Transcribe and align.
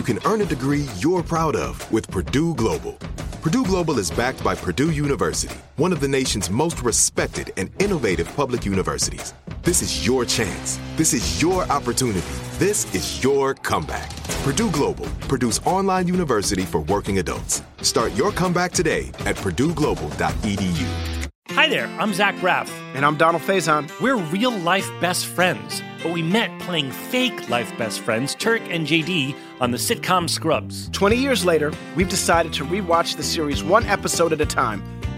You 0.00 0.04
can 0.04 0.18
earn 0.24 0.40
a 0.40 0.46
degree 0.46 0.86
you're 0.96 1.22
proud 1.22 1.54
of 1.54 1.92
with 1.92 2.10
Purdue 2.10 2.54
Global. 2.54 2.92
Purdue 3.42 3.64
Global 3.64 3.98
is 3.98 4.10
backed 4.10 4.42
by 4.42 4.54
Purdue 4.54 4.92
University, 4.92 5.54
one 5.76 5.92
of 5.92 6.00
the 6.00 6.08
nation's 6.08 6.48
most 6.48 6.80
respected 6.82 7.52
and 7.58 7.70
innovative 7.82 8.34
public 8.34 8.64
universities. 8.64 9.34
This 9.62 9.82
is 9.82 10.06
your 10.06 10.24
chance. 10.24 10.80
This 10.96 11.12
is 11.12 11.42
your 11.42 11.64
opportunity. 11.64 12.26
This 12.52 12.94
is 12.94 13.22
your 13.22 13.52
comeback. 13.52 14.08
Purdue 14.42 14.70
Global, 14.70 15.04
Purdue's 15.28 15.58
online 15.66 16.08
university 16.08 16.62
for 16.62 16.80
working 16.80 17.18
adults. 17.18 17.62
Start 17.82 18.14
your 18.14 18.32
comeback 18.32 18.72
today 18.72 19.08
at 19.26 19.36
purdueglobal.edu. 19.36 21.10
Hi 21.50 21.68
there, 21.68 21.88
I'm 21.98 22.14
Zach 22.14 22.36
Braff. 22.36 22.70
And 22.94 23.04
I'm 23.04 23.18
Donald 23.18 23.42
Faison. 23.42 23.90
We're 24.00 24.16
real 24.16 24.56
life 24.60 24.88
best 25.02 25.26
friends, 25.26 25.82
but 26.02 26.12
we 26.12 26.22
met 26.22 26.58
playing 26.60 26.90
fake 26.90 27.48
life 27.48 27.76
best 27.78 28.00
friends, 28.00 28.34
Turk 28.34 28.62
and 28.70 28.86
JD, 28.86 29.34
on 29.60 29.70
the 29.70 29.78
sitcom 29.78 30.28
Scrubs. 30.28 30.88
20 30.90 31.16
years 31.16 31.44
later, 31.44 31.72
we've 31.96 32.08
decided 32.08 32.52
to 32.54 32.64
rewatch 32.64 33.16
the 33.16 33.22
series 33.22 33.62
one 33.62 33.84
episode 33.86 34.32
at 34.32 34.40
a 34.40 34.46
time 34.46 34.82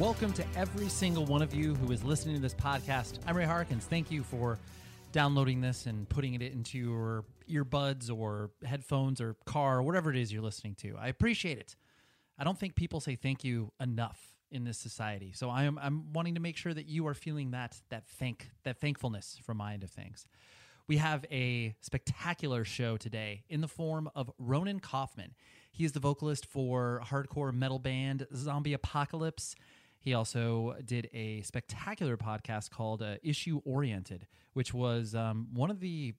Welcome 0.00 0.32
to 0.32 0.46
every 0.56 0.88
single 0.88 1.26
one 1.26 1.42
of 1.42 1.52
you 1.52 1.74
who 1.74 1.92
is 1.92 2.02
listening 2.02 2.34
to 2.34 2.40
this 2.40 2.54
podcast. 2.54 3.18
I'm 3.26 3.36
Ray 3.36 3.44
Harkins. 3.44 3.84
Thank 3.84 4.10
you 4.10 4.22
for 4.22 4.58
downloading 5.12 5.60
this 5.60 5.84
and 5.84 6.08
putting 6.08 6.32
it 6.32 6.40
into 6.40 6.78
your 6.78 7.26
earbuds 7.50 8.10
or 8.10 8.48
headphones 8.64 9.20
or 9.20 9.36
car 9.44 9.80
or 9.80 9.82
whatever 9.82 10.08
it 10.10 10.16
is 10.16 10.32
you're 10.32 10.40
listening 10.40 10.74
to. 10.76 10.96
I 10.98 11.08
appreciate 11.08 11.58
it. 11.58 11.76
I 12.38 12.44
don't 12.44 12.58
think 12.58 12.76
people 12.76 13.00
say 13.00 13.14
thank 13.14 13.44
you 13.44 13.72
enough 13.78 14.18
in 14.50 14.64
this 14.64 14.78
society. 14.78 15.32
So 15.34 15.50
I 15.50 15.64
am 15.64 15.78
I'm 15.78 16.14
wanting 16.14 16.36
to 16.36 16.40
make 16.40 16.56
sure 16.56 16.72
that 16.72 16.86
you 16.86 17.06
are 17.06 17.14
feeling 17.14 17.50
that 17.50 17.78
that 17.90 18.08
thank 18.08 18.48
that 18.64 18.80
thankfulness 18.80 19.38
from 19.42 19.58
my 19.58 19.74
end 19.74 19.84
of 19.84 19.90
things. 19.90 20.24
We 20.88 20.96
have 20.96 21.26
a 21.30 21.74
spectacular 21.82 22.64
show 22.64 22.96
today 22.96 23.44
in 23.50 23.60
the 23.60 23.68
form 23.68 24.10
of 24.14 24.30
Ronen 24.40 24.80
Kauffman. 24.80 25.34
He 25.70 25.84
is 25.84 25.92
the 25.92 26.00
vocalist 26.00 26.46
for 26.46 27.02
hardcore 27.04 27.52
metal 27.52 27.78
band 27.78 28.26
Zombie 28.34 28.72
Apocalypse. 28.72 29.54
He 30.00 30.14
also 30.14 30.76
did 30.84 31.08
a 31.12 31.42
spectacular 31.42 32.16
podcast 32.16 32.70
called 32.70 33.02
uh, 33.02 33.16
Issue 33.22 33.60
Oriented, 33.64 34.26
which 34.54 34.72
was 34.72 35.14
um, 35.14 35.48
one 35.52 35.70
of 35.70 35.80
the 35.80 36.14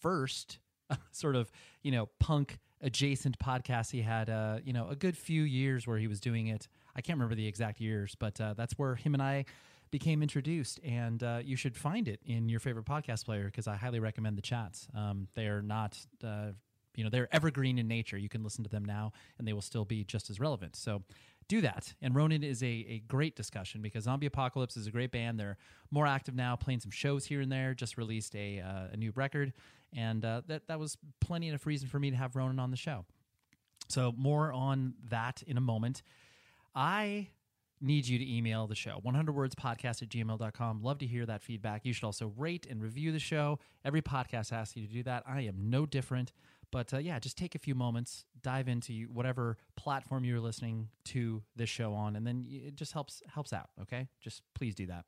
first 0.00 0.58
sort 1.12 1.36
of 1.36 1.50
you 1.82 1.92
know 1.92 2.08
punk 2.18 2.58
adjacent 2.80 3.38
podcasts 3.38 3.90
he 3.90 4.02
had. 4.02 4.30
Uh, 4.30 4.58
you 4.64 4.72
know, 4.72 4.88
a 4.88 4.96
good 4.96 5.16
few 5.16 5.42
years 5.42 5.86
where 5.86 5.98
he 5.98 6.06
was 6.06 6.20
doing 6.20 6.48
it. 6.48 6.68
I 6.94 7.00
can't 7.02 7.18
remember 7.18 7.34
the 7.34 7.46
exact 7.46 7.80
years, 7.80 8.14
but 8.18 8.40
uh, 8.40 8.54
that's 8.54 8.74
where 8.78 8.94
him 8.94 9.14
and 9.14 9.22
I 9.22 9.44
became 9.90 10.22
introduced. 10.22 10.80
And 10.84 11.22
uh, 11.22 11.40
you 11.44 11.56
should 11.56 11.76
find 11.76 12.08
it 12.08 12.20
in 12.24 12.48
your 12.48 12.60
favorite 12.60 12.86
podcast 12.86 13.24
player 13.26 13.44
because 13.46 13.68
I 13.68 13.76
highly 13.76 14.00
recommend 14.00 14.36
the 14.38 14.42
chats. 14.42 14.88
Um, 14.96 15.28
they 15.34 15.46
are 15.46 15.62
not. 15.62 15.98
Uh, 16.24 16.52
you 16.96 17.04
know 17.04 17.10
they're 17.10 17.28
evergreen 17.30 17.78
in 17.78 17.86
nature. 17.86 18.16
You 18.16 18.30
can 18.30 18.42
listen 18.42 18.64
to 18.64 18.70
them 18.70 18.84
now, 18.84 19.12
and 19.38 19.46
they 19.46 19.52
will 19.52 19.60
still 19.60 19.84
be 19.84 20.02
just 20.02 20.30
as 20.30 20.40
relevant. 20.40 20.76
So, 20.76 21.02
do 21.48 21.60
that. 21.60 21.94
And 22.02 22.14
Ronen 22.14 22.42
is 22.42 22.62
a, 22.62 22.66
a 22.66 23.02
great 23.06 23.36
discussion 23.36 23.82
because 23.82 24.04
Zombie 24.04 24.26
Apocalypse 24.26 24.76
is 24.76 24.86
a 24.86 24.90
great 24.90 25.12
band. 25.12 25.38
They're 25.38 25.58
more 25.90 26.06
active 26.06 26.34
now, 26.34 26.56
playing 26.56 26.80
some 26.80 26.90
shows 26.90 27.24
here 27.24 27.40
and 27.40 27.50
there. 27.50 27.74
Just 27.74 27.96
released 27.96 28.34
a 28.34 28.60
uh, 28.60 28.92
a 28.92 28.96
new 28.96 29.12
record, 29.14 29.52
and 29.94 30.24
uh, 30.24 30.42
that 30.48 30.66
that 30.68 30.78
was 30.78 30.96
plenty 31.20 31.48
enough 31.48 31.66
reason 31.66 31.88
for 31.88 31.98
me 31.98 32.10
to 32.10 32.16
have 32.16 32.32
Ronen 32.32 32.60
on 32.60 32.70
the 32.70 32.76
show. 32.76 33.04
So 33.88 34.12
more 34.16 34.52
on 34.52 34.94
that 35.10 35.42
in 35.46 35.56
a 35.56 35.60
moment. 35.60 36.02
I 36.74 37.28
need 37.80 38.06
you 38.06 38.18
to 38.18 38.34
email 38.34 38.66
the 38.66 38.74
show 38.74 39.00
100wordspodcast 39.04 40.02
at 40.02 40.08
gmail.com 40.08 40.82
love 40.82 40.98
to 40.98 41.06
hear 41.06 41.26
that 41.26 41.42
feedback 41.42 41.84
you 41.84 41.92
should 41.92 42.04
also 42.04 42.32
rate 42.36 42.66
and 42.70 42.82
review 42.82 43.12
the 43.12 43.18
show 43.18 43.58
every 43.84 44.00
podcast 44.00 44.50
asks 44.50 44.76
you 44.76 44.86
to 44.86 44.92
do 44.92 45.02
that 45.02 45.22
i 45.26 45.42
am 45.42 45.54
no 45.68 45.84
different 45.84 46.32
but 46.76 46.92
uh, 46.92 46.98
yeah, 46.98 47.18
just 47.18 47.38
take 47.38 47.54
a 47.54 47.58
few 47.58 47.74
moments, 47.74 48.26
dive 48.42 48.68
into 48.68 49.06
whatever 49.10 49.56
platform 49.76 50.26
you're 50.26 50.40
listening 50.40 50.90
to 51.06 51.42
this 51.56 51.70
show 51.70 51.94
on, 51.94 52.16
and 52.16 52.26
then 52.26 52.44
it 52.46 52.74
just 52.74 52.92
helps 52.92 53.22
helps 53.32 53.54
out. 53.54 53.70
Okay, 53.80 54.08
just 54.20 54.42
please 54.54 54.74
do 54.74 54.84
that. 54.88 55.06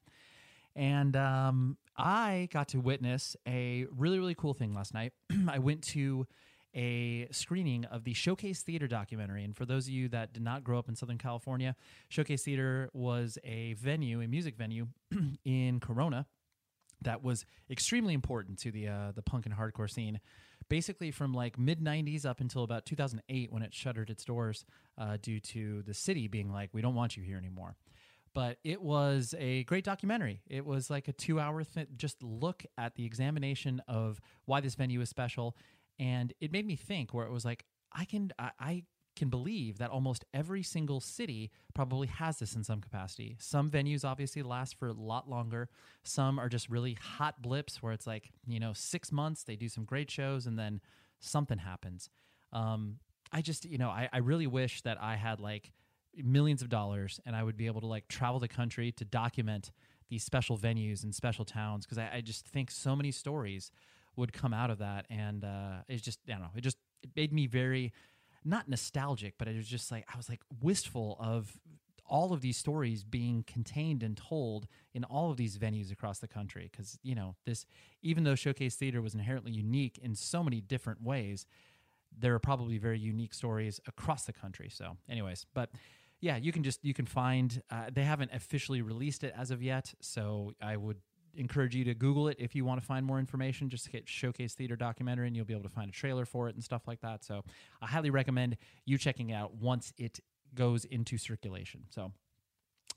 And 0.74 1.14
um, 1.14 1.76
I 1.94 2.48
got 2.54 2.68
to 2.68 2.78
witness 2.78 3.36
a 3.46 3.84
really 3.94 4.18
really 4.18 4.34
cool 4.34 4.54
thing 4.54 4.72
last 4.72 4.94
night. 4.94 5.12
I 5.46 5.58
went 5.58 5.82
to 5.88 6.26
a 6.74 7.28
screening 7.32 7.84
of 7.84 8.04
the 8.04 8.14
Showcase 8.14 8.62
Theater 8.62 8.88
documentary. 8.88 9.44
And 9.44 9.54
for 9.54 9.66
those 9.66 9.88
of 9.88 9.92
you 9.92 10.08
that 10.08 10.32
did 10.32 10.42
not 10.42 10.64
grow 10.64 10.78
up 10.78 10.88
in 10.88 10.96
Southern 10.96 11.18
California, 11.18 11.76
Showcase 12.08 12.44
Theater 12.44 12.88
was 12.94 13.36
a 13.44 13.74
venue, 13.74 14.22
a 14.22 14.26
music 14.26 14.56
venue 14.56 14.86
in 15.44 15.80
Corona 15.80 16.24
that 17.02 17.22
was 17.22 17.44
extremely 17.70 18.14
important 18.14 18.58
to 18.60 18.70
the 18.70 18.88
uh, 18.88 19.12
the 19.14 19.22
punk 19.22 19.44
and 19.44 19.54
hardcore 19.54 19.90
scene. 19.90 20.18
Basically, 20.68 21.10
from 21.10 21.32
like 21.32 21.58
mid 21.58 21.80
'90s 21.80 22.26
up 22.26 22.40
until 22.40 22.62
about 22.62 22.84
2008, 22.86 23.52
when 23.52 23.62
it 23.62 23.72
shuttered 23.72 24.10
its 24.10 24.24
doors 24.24 24.64
uh, 24.98 25.16
due 25.20 25.40
to 25.40 25.82
the 25.82 25.94
city 25.94 26.28
being 26.28 26.52
like, 26.52 26.70
"We 26.72 26.82
don't 26.82 26.94
want 26.94 27.16
you 27.16 27.22
here 27.22 27.38
anymore." 27.38 27.76
But 28.34 28.58
it 28.62 28.82
was 28.82 29.34
a 29.38 29.64
great 29.64 29.84
documentary. 29.84 30.42
It 30.46 30.64
was 30.64 30.90
like 30.90 31.08
a 31.08 31.12
two-hour 31.12 31.64
th- 31.64 31.88
just 31.96 32.22
look 32.22 32.64
at 32.76 32.94
the 32.94 33.04
examination 33.04 33.82
of 33.88 34.20
why 34.44 34.60
this 34.60 34.74
venue 34.74 35.00
is 35.00 35.08
special, 35.08 35.56
and 35.98 36.32
it 36.40 36.52
made 36.52 36.66
me 36.66 36.76
think. 36.76 37.14
Where 37.14 37.26
it 37.26 37.32
was 37.32 37.44
like, 37.44 37.64
I 37.92 38.04
can 38.04 38.30
I, 38.38 38.50
I 38.60 38.82
can 39.18 39.28
believe 39.28 39.78
that 39.78 39.90
almost 39.90 40.24
every 40.32 40.62
single 40.62 41.00
city 41.00 41.50
probably 41.74 42.06
has 42.06 42.38
this 42.38 42.54
in 42.54 42.62
some 42.62 42.80
capacity. 42.80 43.36
Some 43.40 43.68
venues 43.68 44.04
obviously 44.04 44.42
last 44.42 44.78
for 44.78 44.88
a 44.88 44.92
lot 44.92 45.28
longer. 45.28 45.68
Some 46.04 46.38
are 46.38 46.48
just 46.48 46.70
really 46.70 46.94
hot 46.94 47.42
blips 47.42 47.82
where 47.82 47.92
it's 47.92 48.06
like, 48.06 48.30
you 48.46 48.60
know, 48.60 48.72
six 48.72 49.10
months, 49.10 49.42
they 49.42 49.56
do 49.56 49.68
some 49.68 49.84
great 49.84 50.10
shows 50.10 50.46
and 50.46 50.56
then 50.56 50.80
something 51.18 51.58
happens. 51.58 52.08
Um, 52.52 53.00
I 53.32 53.42
just, 53.42 53.64
you 53.64 53.76
know, 53.76 53.88
I, 53.88 54.08
I 54.12 54.18
really 54.18 54.46
wish 54.46 54.82
that 54.82 55.02
I 55.02 55.16
had 55.16 55.40
like 55.40 55.72
millions 56.16 56.62
of 56.62 56.68
dollars 56.68 57.20
and 57.26 57.34
I 57.34 57.42
would 57.42 57.56
be 57.56 57.66
able 57.66 57.80
to 57.80 57.86
like 57.86 58.06
travel 58.06 58.38
the 58.38 58.48
country 58.48 58.92
to 58.92 59.04
document 59.04 59.72
these 60.08 60.22
special 60.22 60.56
venues 60.56 61.02
and 61.02 61.14
special 61.14 61.44
towns 61.44 61.84
because 61.84 61.98
I, 61.98 62.10
I, 62.14 62.20
just 62.22 62.46
think 62.46 62.70
so 62.70 62.96
many 62.96 63.10
stories 63.10 63.70
would 64.16 64.32
come 64.32 64.54
out 64.54 64.70
of 64.70 64.78
that. 64.78 65.04
And 65.10 65.44
uh, 65.44 65.82
it's 65.86 66.02
just, 66.02 66.20
I 66.28 66.32
don't 66.32 66.40
know, 66.40 66.50
it 66.56 66.62
just 66.62 66.78
it 67.02 67.10
made 67.14 67.32
me 67.32 67.46
very 67.46 67.92
not 68.48 68.68
nostalgic, 68.68 69.34
but 69.38 69.48
it 69.48 69.56
was 69.56 69.68
just 69.68 69.90
like 69.90 70.04
I 70.12 70.16
was 70.16 70.28
like 70.28 70.40
wistful 70.62 71.16
of 71.20 71.58
all 72.06 72.32
of 72.32 72.40
these 72.40 72.56
stories 72.56 73.04
being 73.04 73.44
contained 73.46 74.02
and 74.02 74.16
told 74.16 74.66
in 74.94 75.04
all 75.04 75.30
of 75.30 75.36
these 75.36 75.58
venues 75.58 75.92
across 75.92 76.18
the 76.18 76.28
country. 76.28 76.68
Because 76.70 76.98
you 77.02 77.14
know 77.14 77.36
this 77.44 77.66
even 78.02 78.24
though 78.24 78.34
showcase 78.34 78.76
theater 78.76 79.02
was 79.02 79.14
inherently 79.14 79.52
unique 79.52 79.98
in 80.02 80.14
so 80.14 80.42
many 80.42 80.60
different 80.60 81.02
ways 81.02 81.46
there 82.20 82.34
are 82.34 82.38
probably 82.38 82.78
very 82.78 82.98
unique 82.98 83.34
stories 83.34 83.80
across 83.86 84.24
the 84.24 84.32
country. 84.32 84.68
So 84.70 84.96
anyways 85.08 85.46
but 85.54 85.70
yeah 86.20 86.36
you 86.36 86.52
can 86.52 86.62
just 86.62 86.84
you 86.84 86.94
can 86.94 87.06
find 87.06 87.62
uh, 87.70 87.90
they 87.92 88.02
haven't 88.02 88.32
officially 88.32 88.82
released 88.82 89.24
it 89.24 89.32
as 89.36 89.50
of 89.50 89.62
yet 89.62 89.94
so 90.00 90.52
i 90.60 90.76
would 90.76 90.98
encourage 91.34 91.74
you 91.74 91.84
to 91.84 91.94
Google 91.94 92.28
it 92.28 92.36
if 92.38 92.54
you 92.54 92.64
want 92.64 92.80
to 92.80 92.86
find 92.86 93.04
more 93.04 93.18
information. 93.18 93.68
Just 93.68 93.88
hit 93.88 94.08
Showcase 94.08 94.54
Theater 94.54 94.76
documentary, 94.76 95.26
and 95.26 95.36
you'll 95.36 95.44
be 95.44 95.54
able 95.54 95.64
to 95.64 95.68
find 95.68 95.88
a 95.88 95.92
trailer 95.92 96.24
for 96.24 96.48
it 96.48 96.54
and 96.54 96.62
stuff 96.62 96.82
like 96.86 97.00
that. 97.00 97.24
So 97.24 97.44
I 97.80 97.86
highly 97.86 98.10
recommend 98.10 98.56
you 98.84 98.98
checking 98.98 99.30
it 99.30 99.34
out 99.34 99.54
once 99.54 99.92
it 99.96 100.20
goes 100.54 100.84
into 100.84 101.18
circulation. 101.18 101.84
So, 101.90 102.12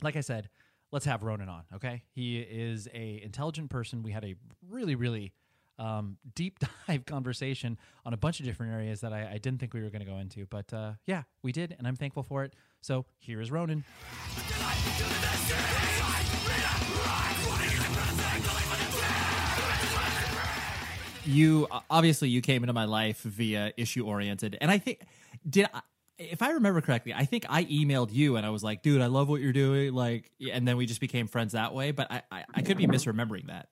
like 0.01 0.15
I 0.15 0.21
said, 0.21 0.49
let's 0.91 1.05
have 1.05 1.21
Ronen 1.21 1.49
on. 1.49 1.63
Okay, 1.75 2.03
he 2.13 2.39
is 2.39 2.87
a 2.93 3.21
intelligent 3.23 3.69
person. 3.69 4.03
We 4.03 4.11
had 4.11 4.23
a 4.23 4.35
really, 4.69 4.95
really 4.95 5.33
um, 5.79 6.17
deep 6.35 6.59
dive 6.87 7.05
conversation 7.05 7.77
on 8.05 8.13
a 8.13 8.17
bunch 8.17 8.39
of 8.39 8.45
different 8.45 8.73
areas 8.73 9.01
that 9.01 9.13
I, 9.13 9.31
I 9.33 9.37
didn't 9.37 9.59
think 9.59 9.73
we 9.73 9.81
were 9.81 9.89
going 9.89 10.05
to 10.05 10.09
go 10.09 10.17
into, 10.17 10.45
but 10.45 10.71
uh, 10.73 10.93
yeah, 11.05 11.23
we 11.41 11.51
did, 11.51 11.75
and 11.77 11.87
I'm 11.87 11.95
thankful 11.95 12.23
for 12.23 12.43
it. 12.43 12.53
So 12.81 13.05
here 13.19 13.41
is 13.41 13.49
Ronen. 13.49 13.83
You 21.25 21.68
obviously 21.89 22.29
you 22.29 22.41
came 22.41 22.63
into 22.63 22.73
my 22.73 22.85
life 22.85 23.21
via 23.21 23.73
issue 23.77 24.06
oriented, 24.06 24.57
and 24.62 24.71
I 24.71 24.77
think 24.77 25.01
did 25.47 25.68
I, 25.73 25.81
if 26.18 26.41
I 26.41 26.51
remember 26.51 26.81
correctly, 26.81 27.13
I 27.13 27.25
think 27.25 27.45
I 27.50 27.63
emailed 27.65 28.13
you 28.13 28.35
and 28.38 28.45
I 28.45 28.50
was 28.50 28.63
like, 28.63 28.81
"Dude, 28.81 29.01
I 29.01 29.07
love 29.07 29.29
what 29.29 29.41
you're 29.41 29.53
doing," 29.53 29.94
like, 29.94 30.31
and 30.51 30.68
then 30.68 30.77
we 30.77 30.85
just 30.85 31.01
became 31.01 31.27
friends 31.27 31.53
that 31.53 31.73
way. 31.73 31.91
But 31.91 32.12
I, 32.12 32.21
I, 32.31 32.44
I 32.53 32.62
could 32.62 32.77
be 32.77 32.88
misremembering 32.88 33.47
that. 33.47 33.69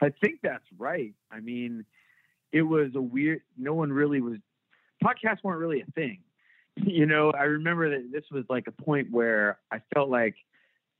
I 0.00 0.10
think 0.10 0.40
that's 0.42 0.64
right. 0.76 1.14
I 1.30 1.40
mean, 1.40 1.84
it 2.52 2.62
was 2.62 2.90
a 2.94 3.00
weird. 3.00 3.42
No 3.56 3.74
one 3.74 3.92
really 3.92 4.20
was. 4.20 4.38
Podcasts 5.02 5.42
weren't 5.42 5.60
really 5.60 5.80
a 5.80 5.90
thing. 5.92 6.20
You 6.76 7.06
know, 7.06 7.30
I 7.30 7.44
remember 7.44 7.88
that 7.90 8.10
this 8.10 8.24
was 8.32 8.44
like 8.48 8.66
a 8.66 8.72
point 8.72 9.12
where 9.12 9.60
I 9.70 9.80
felt 9.94 10.10
like 10.10 10.34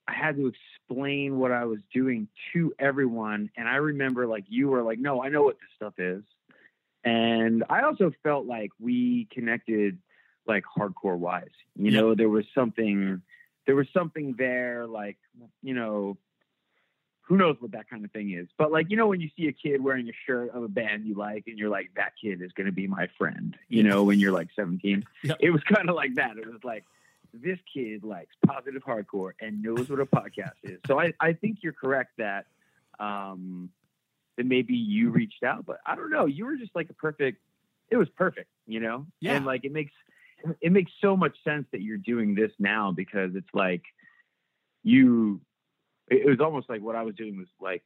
I 0.07 0.13
had 0.13 0.37
to 0.37 0.53
explain 0.53 1.39
what 1.39 1.51
I 1.51 1.65
was 1.65 1.79
doing 1.93 2.29
to 2.53 2.75
everyone. 2.79 3.51
And 3.57 3.69
I 3.69 3.77
remember 3.77 4.27
like 4.27 4.45
you 4.49 4.69
were 4.69 4.83
like, 4.83 4.99
no, 4.99 5.23
I 5.23 5.29
know 5.29 5.43
what 5.43 5.57
this 5.57 5.71
stuff 5.77 5.95
is. 5.99 6.23
And 7.05 7.65
I 7.69 7.83
also 7.83 8.13
felt 8.23 8.47
like 8.47 8.71
we 8.81 9.29
connected 9.33 9.99
like 10.47 10.65
hardcore 10.65 11.19
wise. 11.19 11.49
You 11.77 11.91
know, 11.91 12.15
there 12.15 12.29
was 12.29 12.45
something 12.55 13.23
there 13.67 13.75
was 13.75 13.87
something 13.95 14.35
there, 14.37 14.87
like, 14.87 15.17
you 15.63 15.75
know, 15.75 16.19
who 17.23 17.39
knows 17.39 17.57
what 17.59 17.73
that 17.73 17.89
kind 17.89 18.05
of 18.05 18.11
thing 18.13 18.33
is. 18.33 18.47
But 18.59 18.71
like, 18.71 18.91
you 18.91 18.99
know, 18.99 19.07
when 19.07 19.21
you 19.21 19.31
see 19.37 19.49
a 19.49 19.53
kid 19.53 19.83
wearing 19.83 20.09
a 20.09 20.13
shirt 20.27 20.51
of 20.51 20.63
a 20.63 20.69
band 20.69 21.07
you 21.07 21.15
like 21.15 21.45
and 21.47 21.59
you're 21.59 21.71
like, 21.71 21.91
that 21.97 22.13
kid 22.23 22.43
is 22.43 22.53
gonna 22.53 22.73
be 22.73 22.87
my 22.87 23.09
friend, 23.17 23.57
you 23.69 23.83
know, 23.83 24.05
when 24.05 24.19
you're 24.19 24.33
like 24.33 24.49
seventeen. 24.55 25.05
Yep. 25.23 25.39
It 25.41 25.51
was 25.51 25.63
kind 25.63 25.89
of 25.89 25.97
like 25.97 26.15
that. 26.17 26.37
It 26.37 26.47
was 26.47 26.63
like 26.63 26.85
this 27.43 27.59
kid 27.73 28.05
likes 28.05 28.35
positive 28.47 28.83
hardcore 28.85 29.33
and 29.41 29.63
knows 29.63 29.89
what 29.89 30.01
a 30.01 30.07
podcast 30.07 30.53
is. 30.63 30.79
So 30.87 31.01
I, 31.01 31.13
I 31.21 31.33
think 31.33 31.59
you're 31.63 31.73
correct 31.73 32.13
that 32.19 32.47
um, 32.99 33.71
that 34.37 34.47
maybe 34.47 34.75
you 34.75 35.11
reached 35.11 35.43
out, 35.43 35.67
but 35.67 35.79
I 35.87 35.97
don't 35.97 36.11
know. 36.11 36.27
You 36.27 36.47
were 36.47 36.57
just 36.57 36.75
like 36.75 36.91
a 36.91 36.95
perfect. 36.95 37.41
It 37.91 37.97
was 37.97 38.09
perfect, 38.17 38.49
you 38.67 38.81
know. 38.81 39.07
Yeah. 39.21 39.37
And 39.37 39.47
like 39.47 39.65
it 39.65 39.73
makes 39.73 39.93
it 40.61 40.73
makes 40.73 40.93
so 41.01 41.17
much 41.17 41.37
sense 41.45 41.67
that 41.73 41.81
you're 41.81 41.99
doing 41.99 42.35
this 42.35 42.53
now 42.59 42.93
because 42.93 43.35
it's 43.35 43.53
like 43.53 43.83
you. 44.83 45.41
It 46.09 46.27
was 46.27 46.41
almost 46.41 46.69
like 46.69 46.83
what 46.83 46.97
I 46.97 47.03
was 47.03 47.15
doing 47.15 47.39
was 47.39 47.49
like 47.61 47.83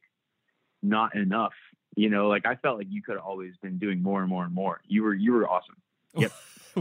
not 0.81 1.15
enough. 1.15 1.53
You 1.95 2.09
know, 2.09 2.27
like 2.27 2.45
I 2.45 2.55
felt 2.55 2.77
like 2.77 2.87
you 2.89 3.01
could 3.01 3.15
have 3.15 3.25
always 3.25 3.53
been 3.61 3.77
doing 3.77 4.01
more 4.01 4.21
and 4.21 4.29
more 4.29 4.43
and 4.43 4.53
more. 4.53 4.81
You 4.87 5.03
were 5.03 5.13
you 5.13 5.33
were 5.33 5.47
awesome. 5.47 5.77
Yep. 6.15 6.31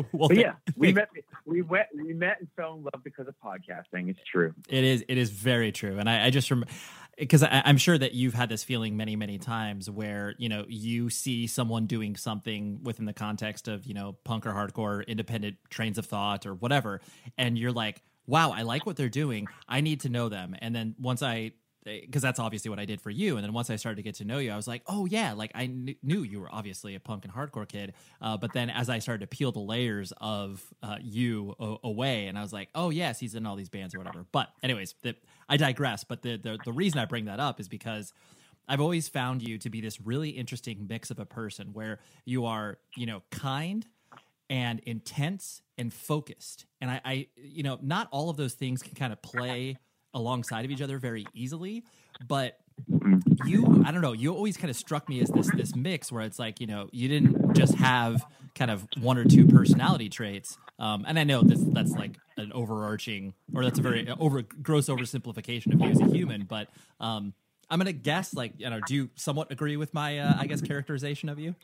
well, 0.12 0.28
but 0.28 0.36
yeah, 0.36 0.54
we 0.76 0.92
met. 0.94 1.08
We 1.44 1.62
went. 1.62 1.86
We 1.94 2.12
met 2.14 2.38
and 2.40 2.48
fell 2.56 2.74
in 2.74 2.84
love 2.84 3.02
because 3.04 3.28
of 3.28 3.34
podcasting. 3.44 4.08
It's 4.08 4.20
true. 4.30 4.54
It 4.68 4.84
is. 4.84 5.04
It 5.08 5.18
is 5.18 5.30
very 5.30 5.72
true. 5.72 5.98
And 5.98 6.08
I, 6.08 6.26
I 6.26 6.30
just 6.30 6.50
remember 6.50 6.72
because 7.18 7.44
I'm 7.50 7.78
sure 7.78 7.98
that 7.98 8.14
you've 8.14 8.34
had 8.34 8.48
this 8.48 8.62
feeling 8.62 8.96
many, 8.96 9.16
many 9.16 9.38
times 9.38 9.90
where 9.90 10.34
you 10.38 10.48
know 10.48 10.64
you 10.68 11.10
see 11.10 11.46
someone 11.46 11.86
doing 11.86 12.16
something 12.16 12.80
within 12.82 13.06
the 13.06 13.12
context 13.12 13.68
of 13.68 13.86
you 13.86 13.94
know 13.94 14.16
punk 14.24 14.46
or 14.46 14.52
hardcore, 14.52 15.06
independent 15.06 15.56
trains 15.70 15.98
of 15.98 16.06
thought 16.06 16.46
or 16.46 16.54
whatever, 16.54 17.00
and 17.36 17.58
you're 17.58 17.72
like, 17.72 18.02
"Wow, 18.26 18.52
I 18.52 18.62
like 18.62 18.86
what 18.86 18.96
they're 18.96 19.08
doing. 19.08 19.48
I 19.68 19.80
need 19.80 20.00
to 20.00 20.08
know 20.08 20.28
them." 20.28 20.54
And 20.60 20.74
then 20.74 20.94
once 20.98 21.22
I 21.22 21.52
because 21.84 22.22
that's 22.22 22.38
obviously 22.38 22.68
what 22.68 22.78
I 22.78 22.84
did 22.84 23.00
for 23.00 23.10
you. 23.10 23.36
And 23.36 23.44
then 23.44 23.52
once 23.52 23.70
I 23.70 23.76
started 23.76 23.96
to 23.96 24.02
get 24.02 24.16
to 24.16 24.24
know 24.24 24.38
you, 24.38 24.50
I 24.50 24.56
was 24.56 24.68
like, 24.68 24.82
oh 24.86 25.06
yeah, 25.06 25.32
like 25.32 25.52
I 25.54 25.66
kn- 25.66 25.96
knew 26.02 26.22
you 26.22 26.40
were 26.40 26.48
obviously 26.52 26.94
a 26.94 27.00
punk 27.00 27.24
and 27.24 27.32
hardcore 27.32 27.68
kid. 27.68 27.94
Uh, 28.20 28.36
but 28.36 28.52
then 28.52 28.70
as 28.70 28.88
I 28.88 28.98
started 28.98 29.20
to 29.30 29.36
peel 29.36 29.52
the 29.52 29.60
layers 29.60 30.12
of 30.20 30.62
uh, 30.82 30.96
you 31.00 31.54
o- 31.58 31.78
away, 31.82 32.26
and 32.26 32.38
I 32.38 32.42
was 32.42 32.52
like, 32.52 32.68
oh 32.74 32.90
yes, 32.90 33.18
he's 33.20 33.34
in 33.34 33.46
all 33.46 33.56
these 33.56 33.68
bands 33.68 33.94
or 33.94 33.98
whatever. 33.98 34.24
But 34.32 34.48
anyways, 34.62 34.94
the, 35.02 35.14
I 35.48 35.56
digress. 35.56 36.04
But 36.04 36.22
the, 36.22 36.36
the 36.36 36.58
the 36.64 36.72
reason 36.72 36.98
I 37.00 37.04
bring 37.04 37.26
that 37.26 37.40
up 37.40 37.60
is 37.60 37.68
because. 37.68 38.12
I've 38.70 38.82
always 38.82 39.08
found 39.08 39.40
you 39.40 39.56
to 39.56 39.70
be 39.70 39.80
this 39.80 39.98
really 39.98 40.28
interesting 40.28 40.84
mix 40.90 41.10
of 41.10 41.18
a 41.18 41.24
person 41.24 41.68
where 41.72 42.00
you 42.26 42.44
are, 42.44 42.76
you 42.96 43.06
know, 43.06 43.22
kind 43.30 43.86
and 44.50 44.80
intense 44.80 45.62
and 45.76 45.90
focused. 45.90 46.66
And 46.80 46.90
I, 46.90 47.00
I 47.04 47.26
you 47.36 47.62
know, 47.62 47.78
not 47.80 48.08
all 48.10 48.28
of 48.28 48.36
those 48.36 48.54
things 48.54 48.82
can 48.82 48.94
kind 48.94 49.10
of 49.10 49.22
play 49.22 49.78
alongside 50.18 50.64
of 50.64 50.70
each 50.70 50.82
other 50.82 50.98
very 50.98 51.26
easily. 51.34 51.84
But 52.26 52.58
you, 53.44 53.82
I 53.86 53.92
don't 53.92 54.02
know, 54.02 54.12
you 54.12 54.34
always 54.34 54.56
kind 54.56 54.70
of 54.70 54.76
struck 54.76 55.08
me 55.08 55.20
as 55.20 55.30
this 55.30 55.50
this 55.50 55.74
mix 55.74 56.12
where 56.12 56.22
it's 56.22 56.38
like 56.38 56.60
you 56.60 56.66
know 56.66 56.88
you 56.92 57.08
didn't 57.08 57.54
just 57.54 57.74
have 57.76 58.24
kind 58.54 58.70
of 58.70 58.86
one 59.00 59.18
or 59.18 59.24
two 59.24 59.46
personality 59.46 60.08
traits. 60.08 60.58
Um, 60.78 61.04
and 61.08 61.18
I 61.18 61.24
know 61.24 61.42
this 61.42 61.60
that's 61.72 61.92
like 61.92 62.16
an 62.36 62.52
overarching 62.52 63.34
or 63.54 63.64
that's 63.64 63.78
a 63.78 63.82
very 63.82 64.08
over 64.20 64.42
gross 64.42 64.88
oversimplification 64.88 65.74
of 65.74 65.80
you 65.80 65.90
as 65.90 66.00
a 66.00 66.06
human, 66.06 66.44
but 66.44 66.68
um, 67.00 67.34
I'm 67.70 67.78
gonna 67.78 67.92
guess 67.92 68.34
like 68.34 68.52
you 68.58 68.68
know, 68.70 68.80
do 68.80 68.94
you 68.94 69.10
somewhat 69.14 69.50
agree 69.50 69.76
with 69.76 69.94
my 69.94 70.18
uh, 70.18 70.36
I 70.38 70.46
guess 70.46 70.60
characterization 70.60 71.28
of 71.28 71.38
you? 71.38 71.54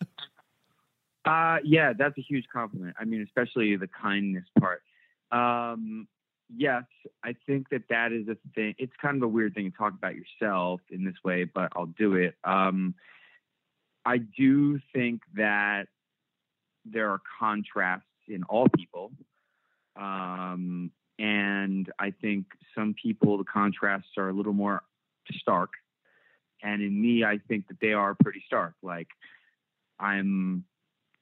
Uh, 1.25 1.56
yeah, 1.64 1.92
that's 1.96 2.18
a 2.18 2.20
huge 2.20 2.44
compliment. 2.52 2.94
I 3.00 3.04
mean, 3.04 3.23
especially 3.23 3.76
the 3.76 3.88
kindness 3.88 4.44
part. 4.61 4.82
Um, 5.32 6.06
yes, 6.56 6.84
I 7.23 7.34
think 7.46 7.68
that 7.70 7.82
that 7.90 8.12
is 8.12 8.28
a 8.28 8.37
thing. 8.54 8.75
It's 8.78 8.92
kind 9.00 9.16
of 9.16 9.23
a 9.23 9.28
weird 9.28 9.54
thing 9.54 9.70
to 9.70 9.76
talk 9.76 9.92
about 9.92 10.14
yourself 10.14 10.80
in 10.90 11.04
this 11.04 11.14
way, 11.25 11.44
but 11.44 11.73
I'll 11.76 11.87
do 11.87 12.14
it. 12.14 12.34
Um, 12.44 12.94
I 14.04 14.18
do 14.18 14.78
think 14.92 15.23
that 15.34 15.84
there 16.84 17.11
are 17.11 17.20
contrasts 17.38 18.04
in 18.28 18.42
all 18.44 18.68
people. 18.68 19.12
Um, 19.96 20.90
and 21.18 21.90
I 21.99 22.11
think 22.11 22.46
some 22.75 22.94
people, 23.00 23.38
the 23.38 23.44
contrasts 23.44 24.08
are 24.18 24.28
a 24.28 24.32
little 24.32 24.52
more 24.52 24.82
stark. 25.32 25.70
And 26.62 26.82
in 26.82 27.00
me, 27.00 27.25
I 27.25 27.38
think 27.49 27.68
that 27.68 27.78
they 27.80 27.92
are 27.92 28.14
pretty 28.14 28.42
stark. 28.46 28.75
Like, 28.82 29.08
I'm 29.99 30.64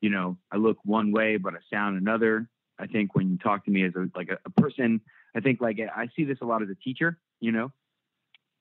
you 0.02 0.10
know, 0.10 0.36
I 0.50 0.56
look 0.56 0.78
one 0.84 1.12
way, 1.12 1.38
but 1.38 1.54
I 1.54 1.58
sound 1.72 1.96
another. 1.96 2.48
I 2.78 2.86
think 2.86 3.14
when 3.14 3.30
you 3.30 3.38
talk 3.38 3.64
to 3.64 3.70
me 3.70 3.84
as 3.84 3.92
a, 3.94 4.10
like 4.14 4.28
a, 4.28 4.38
a 4.44 4.50
person, 4.50 5.00
I 5.34 5.40
think 5.40 5.60
like 5.60 5.78
I 5.80 6.08
see 6.14 6.24
this 6.24 6.38
a 6.42 6.44
lot 6.44 6.62
as 6.62 6.68
a 6.68 6.74
teacher, 6.74 7.18
you 7.40 7.52
know, 7.52 7.72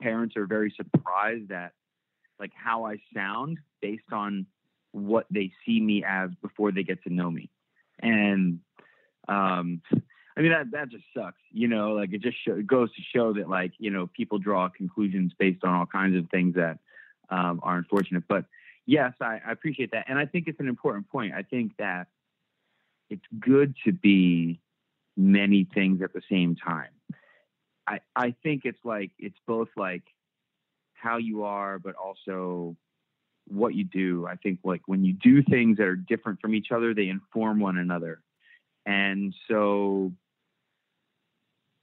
parents 0.02 0.36
are 0.36 0.46
very 0.46 0.74
surprised 0.76 1.52
at 1.52 1.74
like 2.40 2.52
how 2.56 2.86
I 2.86 2.98
sound 3.14 3.60
based 3.82 4.12
on 4.12 4.48
what 4.92 5.26
they 5.30 5.52
see 5.66 5.80
me 5.80 6.04
as 6.04 6.32
before 6.42 6.72
they 6.72 6.84
get 6.84 7.04
to 7.04 7.14
know 7.14 7.30
me. 7.30 7.50
And, 8.00 8.60
um, 9.28 9.82
I 10.36 10.42
mean, 10.42 10.52
that, 10.52 10.72
that 10.72 10.90
just 10.90 11.04
sucks, 11.16 11.40
you 11.52 11.68
know, 11.68 11.92
like 11.92 12.14
it 12.14 12.22
just 12.22 12.38
show, 12.44 12.56
it 12.56 12.66
goes 12.66 12.94
to 12.96 13.02
show 13.14 13.34
that 13.34 13.50
like, 13.50 13.74
you 13.78 13.92
know, 13.92 14.08
people 14.08 14.40
draw 14.40 14.70
conclusions 14.70 15.34
based 15.38 15.64
on 15.64 15.74
all 15.74 15.86
kinds 15.86 16.18
of 16.18 16.30
things 16.30 16.56
that, 16.56 16.80
um, 17.30 17.60
are 17.64 17.78
unfortunate, 17.78 18.24
but 18.28 18.46
yes, 18.86 19.14
I, 19.22 19.40
I 19.46 19.52
appreciate 19.52 19.92
that. 19.92 20.06
And 20.08 20.18
I 20.18 20.26
think 20.26 20.48
it's 20.48 20.60
an 20.60 20.68
important 20.68 21.10
point. 21.10 21.34
I 21.34 21.44
think 21.44 21.78
that 21.78 22.08
it's 23.10 23.26
good 23.40 23.76
to 23.86 23.92
be 23.92 24.60
many 25.22 25.68
things 25.74 26.02
at 26.02 26.14
the 26.14 26.22
same 26.30 26.56
time. 26.56 26.90
I, 27.88 28.00
I 28.16 28.36
think 28.44 28.62
it's 28.66 28.84
like, 28.84 29.12
it's 29.20 29.38
both 29.48 29.70
like 29.76 30.04
how 30.94 31.18
you 31.18 31.44
are, 31.44 31.80
but 31.80 31.96
also 31.96 32.76
what 33.48 33.74
you 33.74 33.84
do. 33.84 34.28
I 34.28 34.36
think 34.36 34.60
like 34.64 34.82
when 34.86 35.04
you 35.04 35.14
do 35.14 35.44
things 35.44 35.78
that 35.78 35.88
are 35.88 35.96
different 35.96 36.40
from 36.42 36.56
each 36.56 36.72
other, 36.72 36.94
they 36.94 37.10
inform 37.10 37.60
one 37.60 37.78
another. 37.78 38.22
And 38.86 39.34
so 39.48 40.14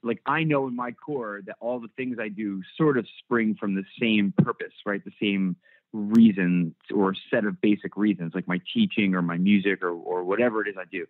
like 0.03 0.21
I 0.25 0.43
know 0.43 0.67
in 0.67 0.75
my 0.75 0.91
core 0.91 1.41
that 1.45 1.57
all 1.59 1.79
the 1.79 1.89
things 1.97 2.17
I 2.19 2.29
do 2.29 2.61
sort 2.77 2.97
of 2.97 3.05
spring 3.19 3.55
from 3.59 3.75
the 3.75 3.83
same 3.99 4.33
purpose, 4.37 4.73
right? 4.85 5.03
The 5.03 5.11
same 5.21 5.55
reasons 5.91 6.73
or 6.93 7.15
set 7.31 7.45
of 7.45 7.59
basic 7.61 7.97
reasons, 7.97 8.33
like 8.35 8.47
my 8.47 8.61
teaching 8.73 9.15
or 9.15 9.21
my 9.21 9.37
music 9.37 9.81
or 9.81 9.91
or 9.91 10.23
whatever 10.23 10.61
it 10.61 10.69
is 10.69 10.75
I 10.79 10.85
do. 10.91 11.05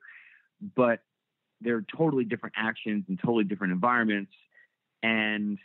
But 0.75 1.01
they're 1.61 1.85
totally 1.95 2.23
different 2.23 2.55
actions 2.57 3.05
and 3.07 3.19
totally 3.19 3.43
different 3.43 3.73
environments. 3.73 4.31
And 5.03 5.57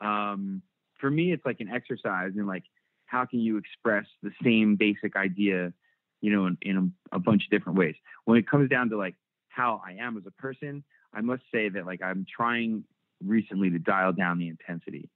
um, 0.00 0.62
for 0.98 1.10
me, 1.10 1.32
it's 1.32 1.44
like 1.44 1.60
an 1.60 1.68
exercise 1.68 2.32
in 2.36 2.46
like 2.46 2.64
how 3.06 3.24
can 3.24 3.40
you 3.40 3.56
express 3.56 4.06
the 4.22 4.30
same 4.42 4.76
basic 4.76 5.16
idea, 5.16 5.72
you 6.20 6.32
know, 6.32 6.46
in, 6.46 6.58
in 6.62 6.94
a, 7.12 7.16
a 7.16 7.18
bunch 7.18 7.44
of 7.44 7.50
different 7.50 7.78
ways. 7.78 7.96
When 8.24 8.38
it 8.38 8.48
comes 8.48 8.70
down 8.70 8.90
to 8.90 8.96
like 8.96 9.16
how 9.48 9.82
I 9.84 10.02
am 10.02 10.16
as 10.16 10.24
a 10.26 10.42
person, 10.42 10.84
I 11.12 11.20
must 11.20 11.42
say 11.52 11.68
that 11.68 11.86
like 11.86 12.02
I'm 12.02 12.24
trying 12.24 12.84
recently 13.24 13.70
to 13.70 13.78
dial 13.78 14.12
down 14.12 14.38
the 14.38 14.48
intensity. 14.48 15.10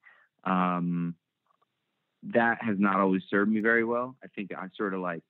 Um, 0.45 1.15
that 2.33 2.63
has 2.63 2.77
not 2.79 3.01
always 3.01 3.23
served 3.31 3.51
me 3.51 3.61
very 3.61 3.85
well. 3.85 4.17
I 4.23 4.29
think 4.29 4.51
I 4.53 4.67
sort 4.77 4.95
of 4.95 5.01
like 5.01 5.23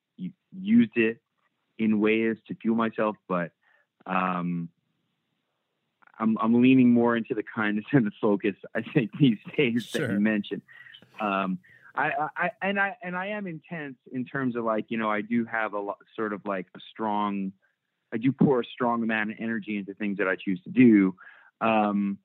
used 0.53 0.97
it 0.97 1.19
in 1.79 2.01
ways 2.01 2.37
to 2.47 2.55
fuel 2.55 2.77
myself, 2.77 3.17
but 3.29 3.51
um, 4.07 4.69
I'm, 6.19 6.37
I'm 6.41 6.63
leaning 6.63 6.93
more 6.93 7.17
into 7.17 7.35
the 7.35 7.43
kindness 7.43 7.85
and 7.93 8.07
the 8.07 8.13
focus. 8.21 8.55
I 8.75 8.83
think 8.83 9.11
these 9.19 9.39
days 9.57 9.85
sure. 9.85 10.07
that 10.07 10.13
you 10.13 10.21
mentioned. 10.21 10.63
Um, 11.21 11.59
I, 11.97 12.29
I, 12.37 12.51
and 12.61 12.81
I 12.81 12.97
and 13.03 13.17
I 13.17 13.29
am 13.29 13.47
intense 13.47 13.97
in 14.11 14.25
terms 14.25 14.57
of 14.57 14.65
like 14.65 14.87
you 14.89 14.99
know 14.99 15.09
I 15.09 15.21
do 15.21 15.45
have 15.45 15.75
a 15.75 15.79
lot, 15.79 15.99
sort 16.17 16.33
of 16.33 16.45
like 16.45 16.67
a 16.75 16.81
strong 16.91 17.53
I 18.13 18.17
do 18.17 18.33
pour 18.33 18.61
a 18.61 18.65
strong 18.65 19.03
amount 19.03 19.31
of 19.31 19.37
energy 19.41 19.77
into 19.77 19.95
things 19.95 20.19
that 20.19 20.29
I 20.29 20.37
choose 20.37 20.61
to 20.65 20.71
do. 20.71 21.15
Um, 21.61 22.19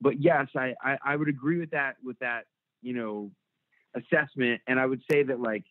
but 0.00 0.20
yes, 0.20 0.48
I, 0.56 0.74
I, 0.82 0.98
I 1.04 1.16
would 1.16 1.28
agree 1.28 1.58
with 1.58 1.70
that 1.70 1.96
with 2.02 2.18
that 2.18 2.44
you 2.82 2.94
know 2.94 3.30
assessment, 3.94 4.60
and 4.66 4.80
I 4.80 4.86
would 4.86 5.02
say 5.10 5.22
that 5.22 5.40
like 5.40 5.64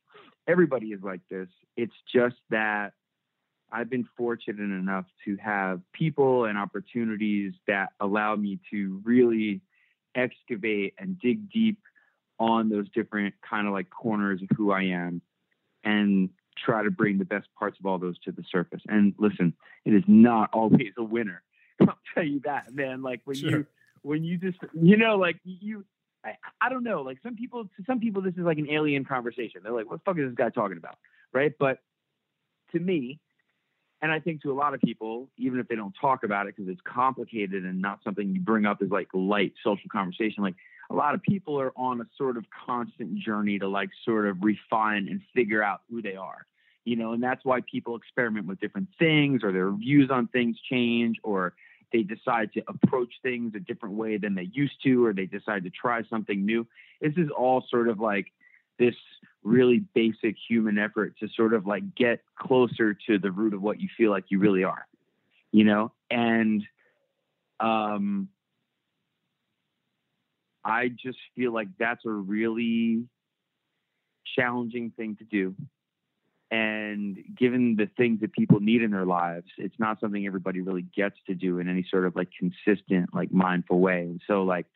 everybody 0.48 0.88
is 0.88 1.02
like 1.02 1.22
this. 1.30 1.50
It's 1.76 1.96
just 2.14 2.36
that 2.50 2.94
I've 3.74 3.90
been 3.90 4.08
fortunate 4.16 4.60
enough 4.60 5.06
to 5.26 5.36
have 5.38 5.82
people 5.94 6.46
and 6.46 6.60
opportunities 6.60 7.54
that 7.68 7.90
allow 8.00 8.36
me 8.36 8.60
to 8.72 9.02
really 9.04 9.62
excavate 10.16 10.94
and 11.00 11.20
dig 11.20 11.52
deep 11.52 11.80
on 12.40 12.70
those 12.70 12.88
different 12.90 13.34
kind 13.48 13.66
of 13.66 13.74
like 13.74 13.90
corners 13.90 14.42
of 14.44 14.56
who 14.56 14.72
I 14.72 14.84
am 14.84 15.24
and 15.84 16.30
try 16.56 16.84
to 16.84 16.92
bring 16.92 17.18
the 17.18 17.26
best 17.26 17.48
parts 17.58 17.80
of 17.80 17.88
all 17.88 17.98
those 17.98 18.20
to 18.20 18.32
the 18.32 18.44
surface. 18.52 18.82
And 18.88 19.16
listen, 19.18 19.54
it 19.86 19.94
is 19.96 20.04
not 20.08 20.50
always 20.54 20.94
a 20.98 21.04
winner. 21.04 21.42
I'll 21.82 21.98
tell 22.14 22.24
you 22.24 22.42
that, 22.46 22.74
man. 22.76 23.02
Like 23.02 23.22
when 23.26 23.38
sure. 23.38 23.50
you 23.50 23.66
when 24.04 24.24
you 24.24 24.38
just 24.38 24.60
you 24.80 24.98
know, 24.98 25.18
like 25.18 25.38
you 25.44 25.84
I, 26.24 26.36
I 26.62 26.70
don't 26.70 26.84
know, 26.84 27.02
like 27.02 27.18
some 27.24 27.36
people 27.36 27.64
to 27.64 27.84
some 27.88 28.00
people 28.00 28.22
this 28.22 28.36
is 28.36 28.44
like 28.44 28.60
an 28.60 28.70
alien 28.70 29.04
conversation. 29.04 29.62
They're 29.64 29.74
like, 29.74 29.90
what 29.90 29.98
the 29.98 30.04
fuck 30.06 30.20
is 30.20 30.30
this 30.30 30.36
guy 30.36 30.50
talking 30.50 30.78
about? 30.78 30.98
Right? 31.34 31.54
But 31.58 31.80
to 32.74 32.80
me, 32.80 33.20
and 34.04 34.12
I 34.12 34.20
think 34.20 34.44
to 34.44 34.52
a 34.52 34.54
lot 34.54 34.76
of 34.76 34.82
people, 34.82 35.30
even 35.38 35.60
if 35.60 35.68
they 35.68 35.76
don't 35.76 35.96
talk 36.00 36.24
about 36.24 36.46
it 36.46 36.56
because 36.56 36.70
it's 36.70 36.82
complicated 36.84 37.66
and 37.66 37.82
not 37.82 38.00
something 38.04 38.36
you 38.36 38.40
bring 38.40 38.66
up 38.66 38.82
as 38.84 38.90
like 38.92 39.08
light 39.14 39.54
social 39.64 39.90
conversation, 39.90 40.44
like 40.44 40.56
a 40.92 40.94
lot 40.94 41.16
of 41.16 41.24
people 41.24 41.60
are 41.60 41.72
on 41.76 42.02
a 42.02 42.06
sort 42.18 42.38
of 42.38 42.46
constant 42.66 43.18
journey 43.18 43.58
to 43.58 43.68
like 43.68 43.90
sort 44.06 44.28
of 44.28 44.38
refine 44.44 45.08
and 45.08 45.22
figure 45.34 45.64
out 45.64 45.82
who 45.90 46.02
they 46.02 46.16
are 46.16 46.46
you 46.86 46.98
know 46.98 47.14
and 47.14 47.24
that's 47.24 47.46
why 47.46 47.62
people 47.72 47.96
experiment 47.96 48.46
with 48.46 48.60
different 48.60 48.90
things 49.00 49.42
or 49.42 49.54
their 49.54 49.72
views 49.72 50.10
on 50.12 50.28
things 50.28 50.58
change 50.70 51.16
or 51.24 51.54
they 51.94 52.02
decide 52.02 52.52
to 52.52 52.62
approach 52.68 53.14
things 53.22 53.54
a 53.56 53.60
different 53.60 53.96
way 53.96 54.18
than 54.18 54.36
they 54.36 54.50
used 54.52 54.82
to 54.84 55.06
or 55.06 55.14
they 55.14 55.28
decide 55.28 55.64
to 55.64 55.70
try 55.70 56.02
something 56.10 56.44
new. 56.44 56.68
This 57.00 57.14
is 57.16 57.30
all 57.30 57.64
sort 57.70 57.88
of 57.88 58.00
like 58.00 58.34
this 58.80 58.96
really 59.44 59.84
basic 59.94 60.36
human 60.50 60.78
effort 60.78 61.16
to 61.20 61.28
sort 61.36 61.54
of 61.54 61.66
like 61.66 61.96
get 61.96 62.22
closer 62.40 62.94
to 62.94 63.20
the 63.20 63.32
root 63.32 63.54
of 63.54 63.62
what 63.62 63.80
you 63.80 63.90
feel 63.98 64.12
like 64.12 64.26
you 64.30 64.40
really 64.40 64.64
are 64.64 64.88
you 65.52 65.64
know 65.64 65.92
and 66.10 66.64
um 67.60 68.30
I 70.66 70.90
just 70.90 71.18
feel 71.36 71.54
like 71.54 71.68
that's 71.78 72.06
a 72.06 72.12
really 72.12 73.06
challenging 74.36 74.92
thing 74.96 75.18
to 75.18 75.26
do. 75.26 75.56
And 76.52 77.18
given 77.36 77.76
the 77.76 77.90
things 77.98 78.22
that 78.22 78.32
people 78.32 78.60
need 78.60 78.84
in 78.84 78.92
their 78.92 79.06
lives, 79.06 79.48
it's 79.58 79.80
not 79.80 80.00
something 80.00 80.26
everybody 80.26 80.62
really 80.62 80.86
gets 80.96 81.16
to 81.28 81.34
do 81.34 81.60
in 81.60 81.68
any 81.68 81.86
sort 81.90 82.06
of 82.06 82.16
like 82.16 82.30
consistent, 82.38 83.14
like 83.14 83.32
mindful 83.32 83.80
way. 83.80 84.02
And 84.02 84.22
so, 84.28 84.44
like, 84.44 84.68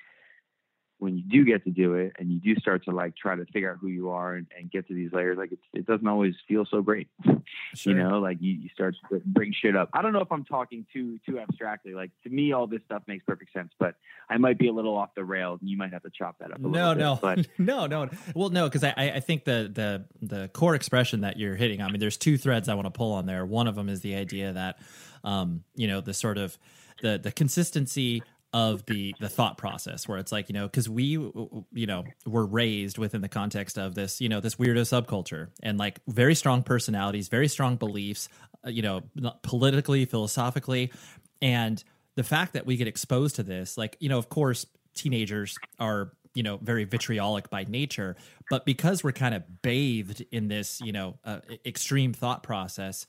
when 1.00 1.16
you 1.16 1.24
do 1.24 1.46
get 1.46 1.64
to 1.64 1.70
do 1.70 1.94
it 1.94 2.14
and 2.18 2.32
you 2.32 2.40
do 2.40 2.60
start 2.60 2.84
to 2.86 2.92
like 2.92 3.16
try 3.16 3.36
to 3.36 3.46
figure 3.46 3.72
out 3.72 3.78
who 3.80 3.88
you 3.88 4.10
are 4.10 4.34
and, 4.34 4.48
and 4.58 4.72
get 4.72 4.88
to 4.88 4.96
these 4.96 5.12
layers, 5.14 5.38
like 5.38 5.52
it 5.74 5.86
doesn't 5.86 6.08
always 6.08 6.34
feel 6.48 6.66
so 6.66 6.82
great. 6.82 7.08
Sure. 7.76 7.94
You 7.94 8.04
know, 8.04 8.20
like 8.20 8.38
you, 8.42 8.54
you 8.54 8.70
start 8.74 8.96
to 9.10 9.22
bring 9.26 9.54
shit 9.54 9.76
up. 9.76 9.90
I 9.94 10.02
don't 10.02 10.12
know 10.12 10.20
if 10.22 10.32
I'm 10.32 10.44
talking 10.44 10.86
too 10.92 11.18
too 11.26 11.40
abstractly. 11.40 11.94
Like 11.94 12.12
to 12.24 12.30
me, 12.30 12.52
all 12.52 12.68
this 12.68 12.82
stuff 12.86 13.04
makes 13.08 13.24
perfect 13.24 13.54
sense, 13.54 13.72
but 13.80 13.96
I 14.30 14.38
might 14.38 14.58
be 14.58 14.68
a 14.68 14.74
little 14.74 14.96
off 14.98 15.16
the 15.16 15.24
rails, 15.24 15.60
and 15.62 15.70
you 15.70 15.78
might 15.78 15.94
have 15.94 16.04
to 16.04 16.10
chop 16.10 16.40
that 16.40 16.52
up. 16.52 16.60
no, 16.60 16.94
bit, 16.94 17.00
no, 17.00 17.20
but 17.22 17.48
no, 17.58 17.88
no. 17.88 18.10
Well, 18.36 18.50
no, 18.50 18.66
because 18.66 18.84
I 18.84 18.94
I 18.98 19.20
think 19.20 19.46
the 19.46 19.72
the 19.74 20.06
the 20.26 20.48
core 20.50 20.76
expression 20.76 21.22
that 21.22 21.38
you're 21.38 21.56
hitting. 21.56 21.82
I 21.82 21.90
mean, 21.90 22.00
there's 22.00 22.18
two 22.18 22.38
threads 22.38 22.68
I 22.68 22.74
want 22.74 22.86
to 22.86 22.92
pull 22.92 23.14
on 23.14 23.26
there. 23.26 23.46
One 23.46 23.68
of 23.68 23.76
them 23.76 23.88
is 23.90 24.02
the 24.02 24.16
idea 24.16 24.54
that, 24.54 24.80
um, 25.24 25.64
you 25.76 25.88
know, 25.88 26.02
the 26.02 26.14
sort 26.14 26.38
of 26.38 26.58
the 27.02 27.20
the 27.22 27.32
consistency 27.32 28.24
of 28.58 28.84
the 28.88 29.14
the 29.20 29.30
thought 29.30 29.56
process 29.56 30.08
where 30.08 30.18
it's 30.18 30.32
like 30.32 30.50
you 30.50 30.54
know 30.54 30.66
because 30.66 30.90
we 30.90 31.04
you 31.06 31.86
know 31.86 32.04
were 32.26 32.46
raised 32.46 32.98
within 32.98 33.22
the 33.22 33.30
context 33.30 33.78
of 33.78 33.94
this 33.94 34.20
you 34.20 34.28
know 34.28 34.40
this 34.40 34.56
weirdo 34.56 34.82
subculture 34.82 35.50
and 35.62 35.78
like 35.78 36.00
very 36.08 36.34
strong 36.34 36.64
personalities 36.64 37.28
very 37.28 37.48
strong 37.48 37.76
beliefs 37.76 38.30
uh, 38.66 38.70
you 38.70 38.82
know 38.82 39.02
politically 39.44 40.06
philosophically. 40.06 40.92
And 41.40 41.84
the 42.16 42.24
fact 42.24 42.54
that 42.54 42.66
we 42.66 42.78
get 42.78 42.88
exposed 42.88 43.36
to 43.36 43.44
this 43.44 43.78
like 43.78 43.96
you 44.00 44.10
know 44.10 44.18
of 44.18 44.30
course 44.30 44.66
teenagers 44.96 45.56
are 45.80 46.14
you 46.34 46.42
know 46.42 46.58
very 46.58 46.84
vitriolic 46.84 47.52
by 47.52 47.64
nature 47.66 48.16
but 48.50 48.66
because 48.66 49.04
we're 49.04 49.12
kind 49.12 49.36
of 49.36 49.62
bathed 49.62 50.26
in 50.32 50.48
this 50.48 50.82
you 50.82 50.92
know 50.92 51.20
uh, 51.24 51.40
extreme 51.64 52.14
thought 52.14 52.42
process 52.42 53.06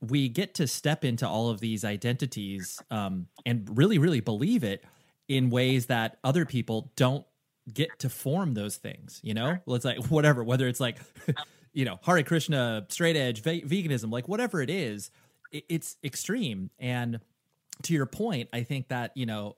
we 0.00 0.28
get 0.28 0.54
to 0.54 0.66
step 0.66 1.04
into 1.04 1.26
all 1.26 1.48
of 1.48 1.60
these 1.60 1.84
identities 1.84 2.80
um, 2.90 3.26
and 3.46 3.68
really, 3.76 3.98
really 3.98 4.20
believe 4.20 4.64
it 4.64 4.84
in 5.28 5.50
ways 5.50 5.86
that 5.86 6.18
other 6.22 6.44
people 6.44 6.92
don't 6.96 7.24
get 7.72 7.98
to 8.00 8.08
form 8.08 8.54
those 8.54 8.76
things. 8.76 9.20
You 9.22 9.34
know, 9.34 9.58
it's 9.66 9.84
like 9.84 10.04
whatever, 10.08 10.44
whether 10.44 10.68
it's 10.68 10.80
like, 10.80 10.98
you 11.72 11.84
know, 11.84 11.98
Hare 12.04 12.22
Krishna, 12.22 12.86
straight 12.88 13.16
edge, 13.16 13.42
ve- 13.42 13.62
veganism, 13.62 14.12
like 14.12 14.28
whatever 14.28 14.60
it 14.60 14.70
is, 14.70 15.10
it, 15.50 15.64
it's 15.68 15.96
extreme. 16.04 16.70
And 16.78 17.20
to 17.82 17.94
your 17.94 18.06
point, 18.06 18.48
I 18.52 18.62
think 18.62 18.88
that 18.88 19.12
you 19.16 19.26
know 19.26 19.56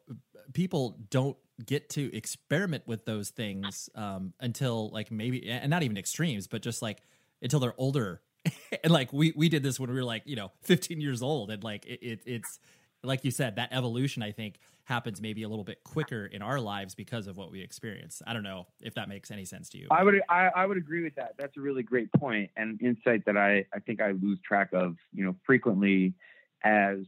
people 0.53 0.99
don't 1.11 1.37
get 1.65 1.89
to 1.91 2.15
experiment 2.15 2.85
with 2.87 3.05
those 3.05 3.31
things 3.31 3.89
um, 3.95 4.33
until 4.41 4.91
like 4.91 5.11
maybe, 5.11 5.49
and 5.49 5.71
not 5.71 5.83
even 5.83 5.97
extremes, 5.97 6.47
but 6.47 6.63
just 6.63 6.83
like 6.83 7.03
until 7.43 7.61
they're 7.61 7.75
older 7.79 8.21
and 8.85 8.93
like 8.93 9.13
we 9.13 9.33
we 9.37 9.49
did 9.49 9.63
this 9.63 9.79
when 9.79 9.91
we 9.91 9.97
were 9.97 10.05
like 10.05 10.23
you 10.27 10.37
know 10.37 10.53
15 10.63 11.01
years 11.01 11.23
old 11.23 11.51
and 11.51 11.63
like 11.63 11.87
it, 11.87 12.03
it, 12.03 12.21
it's 12.27 12.59
like 13.03 13.25
you 13.25 13.31
said 13.31 13.57
that 13.57 13.73
evolution 13.73 14.23
i 14.23 14.33
think 14.33 14.59
happens 14.87 15.21
maybe 15.21 15.43
a 15.43 15.49
little 15.49 15.65
bit 15.65 15.83
quicker 15.83 16.27
in 16.27 16.43
our 16.43 16.61
lives 16.61 16.95
because 16.95 17.27
of 17.27 17.37
what 17.37 17.51
we 17.51 17.61
experience. 17.61 18.23
I 18.25 18.33
don't 18.33 18.45
know 18.45 18.69
if 18.81 18.95
that 18.95 19.09
makes 19.09 19.33
any 19.33 19.45
sense 19.45 19.69
to 19.71 19.79
you. 19.79 19.89
I 19.91 20.05
would 20.05 20.23
I, 20.29 20.51
I 20.55 20.65
would 20.65 20.77
agree 20.77 21.03
with 21.03 21.17
that. 21.17 21.35
That's 21.37 21.57
a 21.57 21.61
really 21.61 21.83
great 21.83 22.11
point 22.13 22.51
and 22.57 22.81
insight 22.81 23.25
that 23.27 23.37
I, 23.37 23.67
I 23.75 23.81
think 23.81 24.01
I 24.01 24.13
lose 24.13 24.39
track 24.47 24.71
of, 24.73 24.95
you 25.13 25.25
know, 25.25 25.35
frequently 25.45 26.15
as 26.63 26.99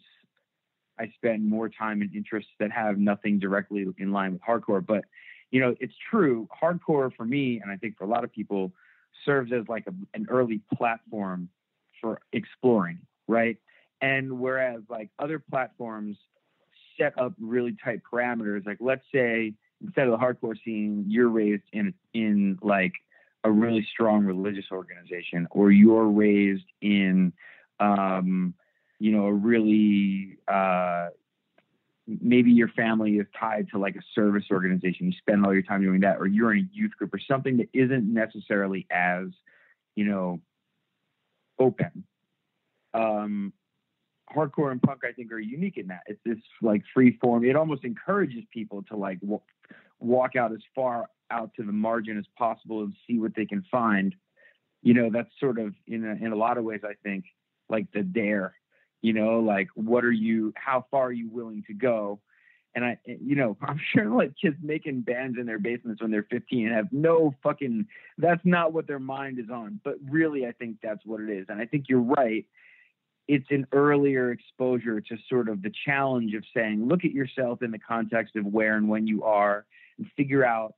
I 0.98 1.08
spend 1.14 1.48
more 1.48 1.68
time 1.68 2.02
in 2.02 2.10
interests 2.12 2.50
that 2.58 2.72
have 2.72 2.98
nothing 2.98 3.38
directly 3.38 3.86
in 3.96 4.10
line 4.10 4.32
with 4.32 4.42
hardcore. 4.42 4.84
But, 4.84 5.04
you 5.52 5.60
know, 5.60 5.76
it's 5.78 5.94
true. 6.10 6.48
Hardcore 6.60 7.14
for 7.14 7.24
me, 7.24 7.60
and 7.62 7.70
I 7.70 7.76
think 7.76 7.96
for 7.96 8.02
a 8.02 8.08
lot 8.08 8.24
of 8.24 8.32
people, 8.32 8.72
serves 9.28 9.52
as 9.52 9.68
like 9.68 9.86
a, 9.86 9.92
an 10.14 10.26
early 10.30 10.62
platform 10.74 11.50
for 12.00 12.18
exploring, 12.32 13.00
right? 13.26 13.58
And 14.00 14.40
whereas 14.40 14.80
like 14.88 15.10
other 15.18 15.38
platforms 15.38 16.16
set 16.98 17.12
up 17.18 17.34
really 17.38 17.76
tight 17.84 18.00
parameters, 18.10 18.64
like 18.66 18.78
let's 18.80 19.04
say 19.12 19.52
instead 19.84 20.08
of 20.08 20.12
the 20.12 20.24
hardcore 20.24 20.56
scene, 20.64 21.04
you're 21.06 21.28
raised 21.28 21.64
in 21.72 21.92
in 22.14 22.58
like 22.62 22.94
a 23.44 23.50
really 23.50 23.86
strong 23.92 24.24
religious 24.24 24.64
organization, 24.72 25.46
or 25.50 25.70
you're 25.70 26.08
raised 26.08 26.66
in 26.80 27.32
um, 27.80 28.54
you 28.98 29.12
know, 29.12 29.26
a 29.26 29.32
really 29.32 30.38
uh, 30.48 31.08
maybe 32.08 32.50
your 32.50 32.68
family 32.68 33.18
is 33.18 33.26
tied 33.38 33.68
to 33.70 33.78
like 33.78 33.94
a 33.94 34.02
service 34.14 34.44
organization. 34.50 35.06
You 35.06 35.12
spend 35.18 35.44
all 35.44 35.52
your 35.52 35.62
time 35.62 35.82
doing 35.82 36.00
that, 36.00 36.16
or 36.18 36.26
you're 36.26 36.52
in 36.54 36.60
a 36.60 36.76
youth 36.76 36.92
group 36.92 37.12
or 37.12 37.20
something 37.20 37.58
that 37.58 37.68
isn't 37.74 38.12
necessarily 38.12 38.86
as, 38.90 39.26
you 39.94 40.04
know, 40.04 40.40
open. 41.58 42.04
Um, 42.94 43.52
hardcore 44.34 44.72
and 44.72 44.80
punk, 44.80 45.02
I 45.04 45.12
think, 45.12 45.32
are 45.32 45.38
unique 45.38 45.76
in 45.76 45.88
that 45.88 46.00
it's 46.06 46.20
this 46.24 46.38
like 46.62 46.82
free 46.94 47.18
form. 47.20 47.44
It 47.44 47.56
almost 47.56 47.84
encourages 47.84 48.44
people 48.52 48.82
to 48.84 48.96
like 48.96 49.20
w- 49.20 49.40
walk 50.00 50.34
out 50.34 50.52
as 50.52 50.60
far 50.74 51.08
out 51.30 51.50
to 51.56 51.62
the 51.62 51.72
margin 51.72 52.16
as 52.16 52.24
possible 52.38 52.82
and 52.82 52.94
see 53.06 53.18
what 53.18 53.34
they 53.34 53.44
can 53.44 53.64
find. 53.70 54.14
You 54.82 54.94
know, 54.94 55.10
that's 55.12 55.30
sort 55.38 55.58
of 55.58 55.74
in 55.86 56.06
a, 56.06 56.24
in 56.24 56.32
a 56.32 56.36
lot 56.36 56.56
of 56.56 56.64
ways, 56.64 56.80
I 56.84 56.94
think, 57.02 57.24
like 57.68 57.86
the 57.92 58.02
dare 58.02 58.54
you 59.02 59.12
know 59.12 59.40
like 59.40 59.68
what 59.74 60.04
are 60.04 60.12
you 60.12 60.52
how 60.56 60.84
far 60.90 61.06
are 61.06 61.12
you 61.12 61.28
willing 61.28 61.62
to 61.66 61.74
go? 61.74 62.20
And 62.74 62.84
i 62.84 62.98
you 63.06 63.36
know 63.36 63.56
i'm 63.62 63.80
sure 63.92 64.06
like 64.06 64.32
kids 64.40 64.56
making 64.62 65.02
bands 65.02 65.38
in 65.38 65.46
their 65.46 65.58
basements 65.58 66.02
when 66.02 66.10
they're 66.10 66.26
15 66.30 66.66
and 66.66 66.74
have 66.74 66.92
no 66.92 67.34
fucking 67.42 67.86
that's 68.18 68.44
not 68.44 68.72
what 68.72 68.86
their 68.86 68.98
mind 68.98 69.38
is 69.38 69.50
on. 69.52 69.80
But 69.84 69.96
really 70.08 70.46
i 70.46 70.52
think 70.52 70.76
that's 70.82 71.04
what 71.04 71.20
it 71.20 71.30
is. 71.30 71.46
And 71.48 71.60
i 71.60 71.66
think 71.66 71.86
you're 71.88 72.00
right. 72.00 72.46
It's 73.26 73.50
an 73.50 73.66
earlier 73.72 74.32
exposure 74.32 75.02
to 75.02 75.16
sort 75.28 75.50
of 75.50 75.62
the 75.62 75.72
challenge 75.84 76.34
of 76.34 76.44
saying 76.54 76.86
look 76.86 77.04
at 77.04 77.12
yourself 77.12 77.62
in 77.62 77.70
the 77.70 77.78
context 77.78 78.36
of 78.36 78.46
where 78.46 78.76
and 78.76 78.88
when 78.88 79.06
you 79.06 79.24
are 79.24 79.66
and 79.98 80.06
figure 80.16 80.44
out 80.44 80.74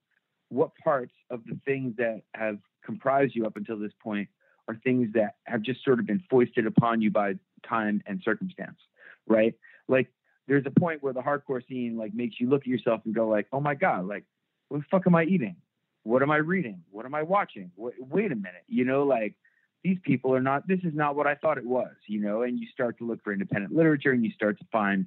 what 0.49 0.71
parts 0.83 1.13
of 1.31 1.45
the 1.47 1.59
things 1.65 1.95
that 1.97 2.23
have 2.35 2.59
comprised 2.85 3.35
you 3.35 3.47
up 3.47 3.57
until 3.57 3.79
this 3.79 3.93
point 4.03 4.29
are 4.69 4.77
things 4.85 5.09
that 5.15 5.37
have 5.45 5.63
just 5.63 5.83
sort 5.85 5.99
of 5.99 6.07
been 6.07 6.23
foisted 6.29 6.67
upon 6.67 7.01
you 7.01 7.11
by 7.11 7.35
time 7.69 8.03
and 8.07 8.21
circumstance, 8.25 8.79
right? 9.27 9.55
Like 9.89 10.09
there's 10.49 10.67
a 10.67 10.81
point 10.81 11.03
where 11.03 11.13
the 11.13 11.21
hardcore 11.21 11.67
scene 11.69 11.97
like 11.97 12.15
makes 12.15 12.41
you 12.41 12.49
look 12.49 12.63
at 12.63 12.69
yourself 12.69 13.03
and 13.05 13.15
go 13.15 13.29
like, 13.29 13.47
oh 13.53 13.61
my 13.61 13.75
god, 13.75 14.07
like 14.07 14.25
what 14.69 14.79
the 14.79 14.85
fuck 14.91 15.07
am 15.07 15.15
I 15.15 15.25
eating? 15.25 15.57
What 16.03 16.23
am 16.23 16.31
I 16.31 16.37
reading? 16.37 16.83
What 16.91 17.05
am 17.05 17.15
I 17.15 17.23
watching? 17.23 17.71
Wait, 17.77 17.95
wait 17.99 18.33
a 18.33 18.37
minute, 18.37 18.65
you 18.69 18.85
know, 18.85 19.05
like 19.05 19.35
these 19.83 19.99
people 20.03 20.35
are 20.35 20.43
not. 20.43 20.69
This 20.69 20.81
is 20.85 20.95
not 20.95 21.17
what 21.17 21.27
I 21.27 21.35
thought 21.35 21.59
it 21.59 21.65
was, 21.65 21.95
you 22.07 22.21
know. 22.21 22.43
And 22.43 22.59
you 22.59 22.67
start 22.73 22.99
to 22.99 23.07
look 23.07 23.23
for 23.25 23.33
independent 23.33 23.75
literature, 23.75 24.13
and 24.13 24.25
you 24.25 24.31
start 24.33 24.59
to 24.59 24.67
find, 24.71 25.07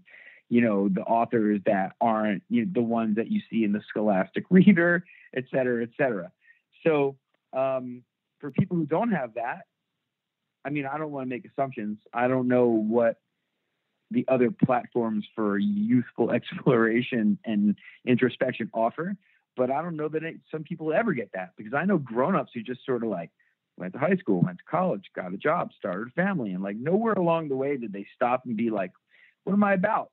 you 0.49 0.61
know, 0.61 0.89
the 0.89 1.01
authors 1.01 1.61
that 1.65 1.93
aren't 2.01 2.43
you 2.49 2.65
know, 2.65 2.71
the 2.73 2.81
ones 2.81 3.15
that 3.17 3.29
you 3.29 3.41
see 3.51 3.63
in 3.63 3.71
the 3.71 3.81
Scholastic 3.87 4.45
Reader, 4.49 5.05
et 5.35 5.45
cetera, 5.51 5.83
et 5.83 5.89
cetera. 5.97 6.31
So 6.83 7.15
um, 7.53 8.03
for 8.39 8.51
people 8.51 8.77
who 8.77 8.85
don't 8.85 9.11
have 9.11 9.35
that, 9.35 9.65
I 10.65 10.69
mean, 10.69 10.85
I 10.85 10.97
don't 10.97 11.11
want 11.11 11.25
to 11.25 11.29
make 11.29 11.45
assumptions. 11.45 11.97
I 12.13 12.27
don't 12.27 12.47
know 12.47 12.67
what 12.67 13.17
the 14.11 14.25
other 14.27 14.51
platforms 14.51 15.25
for 15.35 15.57
youthful 15.57 16.31
exploration 16.37 17.37
and 17.45 17.75
introspection 18.05 18.69
offer, 18.73 19.15
but 19.57 19.71
I 19.71 19.81
don't 19.81 19.97
know 19.97 20.09
that 20.09 20.23
it, 20.23 20.37
some 20.51 20.63
people 20.63 20.93
ever 20.93 21.13
get 21.13 21.31
that 21.33 21.51
because 21.57 21.73
I 21.73 21.85
know 21.85 21.97
grown-ups 21.97 22.51
who 22.53 22.61
just 22.61 22.85
sort 22.85 23.03
of 23.03 23.09
like 23.09 23.31
went 23.77 23.93
to 23.93 23.99
high 23.99 24.15
school, 24.15 24.41
went 24.41 24.59
to 24.59 24.63
college, 24.69 25.03
got 25.15 25.33
a 25.33 25.37
job, 25.37 25.71
started 25.77 26.07
a 26.07 26.11
family, 26.11 26.51
and 26.51 26.63
like 26.63 26.77
nowhere 26.77 27.13
along 27.13 27.49
the 27.49 27.55
way 27.55 27.77
did 27.77 27.91
they 27.91 28.05
stop 28.15 28.43
and 28.45 28.55
be 28.55 28.69
like, 28.69 28.91
"What 29.43 29.53
am 29.53 29.63
I 29.63 29.73
about?" 29.73 30.11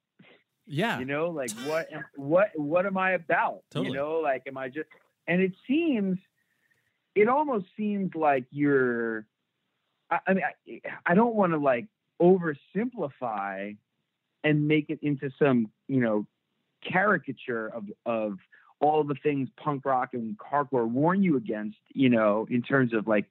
Yeah, 0.67 0.99
you 0.99 1.05
know, 1.05 1.31
like 1.31 1.51
what 1.67 1.93
am, 1.93 2.05
what 2.17 2.51
what 2.55 2.87
am 2.87 2.97
I 2.97 3.13
about? 3.13 3.63
Totally. 3.71 3.89
You 3.89 3.95
know, 3.95 4.21
like 4.21 4.45
am 4.47 4.57
I 4.57 4.69
just? 4.69 4.89
And 5.27 5.41
it 5.41 5.53
seems, 5.67 6.19
it 7.15 7.29
almost 7.29 7.67
seems 7.77 8.15
like 8.15 8.47
you're 8.51 9.27
I, 10.11 10.19
I 10.27 10.35
mean, 10.35 10.45
I, 10.45 10.81
I 11.07 11.15
don't 11.15 11.35
want 11.35 11.53
to 11.53 11.59
like 11.59 11.87
oversimplify 12.21 13.77
and 14.43 14.69
make 14.69 14.91
it 14.91 15.01
into 15.03 15.31
some, 15.39 15.71
you 15.89 16.01
know, 16.01 16.27
caricature 16.83 17.69
of 17.69 17.85
of 18.07 18.39
all 18.81 19.05
the 19.05 19.15
things 19.23 19.49
punk 19.63 19.85
rock 19.85 20.15
and 20.15 20.37
hardcore 20.39 20.89
warn 20.89 21.23
you 21.23 21.37
against, 21.37 21.77
you 21.93 22.09
know, 22.09 22.47
in 22.51 22.63
terms 22.63 22.95
of 22.95 23.07
like 23.07 23.27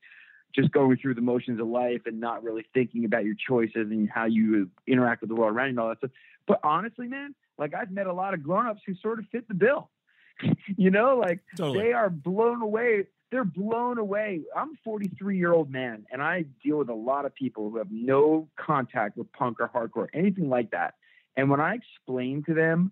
just 0.55 0.71
going 0.71 0.97
through 0.97 1.15
the 1.15 1.21
motions 1.21 1.59
of 1.59 1.67
life 1.67 2.01
and 2.05 2.19
not 2.19 2.43
really 2.43 2.65
thinking 2.73 3.05
about 3.05 3.25
your 3.25 3.35
choices 3.35 3.91
and 3.91 4.09
how 4.09 4.25
you 4.25 4.69
interact 4.87 5.21
with 5.21 5.29
the 5.29 5.35
world 5.35 5.55
around 5.55 5.67
you 5.67 5.71
and 5.71 5.79
all 5.79 5.89
that 5.89 5.97
stuff. 5.99 6.11
But 6.47 6.59
honestly, 6.63 7.07
man, 7.07 7.33
like 7.57 7.73
I've 7.73 7.91
met 7.91 8.07
a 8.07 8.13
lot 8.13 8.33
of 8.33 8.43
grown-ups 8.43 8.81
who 8.85 8.95
sort 8.95 9.19
of 9.19 9.25
fit 9.31 9.47
the 9.47 9.53
bill. 9.53 9.89
you 10.77 10.89
know, 10.89 11.17
like 11.17 11.39
totally. 11.57 11.79
they 11.79 11.93
are 11.93 12.09
blown 12.09 12.61
away 12.61 13.07
they're 13.31 13.45
blown 13.45 13.97
away. 13.97 14.41
I'm 14.55 14.69
a 14.69 14.77
43 14.83 15.37
year 15.37 15.53
old 15.53 15.69
man, 15.69 16.05
and 16.11 16.21
I 16.21 16.45
deal 16.63 16.77
with 16.77 16.89
a 16.89 16.93
lot 16.93 17.25
of 17.25 17.35
people 17.35 17.69
who 17.69 17.77
have 17.77 17.91
no 17.91 18.47
contact 18.57 19.17
with 19.17 19.31
punk 19.33 19.59
or 19.59 19.69
hardcore, 19.69 20.07
anything 20.13 20.49
like 20.49 20.71
that. 20.71 20.95
And 21.35 21.49
when 21.49 21.59
I 21.59 21.75
explain 21.75 22.43
to 22.47 22.53
them, 22.53 22.91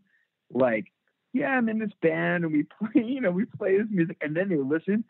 like, 0.54 0.86
yeah, 1.34 1.50
I'm 1.50 1.70
in 1.70 1.80
this 1.80 1.92
band 2.02 2.44
and 2.44 2.54
we 2.54 2.64
play, 2.80 3.04
you 3.04 3.22
know, 3.22 3.32
we 3.32 3.46
play 3.46 3.78
this 3.78 3.88
music, 3.90 4.18
and 4.22 4.36
then 4.36 4.50
they 4.50 4.58
listen, 4.58 5.04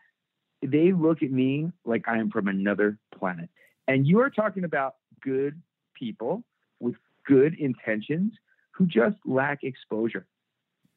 they 0.62 0.92
look 0.92 1.22
at 1.22 1.30
me 1.30 1.70
like 1.84 2.08
I 2.08 2.18
am 2.18 2.30
from 2.30 2.48
another 2.48 2.98
planet. 3.16 3.50
And 3.86 4.06
you 4.06 4.20
are 4.20 4.30
talking 4.30 4.64
about 4.64 4.96
good 5.20 5.60
people 5.94 6.42
with 6.80 6.94
good 7.26 7.54
intentions 7.58 8.32
who 8.72 8.86
just 8.86 9.16
lack 9.24 9.62
exposure. 9.62 10.26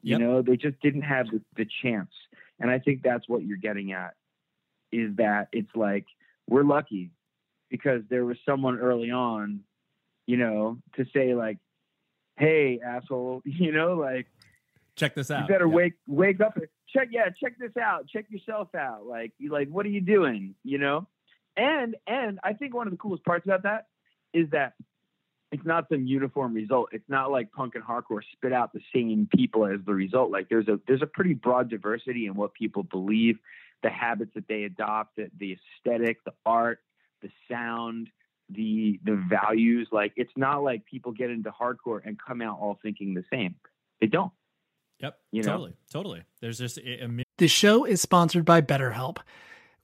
Yep. 0.03 0.19
You 0.19 0.25
know, 0.25 0.41
they 0.41 0.57
just 0.57 0.79
didn't 0.81 1.03
have 1.03 1.27
the, 1.27 1.41
the 1.55 1.67
chance. 1.81 2.11
And 2.59 2.71
I 2.71 2.79
think 2.79 3.01
that's 3.03 3.27
what 3.27 3.43
you're 3.43 3.57
getting 3.57 3.91
at 3.91 4.15
is 4.91 5.15
that 5.17 5.47
it's 5.51 5.73
like 5.75 6.05
we're 6.49 6.63
lucky 6.63 7.11
because 7.69 8.01
there 8.09 8.25
was 8.25 8.37
someone 8.45 8.77
early 8.79 9.11
on, 9.11 9.61
you 10.27 10.37
know, 10.37 10.77
to 10.95 11.05
say 11.13 11.33
like, 11.33 11.57
"Hey, 12.37 12.79
asshole," 12.85 13.41
you 13.45 13.71
know, 13.71 13.93
like, 13.93 14.27
check 14.95 15.15
this 15.15 15.31
out. 15.31 15.41
You 15.41 15.47
better 15.47 15.69
wake 15.69 15.93
wake 16.07 16.41
up. 16.41 16.57
And 16.57 16.67
check 16.89 17.09
yeah, 17.11 17.29
check 17.41 17.53
this 17.57 17.75
out. 17.81 18.07
Check 18.07 18.25
yourself 18.29 18.73
out. 18.75 19.05
Like, 19.05 19.31
you 19.37 19.51
like, 19.51 19.69
what 19.69 19.85
are 19.85 19.89
you 19.89 20.01
doing? 20.01 20.55
You 20.63 20.77
know, 20.77 21.07
and 21.57 21.95
and 22.07 22.39
I 22.43 22.53
think 22.53 22.75
one 22.75 22.87
of 22.87 22.91
the 22.91 22.97
coolest 22.97 23.23
parts 23.25 23.45
about 23.45 23.63
that 23.63 23.87
is 24.33 24.49
that 24.51 24.73
it's 25.51 25.65
not 25.65 25.87
some 25.89 26.05
uniform 26.05 26.53
result. 26.53 26.89
It's 26.93 27.09
not 27.09 27.29
like 27.29 27.51
punk 27.51 27.75
and 27.75 27.83
hardcore 27.83 28.21
spit 28.31 28.53
out 28.53 28.71
the 28.71 28.79
same 28.95 29.27
people 29.35 29.65
as 29.65 29.79
the 29.85 29.93
result. 29.93 30.31
Like 30.31 30.47
there's 30.49 30.67
a 30.67 30.79
there's 30.87 31.01
a 31.01 31.07
pretty 31.07 31.33
broad 31.33 31.69
diversity 31.69 32.25
in 32.25 32.35
what 32.35 32.53
people 32.53 32.83
believe 32.83 33.37
the 33.83 33.89
habits 33.89 34.31
that 34.35 34.47
they 34.47 34.63
adopt, 34.63 35.15
the, 35.15 35.29
the 35.37 35.57
aesthetic, 35.85 36.23
the 36.23 36.33
art, 36.45 36.79
the 37.21 37.29
sound, 37.49 38.09
the 38.49 38.99
the 39.03 39.15
values. 39.29 39.87
Like 39.91 40.13
it's 40.15 40.31
not 40.35 40.63
like 40.63 40.85
people 40.85 41.11
get 41.11 41.29
into 41.29 41.51
hardcore 41.51 42.01
and 42.03 42.17
come 42.19 42.41
out 42.41 42.59
all 42.59 42.79
thinking 42.81 43.13
the 43.13 43.23
same. 43.31 43.55
They 43.99 44.07
don't. 44.07 44.31
Yep. 44.99 45.17
You 45.31 45.43
totally. 45.43 45.71
Know? 45.71 45.75
Totally. 45.91 46.23
There's 46.41 46.59
just 46.59 46.77
a, 46.77 47.05
a... 47.05 47.23
the 47.37 47.47
show 47.47 47.85
is 47.85 48.01
sponsored 48.01 48.45
by 48.45 48.61
BetterHelp. 48.61 49.17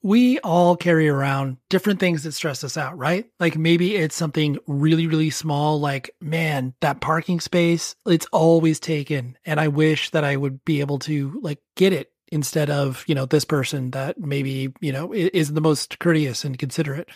We 0.03 0.37
all 0.39 0.77
carry 0.77 1.09
around 1.09 1.57
different 1.69 1.99
things 1.99 2.23
that 2.23 2.33
stress 2.33 2.63
us 2.63 2.77
out, 2.77 2.97
right? 2.97 3.25
Like 3.39 3.57
maybe 3.57 3.95
it's 3.95 4.15
something 4.15 4.59
really, 4.67 5.07
really 5.07 5.31
small, 5.31 5.79
like, 5.79 6.11
man, 6.21 6.75
that 6.81 7.01
parking 7.01 7.39
space, 7.39 7.95
it's 8.05 8.27
always 8.31 8.79
taken. 8.79 9.37
And 9.43 9.59
I 9.59 9.69
wish 9.69 10.11
that 10.11 10.23
I 10.23 10.35
would 10.35 10.63
be 10.63 10.81
able 10.81 10.99
to 10.99 11.39
like 11.41 11.59
get 11.75 11.93
it 11.93 12.11
instead 12.31 12.69
of, 12.69 13.03
you 13.07 13.15
know, 13.15 13.25
this 13.25 13.45
person 13.45 13.91
that 13.91 14.19
maybe, 14.19 14.73
you 14.79 14.91
know, 14.91 15.13
is 15.13 15.53
the 15.53 15.61
most 15.61 15.99
courteous 15.99 16.43
and 16.43 16.57
considerate. 16.57 17.09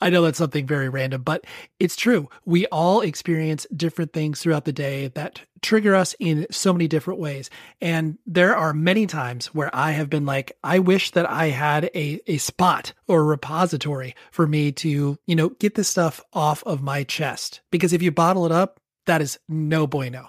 I 0.00 0.10
know 0.10 0.22
that's 0.22 0.38
something 0.38 0.66
very 0.66 0.88
random, 0.88 1.22
but 1.22 1.44
it's 1.80 1.96
true. 1.96 2.28
We 2.44 2.66
all 2.66 3.00
experience 3.00 3.66
different 3.74 4.12
things 4.12 4.40
throughout 4.40 4.64
the 4.64 4.72
day 4.72 5.08
that 5.08 5.40
trigger 5.62 5.94
us 5.94 6.14
in 6.20 6.46
so 6.50 6.72
many 6.72 6.86
different 6.86 7.20
ways. 7.20 7.50
And 7.80 8.18
there 8.26 8.56
are 8.56 8.72
many 8.72 9.06
times 9.06 9.46
where 9.46 9.74
I 9.74 9.92
have 9.92 10.08
been 10.08 10.26
like, 10.26 10.52
I 10.62 10.78
wish 10.78 11.10
that 11.12 11.28
I 11.28 11.46
had 11.46 11.90
a, 11.94 12.20
a 12.26 12.38
spot 12.38 12.92
or 13.06 13.20
a 13.20 13.24
repository 13.24 14.14
for 14.30 14.46
me 14.46 14.72
to, 14.72 15.18
you 15.26 15.36
know, 15.36 15.48
get 15.50 15.74
this 15.74 15.88
stuff 15.88 16.22
off 16.32 16.62
of 16.64 16.82
my 16.82 17.02
chest. 17.02 17.60
Because 17.70 17.92
if 17.92 18.02
you 18.02 18.12
bottle 18.12 18.46
it 18.46 18.52
up, 18.52 18.80
that 19.06 19.20
is 19.20 19.38
no 19.48 19.86
bueno. 19.86 20.28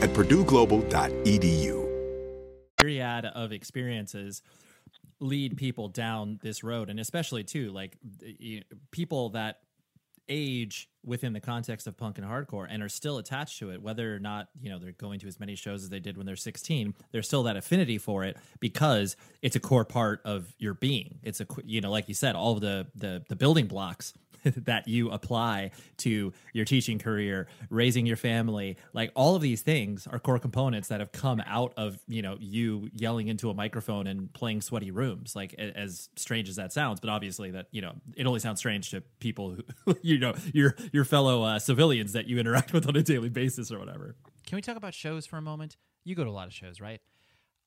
at 0.00 0.10
purdueglobal.edu. 0.10 1.86
myriad 2.80 3.26
of 3.26 3.52
experiences 3.52 4.42
lead 5.20 5.56
people 5.56 5.88
down 5.88 6.38
this 6.42 6.64
road 6.64 6.88
and 6.88 6.98
especially 6.98 7.44
too 7.44 7.70
like 7.70 7.96
you 8.38 8.62
people 8.90 9.28
that 9.30 9.60
age 10.30 10.88
within 11.04 11.32
the 11.32 11.40
context 11.40 11.86
of 11.86 11.96
punk 11.96 12.16
and 12.16 12.26
hardcore 12.26 12.66
and 12.70 12.82
are 12.82 12.88
still 12.88 13.18
attached 13.18 13.58
to 13.58 13.70
it 13.70 13.82
whether 13.82 14.14
or 14.14 14.18
not 14.18 14.48
you 14.60 14.70
know 14.70 14.78
they're 14.78 14.92
going 14.92 15.18
to 15.18 15.26
as 15.26 15.38
many 15.38 15.54
shows 15.54 15.82
as 15.82 15.90
they 15.90 16.00
did 16.00 16.16
when 16.16 16.24
they're 16.24 16.36
16 16.36 16.94
there's 17.12 17.26
still 17.26 17.42
that 17.42 17.56
affinity 17.56 17.98
for 17.98 18.24
it 18.24 18.36
because 18.60 19.16
it's 19.42 19.56
a 19.56 19.60
core 19.60 19.84
part 19.84 20.22
of 20.24 20.54
your 20.58 20.72
being 20.72 21.18
it's 21.22 21.40
a 21.40 21.46
you 21.64 21.80
know 21.80 21.90
like 21.90 22.08
you 22.08 22.14
said 22.14 22.34
all 22.34 22.54
the 22.54 22.86
the, 22.94 23.22
the 23.28 23.36
building 23.36 23.66
blocks 23.66 24.14
that 24.56 24.88
you 24.88 25.10
apply 25.10 25.70
to 25.98 26.32
your 26.52 26.64
teaching 26.64 26.98
career, 26.98 27.46
raising 27.68 28.06
your 28.06 28.16
family, 28.16 28.76
like 28.92 29.10
all 29.14 29.36
of 29.36 29.42
these 29.42 29.62
things 29.62 30.06
are 30.06 30.18
core 30.18 30.38
components 30.38 30.88
that 30.88 31.00
have 31.00 31.12
come 31.12 31.42
out 31.46 31.72
of, 31.76 31.98
you 32.08 32.22
know, 32.22 32.36
you 32.40 32.88
yelling 32.94 33.28
into 33.28 33.50
a 33.50 33.54
microphone 33.54 34.06
and 34.06 34.32
playing 34.32 34.60
sweaty 34.60 34.90
rooms, 34.90 35.34
like 35.36 35.54
as 35.54 36.08
strange 36.16 36.48
as 36.48 36.56
that 36.56 36.72
sounds, 36.72 37.00
but 37.00 37.10
obviously 37.10 37.50
that, 37.50 37.66
you 37.70 37.80
know, 37.80 37.92
it 38.16 38.26
only 38.26 38.40
sounds 38.40 38.58
strange 38.58 38.90
to 38.90 39.00
people 39.20 39.56
who, 39.84 39.96
you 40.02 40.18
know, 40.18 40.34
your 40.52 40.74
your 40.92 41.04
fellow 41.04 41.42
uh, 41.42 41.58
civilians 41.58 42.12
that 42.12 42.26
you 42.26 42.38
interact 42.38 42.72
with 42.72 42.86
on 42.86 42.96
a 42.96 43.02
daily 43.02 43.28
basis 43.28 43.70
or 43.70 43.78
whatever. 43.78 44.16
Can 44.46 44.56
we 44.56 44.62
talk 44.62 44.76
about 44.76 44.94
shows 44.94 45.26
for 45.26 45.36
a 45.36 45.42
moment? 45.42 45.76
You 46.04 46.14
go 46.14 46.24
to 46.24 46.30
a 46.30 46.32
lot 46.32 46.46
of 46.46 46.54
shows, 46.54 46.80
right? 46.80 47.00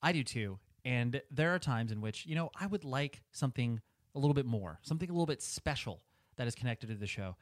I 0.02 0.12
do 0.12 0.22
too. 0.22 0.58
And 0.84 1.22
there 1.30 1.54
are 1.54 1.58
times 1.58 1.92
in 1.92 2.00
which, 2.00 2.26
you 2.26 2.34
know, 2.34 2.50
I 2.60 2.66
would 2.66 2.84
like 2.84 3.22
something 3.32 3.80
a 4.14 4.18
little 4.18 4.34
bit 4.34 4.46
more, 4.46 4.80
something 4.82 5.08
a 5.08 5.12
little 5.12 5.26
bit 5.26 5.42
special 5.42 6.02
that 6.36 6.46
is 6.46 6.54
connected 6.54 6.88
to 6.88 6.94
the 6.94 7.06
show. 7.06 7.36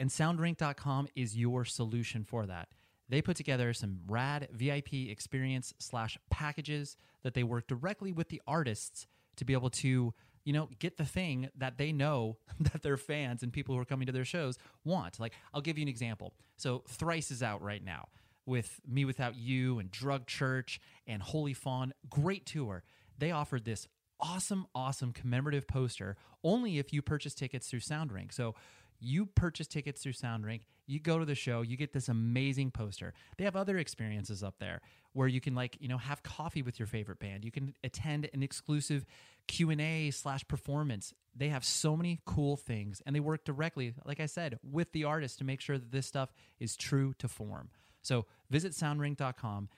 And 0.00 0.10
soundrink.com 0.10 1.08
is 1.14 1.36
your 1.36 1.64
solution 1.64 2.24
for 2.24 2.46
that. 2.46 2.68
They 3.08 3.22
put 3.22 3.36
together 3.36 3.72
some 3.72 4.00
rad 4.08 4.48
VIP 4.52 4.94
experience 5.08 5.74
slash 5.78 6.18
packages 6.30 6.96
that 7.22 7.34
they 7.34 7.42
work 7.42 7.66
directly 7.66 8.12
with 8.12 8.28
the 8.28 8.40
artists 8.46 9.06
to 9.36 9.44
be 9.44 9.52
able 9.52 9.70
to, 9.70 10.14
you 10.44 10.52
know, 10.52 10.68
get 10.78 10.96
the 10.96 11.04
thing 11.04 11.50
that 11.56 11.76
they 11.78 11.92
know 11.92 12.38
that 12.60 12.82
their 12.82 12.96
fans 12.96 13.42
and 13.42 13.52
people 13.52 13.74
who 13.74 13.80
are 13.80 13.84
coming 13.84 14.06
to 14.06 14.12
their 14.12 14.24
shows 14.24 14.58
want. 14.84 15.20
Like, 15.20 15.34
I'll 15.52 15.60
give 15.60 15.78
you 15.78 15.82
an 15.82 15.88
example. 15.88 16.34
So, 16.56 16.82
Thrice 16.88 17.30
is 17.30 17.42
out 17.42 17.62
right 17.62 17.84
now 17.84 18.08
with 18.46 18.80
Me 18.86 19.04
Without 19.04 19.36
You 19.36 19.78
and 19.78 19.90
Drug 19.90 20.26
Church 20.26 20.80
and 21.06 21.22
Holy 21.22 21.54
Fawn. 21.54 21.92
Great 22.08 22.46
tour. 22.46 22.84
They 23.18 23.30
offered 23.30 23.64
this 23.64 23.86
awesome, 24.24 24.66
awesome 24.74 25.12
commemorative 25.12 25.68
poster 25.68 26.16
only 26.42 26.78
if 26.78 26.92
you 26.92 27.02
purchase 27.02 27.34
tickets 27.34 27.68
through 27.68 27.80
Soundrink. 27.80 28.32
So 28.32 28.54
you 28.98 29.26
purchase 29.26 29.66
tickets 29.66 30.02
through 30.02 30.12
Soundrink, 30.12 30.62
you 30.86 30.98
go 30.98 31.18
to 31.18 31.24
the 31.24 31.34
show, 31.34 31.60
you 31.60 31.76
get 31.76 31.92
this 31.92 32.08
amazing 32.08 32.70
poster. 32.70 33.12
They 33.36 33.44
have 33.44 33.56
other 33.56 33.76
experiences 33.76 34.42
up 34.42 34.58
there 34.58 34.80
where 35.12 35.28
you 35.28 35.40
can 35.40 35.54
like, 35.54 35.76
you 35.78 35.88
know, 35.88 35.98
have 35.98 36.22
coffee 36.22 36.62
with 36.62 36.78
your 36.78 36.86
favorite 36.86 37.18
band. 37.18 37.44
You 37.44 37.50
can 37.50 37.74
attend 37.84 38.30
an 38.32 38.42
exclusive 38.42 39.04
Q&A 39.46 40.10
slash 40.10 40.46
performance. 40.48 41.12
They 41.36 41.48
have 41.48 41.64
so 41.64 41.96
many 41.96 42.20
cool 42.24 42.56
things 42.56 43.02
and 43.04 43.14
they 43.14 43.20
work 43.20 43.44
directly, 43.44 43.94
like 44.04 44.20
I 44.20 44.26
said, 44.26 44.58
with 44.62 44.92
the 44.92 45.04
artist 45.04 45.38
to 45.38 45.44
make 45.44 45.60
sure 45.60 45.76
that 45.76 45.92
this 45.92 46.06
stuff 46.06 46.32
is 46.58 46.76
true 46.76 47.14
to 47.18 47.28
form. 47.28 47.70
So 48.02 48.26
visit 48.50 48.72
soundrink.com, 48.72 49.68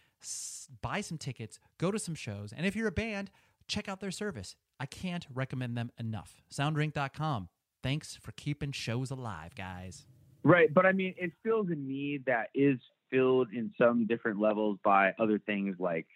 buy 0.82 1.00
some 1.00 1.18
tickets, 1.18 1.58
go 1.78 1.90
to 1.90 1.98
some 1.98 2.14
shows. 2.14 2.52
And 2.56 2.66
if 2.66 2.76
you're 2.76 2.88
a 2.88 2.92
band, 2.92 3.30
check 3.68 3.88
out 3.88 4.00
their 4.00 4.10
service. 4.10 4.56
I 4.78 4.86
can't 4.86 5.26
recommend 5.32 5.76
them 5.76 5.90
enough. 5.98 6.42
Soundrink.com. 6.52 7.48
Thanks 7.82 8.16
for 8.16 8.32
keeping 8.32 8.72
shows 8.72 9.10
alive, 9.10 9.54
guys. 9.54 10.06
Right, 10.42 10.72
but 10.72 10.86
I 10.86 10.92
mean, 10.92 11.14
it 11.18 11.32
fills 11.44 11.68
a 11.70 11.74
need 11.74 12.24
that 12.26 12.50
is 12.54 12.78
filled 13.10 13.48
in 13.52 13.72
some 13.78 14.06
different 14.06 14.40
levels 14.40 14.78
by 14.84 15.12
other 15.18 15.38
things 15.38 15.76
like, 15.78 16.06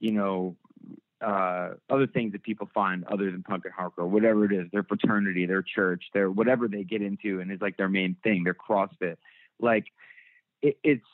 you 0.00 0.12
know, 0.12 0.56
uh, 1.24 1.70
other 1.88 2.06
things 2.06 2.32
that 2.32 2.42
people 2.42 2.68
find 2.74 3.04
other 3.04 3.30
than 3.30 3.42
punk 3.42 3.64
and 3.64 3.74
hardcore, 3.74 4.08
whatever 4.08 4.44
it 4.44 4.52
is, 4.52 4.66
their 4.72 4.82
fraternity, 4.82 5.46
their 5.46 5.62
church, 5.62 6.04
their 6.12 6.30
whatever 6.30 6.68
they 6.68 6.84
get 6.84 7.00
into, 7.00 7.40
and 7.40 7.50
it's 7.50 7.62
like 7.62 7.76
their 7.76 7.88
main 7.88 8.16
thing, 8.22 8.44
their 8.44 8.54
CrossFit. 8.54 9.16
Like, 9.58 9.86
it, 10.62 10.78
it's 10.82 11.06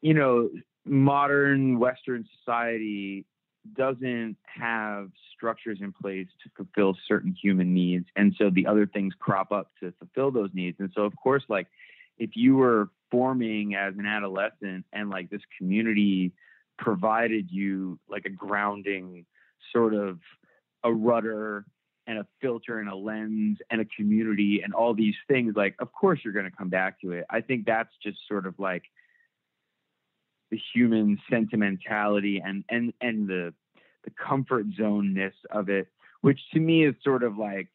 you 0.00 0.14
know, 0.14 0.50
modern 0.84 1.78
Western 1.78 2.26
society 2.38 3.26
doesn't 3.74 4.36
have 4.46 5.10
structures 5.34 5.78
in 5.80 5.92
place 5.92 6.28
to 6.42 6.50
fulfill 6.56 6.96
certain 7.06 7.34
human 7.40 7.72
needs. 7.72 8.06
And 8.16 8.34
so 8.38 8.50
the 8.50 8.66
other 8.66 8.86
things 8.86 9.14
crop 9.18 9.52
up 9.52 9.70
to 9.80 9.92
fulfill 9.98 10.30
those 10.30 10.50
needs. 10.52 10.76
And 10.80 10.90
so, 10.94 11.02
of 11.02 11.14
course, 11.16 11.44
like 11.48 11.68
if 12.18 12.30
you 12.34 12.56
were 12.56 12.90
forming 13.10 13.74
as 13.74 13.94
an 13.98 14.06
adolescent 14.06 14.84
and 14.92 15.10
like 15.10 15.30
this 15.30 15.42
community 15.58 16.32
provided 16.78 17.50
you 17.50 17.98
like 18.08 18.24
a 18.24 18.30
grounding 18.30 19.26
sort 19.72 19.94
of 19.94 20.18
a 20.84 20.92
rudder 20.92 21.64
and 22.06 22.18
a 22.18 22.26
filter 22.40 22.80
and 22.80 22.88
a 22.88 22.96
lens 22.96 23.58
and 23.70 23.80
a 23.80 23.84
community 23.96 24.60
and 24.64 24.74
all 24.74 24.94
these 24.94 25.14
things 25.28 25.54
like 25.54 25.74
of 25.78 25.92
course 25.92 26.18
you're 26.24 26.32
going 26.32 26.50
to 26.50 26.56
come 26.56 26.68
back 26.68 27.00
to 27.00 27.12
it 27.12 27.24
i 27.30 27.40
think 27.40 27.64
that's 27.64 27.92
just 28.02 28.18
sort 28.26 28.46
of 28.46 28.58
like 28.58 28.82
the 30.52 30.60
human 30.72 31.18
sentimentality 31.28 32.40
and 32.44 32.62
and 32.68 32.92
and 33.00 33.26
the 33.26 33.52
the 34.04 34.10
comfort 34.10 34.66
zoneness 34.78 35.32
of 35.50 35.68
it 35.70 35.88
which 36.20 36.38
to 36.52 36.60
me 36.60 36.84
is 36.84 36.94
sort 37.02 37.24
of 37.24 37.38
like 37.38 37.68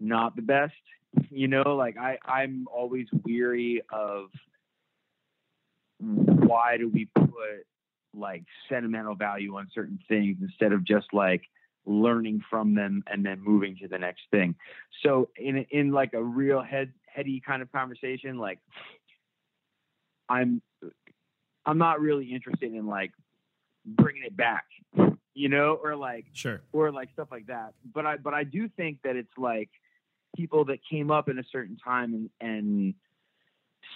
not 0.00 0.34
the 0.34 0.42
best 0.42 0.74
you 1.30 1.46
know 1.46 1.76
like 1.76 1.96
i 1.96 2.18
i'm 2.26 2.66
always 2.72 3.06
weary 3.24 3.80
of 3.92 4.26
why 6.00 6.76
do 6.76 6.88
we 6.88 7.06
put 7.14 7.30
like 8.12 8.42
sentimental 8.68 9.14
value 9.14 9.56
on 9.56 9.68
certain 9.72 9.98
things 10.08 10.36
instead 10.42 10.72
of 10.72 10.84
just 10.84 11.06
like 11.12 11.42
learning 11.86 12.42
from 12.50 12.74
them 12.74 13.02
and 13.06 13.24
then 13.24 13.40
moving 13.40 13.76
to 13.76 13.88
the 13.88 13.98
next 13.98 14.22
thing. 14.30 14.54
So 15.02 15.30
in 15.36 15.64
in 15.70 15.92
like 15.92 16.12
a 16.14 16.22
real 16.22 16.60
head 16.60 16.92
heady 17.06 17.40
kind 17.44 17.62
of 17.62 17.70
conversation, 17.72 18.38
like 18.38 18.58
I'm 20.28 20.62
I'm 21.66 21.78
not 21.78 22.00
really 22.00 22.32
interested 22.32 22.72
in 22.72 22.86
like 22.86 23.12
bringing 23.84 24.22
it 24.24 24.36
back, 24.36 24.64
you 25.34 25.48
know, 25.48 25.78
or 25.82 25.96
like 25.96 26.26
sure, 26.32 26.62
or 26.72 26.90
like 26.90 27.10
stuff 27.12 27.28
like 27.30 27.46
that. 27.46 27.74
But 27.94 28.06
I 28.06 28.16
but 28.16 28.34
I 28.34 28.44
do 28.44 28.68
think 28.68 28.98
that 29.04 29.16
it's 29.16 29.36
like 29.36 29.70
people 30.36 30.64
that 30.66 30.78
came 30.88 31.10
up 31.10 31.28
in 31.28 31.38
a 31.38 31.44
certain 31.50 31.76
time 31.76 32.30
and, 32.40 32.48
and 32.48 32.94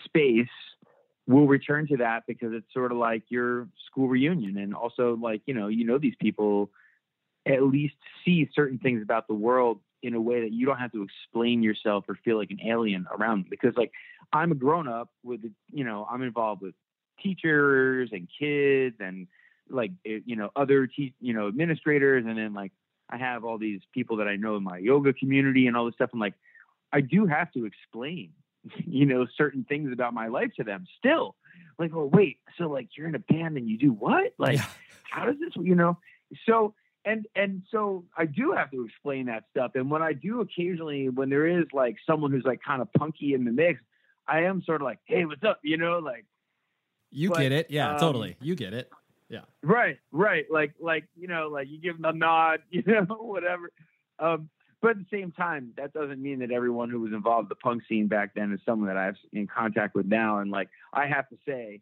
space 0.04 0.48
will 1.26 1.46
return 1.46 1.86
to 1.88 1.96
that 1.98 2.24
because 2.26 2.52
it's 2.52 2.70
sort 2.72 2.92
of 2.92 2.98
like 2.98 3.22
your 3.28 3.68
school 3.86 4.08
reunion 4.08 4.58
and 4.58 4.74
also 4.74 5.16
like 5.20 5.40
you 5.46 5.54
know 5.54 5.68
you 5.68 5.84
know 5.84 5.98
these 5.98 6.14
people 6.20 6.70
at 7.46 7.62
least 7.62 7.94
see 8.24 8.48
certain 8.54 8.78
things 8.78 9.02
about 9.02 9.26
the 9.26 9.34
world 9.34 9.80
in 10.02 10.14
a 10.14 10.20
way 10.20 10.42
that 10.42 10.52
you 10.52 10.66
don't 10.66 10.78
have 10.78 10.92
to 10.92 11.02
explain 11.02 11.62
yourself 11.62 12.04
or 12.08 12.18
feel 12.24 12.36
like 12.36 12.50
an 12.50 12.60
alien 12.66 13.06
around 13.16 13.44
them. 13.44 13.46
because 13.48 13.74
like 13.76 13.92
i'm 14.32 14.52
a 14.52 14.54
grown 14.54 14.86
up 14.86 15.08
with 15.22 15.40
you 15.72 15.84
know 15.84 16.06
i'm 16.10 16.22
involved 16.22 16.60
with 16.60 16.74
teachers 17.22 18.10
and 18.12 18.28
kids 18.38 18.96
and 19.00 19.26
like 19.70 19.92
eh, 20.06 20.20
you 20.24 20.36
know 20.36 20.50
other 20.56 20.86
te- 20.86 21.14
you 21.20 21.32
know 21.32 21.48
administrators 21.48 22.24
and 22.26 22.36
then 22.36 22.52
like 22.52 22.72
i 23.10 23.16
have 23.16 23.44
all 23.44 23.58
these 23.58 23.80
people 23.92 24.18
that 24.18 24.28
i 24.28 24.36
know 24.36 24.56
in 24.56 24.62
my 24.62 24.78
yoga 24.78 25.12
community 25.12 25.66
and 25.66 25.76
all 25.76 25.86
this 25.86 25.94
stuff 25.94 26.10
i'm 26.12 26.20
like 26.20 26.34
i 26.92 27.00
do 27.00 27.26
have 27.26 27.50
to 27.52 27.64
explain 27.64 28.30
you 28.86 29.06
know, 29.06 29.26
certain 29.36 29.64
things 29.64 29.92
about 29.92 30.14
my 30.14 30.28
life 30.28 30.52
to 30.56 30.64
them 30.64 30.86
still. 30.98 31.34
Like, 31.78 31.92
oh, 31.94 32.10
wait, 32.12 32.38
so 32.58 32.68
like 32.68 32.88
you're 32.96 33.08
in 33.08 33.14
a 33.14 33.20
band 33.20 33.56
and 33.56 33.68
you 33.68 33.78
do 33.78 33.92
what? 33.92 34.32
Like, 34.38 34.56
yeah. 34.56 34.66
how 35.10 35.26
does 35.26 35.36
this, 35.40 35.52
you 35.56 35.74
know? 35.74 35.98
So, 36.46 36.74
and, 37.04 37.26
and 37.34 37.62
so 37.70 38.04
I 38.16 38.26
do 38.26 38.52
have 38.52 38.70
to 38.70 38.84
explain 38.84 39.26
that 39.26 39.44
stuff. 39.50 39.72
And 39.74 39.90
when 39.90 40.02
I 40.02 40.12
do 40.12 40.40
occasionally, 40.40 41.08
when 41.08 41.30
there 41.30 41.46
is 41.46 41.66
like 41.72 41.96
someone 42.06 42.30
who's 42.30 42.44
like 42.44 42.60
kind 42.62 42.80
of 42.80 42.92
punky 42.92 43.34
in 43.34 43.44
the 43.44 43.50
mix, 43.50 43.80
I 44.26 44.42
am 44.42 44.62
sort 44.62 44.80
of 44.80 44.86
like, 44.86 45.00
hey, 45.04 45.24
what's 45.24 45.44
up? 45.44 45.60
You 45.62 45.76
know, 45.76 45.98
like, 45.98 46.24
you 47.14 47.30
but, 47.30 47.38
get 47.38 47.52
it. 47.52 47.66
Yeah, 47.70 47.92
um, 47.92 48.00
totally. 48.00 48.36
You 48.40 48.54
get 48.54 48.74
it. 48.74 48.90
Yeah. 49.28 49.40
Right, 49.62 49.98
right. 50.12 50.44
Like, 50.50 50.74
like, 50.80 51.04
you 51.16 51.28
know, 51.28 51.48
like 51.48 51.68
you 51.68 51.80
give 51.80 51.96
them 51.96 52.04
a 52.04 52.12
nod, 52.12 52.60
you 52.70 52.82
know, 52.86 53.06
whatever. 53.08 53.70
Um, 54.18 54.50
but 54.82 54.92
at 54.92 54.98
the 54.98 55.06
same 55.10 55.32
time, 55.32 55.72
that 55.78 55.94
doesn't 55.94 56.20
mean 56.20 56.40
that 56.40 56.50
everyone 56.50 56.90
who 56.90 57.00
was 57.00 57.12
involved 57.12 57.46
in 57.46 57.48
the 57.48 57.54
punk 57.54 57.82
scene 57.88 58.06
back 58.06 58.32
then 58.34 58.52
is 58.52 58.60
someone 58.66 58.88
that 58.88 58.98
I'm 58.98 59.16
in 59.32 59.46
contact 59.46 59.94
with 59.94 60.06
now. 60.06 60.40
And 60.40 60.50
like, 60.50 60.68
I 60.92 61.06
have 61.06 61.28
to 61.30 61.36
say, 61.48 61.80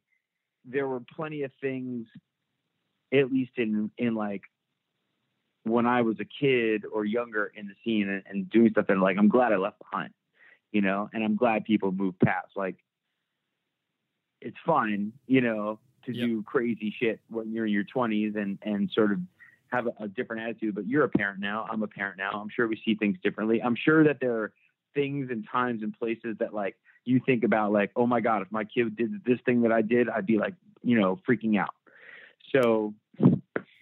there 0.64 0.86
were 0.86 1.00
plenty 1.16 1.42
of 1.42 1.50
things, 1.60 2.06
at 3.12 3.32
least 3.32 3.52
in 3.56 3.90
in 3.98 4.14
like 4.14 4.42
when 5.64 5.86
I 5.86 6.02
was 6.02 6.16
a 6.20 6.24
kid 6.24 6.84
or 6.90 7.04
younger 7.04 7.52
in 7.54 7.66
the 7.66 7.74
scene 7.84 8.08
and, 8.08 8.22
and 8.26 8.50
doing 8.50 8.70
stuff 8.70 8.86
that 8.88 8.98
like 8.98 9.16
I'm 9.18 9.28
glad 9.28 9.52
I 9.52 9.56
left 9.56 9.78
behind, 9.78 10.12
you 10.70 10.80
know, 10.80 11.08
and 11.12 11.24
I'm 11.24 11.36
glad 11.36 11.64
people 11.64 11.92
moved 11.92 12.20
past. 12.20 12.50
Like, 12.56 12.76
it's 14.44 14.57
fine, 14.64 15.12
you 15.26 15.40
know, 15.40 15.78
to 16.05 16.14
yep. 16.14 16.26
do 16.26 16.42
crazy 16.42 16.94
shit 16.98 17.20
when 17.31 17.52
you're 17.52 17.66
in 17.66 17.72
your 17.72 17.85
20s 17.85 18.37
and 18.37 18.59
and 18.62 18.90
sort 18.94 19.12
of 19.12 19.20
have 19.68 19.87
a, 19.87 20.05
a 20.05 20.09
different 20.09 20.42
attitude, 20.42 20.74
but 20.74 20.87
you're 20.87 21.05
a 21.05 21.09
parent 21.09 21.40
now. 21.40 21.66
I'm 21.70 21.83
a 21.83 21.87
parent 21.87 22.18
now. 22.18 22.33
I'm 22.33 22.48
sure 22.55 22.68
we 22.68 22.81
see 22.85 22.94
things 22.94 23.16
differently. 23.22 23.62
I'm 23.62 23.76
sure 23.76 24.05
that 24.05 24.18
there 24.20 24.35
are 24.35 24.52
things 24.94 25.31
and 25.31 25.46
times 25.50 25.83
and 25.83 25.98
places 25.98 26.37
that 26.40 26.52
like 26.52 26.76
you 27.05 27.20
think 27.24 27.42
about 27.44 27.72
like, 27.72 27.90
oh 27.96 28.07
my 28.07 28.20
God, 28.20 28.42
if 28.42 28.52
my 28.52 28.64
kid 28.64 28.96
did 28.96 29.24
this 29.24 29.38
thing 29.46 29.62
that 29.62 29.72
I 29.72 29.81
did, 29.81 30.09
I'd 30.09 30.26
be 30.26 30.37
like, 30.37 30.55
you 30.83 31.00
know, 31.00 31.18
freaking 31.28 31.59
out. 31.59 31.74
So 32.52 32.94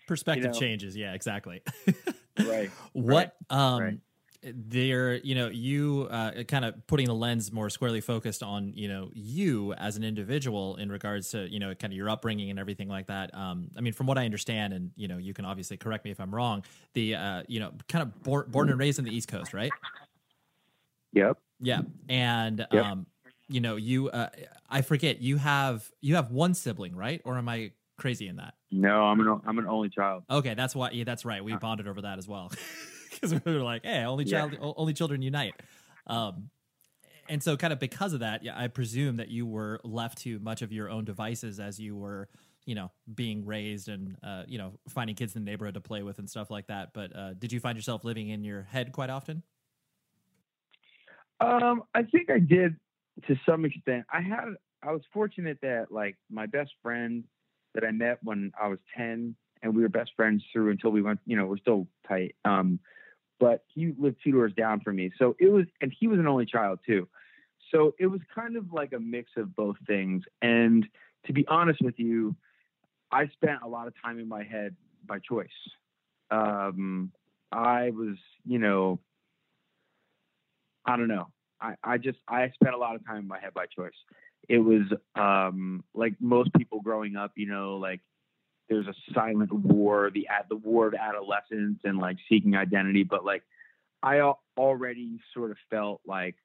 perspective 0.07 0.44
you 0.44 0.53
know, 0.53 0.59
changes. 0.59 0.96
Yeah, 0.96 1.14
exactly. 1.14 1.62
right. 2.38 2.70
What, 2.92 3.35
right. 3.51 3.59
um, 3.59 3.81
right 3.81 3.99
there 4.42 5.16
you 5.16 5.35
know 5.35 5.48
you 5.48 6.09
uh, 6.11 6.42
kind 6.44 6.64
of 6.64 6.87
putting 6.87 7.07
the 7.07 7.14
lens 7.14 7.53
more 7.53 7.68
squarely 7.68 8.00
focused 8.00 8.42
on 8.42 8.72
you 8.74 8.88
know 8.88 9.11
you 9.12 9.74
as 9.74 9.96
an 9.96 10.05
individual 10.05 10.76
in 10.76 10.90
regards 10.90 11.31
to 11.31 11.46
you 11.50 11.59
know 11.59 11.74
kind 11.74 11.92
of 11.92 11.96
your 11.96 12.09
upbringing 12.09 12.48
and 12.50 12.59
everything 12.59 12.88
like 12.88 13.07
that. 13.09 13.35
Um, 13.35 13.70
i 13.76 13.81
mean 13.81 13.92
from 13.92 14.07
what 14.07 14.16
i 14.16 14.24
understand 14.24 14.72
and 14.72 14.92
you 14.96 15.09
know 15.09 15.18
you 15.18 15.35
can 15.35 15.44
obviously 15.44 15.76
correct 15.76 16.05
me 16.05 16.11
if 16.11 16.20
i'm 16.20 16.35
wrong 16.35 16.64
the 16.94 17.14
uh, 17.14 17.42
you 17.48 17.61
know 17.61 17.72
kind 17.88 18.03
of 18.03 18.22
born, 18.22 18.46
born 18.48 18.70
and 18.70 18.79
raised 18.79 18.98
in 18.98 19.05
the 19.05 19.14
east 19.14 19.29
coast 19.29 19.53
right? 19.53 19.72
Yep. 21.12 21.38
Yeah 21.61 21.83
and 22.09 22.66
yep. 22.72 22.85
um 22.85 23.07
you 23.48 23.61
know 23.61 23.76
you 23.76 24.09
uh, 24.09 24.31
i 24.70 24.81
forget 24.81 25.20
you 25.20 25.37
have 25.37 25.90
you 26.00 26.16
have 26.16 26.31
one 26.31 26.55
sibling 26.55 26.96
right? 26.96 27.20
Or 27.24 27.37
am 27.37 27.48
i 27.48 27.72
crazy 27.98 28.29
in 28.29 28.37
that? 28.37 28.55
No 28.70 29.05
i'm 29.05 29.20
an 29.20 29.40
i'm 29.46 29.59
an 29.59 29.66
only 29.66 29.90
child. 29.90 30.24
Okay 30.31 30.55
that's 30.55 30.74
why 30.74 30.92
yeah 30.92 31.05
that's 31.05 31.26
right. 31.26 31.44
We 31.44 31.53
uh. 31.53 31.59
bonded 31.59 31.87
over 31.87 32.00
that 32.03 32.16
as 32.16 32.26
well 32.26 32.50
because 33.22 33.44
we 33.44 33.52
were 33.52 33.62
like, 33.62 33.85
hey, 33.85 34.04
only 34.04 34.24
child, 34.24 34.52
yeah. 34.52 34.72
only 34.76 34.92
children 34.92 35.22
unite. 35.22 35.54
Um, 36.06 36.50
and 37.28 37.42
so, 37.42 37.56
kind 37.56 37.72
of 37.72 37.78
because 37.78 38.12
of 38.12 38.20
that, 38.20 38.42
yeah, 38.42 38.59
I 38.59 38.68
presume 38.68 39.18
that 39.18 39.28
you 39.28 39.46
were 39.46 39.80
left 39.85 40.18
to 40.22 40.38
much 40.40 40.62
of 40.62 40.72
your 40.72 40.90
own 40.90 41.04
devices 41.04 41.61
as 41.61 41.78
you 41.78 41.96
were, 41.96 42.28
you 42.64 42.74
know, 42.74 42.90
being 43.14 43.46
raised 43.46 43.88
and 43.88 44.16
uh, 44.22 44.42
you 44.48 44.59
know 44.59 44.72
finding 44.88 45.14
kids 45.14 45.37
in 45.37 45.44
the 45.44 45.50
neighborhood 45.50 45.74
to 45.74 45.80
play 45.80 46.02
with 46.02 46.18
and 46.18 46.28
stuff 46.28 46.50
like 46.50 46.66
that. 46.66 46.92
But 46.92 47.14
uh, 47.14 47.35
did 47.35 47.52
you 47.52 47.61
find 47.61 47.76
yourself 47.76 48.04
living 48.04 48.30
in 48.30 48.42
your 48.42 48.62
head 48.62 48.92
quite 48.92 49.11
often? 49.11 49.42
Um, 51.40 51.85
I 51.94 52.02
think 52.02 52.30
I 52.30 52.38
did 52.38 52.76
to 53.28 53.37
some 53.46 53.64
extent. 53.64 54.06
I 54.12 54.20
had, 54.20 54.44
I 54.83 54.92
was 54.92 55.02
fortunate 55.12 55.59
that 55.62 55.87
like 55.90 56.16
my 56.30 56.46
best 56.46 56.72
friend 56.83 57.24
that 57.74 57.85
I 57.85 57.92
met 57.92 58.18
when 58.22 58.50
I 58.61 58.66
was 58.68 58.78
ten, 58.96 59.37
and 59.62 59.76
we 59.76 59.83
were 59.83 59.88
best 59.88 60.11
friends 60.16 60.42
through 60.52 60.70
until 60.70 60.90
we 60.90 61.02
went, 61.02 61.20
you 61.26 61.37
know, 61.37 61.46
we're 61.46 61.59
still 61.59 61.87
tight. 62.09 62.35
Um, 62.44 62.80
but 63.40 63.64
he 63.66 63.94
lived 63.98 64.18
two 64.22 64.31
doors 64.31 64.53
down 64.57 64.81
from 64.81 64.96
me. 64.96 65.11
So 65.18 65.35
it 65.40 65.48
was, 65.48 65.64
and 65.81 65.92
he 65.98 66.07
was 66.07 66.20
an 66.20 66.29
only 66.29 66.46
child 66.46 66.79
too. 66.87 67.09
So 67.72 67.94
it 67.98 68.07
was 68.07 68.20
kind 68.33 68.57
of 68.57 68.72
like 68.72 68.92
a 68.92 69.00
mix 69.00 69.31
of 69.37 69.57
both 69.57 69.76
things. 69.87 70.22
And 70.42 70.87
to 71.26 71.33
be 71.33 71.46
honest 71.48 71.81
with 71.81 71.98
you, 71.98 72.37
I 73.11 73.29
spent 73.29 73.62
a 73.62 73.68
lot 73.68 73.87
of 73.87 73.94
time 74.00 74.18
in 74.18 74.29
my 74.29 74.44
head 74.44 74.76
by 75.07 75.18
choice. 75.18 75.48
Um, 76.31 77.11
I 77.50 77.90
was, 77.90 78.16
you 78.44 78.59
know, 78.59 79.00
I 80.85 80.96
don't 80.96 81.09
know. 81.09 81.29
I, 81.61 81.74
I 81.83 81.98
just, 81.98 82.18
I 82.29 82.50
spent 82.55 82.74
a 82.74 82.79
lot 82.79 82.94
of 82.94 83.05
time 83.07 83.18
in 83.18 83.29
my 83.29 83.40
head 83.40 83.55
by 83.55 83.66
choice. 83.66 83.92
It 84.48 84.59
was 84.59 84.83
um, 85.14 85.85
like 85.94 86.14
most 86.20 86.53
people 86.55 86.81
growing 86.81 87.16
up, 87.16 87.33
you 87.37 87.46
know, 87.46 87.76
like 87.76 88.00
there's 88.70 88.87
a 88.87 88.94
silent 89.12 89.52
war, 89.52 90.11
the 90.14 90.28
the 90.48 90.56
war 90.56 90.87
of 90.87 90.94
adolescence 90.94 91.80
and 91.85 91.98
like 91.98 92.16
seeking 92.28 92.56
identity. 92.56 93.02
But 93.02 93.24
like, 93.24 93.42
I 94.02 94.20
already 94.56 95.20
sort 95.35 95.50
of 95.50 95.56
felt 95.68 96.00
like 96.06 96.37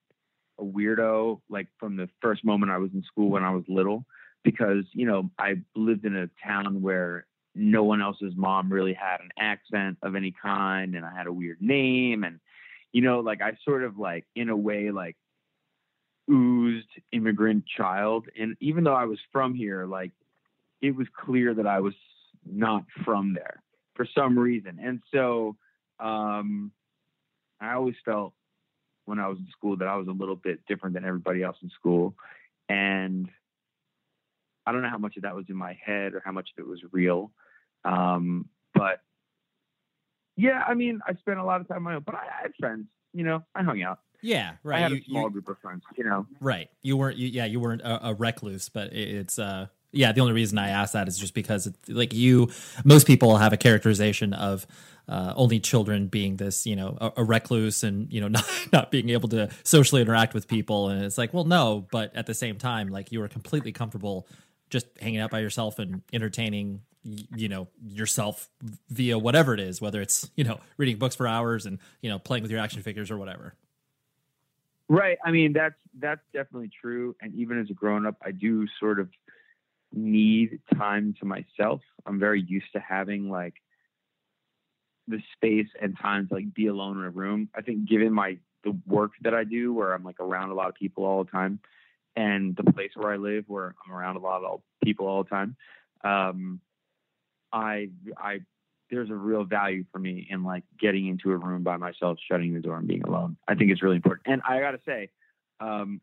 a 0.60 0.64
weirdo, 0.64 1.40
like 1.50 1.68
from 1.80 1.96
the 1.96 2.10
first 2.22 2.44
moment 2.44 2.72
I 2.72 2.80
was 2.80 2.90
in 2.94 3.04
school 3.04 3.30
when 3.30 3.44
I 3.44 3.52
was 3.52 3.64
little, 3.70 4.06
because 4.44 4.86
you 4.92 5.06
know 5.06 5.30
I 5.38 5.62
lived 5.76 6.04
in 6.04 6.16
a 6.16 6.30
town 6.46 6.82
where 6.82 7.28
no 7.54 7.84
one 7.84 8.02
else's 8.02 8.34
mom 8.36 8.74
really 8.74 8.94
had 8.94 9.22
an 9.22 9.30
accent 9.40 9.98
of 10.02 10.16
any 10.16 10.34
kind, 10.42 10.96
and 10.96 11.06
I 11.06 11.16
had 11.16 11.28
a 11.28 11.34
weird 11.34 11.62
name, 11.62 12.24
and 12.24 12.40
you 12.92 13.02
know, 13.02 13.20
like 13.20 13.44
I 13.44 13.54
sort 13.64 13.84
of 13.84 14.00
like 14.00 14.26
in 14.36 14.50
a 14.50 14.58
way 14.58 14.90
like 14.90 15.16
oozed 16.30 16.90
immigrant 17.12 17.66
child, 17.68 18.26
and 18.40 18.58
even 18.60 18.84
though 18.84 18.96
I 18.96 19.06
was 19.06 19.20
from 19.32 19.54
here, 19.54 19.86
like 19.86 20.12
it 20.82 20.96
was 20.96 21.06
clear 21.16 21.54
that 21.54 21.68
I 21.68 21.82
was 21.82 21.94
not 22.46 22.84
from 23.04 23.34
there 23.34 23.62
for 23.96 24.06
some 24.18 24.38
reason. 24.38 24.80
And 24.82 25.02
so 25.14 25.56
um, 26.00 26.72
I 27.62 27.74
always 27.74 27.96
felt 28.04 28.34
when 29.06 29.20
I 29.20 29.28
was 29.28 29.38
in 29.38 29.48
school 29.52 29.78
that 29.78 29.88
I 29.88 29.96
was 29.96 30.08
a 30.08 30.12
little 30.12 30.36
bit 30.36 30.66
different 30.68 30.96
than 30.96 31.06
everybody 31.06 31.44
else 31.44 31.58
in 31.62 31.70
school. 31.70 32.16
And 32.68 33.30
I 34.66 34.72
don't 34.72 34.82
know 34.82 34.90
how 34.90 34.98
much 34.98 35.16
of 35.18 35.24
that 35.24 35.36
was 35.36 35.46
in 35.50 35.56
my 35.56 35.78
head 35.86 36.14
or 36.16 36.22
how 36.26 36.32
much 36.32 36.50
of 36.58 36.64
it 36.64 36.68
was 36.68 36.82
real. 36.92 37.32
Um, 37.84 38.50
but 38.74 39.02
yeah, 40.36 40.64
I 40.68 40.74
mean, 40.74 41.00
I 41.08 41.14
spent 41.16 41.40
a 41.40 41.44
lot 41.46 41.62
of 41.62 41.68
time 41.68 41.78
on 41.78 41.84
my 41.84 41.96
own, 41.96 42.04
but 42.06 42.16
I, 42.16 42.20
I 42.20 42.42
had 42.44 42.52
friends. 42.60 42.88
You 43.14 43.24
know, 43.24 43.44
I 43.54 43.64
hung 43.64 43.82
out. 43.84 44.00
Yeah, 44.22 44.54
right. 44.64 44.78
I 44.78 44.82
had 44.82 44.92
You- 44.92 44.98
a 44.98 45.04
small 45.04 45.24
you- 45.26 45.30
group 45.30 45.48
of 45.50 45.58
friends. 45.60 45.84
You 45.96 46.04
know, 46.04 46.26
Right. 46.42 46.70
You 46.82 46.98
weren't. 46.98 47.18
You, 47.18 47.28
yeah, 47.28 47.46
you 47.46 47.60
weren't 47.60 47.82
a, 47.82 48.08
a 48.10 48.14
recluse, 48.14 48.68
but 48.70 48.92
it, 48.92 49.08
it's. 49.16 49.40
uh 49.40 49.68
Yeah, 49.96 50.12
the 50.12 50.22
only 50.22 50.34
reason 50.34 50.58
I 50.58 50.70
ask 50.70 50.94
that 50.94 51.08
is 51.08 51.18
just 51.18 51.34
because, 51.34 51.72
like 51.88 52.14
you, 52.14 52.50
most 52.84 53.08
people 53.08 53.38
have 53.38 53.54
a 53.54 53.58
characterization 53.58 54.34
of 54.34 54.68
uh, 55.08 55.34
only 55.36 55.60
children 55.60 56.08
being 56.08 56.36
this, 56.38 56.66
you 56.66 56.76
know, 56.76 56.98
a, 57.00 57.14
a 57.18 57.24
recluse 57.24 57.84
and 57.84 58.12
you 58.12 58.22
know 58.22 58.28
not 58.30 58.46
not 58.72 58.92
being 58.92 59.10
able 59.10 59.30
to 59.30 59.50
socially 59.64 60.02
interact 60.02 60.34
with 60.34 60.48
people, 60.48 60.90
and 60.90 61.04
it's 61.04 61.18
like, 61.18 61.34
well, 61.34 61.46
no, 61.46 61.88
but 61.92 62.16
at 62.16 62.26
the 62.26 62.34
same 62.34 62.58
time, 62.58 62.90
like 62.90 63.12
you 63.12 63.20
were 63.20 63.28
completely 63.28 63.72
comfortable 63.72 64.28
just 64.70 64.88
hanging 65.00 65.20
out 65.20 65.32
by 65.32 65.40
yourself 65.40 65.80
and 65.80 66.02
entertaining 66.12 66.82
you 67.36 67.48
know 67.48 67.68
yourself 67.86 68.50
via 68.90 69.16
whatever 69.16 69.54
it 69.54 69.60
is 69.60 69.80
whether 69.80 70.02
it's 70.02 70.32
you 70.36 70.44
know 70.44 70.60
reading 70.78 70.98
books 70.98 71.14
for 71.14 71.28
hours 71.28 71.68
and 71.68 71.78
you 72.02 72.10
know 72.10 72.18
playing 72.18 72.42
with 72.42 72.50
your 72.50 72.60
action 72.60 72.82
figures 72.82 73.12
or 73.12 73.18
whatever 73.20 73.54
Right. 74.88 75.18
I 75.24 75.32
mean, 75.32 75.54
that's 75.54 75.76
that's 76.00 76.22
definitely 76.34 76.70
true. 76.82 77.16
And 77.22 77.34
even 77.36 77.60
as 77.60 77.70
a 77.70 77.74
grown 77.74 78.06
up, 78.06 78.16
I 78.24 78.32
do 78.32 78.68
sort 78.80 79.00
of 79.00 79.10
need 79.96 80.60
time 80.78 81.16
to 81.20 81.26
myself. 81.26 81.82
I'm 82.06 82.20
very 82.20 82.42
used 82.42 82.72
to 82.74 82.80
having 82.80 83.30
like 83.30 83.56
the 85.08 85.20
space 85.34 85.68
and 85.82 85.98
time 86.00 86.28
to 86.28 86.36
like 86.36 86.54
be 86.54 86.68
alone 86.68 86.98
in 87.00 87.06
a 87.06 87.10
room. 87.10 87.50
I 87.56 87.62
think 87.62 87.88
given 87.88 88.14
my 88.14 88.38
the 88.64 88.78
work 88.88 89.12
that 89.22 89.34
I 89.34 89.44
do 89.44 89.74
where 89.74 89.94
I'm 89.94 90.04
like 90.04 90.20
around 90.20 90.50
a 90.50 90.56
lot 90.56 90.70
of 90.70 90.76
people 90.76 91.06
all 91.06 91.24
the 91.24 91.32
time 91.32 91.60
and 92.16 92.56
the 92.56 92.72
place 92.72 92.92
where 92.96 93.12
I 93.12 93.18
live 93.18 93.46
where 93.48 93.76
I'm 93.86 93.94
around 93.94 94.16
a 94.16 94.20
lot 94.20 94.44
of 94.44 94.62
people 94.84 95.08
all 95.08 95.24
the 95.24 95.30
time, 95.30 95.56
um, 96.04 96.60
I 97.52 97.90
I 98.18 98.40
there's 98.90 99.10
a 99.10 99.16
real 99.16 99.44
value 99.44 99.86
for 99.92 100.00
me 100.00 100.28
in 100.30 100.44
like 100.44 100.64
getting 100.80 101.08
into 101.08 101.32
a 101.32 101.38
room 101.38 101.64
by 101.64 101.78
myself, 101.78 102.18
shutting 102.30 102.54
the 102.54 102.60
door 102.60 102.78
and 102.78 102.88
being 102.88 103.04
alone. 103.04 103.38
I 103.48 103.56
think 103.56 103.72
it's 103.72 103.82
really 103.82 103.96
important. 103.96 104.28
And 104.28 104.42
I 104.48 104.60
got 104.60 104.72
to 104.72 104.80
say, 104.86 105.10
um, 105.60 106.02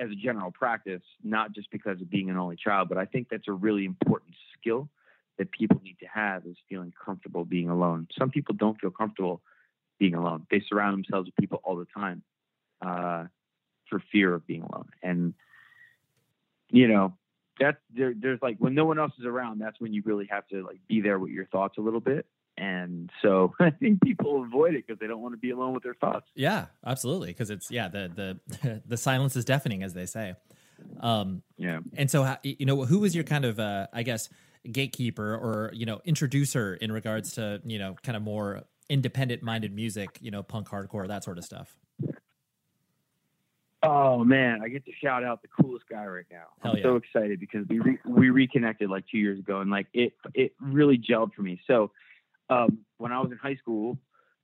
as 0.00 0.10
a 0.10 0.14
general 0.14 0.50
practice, 0.50 1.02
not 1.22 1.52
just 1.52 1.70
because 1.70 2.00
of 2.00 2.10
being 2.10 2.30
an 2.30 2.38
only 2.38 2.56
child, 2.56 2.88
but 2.88 2.98
I 2.98 3.04
think 3.04 3.28
that's 3.30 3.48
a 3.48 3.52
really 3.52 3.84
important 3.84 4.34
skill 4.58 4.88
that 5.38 5.52
people 5.52 5.80
need 5.84 5.98
to 6.00 6.06
have 6.06 6.46
is 6.46 6.56
feeling 6.68 6.92
comfortable 7.04 7.44
being 7.44 7.68
alone. 7.68 8.08
Some 8.18 8.30
people 8.30 8.54
don't 8.54 8.80
feel 8.80 8.90
comfortable 8.90 9.42
being 9.98 10.14
alone. 10.14 10.46
They 10.50 10.62
surround 10.68 10.94
themselves 10.94 11.26
with 11.26 11.36
people 11.36 11.60
all 11.62 11.76
the 11.76 11.86
time 11.94 12.22
uh, 12.82 13.24
for 13.88 14.02
fear 14.10 14.34
of 14.34 14.46
being 14.46 14.62
alone. 14.62 14.88
And, 15.02 15.34
you 16.70 16.88
know, 16.88 17.14
that's 17.58 17.78
there, 17.94 18.14
there's 18.16 18.40
like 18.40 18.56
when 18.58 18.74
no 18.74 18.86
one 18.86 18.98
else 18.98 19.12
is 19.18 19.26
around, 19.26 19.58
that's 19.58 19.78
when 19.80 19.92
you 19.92 20.02
really 20.04 20.26
have 20.30 20.48
to 20.48 20.64
like 20.64 20.80
be 20.88 21.02
there 21.02 21.18
with 21.18 21.30
your 21.30 21.46
thoughts 21.46 21.76
a 21.76 21.82
little 21.82 22.00
bit. 22.00 22.26
And 22.60 23.10
so 23.22 23.54
I 23.60 23.70
think 23.70 24.02
people 24.02 24.44
avoid 24.44 24.74
it 24.74 24.86
because 24.86 25.00
they 25.00 25.06
don't 25.06 25.20
want 25.22 25.32
to 25.32 25.38
be 25.38 25.50
alone 25.50 25.72
with 25.72 25.82
their 25.82 25.94
thoughts. 25.94 26.26
Yeah, 26.34 26.66
absolutely. 26.84 27.28
Because 27.28 27.50
it's 27.50 27.70
yeah, 27.70 27.88
the 27.88 28.38
the 28.62 28.82
the 28.86 28.96
silence 28.96 29.34
is 29.34 29.44
deafening, 29.44 29.82
as 29.82 29.94
they 29.94 30.06
say. 30.06 30.34
Um, 31.00 31.42
Yeah. 31.58 31.80
and 31.96 32.10
so 32.10 32.36
you 32.42 32.66
know, 32.66 32.84
who 32.84 33.00
was 33.00 33.14
your 33.14 33.24
kind 33.24 33.44
of 33.44 33.58
uh, 33.58 33.86
I 33.92 34.02
guess 34.02 34.28
gatekeeper 34.70 35.34
or 35.34 35.70
you 35.72 35.86
know 35.86 36.00
introducer 36.04 36.74
in 36.74 36.92
regards 36.92 37.32
to 37.32 37.60
you 37.64 37.78
know 37.78 37.96
kind 38.02 38.16
of 38.16 38.22
more 38.22 38.62
independent 38.90 39.42
minded 39.42 39.74
music, 39.74 40.18
you 40.20 40.30
know, 40.30 40.42
punk, 40.42 40.68
hardcore, 40.68 41.08
that 41.08 41.24
sort 41.24 41.38
of 41.38 41.44
stuff. 41.44 41.78
Oh 43.82 44.22
man, 44.24 44.60
I 44.62 44.68
get 44.68 44.84
to 44.84 44.92
shout 45.02 45.24
out 45.24 45.40
the 45.40 45.48
coolest 45.48 45.88
guy 45.88 46.04
right 46.04 46.26
now. 46.30 46.44
Hell 46.62 46.72
I'm 46.72 46.78
yeah. 46.78 46.84
so 46.84 46.96
excited 46.96 47.40
because 47.40 47.66
we 47.68 47.78
re- 47.78 47.98
we 48.04 48.28
reconnected 48.28 48.90
like 48.90 49.04
two 49.10 49.16
years 49.16 49.38
ago, 49.38 49.60
and 49.60 49.70
like 49.70 49.86
it 49.94 50.12
it 50.34 50.52
really 50.60 50.98
gelled 50.98 51.32
for 51.32 51.40
me. 51.40 51.58
So 51.66 51.90
um, 52.50 52.78
when 52.98 53.12
I 53.12 53.20
was 53.20 53.30
in 53.30 53.38
high 53.38 53.56
school, 53.56 53.98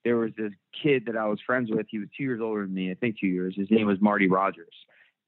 there 0.04 0.16
was 0.16 0.30
this 0.38 0.52
kid 0.82 1.04
that 1.06 1.16
I 1.16 1.26
was 1.26 1.40
friends 1.44 1.70
with. 1.70 1.86
He 1.90 1.98
was 1.98 2.08
two 2.16 2.22
years 2.22 2.40
older 2.40 2.62
than 2.62 2.74
me, 2.74 2.90
I 2.90 2.94
think 2.94 3.18
two 3.18 3.26
years. 3.26 3.54
His 3.56 3.70
name 3.70 3.86
was 3.86 4.00
Marty 4.00 4.28
Rogers, 4.28 4.74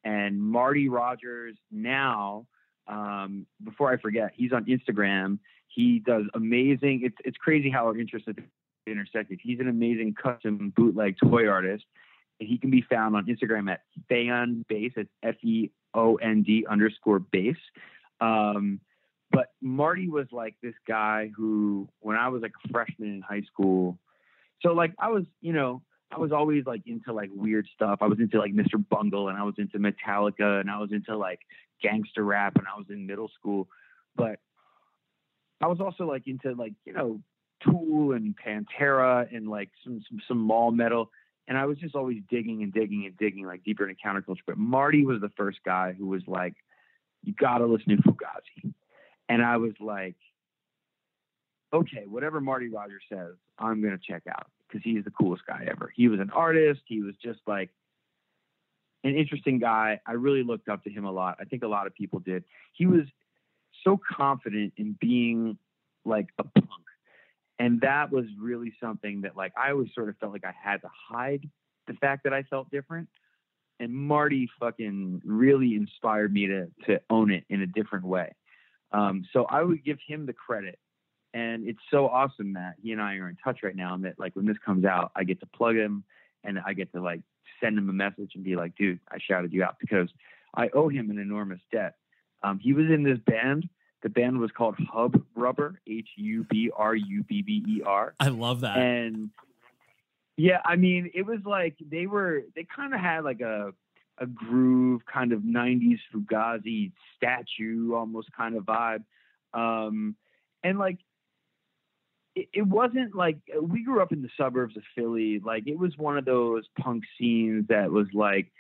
and 0.05 0.41
Marty 0.41 0.89
Rogers 0.89 1.57
now. 1.71 2.47
Um, 2.87 3.47
before 3.63 3.93
I 3.93 3.99
forget, 3.99 4.31
he's 4.35 4.53
on 4.53 4.65
Instagram. 4.65 5.41
He 5.67 5.99
does 5.99 6.25
amazing. 6.35 7.01
It's 7.03 7.17
it's 7.25 7.37
crazy 7.37 7.69
how 7.69 7.85
our 7.87 7.99
interests 7.99 8.29
intersected. 8.87 9.41
He's 9.43 9.61
an 9.61 9.69
amazing 9.69 10.15
custom 10.15 10.73
bootleg 10.75 11.17
toy 11.23 11.47
artist 11.49 11.85
he 12.39 12.59
can 12.59 12.71
be 12.71 12.83
found 12.83 13.17
on 13.17 13.27
Instagram 13.27 13.71
at 13.71 13.81
base. 14.09 14.93
It's 14.97 15.11
F 15.23 15.35
E 15.43 15.71
O 15.95 16.17
N 16.17 16.43
D 16.43 16.67
underscore 16.69 17.19
base. 17.19 17.57
Um, 18.21 18.81
but 19.31 19.53
Marty 19.61 20.09
was 20.09 20.27
like 20.33 20.57
this 20.63 20.75
guy 20.87 21.31
who, 21.37 21.89
when 22.01 22.17
I 22.17 22.29
was 22.29 22.43
like 22.43 22.53
a 22.65 22.69
freshman 22.69 23.15
in 23.15 23.23
high 23.23 23.43
school, 23.43 23.99
so 24.63 24.73
like 24.73 24.93
I 24.99 25.09
was, 25.11 25.25
you 25.41 25.53
know, 25.53 25.83
I 26.11 26.19
was 26.19 26.33
always 26.33 26.65
like 26.67 26.83
into 26.87 27.13
like 27.13 27.31
weird 27.33 27.69
stuff. 27.75 27.99
I 28.01 28.07
was 28.07 28.19
into 28.19 28.39
like 28.39 28.53
Mr. 28.53 28.83
Bungle 28.89 29.29
and 29.29 29.39
I 29.39 29.43
was 29.43 29.55
into 29.59 29.79
Metallica 29.79 30.61
and 30.61 30.71
I 30.71 30.79
was 30.79 30.91
into 30.91 31.17
like 31.17 31.41
gangster 31.83 32.25
rap 32.25 32.57
and 32.57 32.67
I 32.67 32.77
was 32.77 32.87
in 32.89 33.07
middle 33.07 33.31
school. 33.39 33.69
But 34.17 34.41
I 35.61 35.67
was 35.67 35.81
also 35.81 36.05
like 36.05 36.27
into 36.27 36.53
like, 36.55 36.73
you 36.85 36.93
know, 36.93 37.21
Tool 37.63 38.13
and 38.13 38.35
Pantera 38.37 39.35
and 39.35 39.49
like 39.49 39.71
some 39.85 40.01
some, 40.09 40.21
some 40.27 40.39
mall 40.39 40.71
metal 40.71 41.11
and 41.49 41.57
I 41.57 41.65
was 41.65 41.79
just 41.79 41.95
always 41.95 42.19
digging 42.31 42.63
and 42.63 42.73
digging 42.73 43.07
and 43.07 43.17
digging 43.17 43.47
like 43.47 43.65
deeper 43.65 43.89
into 43.89 44.01
counterculture. 44.05 44.43
But 44.47 44.59
Marty 44.59 45.05
was 45.05 45.21
the 45.21 45.31
first 45.31 45.59
guy 45.65 45.95
who 45.99 46.07
was 46.07 46.23
like, 46.27 46.55
"You 47.25 47.33
got 47.33 47.59
to 47.59 47.67
listen 47.67 47.97
to 47.97 48.03
Fugazi," 48.03 48.75
and 49.29 49.43
I 49.43 49.57
was 49.57 49.73
like, 49.81 50.17
"Okay, 51.73 52.05
whatever 52.07 52.41
Marty 52.41 52.69
Rogers 52.69 53.03
says, 53.11 53.35
I'm 53.59 53.83
gonna 53.83 53.99
check 53.99 54.23
out 54.29 54.47
because 54.67 54.83
he's 54.83 55.05
the 55.05 55.11
coolest 55.11 55.47
guy 55.47 55.67
ever. 55.71 55.93
He 55.95 56.09
was 56.09 56.21
an 56.21 56.31
artist. 56.31 56.83
He 56.87 57.03
was 57.03 57.15
just 57.23 57.41
like." 57.47 57.71
An 59.05 59.15
interesting 59.15 59.61
guy. 59.61 60.01
I 60.07 60.15
really 60.15 60.43
looked 60.43 60.69
up 60.69 60.83
to 60.83 60.91
him 60.91 61.05
a 61.05 61.13
lot. 61.13 61.37
I 61.41 61.45
think 61.45 61.63
a 61.63 61.69
lot 61.69 61.87
of 61.87 61.95
people 61.95 62.19
did. 62.19 62.43
He 62.73 62.85
was 62.85 63.05
so 63.85 63.97
confident 63.97 64.73
in 64.77 64.97
being 65.01 65.57
like 66.05 66.27
a 66.37 66.43
punk 66.43 66.83
and 67.59 67.81
that 67.81 68.13
was 68.13 68.25
really 68.41 68.73
something 68.81 69.23
that 69.23 69.37
like 69.37 69.53
I 69.57 69.71
always 69.71 69.89
sort 69.95 70.09
of 70.09 70.17
felt 70.19 70.33
like 70.33 70.45
I 70.45 70.55
had 70.63 70.81
to 70.83 70.91
hide 71.09 71.49
the 71.87 71.95
fact 71.95 72.25
that 72.25 72.33
I 72.33 72.43
felt 72.45 72.71
different. 72.71 73.09
And 73.81 73.93
Marty 73.93 74.49
fucking 74.59 75.23
really 75.25 75.75
inspired 75.75 76.33
me 76.33 76.47
to 76.47 76.69
to 76.87 77.01
own 77.11 77.31
it 77.31 77.45
in 77.49 77.63
a 77.63 77.67
different 77.67 78.05
way. 78.05 78.33
Um, 78.93 79.25
so 79.33 79.45
I 79.45 79.63
would 79.63 79.85
give 79.85 79.99
him 80.07 80.27
the 80.27 80.33
credit. 80.33 80.79
And 81.35 81.69
it's 81.69 81.81
so 81.91 82.09
awesome 82.09 82.55
that 82.55 82.75
he 82.83 82.93
and 82.93 83.03
I 83.03 83.17
are 83.17 83.29
in 83.29 83.37
touch 83.37 83.61
right 83.63 83.77
now 83.77 83.95
and 83.95 84.05
that 84.05 84.19
like 84.19 84.35
when 84.35 84.47
this 84.47 84.57
comes 84.65 84.85
out, 84.85 85.13
I 85.15 85.25
get 85.25 85.41
to 85.41 85.47
plug 85.47 85.77
him 85.77 86.05
and 86.43 86.59
I 86.65 86.73
get 86.73 86.91
to 86.93 87.03
like 87.03 87.21
send 87.63 87.77
him 87.77 87.89
a 87.91 87.93
message 87.93 88.33
and 88.35 88.43
be 88.43 88.57
like, 88.57 88.77
dude, 88.77 89.01
I 89.11 89.19
shouted 89.19 89.53
you 89.53 89.63
out 89.63 89.77
because 89.79 90.09
I 90.55 90.71
owe 90.71 90.89
him 90.89 91.11
an 91.11 91.19
enormous 91.19 91.61
debt. 91.71 91.97
Um, 92.43 92.59
he 92.59 92.73
was 92.73 92.87
in 92.87 93.03
this 93.03 93.19
band 93.19 93.69
the 94.03 94.09
band 94.09 94.39
was 94.39 94.51
called 94.57 94.77
Hub 94.93 95.21
Rubber, 95.35 95.81
H 95.87 96.09
U 96.17 96.45
B 96.49 96.71
R 96.77 96.95
U 96.95 97.25
B 97.25 97.43
B 97.43 97.65
E 97.67 97.83
R. 97.85 98.15
I 98.21 98.29
love 98.29 98.61
that. 98.61 98.79
And 98.79 99.31
yeah, 100.37 100.61
I 100.65 100.77
mean, 100.77 101.11
it 101.15 101.27
was 101.27 101.41
like 101.45 101.77
they 101.81 102.07
were 102.07 102.43
they 102.55 102.65
kind 102.65 102.95
of 102.95 103.01
had 103.01 103.25
like 103.25 103.41
a 103.41 103.73
a 104.21 104.27
groove 104.27 105.03
kind 105.07 105.33
of 105.33 105.41
90s 105.41 105.99
Fugazi 106.15 106.93
statue 107.17 107.95
almost 107.95 108.29
kind 108.33 108.57
of 108.57 108.65
vibe. 108.65 109.05
Um 109.55 110.17
and 110.63 110.79
like 110.79 110.99
it, 112.35 112.49
it 112.53 112.67
wasn't 112.67 113.15
like 113.15 113.39
we 113.61 113.83
grew 113.83 114.01
up 114.01 114.13
in 114.13 114.23
the 114.23 114.31
suburbs 114.37 114.77
of 114.77 114.83
Philly. 114.95 115.41
Like 115.45 115.67
it 115.67 115.79
was 115.79 115.97
one 115.97 116.17
of 116.17 116.25
those 116.25 116.65
punk 116.81 117.05
scenes 117.19 117.67
that 117.69 117.91
was 117.91 118.07
like, 118.13 118.53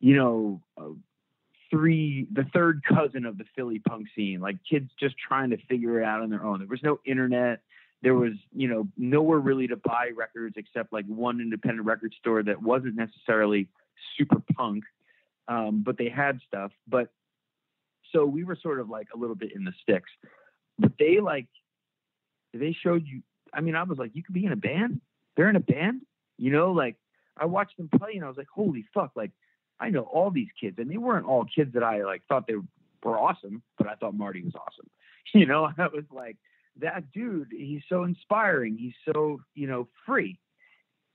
you 0.00 0.16
know, 0.16 0.60
uh, 0.80 0.90
three 1.70 2.26
the 2.32 2.44
third 2.54 2.82
cousin 2.84 3.26
of 3.26 3.36
the 3.36 3.44
Philly 3.56 3.80
punk 3.80 4.06
scene, 4.14 4.40
like 4.40 4.56
kids 4.68 4.90
just 4.98 5.16
trying 5.18 5.50
to 5.50 5.56
figure 5.68 6.00
it 6.00 6.04
out 6.04 6.22
on 6.22 6.30
their 6.30 6.44
own. 6.44 6.60
There 6.60 6.68
was 6.68 6.82
no 6.82 7.00
internet. 7.04 7.60
There 8.00 8.14
was, 8.14 8.34
you 8.54 8.68
know, 8.68 8.86
nowhere 8.96 9.40
really 9.40 9.66
to 9.68 9.76
buy 9.76 10.10
records 10.16 10.54
except 10.56 10.92
like 10.92 11.04
one 11.06 11.40
independent 11.40 11.84
record 11.84 12.14
store 12.18 12.42
that 12.44 12.62
wasn't 12.62 12.94
necessarily 12.94 13.68
super 14.16 14.42
punk, 14.54 14.84
um, 15.46 15.82
but 15.84 15.98
they 15.98 16.08
had 16.08 16.40
stuff. 16.46 16.72
But 16.86 17.08
so 18.12 18.24
we 18.24 18.44
were 18.44 18.56
sort 18.56 18.80
of 18.80 18.88
like 18.88 19.08
a 19.14 19.18
little 19.18 19.36
bit 19.36 19.52
in 19.54 19.64
the 19.64 19.72
sticks. 19.82 20.10
But 20.78 20.92
they 20.98 21.20
like 21.20 21.48
they 22.52 22.76
showed 22.82 23.06
you. 23.06 23.22
I 23.52 23.60
mean, 23.60 23.74
I 23.74 23.82
was 23.82 23.98
like, 23.98 24.10
you 24.14 24.22
could 24.22 24.34
be 24.34 24.46
in 24.46 24.52
a 24.52 24.56
band. 24.56 25.00
They're 25.36 25.50
in 25.50 25.56
a 25.56 25.60
band, 25.60 26.02
you 26.36 26.50
know. 26.50 26.72
Like 26.72 26.96
I 27.36 27.46
watched 27.46 27.76
them 27.76 27.88
play, 27.88 28.12
and 28.14 28.24
I 28.24 28.28
was 28.28 28.36
like, 28.36 28.48
holy 28.54 28.84
fuck! 28.94 29.12
Like 29.16 29.32
I 29.80 29.90
know 29.90 30.02
all 30.02 30.30
these 30.30 30.48
kids, 30.60 30.78
and 30.78 30.90
they 30.90 30.98
weren't 30.98 31.26
all 31.26 31.44
kids 31.44 31.74
that 31.74 31.82
I 31.82 32.04
like 32.04 32.22
thought 32.28 32.46
they 32.46 32.56
were 33.02 33.18
awesome, 33.18 33.62
but 33.76 33.86
I 33.86 33.94
thought 33.94 34.14
Marty 34.14 34.42
was 34.42 34.54
awesome. 34.54 34.88
You 35.34 35.44
know, 35.44 35.68
I 35.76 35.88
was 35.88 36.04
like, 36.10 36.38
that 36.80 37.12
dude, 37.12 37.48
he's 37.50 37.82
so 37.86 38.04
inspiring. 38.04 38.78
He's 38.78 38.94
so, 39.04 39.42
you 39.54 39.66
know, 39.66 39.88
free. 40.06 40.38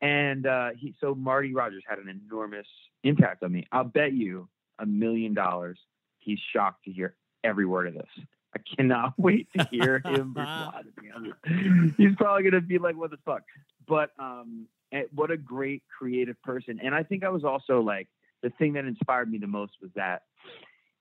And 0.02 0.46
uh, 0.46 0.72
he, 0.78 0.94
so 1.00 1.16
Marty 1.16 1.54
Rogers 1.54 1.84
had 1.88 2.00
an 2.00 2.10
enormous 2.10 2.68
impact 3.04 3.44
on 3.44 3.52
me. 3.52 3.66
I'll 3.72 3.84
bet 3.84 4.14
you 4.14 4.50
a 4.80 4.86
million 4.86 5.34
dollars 5.34 5.80
he's 6.20 6.40
shocked 6.54 6.86
to 6.86 6.92
hear 6.92 7.16
every 7.44 7.66
word 7.66 7.88
of 7.88 7.94
this. 7.94 8.26
I 8.56 8.60
cannot 8.76 9.14
wait 9.18 9.48
to 9.58 9.68
hear 9.72 10.02
him 10.04 10.34
respond. 10.36 11.94
He's 11.98 12.16
probably 12.18 12.44
gonna 12.44 12.62
be 12.62 12.78
like, 12.78 12.96
"What 12.96 13.12
the 13.12 13.18
fuck?" 13.26 13.44
But 13.88 14.12
um, 14.20 14.68
what 15.14 15.32
a 15.32 15.38
great 15.38 15.84
creative 15.98 16.42
person. 16.44 16.80
And 16.84 16.94
I 16.94 17.04
think 17.04 17.24
I 17.24 17.30
was 17.30 17.44
also 17.44 17.82
like 17.82 18.08
the 18.42 18.50
thing 18.52 18.74
that 18.74 18.86
inspired 18.86 19.32
me 19.32 19.38
the 19.38 19.48
most 19.48 19.74
was 19.82 19.92
that 19.96 20.24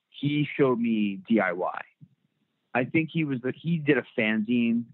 he 0.09 0.47
showed 0.57 0.79
me 0.79 1.21
DIY. 1.31 1.81
I 2.75 2.85
think 2.85 3.11
he 3.13 3.25
was 3.25 3.41
that 3.43 3.55
he 3.61 3.79
did 3.79 3.99
a 3.99 4.05
fanzine. 4.19 4.85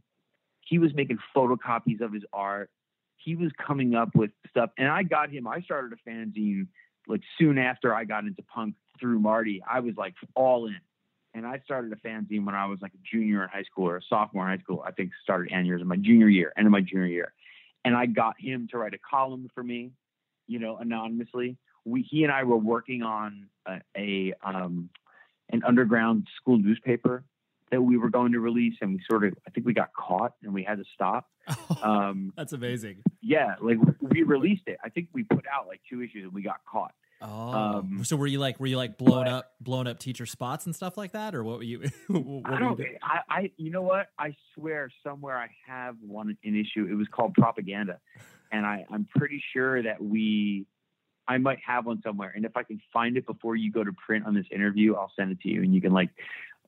He 0.60 0.78
was 0.78 0.92
making 0.94 1.18
photocopies 1.34 2.00
of 2.00 2.12
his 2.12 2.24
art. 2.32 2.70
He 3.18 3.34
was 3.34 3.50
coming 3.64 3.94
up 3.94 4.14
with 4.14 4.30
stuff, 4.48 4.70
and 4.78 4.88
I 4.88 5.02
got 5.02 5.30
him. 5.30 5.46
I 5.46 5.60
started 5.60 5.92
a 5.92 6.08
fanzine 6.08 6.68
like 7.06 7.20
soon 7.38 7.58
after 7.58 7.94
I 7.94 8.04
got 8.04 8.24
into 8.24 8.42
punk 8.42 8.74
through 9.00 9.18
Marty. 9.18 9.62
I 9.68 9.80
was 9.80 9.94
like 9.96 10.14
all 10.34 10.66
in, 10.66 10.80
and 11.34 11.46
I 11.46 11.60
started 11.64 11.92
a 11.92 11.96
fanzine 11.96 12.44
when 12.44 12.54
I 12.54 12.66
was 12.66 12.78
like 12.80 12.92
a 12.94 13.16
junior 13.16 13.42
in 13.42 13.48
high 13.48 13.64
school 13.64 13.88
or 13.88 13.96
a 13.96 14.02
sophomore 14.08 14.50
in 14.50 14.58
high 14.58 14.62
school. 14.62 14.82
I 14.86 14.92
think 14.92 15.10
started 15.22 15.52
and 15.52 15.66
years 15.66 15.80
in 15.80 15.88
my 15.88 15.96
junior 15.96 16.28
year, 16.28 16.52
end 16.56 16.66
of 16.66 16.72
my 16.72 16.80
junior 16.80 17.06
year, 17.06 17.32
and 17.84 17.96
I 17.96 18.06
got 18.06 18.36
him 18.38 18.68
to 18.70 18.78
write 18.78 18.94
a 18.94 18.98
column 18.98 19.48
for 19.54 19.62
me, 19.62 19.92
you 20.46 20.58
know, 20.58 20.76
anonymously. 20.76 21.56
We 21.84 22.02
he 22.02 22.24
and 22.24 22.32
I 22.32 22.44
were 22.44 22.56
working 22.56 23.02
on 23.02 23.48
a, 23.66 23.80
a 23.96 24.34
um, 24.42 24.90
an 25.50 25.62
underground 25.64 26.28
school 26.36 26.58
newspaper 26.58 27.24
that 27.70 27.82
we 27.82 27.96
were 27.96 28.10
going 28.10 28.32
to 28.32 28.40
release, 28.40 28.74
and 28.80 28.92
we 28.92 29.00
sort 29.08 29.24
of 29.24 29.34
I 29.46 29.50
think 29.50 29.66
we 29.66 29.72
got 29.72 29.92
caught 29.94 30.34
and 30.42 30.52
we 30.52 30.62
had 30.62 30.78
to 30.78 30.84
stop. 30.94 31.28
Um, 31.82 32.32
That's 32.36 32.52
amazing. 32.52 33.02
Yeah, 33.22 33.54
like 33.62 33.78
we 34.00 34.22
released 34.22 34.64
it. 34.66 34.78
I 34.84 34.88
think 34.88 35.08
we 35.12 35.22
put 35.22 35.44
out 35.46 35.68
like 35.68 35.80
two 35.88 36.02
issues 36.02 36.24
and 36.24 36.32
we 36.32 36.42
got 36.42 36.60
caught. 36.70 36.92
Oh, 37.20 37.50
um, 37.50 38.04
so 38.04 38.16
were 38.16 38.26
you 38.26 38.38
like 38.38 38.60
were 38.60 38.66
you 38.66 38.76
like 38.76 38.96
blown 38.96 39.24
but, 39.24 39.32
up 39.32 39.52
blown 39.60 39.86
up 39.88 39.98
teacher 39.98 40.24
spots 40.24 40.66
and 40.66 40.74
stuff 40.74 40.96
like 40.96 41.12
that, 41.12 41.34
or 41.34 41.42
what 41.42 41.58
were 41.58 41.64
you? 41.64 41.80
what 42.08 42.42
I 42.44 42.58
don't. 42.58 42.78
You 42.78 42.96
I, 43.02 43.18
I 43.28 43.50
you 43.56 43.70
know 43.70 43.82
what? 43.82 44.08
I 44.18 44.36
swear 44.54 44.90
somewhere 45.04 45.36
I 45.36 45.48
have 45.66 45.96
one 46.06 46.36
an 46.44 46.54
issue. 46.54 46.86
It 46.88 46.94
was 46.94 47.08
called 47.10 47.34
propaganda, 47.34 47.98
and 48.52 48.64
I 48.64 48.84
I'm 48.90 49.06
pretty 49.16 49.42
sure 49.52 49.82
that 49.82 50.02
we. 50.02 50.66
I 51.26 51.36
might 51.36 51.58
have 51.66 51.84
one 51.84 52.00
somewhere, 52.02 52.32
and 52.34 52.46
if 52.46 52.56
I 52.56 52.62
can 52.62 52.80
find 52.90 53.18
it 53.18 53.26
before 53.26 53.54
you 53.54 53.70
go 53.70 53.84
to 53.84 53.92
print 53.92 54.24
on 54.24 54.34
this 54.34 54.46
interview, 54.50 54.94
I'll 54.94 55.12
send 55.14 55.30
it 55.30 55.40
to 55.40 55.48
you, 55.48 55.62
and 55.62 55.74
you 55.74 55.80
can 55.80 55.92
like 55.92 56.08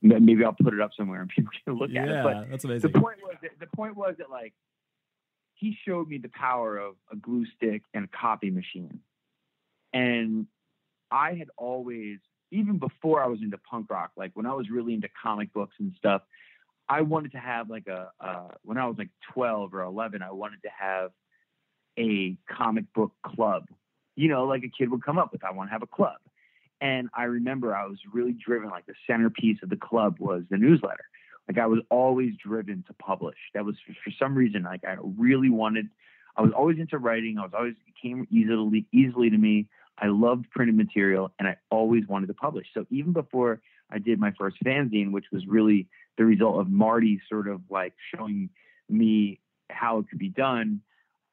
maybe 0.02 0.44
I'll 0.44 0.52
put 0.52 0.74
it 0.74 0.80
up 0.80 0.90
somewhere 0.96 1.20
and 1.20 1.30
people 1.36 1.52
can 1.64 1.74
look 1.74 1.90
yeah, 1.92 2.02
at 2.02 2.08
it. 2.08 2.22
But 2.22 2.50
that's 2.50 2.64
amazing. 2.64 2.92
The 2.92 3.00
point 3.00 3.18
was 3.22 3.36
that, 3.42 3.50
the 3.58 3.66
point 3.76 3.96
was 3.96 4.14
that 4.18 4.30
like 4.30 4.54
he 5.54 5.76
showed 5.86 6.08
me 6.08 6.18
the 6.18 6.30
power 6.30 6.78
of 6.78 6.94
a 7.12 7.16
glue 7.16 7.44
stick 7.56 7.82
and 7.92 8.04
a 8.04 8.08
copy 8.08 8.50
machine. 8.50 9.00
And 9.92 10.46
I 11.10 11.34
had 11.34 11.48
always, 11.56 12.18
even 12.50 12.78
before 12.78 13.22
I 13.22 13.26
was 13.26 13.40
into 13.42 13.58
punk 13.58 13.90
rock, 13.90 14.12
like 14.16 14.30
when 14.34 14.46
I 14.46 14.54
was 14.54 14.70
really 14.70 14.94
into 14.94 15.08
comic 15.22 15.52
books 15.52 15.74
and 15.78 15.92
stuff, 15.98 16.22
I 16.88 17.02
wanted 17.02 17.32
to 17.32 17.38
have 17.38 17.68
like 17.68 17.86
a, 17.88 18.10
uh, 18.20 18.48
when 18.62 18.78
I 18.78 18.86
was 18.86 18.96
like 18.98 19.10
12 19.34 19.74
or 19.74 19.82
11, 19.82 20.22
I 20.22 20.32
wanted 20.32 20.62
to 20.62 20.70
have 20.76 21.10
a 21.98 22.36
comic 22.50 22.84
book 22.94 23.12
club. 23.24 23.66
You 24.16 24.28
know, 24.28 24.44
like 24.44 24.64
a 24.64 24.68
kid 24.68 24.90
would 24.90 25.04
come 25.04 25.18
up 25.18 25.32
with, 25.32 25.44
I 25.44 25.52
want 25.52 25.68
to 25.68 25.72
have 25.72 25.82
a 25.82 25.86
club. 25.86 26.16
And 26.80 27.08
I 27.14 27.24
remember 27.24 27.74
I 27.74 27.86
was 27.86 27.98
really 28.12 28.32
driven, 28.32 28.70
like 28.70 28.86
the 28.86 28.94
centerpiece 29.06 29.58
of 29.62 29.68
the 29.68 29.76
club 29.76 30.16
was 30.18 30.44
the 30.50 30.56
newsletter. 30.56 31.04
Like 31.48 31.58
I 31.58 31.66
was 31.66 31.80
always 31.90 32.34
driven 32.36 32.84
to 32.86 32.94
publish. 32.94 33.36
That 33.54 33.64
was 33.64 33.76
for, 33.86 33.92
for 34.04 34.10
some 34.18 34.34
reason, 34.34 34.62
like 34.62 34.84
I 34.84 34.96
really 35.00 35.50
wanted, 35.50 35.88
I 36.36 36.42
was 36.42 36.52
always 36.56 36.78
into 36.78 36.98
writing. 36.98 37.38
I 37.38 37.42
was 37.42 37.52
always, 37.54 37.74
it 37.86 37.94
came 38.00 38.26
easily, 38.30 38.86
easily 38.92 39.30
to 39.30 39.36
me. 39.36 39.66
I 39.98 40.06
loved 40.06 40.50
printed 40.50 40.76
material 40.76 41.32
and 41.38 41.46
I 41.46 41.56
always 41.70 42.06
wanted 42.06 42.28
to 42.28 42.34
publish. 42.34 42.66
So 42.72 42.86
even 42.90 43.12
before 43.12 43.60
I 43.90 43.98
did 43.98 44.18
my 44.18 44.32
first 44.38 44.56
fanzine, 44.64 45.10
which 45.10 45.26
was 45.32 45.46
really 45.46 45.88
the 46.16 46.24
result 46.24 46.60
of 46.60 46.70
Marty 46.70 47.20
sort 47.28 47.48
of 47.48 47.60
like 47.68 47.94
showing 48.14 48.50
me 48.88 49.40
how 49.68 49.98
it 49.98 50.08
could 50.08 50.18
be 50.18 50.28
done, 50.28 50.80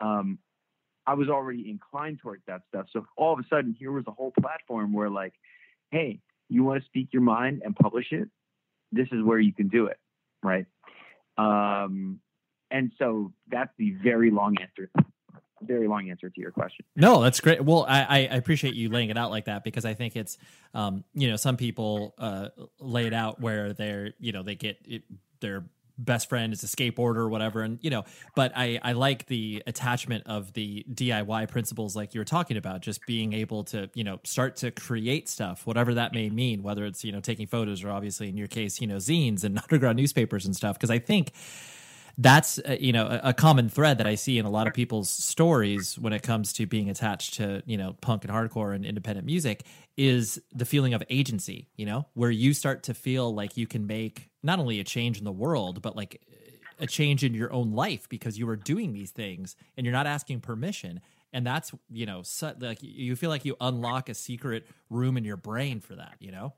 um, 0.02 0.40
I 1.08 1.14
was 1.14 1.30
already 1.30 1.70
inclined 1.70 2.20
towards 2.20 2.44
that 2.48 2.62
stuff. 2.68 2.88
So 2.92 3.06
all 3.16 3.34
of 3.34 3.40
a 3.40 3.48
sudden, 3.50 3.74
here 3.80 3.94
was 3.94 4.04
a 4.08 4.12
whole 4.12 4.34
platform 4.40 4.92
where, 4.92 5.10
like, 5.10 5.34
hey, 5.90 6.20
you 6.50 6.64
want 6.64 6.82
to 6.82 6.86
speak 6.86 7.10
your 7.14 7.22
mind 7.22 7.62
and 7.64 7.74
publish 7.76 8.12
it? 8.12 8.28
This 8.92 9.08
is 9.14 9.24
where 9.24 9.40
you 9.40 9.54
can 9.54 9.70
do 9.70 9.88
it, 9.88 9.98
right? 10.44 10.66
Um, 11.38 12.20
and 12.70 12.92
so 13.00 13.32
that's 13.50 13.72
the 13.78 13.92
very 14.04 14.32
long 14.32 14.58
answer. 14.60 14.92
Very 15.62 15.88
long 15.88 16.10
answer 16.10 16.30
to 16.30 16.42
your 16.42 16.52
question. 16.52 16.86
No, 16.96 17.22
that's 17.24 17.40
great. 17.40 17.62
Well, 17.64 17.86
I, 17.88 18.04
I 18.04 18.18
appreciate 18.36 18.76
you 18.76 18.90
laying 18.90 19.10
it 19.10 19.18
out 19.18 19.32
like 19.32 19.46
that 19.46 19.64
because 19.64 19.86
I 19.86 19.94
think 19.94 20.16
it's, 20.16 20.38
um, 20.74 21.04
you 21.14 21.30
know, 21.30 21.36
some 21.36 21.58
people 21.58 22.14
uh, 22.20 22.50
lay 22.80 23.08
it 23.08 23.14
out 23.14 23.42
where 23.42 23.74
they're, 23.74 24.14
you 24.20 24.34
know, 24.34 24.44
they 24.44 24.56
get 24.56 24.78
it, 24.86 25.04
they're 25.40 25.64
best 25.98 26.30
friend 26.30 26.54
is 26.54 26.64
a 26.64 26.68
skateboarder 26.68 27.18
or 27.18 27.30
whatever 27.30 27.62
and 27.62 27.80
you 27.82 27.90
know 27.90 28.04
but 28.36 28.52
i 28.56 28.80
i 28.84 28.92
like 28.92 29.26
the 29.28 29.64
attachment 29.66 30.24
of 30.28 30.54
the 30.54 30.86
diy 30.94 31.48
principles 31.50 31.96
like 31.96 32.14
you 32.14 32.22
were 32.22 32.26
talking 32.26 32.58
about 32.58 32.82
just 32.82 33.06
being 33.08 33.34
able 33.34 33.64
to 33.64 33.90
you 33.94 34.04
know 34.04 34.20
start 34.24 34.56
to 34.56 34.72
create 34.72 35.28
stuff 35.28 35.66
whatever 35.66 35.96
that 35.96 36.14
may 36.14 36.30
mean 36.30 36.62
whether 36.62 36.86
it's 36.86 37.04
you 37.04 37.12
know 37.12 37.20
taking 37.20 37.48
photos 37.48 37.84
or 37.84 37.90
obviously 37.90 38.30
in 38.30 38.38
your 38.38 38.48
case 38.48 38.80
you 38.80 38.88
know 38.88 38.98
zines 38.98 39.44
and 39.44 39.58
underground 39.64 39.98
newspapers 39.98 40.46
and 40.46 40.56
stuff 40.56 40.76
because 40.78 40.92
i 40.92 41.00
think 41.00 41.32
that's 42.18 42.60
uh, 42.60 42.76
you 42.80 42.92
know 42.92 43.06
a, 43.06 43.30
a, 43.30 43.34
common 43.34 43.70
thread 43.70 44.00
that 44.00 44.08
I 44.08 44.16
see 44.16 44.40
in 44.40 44.46
a 44.46 44.50
lot 44.50 44.68
of 44.68 44.74
people's 44.74 45.10
stories 45.10 46.00
when 46.00 46.14
it 46.14 46.24
comes 46.24 46.52
to 46.54 46.66
being 46.66 46.90
attached 46.90 47.36
to 47.36 47.62
you 47.66 47.78
know 47.78 47.96
punk 48.02 48.24
and 48.24 48.34
hardcore 48.34 48.76
and 48.76 48.86
independent 48.86 49.26
music 49.26 49.64
is 49.98 50.42
the 50.54 50.66
feeling 50.66 50.94
of 50.94 51.04
agency. 51.10 51.70
You 51.76 51.86
know, 51.86 52.06
where 52.14 52.32
you 52.32 52.54
start 52.54 52.84
to 52.84 52.94
feel 52.94 53.34
like 53.34 53.56
you 53.56 53.68
can 53.68 53.86
make 53.86 54.30
not 54.42 54.60
only 54.60 54.80
a 54.80 54.84
change 54.84 55.20
in 55.20 55.26
the 55.26 55.32
world, 55.32 55.82
but 55.82 55.96
like 55.96 56.22
a 56.80 56.88
change 56.88 57.24
in 57.24 57.34
your 57.34 57.52
own 57.54 57.72
life 57.72 58.08
because 58.10 58.38
you 58.38 58.48
are 58.50 58.56
doing 58.56 58.94
these 58.94 59.12
things 59.12 59.56
and 59.76 59.86
you're 59.86 59.94
not 59.94 60.08
asking 60.08 60.42
permission. 60.42 61.02
And 61.34 61.46
that's 61.46 61.72
you 61.90 62.08
know, 62.08 62.24
so, 62.24 62.54
like 62.60 62.80
you 62.82 63.16
feel 63.16 63.30
like 63.30 63.46
you 63.46 63.56
unlock 63.62 64.10
a 64.10 64.16
secret 64.16 64.66
room 64.90 65.18
in 65.18 65.24
your 65.24 65.38
brain 65.38 65.82
for 65.82 65.96
that. 65.96 66.16
You 66.20 66.32
know. 66.32 66.54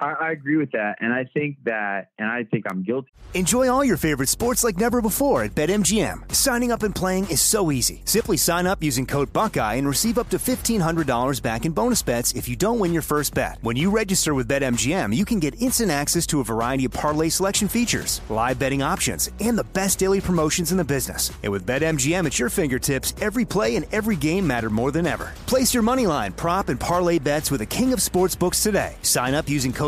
I, 0.00 0.12
I 0.12 0.30
agree 0.30 0.56
with 0.56 0.72
that, 0.72 0.96
and 1.00 1.12
I 1.12 1.24
think 1.24 1.56
that, 1.64 2.10
and 2.18 2.28
I 2.28 2.44
think 2.44 2.64
I'm 2.70 2.82
guilty. 2.82 3.08
Enjoy 3.34 3.68
all 3.68 3.84
your 3.84 3.98
favorite 3.98 4.30
sports 4.30 4.64
like 4.64 4.78
never 4.78 5.02
before 5.02 5.42
at 5.42 5.54
BetMGM. 5.54 6.34
Signing 6.34 6.72
up 6.72 6.82
and 6.82 6.94
playing 6.94 7.28
is 7.28 7.42
so 7.42 7.70
easy. 7.70 8.00
Simply 8.06 8.38
sign 8.38 8.66
up 8.66 8.82
using 8.82 9.04
code 9.04 9.30
Buckeye 9.34 9.74
and 9.74 9.86
receive 9.86 10.18
up 10.18 10.30
to 10.30 10.38
fifteen 10.38 10.80
hundred 10.80 11.06
dollars 11.06 11.38
back 11.40 11.66
in 11.66 11.72
bonus 11.72 12.02
bets 12.02 12.32
if 12.32 12.48
you 12.48 12.56
don't 12.56 12.78
win 12.78 12.94
your 12.94 13.02
first 13.02 13.34
bet. 13.34 13.58
When 13.60 13.76
you 13.76 13.90
register 13.90 14.34
with 14.34 14.48
BetMGM, 14.48 15.14
you 15.14 15.26
can 15.26 15.40
get 15.40 15.60
instant 15.60 15.90
access 15.90 16.26
to 16.28 16.40
a 16.40 16.44
variety 16.44 16.86
of 16.86 16.92
parlay 16.92 17.28
selection 17.28 17.68
features, 17.68 18.22
live 18.30 18.58
betting 18.58 18.82
options, 18.82 19.30
and 19.40 19.58
the 19.58 19.64
best 19.74 19.98
daily 19.98 20.22
promotions 20.22 20.70
in 20.72 20.78
the 20.78 20.84
business. 20.84 21.30
And 21.42 21.52
with 21.52 21.68
BetMGM 21.68 22.24
at 22.24 22.38
your 22.38 22.48
fingertips, 22.48 23.12
every 23.20 23.44
play 23.44 23.76
and 23.76 23.84
every 23.92 24.16
game 24.16 24.46
matter 24.46 24.70
more 24.70 24.90
than 24.90 25.06
ever. 25.06 25.32
Place 25.44 25.74
your 25.74 25.82
money 25.82 26.06
line, 26.06 26.32
prop, 26.32 26.70
and 26.70 26.80
parlay 26.80 27.18
bets 27.18 27.50
with 27.50 27.60
the 27.60 27.66
king 27.66 27.92
of 27.92 27.98
sportsbooks 27.98 28.62
today. 28.62 28.96
Sign 29.02 29.34
up 29.34 29.46
using 29.46 29.70
code 29.70 29.87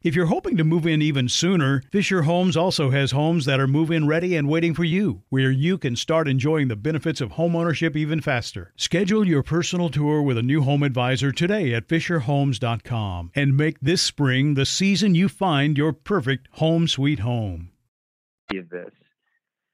If 0.00 0.14
you're 0.14 0.26
hoping 0.26 0.56
to 0.58 0.62
move 0.62 0.86
in 0.86 1.02
even 1.02 1.28
sooner, 1.28 1.82
Fisher 1.90 2.22
Homes 2.22 2.56
also 2.56 2.90
has 2.90 3.10
homes 3.10 3.46
that 3.46 3.58
are 3.58 3.66
move 3.66 3.90
in 3.90 4.06
ready 4.06 4.36
and 4.36 4.48
waiting 4.48 4.72
for 4.72 4.84
you, 4.84 5.22
where 5.28 5.50
you 5.50 5.76
can 5.76 5.96
start 5.96 6.28
enjoying 6.28 6.68
the 6.68 6.76
benefits 6.76 7.20
of 7.20 7.32
homeownership 7.32 7.96
even 7.96 8.20
faster. 8.20 8.72
Schedule 8.76 9.26
your 9.26 9.42
personal 9.42 9.88
tour 9.88 10.22
with 10.22 10.38
a 10.38 10.42
new 10.42 10.62
home 10.62 10.84
advisor 10.84 11.32
today 11.32 11.74
at 11.74 11.88
FisherHomes.com 11.88 13.32
and 13.34 13.56
make 13.56 13.80
this 13.80 14.00
spring 14.00 14.54
the 14.54 14.64
season 14.64 15.16
you 15.16 15.28
find 15.28 15.76
your 15.76 15.92
perfect 15.92 16.46
home 16.52 16.86
sweet 16.86 17.18
home. 17.18 17.72
This, 18.52 18.92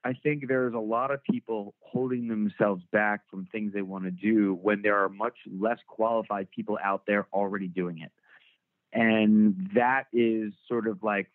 I 0.03 0.13
think 0.13 0.47
there's 0.47 0.73
a 0.73 0.79
lot 0.79 1.11
of 1.11 1.23
people 1.23 1.75
holding 1.81 2.27
themselves 2.27 2.83
back 2.91 3.21
from 3.29 3.45
things 3.51 3.73
they 3.73 3.83
want 3.83 4.05
to 4.05 4.11
do 4.11 4.57
when 4.59 4.81
there 4.81 4.97
are 5.03 5.09
much 5.09 5.37
less 5.45 5.77
qualified 5.87 6.49
people 6.49 6.79
out 6.83 7.03
there 7.05 7.27
already 7.31 7.67
doing 7.67 7.99
it. 7.99 8.11
And 8.95 9.71
that 9.75 10.05
is 10.13 10.53
sort 10.69 10.87
of 10.87 11.03
like 11.03 11.29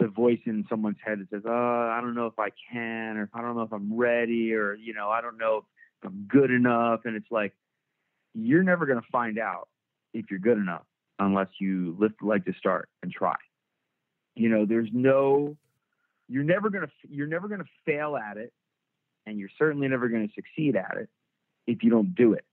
the 0.00 0.08
voice 0.08 0.40
in 0.44 0.66
someone's 0.68 0.96
head 1.02 1.20
that 1.20 1.30
says, 1.30 1.42
"Oh, 1.46 1.88
I 1.92 2.00
don't 2.00 2.14
know 2.14 2.26
if 2.26 2.38
I 2.38 2.48
can, 2.72 3.16
or 3.16 3.30
I 3.32 3.40
don't 3.40 3.56
know 3.56 3.62
if 3.62 3.72
I'm 3.72 3.96
ready, 3.96 4.52
or 4.54 4.74
you 4.74 4.92
know, 4.92 5.08
I 5.08 5.20
don't 5.20 5.38
know 5.38 5.58
if 5.58 5.64
I'm 6.08 6.26
good 6.28 6.50
enough." 6.50 7.02
And 7.04 7.14
it's 7.14 7.30
like 7.30 7.54
you're 8.34 8.64
never 8.64 8.86
going 8.86 9.00
to 9.00 9.06
find 9.12 9.38
out 9.38 9.68
if 10.12 10.26
you're 10.30 10.40
good 10.40 10.58
enough 10.58 10.84
unless 11.20 11.48
you 11.60 11.96
lift 11.98 12.16
the 12.20 12.26
leg 12.26 12.44
to 12.46 12.52
start 12.54 12.88
and 13.02 13.12
try. 13.12 13.36
You 14.34 14.48
know, 14.48 14.66
there's 14.66 14.88
no, 14.92 15.56
you're 16.28 16.42
never 16.42 16.70
going 16.70 16.86
to, 16.86 16.92
you're 17.08 17.28
never 17.28 17.46
going 17.46 17.60
to 17.60 17.68
fail 17.86 18.16
at 18.16 18.36
it, 18.36 18.52
and 19.26 19.38
you're 19.38 19.50
certainly 19.58 19.86
never 19.86 20.08
going 20.08 20.26
to 20.26 20.34
succeed 20.34 20.74
at 20.74 20.96
it 20.96 21.08
if 21.68 21.84
you 21.84 21.90
don't 21.90 22.16
do 22.16 22.32
it. 22.32 22.44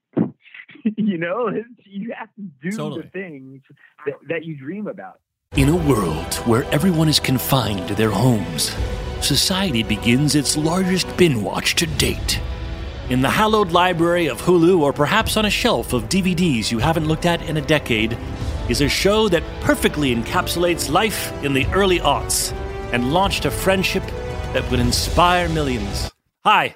you 0.97 1.17
know, 1.17 1.49
you 1.85 2.13
have 2.17 2.29
to 2.35 2.41
do 2.61 2.75
Totally. 2.75 3.01
the 3.03 3.09
things 3.09 3.61
that, 4.05 4.15
that 4.29 4.45
you 4.45 4.57
dream 4.57 4.87
about. 4.87 5.19
In 5.55 5.69
a 5.69 5.75
world 5.75 6.35
where 6.45 6.63
everyone 6.65 7.09
is 7.09 7.19
confined 7.19 7.87
to 7.89 7.95
their 7.95 8.09
homes, 8.09 8.75
society 9.19 9.83
begins 9.83 10.35
its 10.35 10.55
largest 10.55 11.15
bin 11.17 11.43
watch 11.43 11.75
to 11.75 11.85
date. 11.85 12.39
In 13.09 13.21
the 13.21 13.29
hallowed 13.29 13.71
library 13.71 14.27
of 14.27 14.41
Hulu, 14.41 14.79
or 14.79 14.93
perhaps 14.93 15.35
on 15.35 15.45
a 15.45 15.49
shelf 15.49 15.91
of 15.91 16.07
DVDs 16.07 16.71
you 16.71 16.79
haven't 16.79 17.07
looked 17.07 17.25
at 17.25 17.41
in 17.41 17.57
a 17.57 17.61
decade, 17.61 18.17
is 18.69 18.79
a 18.79 18.87
show 18.87 19.27
that 19.27 19.43
perfectly 19.59 20.15
encapsulates 20.15 20.89
life 20.89 21.33
in 21.43 21.53
the 21.53 21.65
early 21.73 21.99
aughts 21.99 22.53
and 22.93 23.11
launched 23.11 23.43
a 23.43 23.51
friendship 23.51 24.03
that 24.53 24.69
would 24.71 24.79
inspire 24.79 25.49
millions. 25.49 26.09
Hi, 26.45 26.75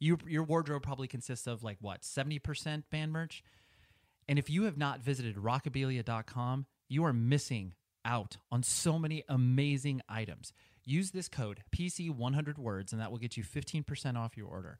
You, 0.00 0.18
your 0.26 0.42
wardrobe 0.42 0.82
probably 0.82 1.06
consists 1.06 1.46
of 1.46 1.62
like 1.62 1.76
what, 1.80 2.02
70% 2.02 2.84
band 2.90 3.12
merch? 3.12 3.44
And 4.28 4.38
if 4.38 4.50
you 4.50 4.64
have 4.64 4.78
not 4.78 5.00
visited 5.00 5.36
rockabilia.com, 5.36 6.66
you 6.88 7.04
are 7.04 7.12
missing 7.12 7.74
out 8.04 8.38
on 8.50 8.62
so 8.62 8.98
many 8.98 9.24
amazing 9.28 10.00
items. 10.08 10.52
Use 10.84 11.10
this 11.10 11.28
code 11.28 11.60
PC100words 11.76 12.92
and 12.92 13.00
that 13.00 13.10
will 13.10 13.18
get 13.18 13.36
you 13.36 13.44
15% 13.44 14.16
off 14.16 14.36
your 14.36 14.48
order. 14.48 14.78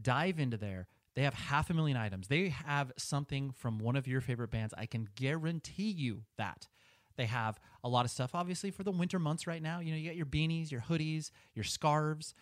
Dive 0.00 0.38
into 0.40 0.56
there. 0.56 0.88
They 1.14 1.22
have 1.22 1.34
half 1.34 1.70
a 1.70 1.74
million 1.74 1.96
items. 1.96 2.28
They 2.28 2.48
have 2.48 2.92
something 2.96 3.52
from 3.52 3.78
one 3.78 3.94
of 3.94 4.08
your 4.08 4.20
favorite 4.20 4.50
bands. 4.50 4.74
I 4.76 4.86
can 4.86 5.08
guarantee 5.14 5.90
you 5.90 6.22
that. 6.38 6.66
They 7.16 7.26
have 7.26 7.60
a 7.84 7.88
lot 7.88 8.04
of 8.04 8.10
stuff, 8.10 8.34
obviously, 8.34 8.72
for 8.72 8.82
the 8.82 8.90
winter 8.90 9.20
months 9.20 9.46
right 9.46 9.62
now. 9.62 9.78
You 9.78 9.92
know, 9.92 9.98
you 9.98 10.08
got 10.08 10.16
your 10.16 10.26
beanies, 10.26 10.72
your 10.72 10.80
hoodies, 10.80 11.30
your 11.54 11.64
scarves. 11.64 12.34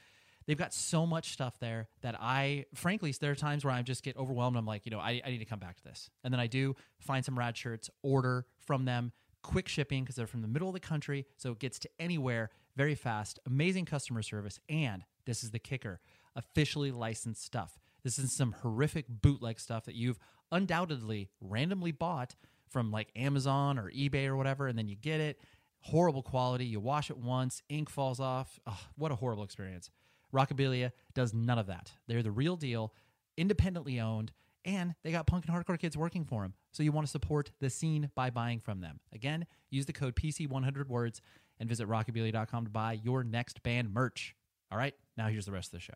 They've 0.47 0.59
got 0.59 0.75
so 0.75 1.07
much 1.07 1.33
stuff 1.33 1.59
there 1.61 1.89
that 2.03 2.17
I, 2.21 2.67
frankly, 2.75 3.15
there 3.21 3.33
are 3.33 3.37
times 3.37 3.65
where 3.65 3.73
I 3.73 3.83
just 3.83 4.03
get 4.03 4.17
overwhelmed. 4.17 4.57
I'm 4.57 4.67
like, 4.67 4.87
you 4.87 4.91
know, 4.91 4.99
I, 4.99 5.21
I 5.25 5.31
need 5.31 5.39
to 5.39 5.45
come 5.45 5.59
back 5.59 5.77
to 5.77 5.85
this. 5.85 6.11
And 6.25 6.33
then 6.33 6.41
I 6.41 6.47
do 6.47 6.75
find 6.99 7.25
some 7.25 7.39
rad 7.39 7.57
shirts, 7.57 7.91
order 8.03 8.47
from 8.59 8.85
them, 8.85 9.13
quick 9.43 9.69
shipping 9.69 10.05
because 10.05 10.17
they're 10.17 10.27
from 10.27 10.43
the 10.43 10.49
middle 10.49 10.69
of 10.69 10.75
the 10.75 10.81
country. 10.81 11.27
So 11.37 11.53
it 11.53 11.59
gets 11.59 11.79
to 11.81 11.91
anywhere 11.99 12.51
very 12.77 12.95
fast, 12.95 13.39
amazing 13.47 13.85
customer 13.85 14.23
service. 14.23 14.59
And 14.69 15.05
this 15.27 15.45
is 15.45 15.51
the 15.51 15.59
kicker 15.59 16.01
officially 16.35 16.91
licensed 16.91 17.45
stuff. 17.45 17.79
This 18.03 18.19
is 18.19 18.35
some 18.35 18.53
horrific 18.63 19.07
bootleg 19.09 19.61
stuff 19.61 19.85
that 19.85 19.95
you've 19.95 20.19
undoubtedly 20.51 21.31
randomly 21.41 21.93
bought 21.93 22.35
from 22.69 22.91
like 22.91 23.11
Amazon 23.15 23.79
or 23.79 23.91
eBay 23.91 24.27
or 24.27 24.37
whatever, 24.37 24.67
and 24.67 24.79
then 24.79 24.89
you 24.89 24.97
get 24.97 25.21
it. 25.21 25.39
Horrible 25.81 26.23
quality. 26.23 26.65
You 26.65 26.81
wash 26.81 27.11
it 27.11 27.19
once, 27.19 27.63
ink 27.69 27.91
falls 27.91 28.21
off. 28.21 28.59
Ugh, 28.67 28.79
what 28.97 29.13
a 29.13 29.17
horrible 29.17 29.45
experience. 29.45 29.91
Rockabilia 30.35 30.93
does 31.15 31.35
none 31.35 31.59
of 31.59 31.67
that. 31.67 31.93
They're 32.07 32.23
the 32.23 32.31
real 32.31 32.57
deal, 32.57 32.93
independently 33.37 34.01
owned, 34.01 34.33
and 34.65 34.95
they 35.03 35.13
got 35.13 35.27
punk 35.27 35.47
and 35.47 35.55
hardcore 35.55 35.79
kids 35.79 35.97
working 35.97 36.25
for 36.25 36.43
them. 36.43 36.55
So 36.73 36.83
you 36.83 36.93
want 36.93 37.07
to 37.07 37.11
support 37.11 37.51
the 37.61 37.69
scene 37.71 38.11
by 38.15 38.31
buying 38.31 38.61
from 38.61 38.81
them. 38.81 39.01
Again, 39.13 39.47
use 39.71 39.87
the 39.87 39.93
code 39.93 40.15
PC100words 40.17 41.21
and 41.59 41.69
visit 41.69 41.89
rockabilia.com 41.89 42.65
to 42.65 42.71
buy 42.71 42.93
your 43.03 43.25
next 43.25 43.63
band 43.63 43.93
merch. 43.93 44.35
All 44.71 44.79
right, 44.79 44.95
now 45.17 45.29
here's 45.29 45.47
the 45.47 45.53
rest 45.53 45.69
of 45.69 45.73
the 45.73 45.81
show. 45.81 45.95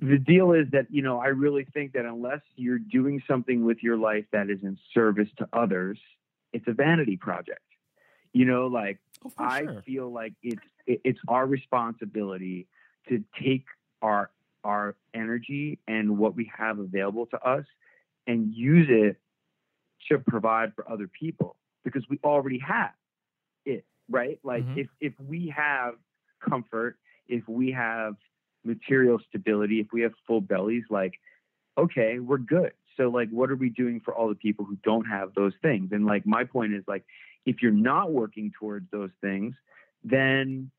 the 0.00 0.18
deal 0.18 0.52
is 0.52 0.66
that 0.72 0.86
you 0.90 1.02
know 1.02 1.18
i 1.18 1.26
really 1.26 1.64
think 1.74 1.92
that 1.92 2.04
unless 2.04 2.40
you're 2.56 2.78
doing 2.78 3.20
something 3.28 3.64
with 3.64 3.78
your 3.82 3.96
life 3.96 4.24
that 4.32 4.48
is 4.48 4.58
in 4.62 4.78
service 4.94 5.28
to 5.38 5.48
others 5.52 5.98
it's 6.52 6.66
a 6.68 6.72
vanity 6.72 7.16
project 7.16 7.62
you 8.32 8.44
know 8.44 8.66
like 8.68 8.98
Oh, 9.24 9.32
i 9.38 9.62
sure. 9.64 9.82
feel 9.82 10.12
like 10.12 10.34
it's 10.42 10.62
it's 10.86 11.18
our 11.26 11.44
responsibility 11.46 12.68
to 13.08 13.24
take 13.40 13.64
our 14.02 14.30
our 14.64 14.96
energy 15.14 15.78
and 15.86 16.18
what 16.18 16.34
we 16.34 16.50
have 16.56 16.78
available 16.78 17.26
to 17.26 17.40
us 17.42 17.64
and 18.26 18.52
use 18.52 18.88
it 18.90 19.16
to 20.08 20.18
provide 20.18 20.74
for 20.74 20.90
other 20.90 21.08
people 21.08 21.56
because 21.84 22.04
we 22.08 22.18
already 22.24 22.58
have 22.58 22.92
it 23.64 23.84
right 24.08 24.38
like 24.42 24.64
Mhm. 24.64 24.78
if 24.78 24.88
if 25.00 25.14
we 25.20 25.48
have 25.48 25.94
comfort 26.40 26.98
if 27.28 27.46
we 27.48 27.70
have 27.72 28.16
material 28.64 29.18
stability, 29.28 29.80
if 29.80 29.88
we 29.92 30.02
have 30.02 30.12
full 30.26 30.40
bellies, 30.40 30.84
like, 30.90 31.14
okay, 31.76 32.18
we're 32.18 32.38
good. 32.38 32.72
So, 32.96 33.08
like, 33.08 33.30
what 33.30 33.50
are 33.50 33.56
we 33.56 33.70
doing 33.70 34.00
for 34.00 34.14
all 34.14 34.28
the 34.28 34.34
people 34.34 34.64
who 34.64 34.76
don't 34.82 35.04
have 35.04 35.34
those 35.34 35.54
things? 35.62 35.92
And, 35.92 36.04
like, 36.04 36.26
my 36.26 36.44
point 36.44 36.74
is, 36.74 36.84
like, 36.88 37.04
if 37.46 37.62
you're 37.62 37.72
not 37.72 38.12
working 38.12 38.52
towards 38.58 38.90
those 38.90 39.10
things, 39.20 39.54
then 40.02 40.70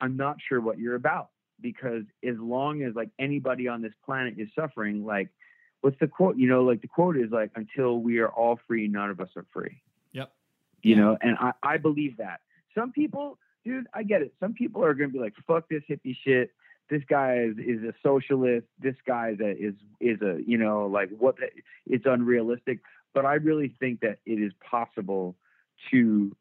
I'm 0.00 0.16
not 0.16 0.38
sure 0.46 0.60
what 0.60 0.78
you're 0.78 0.94
about. 0.94 1.30
Because 1.60 2.04
as 2.26 2.36
long 2.38 2.82
as, 2.82 2.94
like, 2.94 3.10
anybody 3.18 3.68
on 3.68 3.82
this 3.82 3.94
planet 4.04 4.34
is 4.38 4.48
suffering, 4.54 5.04
like, 5.04 5.30
what's 5.80 5.98
the 6.00 6.06
quote? 6.06 6.36
You 6.36 6.48
know, 6.48 6.64
like, 6.64 6.82
the 6.82 6.88
quote 6.88 7.16
is, 7.16 7.30
like, 7.30 7.50
until 7.54 7.98
we 7.98 8.18
are 8.18 8.28
all 8.28 8.58
free, 8.66 8.88
none 8.88 9.10
of 9.10 9.20
us 9.20 9.30
are 9.36 9.46
free 9.52 9.82
Yep. 10.12 10.32
you 10.82 10.96
know 10.96 11.18
and 11.20 11.36
I, 11.38 11.52
I 11.62 11.76
believe 11.78 12.18
that 12.18 12.40
some 12.76 12.92
people, 12.92 13.38
dude, 13.64 13.86
I 13.92 14.04
get 14.04 14.22
it. 14.22 14.34
Some 14.38 14.52
people 14.52 14.84
are 14.84 14.94
going 14.94 15.10
to 15.10 15.12
be 15.12 15.18
like, 15.18 15.34
fuck 15.46 15.68
this 15.68 15.82
hippie 15.88 16.16
shit. 16.22 16.52
This 16.88 17.02
guy 17.08 17.38
is, 17.38 17.56
is 17.58 17.82
a 17.82 17.92
socialist. 18.02 18.66
This 18.78 18.94
guy 19.04 19.30
is 19.30 19.40
a, 19.40 19.50
is, 19.50 19.74
is 19.98 20.22
a, 20.22 20.38
you 20.46 20.58
know, 20.58 20.86
like 20.86 21.10
what, 21.18 21.36
the, 21.38 21.48
it's 21.86 22.04
unrealistic. 22.06 22.80
But 23.12 23.24
I 23.24 23.34
really 23.34 23.74
think 23.80 24.00
that 24.00 24.18
it 24.24 24.34
is 24.34 24.52
possible 24.60 25.34
to, 25.90 26.36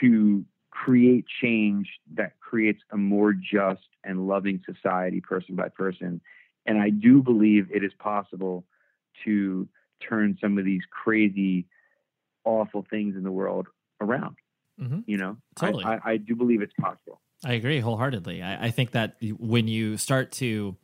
to 0.00 0.44
create 0.74 1.24
change 1.40 1.88
that 2.14 2.32
creates 2.40 2.82
a 2.90 2.96
more 2.96 3.32
just 3.32 3.86
and 4.02 4.26
loving 4.26 4.60
society 4.66 5.20
person 5.20 5.54
by 5.54 5.68
person. 5.68 6.20
And 6.66 6.78
I 6.78 6.90
do 6.90 7.22
believe 7.22 7.68
it 7.72 7.84
is 7.84 7.92
possible 7.98 8.64
to 9.24 9.68
turn 10.06 10.36
some 10.40 10.58
of 10.58 10.64
these 10.64 10.82
crazy, 10.90 11.66
awful 12.44 12.84
things 12.90 13.16
in 13.16 13.22
the 13.22 13.30
world 13.30 13.68
around. 14.00 14.36
Mm-hmm. 14.80 15.00
You 15.06 15.16
know, 15.16 15.36
Totally. 15.54 15.84
I, 15.84 15.94
I, 15.94 16.00
I 16.04 16.16
do 16.16 16.34
believe 16.34 16.60
it's 16.60 16.74
possible. 16.80 17.20
I 17.44 17.52
agree 17.52 17.78
wholeheartedly. 17.78 18.42
I, 18.42 18.66
I 18.66 18.70
think 18.70 18.90
that 18.92 19.16
when 19.38 19.68
you 19.68 19.96
start 19.96 20.32
to 20.32 20.76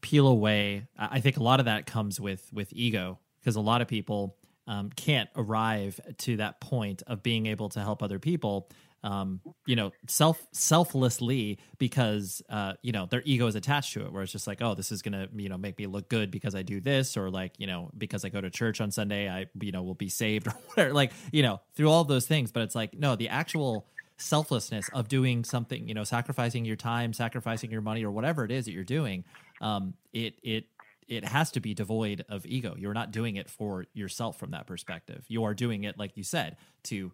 peel 0.00 0.28
away, 0.28 0.86
I 0.96 1.16
I 1.16 1.20
think 1.20 1.36
a 1.36 1.42
lot 1.42 1.58
of 1.58 1.66
that 1.66 1.86
comes 1.86 2.20
with 2.20 2.48
with 2.52 2.68
ego 2.72 3.18
because 3.40 3.56
a 3.56 3.60
lot 3.60 3.80
of 3.82 3.88
people 3.88 4.36
um, 4.68 4.90
can't 4.90 5.28
arrive 5.34 5.98
to 6.18 6.36
that 6.36 6.60
point 6.60 7.02
of 7.08 7.22
being 7.22 7.46
able 7.46 7.68
to 7.70 7.80
help 7.80 8.02
other 8.02 8.20
people. 8.20 8.68
Um, 9.04 9.40
you 9.66 9.74
know, 9.74 9.90
self 10.06 10.46
selflessly 10.52 11.58
because 11.78 12.40
uh, 12.48 12.74
you 12.82 12.92
know 12.92 13.06
their 13.06 13.22
ego 13.24 13.46
is 13.46 13.56
attached 13.56 13.94
to 13.94 14.04
it, 14.04 14.12
where 14.12 14.22
it's 14.22 14.32
just 14.32 14.46
like, 14.46 14.62
oh, 14.62 14.74
this 14.74 14.92
is 14.92 15.02
gonna 15.02 15.28
you 15.34 15.48
know 15.48 15.58
make 15.58 15.78
me 15.78 15.86
look 15.86 16.08
good 16.08 16.30
because 16.30 16.54
I 16.54 16.62
do 16.62 16.80
this, 16.80 17.16
or 17.16 17.30
like 17.30 17.52
you 17.58 17.66
know 17.66 17.90
because 17.96 18.24
I 18.24 18.28
go 18.28 18.40
to 18.40 18.50
church 18.50 18.80
on 18.80 18.90
Sunday, 18.90 19.28
I 19.28 19.46
you 19.60 19.72
know 19.72 19.82
will 19.82 19.94
be 19.94 20.08
saved 20.08 20.46
or 20.48 20.52
whatever. 20.68 20.94
Like 20.94 21.12
you 21.32 21.42
know 21.42 21.60
through 21.74 21.90
all 21.90 22.04
those 22.04 22.26
things, 22.26 22.52
but 22.52 22.62
it's 22.62 22.74
like 22.74 22.98
no, 22.98 23.16
the 23.16 23.28
actual 23.28 23.86
selflessness 24.18 24.88
of 24.90 25.08
doing 25.08 25.44
something, 25.44 25.88
you 25.88 25.94
know, 25.94 26.04
sacrificing 26.04 26.64
your 26.64 26.76
time, 26.76 27.12
sacrificing 27.12 27.70
your 27.70 27.80
money, 27.80 28.04
or 28.04 28.10
whatever 28.10 28.44
it 28.44 28.50
is 28.50 28.66
that 28.66 28.72
you're 28.72 28.84
doing, 28.84 29.24
um, 29.60 29.94
it 30.12 30.34
it 30.42 30.66
it 31.08 31.24
has 31.24 31.50
to 31.52 31.60
be 31.60 31.74
devoid 31.74 32.24
of 32.28 32.46
ego. 32.46 32.74
You're 32.78 32.94
not 32.94 33.10
doing 33.10 33.36
it 33.36 33.50
for 33.50 33.86
yourself 33.92 34.38
from 34.38 34.52
that 34.52 34.66
perspective. 34.66 35.24
You 35.28 35.44
are 35.44 35.54
doing 35.54 35.84
it, 35.84 35.98
like 35.98 36.16
you 36.16 36.22
said, 36.22 36.56
to 36.84 37.12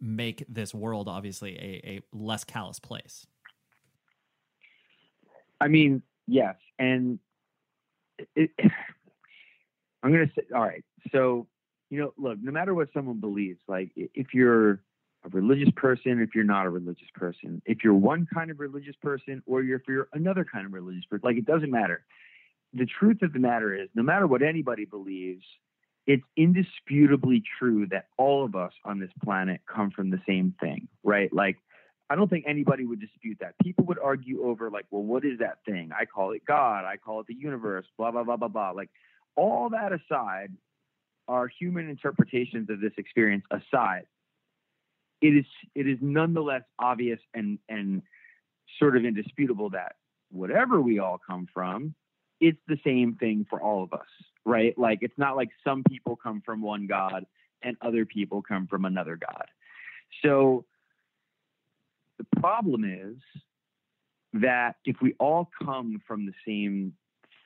make 0.00 0.44
this 0.48 0.74
world 0.74 1.08
obviously 1.08 1.56
a, 1.56 1.88
a 1.88 2.00
less 2.12 2.44
callous 2.44 2.78
place. 2.78 3.26
I 5.60 5.68
mean, 5.68 6.02
yes, 6.26 6.56
and 6.78 7.18
it, 8.34 8.50
I'm 10.02 10.12
gonna 10.12 10.30
say, 10.36 10.42
all 10.54 10.62
right. 10.62 10.84
So, 11.12 11.46
you 11.90 12.00
know, 12.00 12.12
look, 12.16 12.38
no 12.40 12.52
matter 12.52 12.74
what 12.74 12.88
someone 12.92 13.20
believes, 13.20 13.60
like 13.68 13.90
if 13.96 14.34
you're 14.34 14.82
a 15.24 15.28
religious 15.30 15.70
person, 15.76 16.20
if 16.20 16.34
you're 16.34 16.44
not 16.44 16.66
a 16.66 16.70
religious 16.70 17.08
person, 17.14 17.62
if 17.64 17.78
you're 17.82 17.94
one 17.94 18.26
kind 18.32 18.50
of 18.50 18.60
religious 18.60 18.94
person, 19.02 19.42
or 19.46 19.62
you're, 19.62 19.78
if 19.78 19.88
you're 19.88 20.08
another 20.12 20.44
kind 20.44 20.66
of 20.66 20.72
religious 20.72 21.04
person, 21.06 21.22
like 21.24 21.36
it 21.36 21.46
doesn't 21.46 21.70
matter. 21.70 22.04
The 22.74 22.86
truth 22.86 23.22
of 23.22 23.32
the 23.32 23.38
matter 23.38 23.74
is, 23.74 23.88
no 23.94 24.02
matter 24.02 24.26
what 24.26 24.42
anybody 24.42 24.84
believes, 24.84 25.44
it's 26.06 26.24
indisputably 26.36 27.42
true 27.58 27.86
that 27.90 28.06
all 28.16 28.44
of 28.44 28.54
us 28.54 28.72
on 28.84 29.00
this 29.00 29.10
planet 29.24 29.60
come 29.66 29.90
from 29.90 30.10
the 30.10 30.20
same 30.26 30.54
thing, 30.60 30.88
right? 31.02 31.32
Like, 31.32 31.56
I 32.08 32.14
don't 32.14 32.30
think 32.30 32.44
anybody 32.46 32.84
would 32.84 33.00
dispute 33.00 33.38
that. 33.40 33.54
People 33.62 33.84
would 33.86 33.98
argue 33.98 34.44
over, 34.44 34.70
like, 34.70 34.86
well, 34.90 35.02
what 35.02 35.24
is 35.24 35.40
that 35.40 35.58
thing? 35.66 35.90
I 35.98 36.04
call 36.04 36.30
it 36.32 36.42
God. 36.46 36.84
I 36.84 36.96
call 36.96 37.20
it 37.20 37.26
the 37.26 37.34
universe, 37.34 37.86
blah, 37.98 38.12
blah, 38.12 38.22
blah, 38.22 38.36
blah, 38.36 38.48
blah. 38.48 38.70
Like, 38.70 38.90
all 39.34 39.70
that 39.70 39.92
aside, 39.92 40.52
our 41.28 41.48
human 41.48 41.88
interpretations 41.88 42.70
of 42.70 42.80
this 42.80 42.92
experience 42.96 43.44
aside, 43.50 44.06
it 45.20 45.28
is 45.28 45.46
it 45.74 45.88
is 45.88 45.98
nonetheless 46.00 46.62
obvious 46.78 47.20
and 47.34 47.58
and 47.68 48.02
sort 48.78 48.96
of 48.96 49.04
indisputable 49.04 49.70
that 49.70 49.96
whatever 50.30 50.80
we 50.80 50.98
all 50.98 51.18
come 51.26 51.48
from, 51.52 51.94
it's 52.40 52.58
the 52.68 52.78
same 52.84 53.14
thing 53.14 53.46
for 53.48 53.60
all 53.60 53.82
of 53.82 53.92
us, 53.92 54.06
right? 54.46 54.78
Like 54.78 55.00
it's 55.02 55.18
not 55.18 55.36
like 55.36 55.50
some 55.62 55.82
people 55.84 56.16
come 56.16 56.40
from 56.40 56.62
one 56.62 56.86
God 56.86 57.26
and 57.62 57.76
other 57.82 58.06
people 58.06 58.40
come 58.40 58.66
from 58.66 58.84
another 58.86 59.16
God. 59.16 59.46
So 60.24 60.64
the 62.16 62.40
problem 62.40 62.84
is 62.84 63.16
that 64.34 64.76
if 64.84 64.96
we 65.02 65.14
all 65.18 65.50
come 65.62 66.00
from 66.06 66.26
the 66.26 66.32
same 66.46 66.94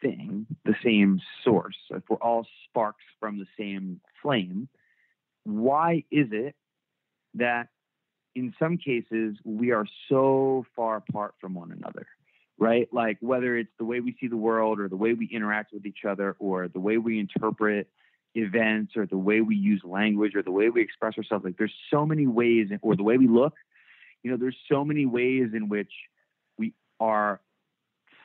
thing, 0.03 0.46
the 0.64 0.76
same 0.84 1.20
source, 1.42 1.76
if 1.90 2.03
we're 2.09 2.16
all 2.18 2.46
sparks 2.68 3.05
from 3.18 3.38
the 3.38 3.46
same 3.59 4.01
flame, 4.22 4.68
why 5.44 6.05
is 6.11 6.28
it 6.32 6.55
that 7.34 7.68
in 8.34 8.55
some 8.59 8.76
cases 8.76 9.36
we 9.44 9.70
are 9.70 9.86
so 10.09 10.66
far 10.76 10.96
apart 10.96 11.34
from 11.40 11.55
one 11.55 11.72
another? 11.72 12.07
Right? 12.61 12.88
Like 12.92 13.16
whether 13.20 13.56
it's 13.56 13.72
the 13.78 13.86
way 13.86 14.00
we 14.00 14.14
see 14.20 14.28
the 14.28 14.36
world 14.36 14.78
or 14.78 14.88
the 14.88 14.96
way 14.96 15.14
we 15.14 15.26
interact 15.26 15.72
with 15.72 15.86
each 15.86 16.04
other 16.06 16.36
or 16.38 16.68
the 16.68 16.78
way 16.78 16.98
we 16.98 17.18
interpret 17.18 17.88
events 18.34 18.96
or 18.96 19.06
the 19.06 19.16
way 19.16 19.40
we 19.40 19.56
use 19.56 19.80
language 19.82 20.36
or 20.36 20.42
the 20.42 20.50
way 20.50 20.68
we 20.68 20.82
express 20.82 21.16
ourselves, 21.16 21.44
like 21.44 21.56
there's 21.56 21.74
so 21.90 22.04
many 22.04 22.26
ways, 22.26 22.68
or 22.82 22.96
the 22.96 23.02
way 23.02 23.16
we 23.16 23.26
look, 23.26 23.54
you 24.22 24.30
know, 24.30 24.36
there's 24.36 24.56
so 24.70 24.84
many 24.84 25.06
ways 25.06 25.48
in 25.54 25.68
which 25.68 25.90
we 26.58 26.74
are 27.00 27.40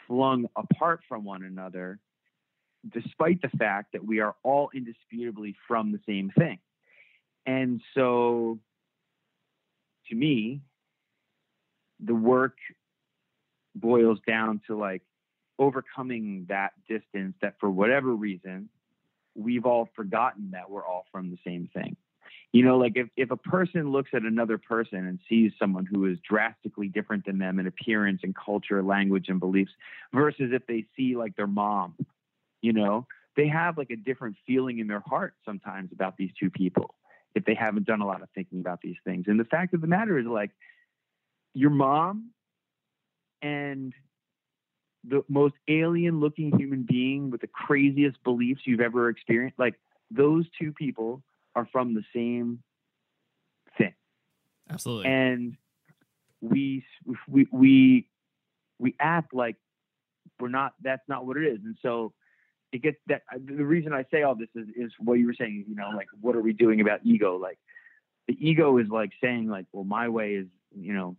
flung 0.07 0.47
apart 0.55 0.99
from 1.07 1.23
one 1.23 1.43
another, 1.43 1.99
despite 2.93 3.41
the 3.41 3.49
fact 3.57 3.93
that 3.93 4.05
we 4.05 4.19
are 4.19 4.35
all 4.43 4.69
indisputably 4.75 5.55
from 5.67 5.91
the 5.91 5.99
same 6.05 6.31
thing. 6.37 6.59
And 7.45 7.81
so, 7.93 8.59
to 10.09 10.15
me, 10.15 10.61
the 11.99 12.15
work 12.15 12.57
boils 13.75 14.19
down 14.25 14.61
to 14.67 14.77
like 14.77 15.01
overcoming 15.59 16.45
that 16.49 16.71
distance 16.87 17.35
that 17.41 17.55
for 17.59 17.69
whatever 17.69 18.13
reason, 18.13 18.69
we've 19.35 19.65
all 19.65 19.89
forgotten 19.95 20.51
that 20.51 20.69
we're 20.69 20.85
all 20.85 21.05
from 21.11 21.29
the 21.29 21.37
same 21.45 21.69
thing. 21.73 21.95
You 22.51 22.63
know, 22.63 22.77
like 22.77 22.93
if, 22.95 23.09
if 23.17 23.31
a 23.31 23.37
person 23.37 23.91
looks 23.91 24.11
at 24.13 24.21
another 24.21 24.57
person 24.57 25.05
and 25.05 25.19
sees 25.27 25.51
someone 25.59 25.85
who 25.85 26.05
is 26.05 26.17
drastically 26.27 26.87
different 26.87 27.25
than 27.25 27.37
them 27.37 27.59
in 27.59 27.67
appearance 27.67 28.21
and 28.23 28.33
culture, 28.33 28.81
language, 28.81 29.25
and 29.27 29.41
beliefs, 29.41 29.71
versus 30.13 30.51
if 30.53 30.65
they 30.65 30.85
see 30.95 31.17
like 31.17 31.35
their 31.35 31.47
mom, 31.47 31.95
you 32.61 32.71
know, 32.71 33.07
they 33.35 33.47
have 33.47 33.77
like 33.77 33.89
a 33.89 33.97
different 33.97 34.37
feeling 34.47 34.79
in 34.79 34.87
their 34.87 35.03
heart 35.05 35.33
sometimes 35.43 35.91
about 35.91 36.15
these 36.15 36.31
two 36.39 36.49
people 36.49 36.95
if 37.35 37.43
they 37.43 37.55
haven't 37.55 37.85
done 37.85 37.99
a 37.99 38.05
lot 38.05 38.21
of 38.21 38.29
thinking 38.33 38.61
about 38.61 38.79
these 38.81 38.95
things. 39.03 39.25
And 39.27 39.37
the 39.37 39.43
fact 39.43 39.73
of 39.73 39.81
the 39.81 39.87
matter 39.87 40.17
is, 40.17 40.25
like, 40.25 40.51
your 41.53 41.71
mom 41.71 42.31
and 43.41 43.93
the 45.03 45.23
most 45.27 45.55
alien 45.67 46.19
looking 46.19 46.57
human 46.57 46.83
being 46.83 47.29
with 47.29 47.41
the 47.41 47.47
craziest 47.47 48.23
beliefs 48.23 48.61
you've 48.65 48.81
ever 48.81 49.09
experienced, 49.09 49.59
like, 49.59 49.75
those 50.11 50.45
two 50.59 50.71
people 50.71 51.23
are 51.55 51.67
from 51.71 51.93
the 51.93 52.03
same 52.13 52.61
thing. 53.77 53.93
Absolutely. 54.69 55.11
And 55.11 55.57
we, 56.41 56.85
we, 57.27 57.47
we, 57.51 58.07
we 58.79 58.95
act 58.99 59.33
like 59.33 59.55
we're 60.39 60.49
not, 60.49 60.73
that's 60.81 61.07
not 61.07 61.25
what 61.25 61.37
it 61.37 61.45
is. 61.45 61.59
And 61.63 61.77
so, 61.81 62.13
it 62.71 62.81
gets 62.81 62.97
that 63.07 63.21
the 63.31 63.63
reason 63.63 63.93
I 63.93 64.03
say 64.11 64.23
all 64.23 64.35
this 64.35 64.49
is, 64.53 64.67
is 64.75 64.91
what 64.99 65.13
you 65.13 65.27
were 65.27 65.33
saying, 65.33 65.63
you 65.65 65.75
know, 65.75 65.91
like 65.95 66.07
what 66.19 66.35
are 66.35 66.41
we 66.41 66.51
doing 66.51 66.81
about 66.81 66.99
ego? 67.05 67.37
Like 67.37 67.57
the 68.27 68.35
ego 68.37 68.79
is 68.79 68.87
like 68.89 69.11
saying 69.23 69.47
like, 69.47 69.65
well, 69.71 69.85
my 69.85 70.09
way 70.09 70.33
is, 70.33 70.47
you 70.77 70.93
know, 70.93 71.15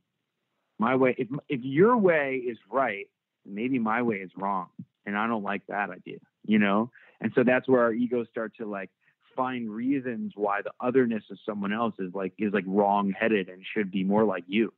my 0.78 0.96
way. 0.96 1.14
If 1.18 1.28
if 1.48 1.60
your 1.62 1.96
way 1.96 2.36
is 2.36 2.58
right, 2.70 3.08
maybe 3.44 3.78
my 3.78 4.02
way 4.02 4.16
is 4.16 4.30
wrong, 4.36 4.68
and 5.04 5.16
I 5.16 5.26
don't 5.26 5.42
like 5.42 5.62
that 5.68 5.90
idea, 5.90 6.18
you 6.44 6.58
know. 6.58 6.90
And 7.20 7.32
so 7.34 7.44
that's 7.44 7.68
where 7.68 7.82
our 7.82 7.92
egos 7.92 8.26
start 8.30 8.52
to 8.58 8.66
like 8.66 8.90
find 9.34 9.70
reasons 9.70 10.32
why 10.34 10.62
the 10.62 10.72
otherness 10.80 11.24
of 11.30 11.38
someone 11.46 11.72
else 11.72 11.94
is 11.98 12.14
like 12.14 12.32
is 12.38 12.52
like 12.52 12.64
wrong 12.66 13.12
headed 13.18 13.48
and 13.48 13.62
should 13.74 13.90
be 13.90 14.04
more 14.04 14.24
like 14.24 14.44
you, 14.46 14.72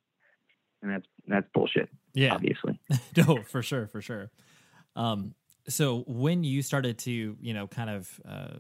and 0.83 0.93
that's 0.93 1.07
that's 1.27 1.47
bullshit. 1.53 1.89
Yeah. 2.15 2.35
obviously. 2.35 2.81
no, 3.17 3.43
for 3.43 3.63
sure, 3.63 3.87
for 3.87 4.01
sure. 4.01 4.31
Um, 4.97 5.35
so 5.69 6.03
when 6.07 6.45
you 6.45 6.63
started 6.63 6.99
to 6.99 7.37
you 7.41 7.55
know 7.55 7.67
kind 7.67 7.91
of 7.91 8.21
uh, 8.27 8.55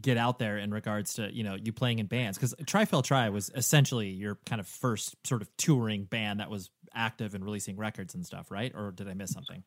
get 0.00 0.16
out 0.16 0.38
there 0.38 0.58
in 0.58 0.72
regards 0.72 1.14
to 1.14 1.32
you 1.32 1.44
know 1.44 1.56
you 1.62 1.72
playing 1.72 1.98
in 1.98 2.06
bands 2.06 2.38
because 2.38 2.54
Trifel 2.64 3.04
Try 3.04 3.28
was 3.28 3.50
essentially 3.54 4.08
your 4.08 4.38
kind 4.46 4.60
of 4.60 4.66
first 4.66 5.14
sort 5.26 5.42
of 5.42 5.56
touring 5.56 6.04
band 6.04 6.40
that 6.40 6.50
was 6.50 6.70
active 6.94 7.34
and 7.34 7.44
releasing 7.44 7.76
records 7.76 8.14
and 8.14 8.24
stuff, 8.24 8.50
right? 8.50 8.72
Or 8.74 8.90
did 8.90 9.08
I 9.08 9.14
miss 9.14 9.32
something? 9.32 9.62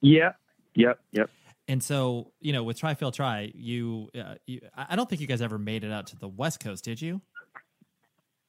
Yeah. 0.00 0.32
Yep. 0.74 0.98
Yep. 1.12 1.30
And 1.68 1.82
so 1.82 2.32
you 2.40 2.52
know 2.52 2.62
with 2.62 2.80
Trifel 2.80 3.12
Try, 3.12 3.50
you, 3.54 4.08
uh, 4.18 4.34
you 4.46 4.60
I 4.76 4.94
don't 4.96 5.08
think 5.08 5.20
you 5.20 5.26
guys 5.26 5.42
ever 5.42 5.58
made 5.58 5.82
it 5.84 5.90
out 5.92 6.06
to 6.08 6.16
the 6.16 6.28
West 6.28 6.60
Coast, 6.60 6.84
did 6.84 7.00
you? 7.02 7.20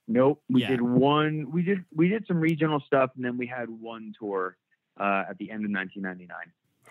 Nope. 0.08 0.42
We 0.50 0.62
Yeah. 0.62 0.70
did 0.70 0.82
one. 0.82 1.52
We 1.52 1.64
did 1.64 1.84
we 1.94 2.08
did 2.10 2.26
some 2.28 2.38
regional 2.38 2.80
stuff, 2.82 3.12
and 3.16 3.26
then 3.26 3.38
we 3.38 3.48
had 3.48 3.70
one 3.70 4.14
tour 4.20 4.58
uh, 5.00 5.26
at 5.30 5.38
the 5.38 5.52
end 5.52 5.66
of 5.66 5.72
1999 5.72 6.36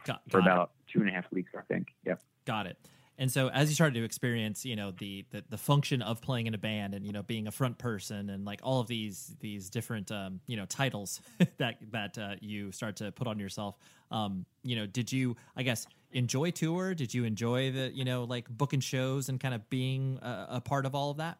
Got, 0.04 0.22
for 0.30 0.40
got 0.40 0.46
it. 0.46 0.52
about 0.52 0.70
two 0.92 1.00
and 1.00 1.08
a 1.08 1.12
half 1.12 1.24
weeks, 1.32 1.50
I 1.56 1.62
think. 1.62 1.88
Yep. 2.04 2.20
Got 2.44 2.66
it. 2.66 2.76
And 3.18 3.32
so 3.32 3.48
as 3.48 3.68
you 3.70 3.74
started 3.74 3.94
to 3.94 4.04
experience, 4.04 4.64
you 4.64 4.76
know, 4.76 4.90
the, 4.90 5.24
the 5.30 5.42
the 5.48 5.56
function 5.56 6.02
of 6.02 6.20
playing 6.20 6.46
in 6.46 6.54
a 6.54 6.58
band 6.58 6.94
and 6.94 7.06
you 7.06 7.12
know 7.12 7.22
being 7.22 7.46
a 7.46 7.50
front 7.50 7.78
person 7.78 8.28
and 8.28 8.44
like 8.44 8.60
all 8.62 8.80
of 8.80 8.88
these 8.88 9.34
these 9.40 9.70
different 9.70 10.12
um, 10.12 10.40
you 10.46 10.56
know 10.56 10.66
titles 10.66 11.20
that 11.56 11.76
that 11.92 12.18
uh, 12.18 12.34
you 12.40 12.72
start 12.72 12.96
to 12.96 13.12
put 13.12 13.26
on 13.26 13.38
yourself, 13.38 13.78
um, 14.10 14.44
you 14.62 14.76
know, 14.76 14.86
did 14.86 15.10
you 15.10 15.36
I 15.56 15.62
guess 15.62 15.86
enjoy 16.12 16.50
tour? 16.50 16.94
Did 16.94 17.14
you 17.14 17.24
enjoy 17.24 17.72
the 17.72 17.90
you 17.94 18.04
know 18.04 18.24
like 18.24 18.48
booking 18.50 18.80
shows 18.80 19.30
and 19.30 19.40
kind 19.40 19.54
of 19.54 19.68
being 19.70 20.18
a, 20.20 20.46
a 20.50 20.60
part 20.60 20.84
of 20.84 20.94
all 20.94 21.10
of 21.10 21.16
that? 21.16 21.38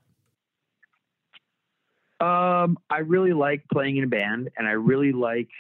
Um, 2.18 2.78
I 2.88 3.00
really 3.00 3.34
like 3.34 3.64
playing 3.70 3.98
in 3.98 4.04
a 4.04 4.08
band, 4.08 4.48
and 4.56 4.66
I 4.66 4.72
really 4.72 5.12
like 5.12 5.50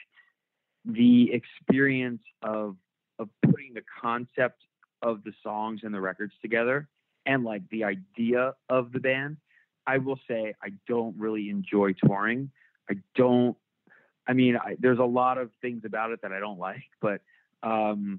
the 0.86 1.30
experience 1.32 2.22
of 2.42 2.76
of 3.18 3.28
putting 3.42 3.74
the 3.74 3.82
concept 4.00 4.62
of 5.06 5.22
the 5.22 5.32
songs 5.40 5.80
and 5.84 5.94
the 5.94 6.00
records 6.00 6.32
together 6.42 6.88
and 7.24 7.44
like 7.44 7.62
the 7.70 7.84
idea 7.84 8.54
of 8.68 8.92
the 8.92 8.98
band. 8.98 9.36
I 9.86 9.98
will 9.98 10.18
say 10.28 10.52
I 10.60 10.70
don't 10.88 11.16
really 11.16 11.48
enjoy 11.48 11.92
touring. 11.92 12.50
I 12.90 12.96
don't. 13.14 13.56
I 14.26 14.32
mean, 14.32 14.56
I, 14.56 14.76
there's 14.80 14.98
a 14.98 15.04
lot 15.04 15.38
of 15.38 15.50
things 15.62 15.84
about 15.84 16.10
it 16.10 16.22
that 16.22 16.32
I 16.32 16.40
don't 16.40 16.58
like, 16.58 16.82
but 17.00 17.20
um, 17.62 18.18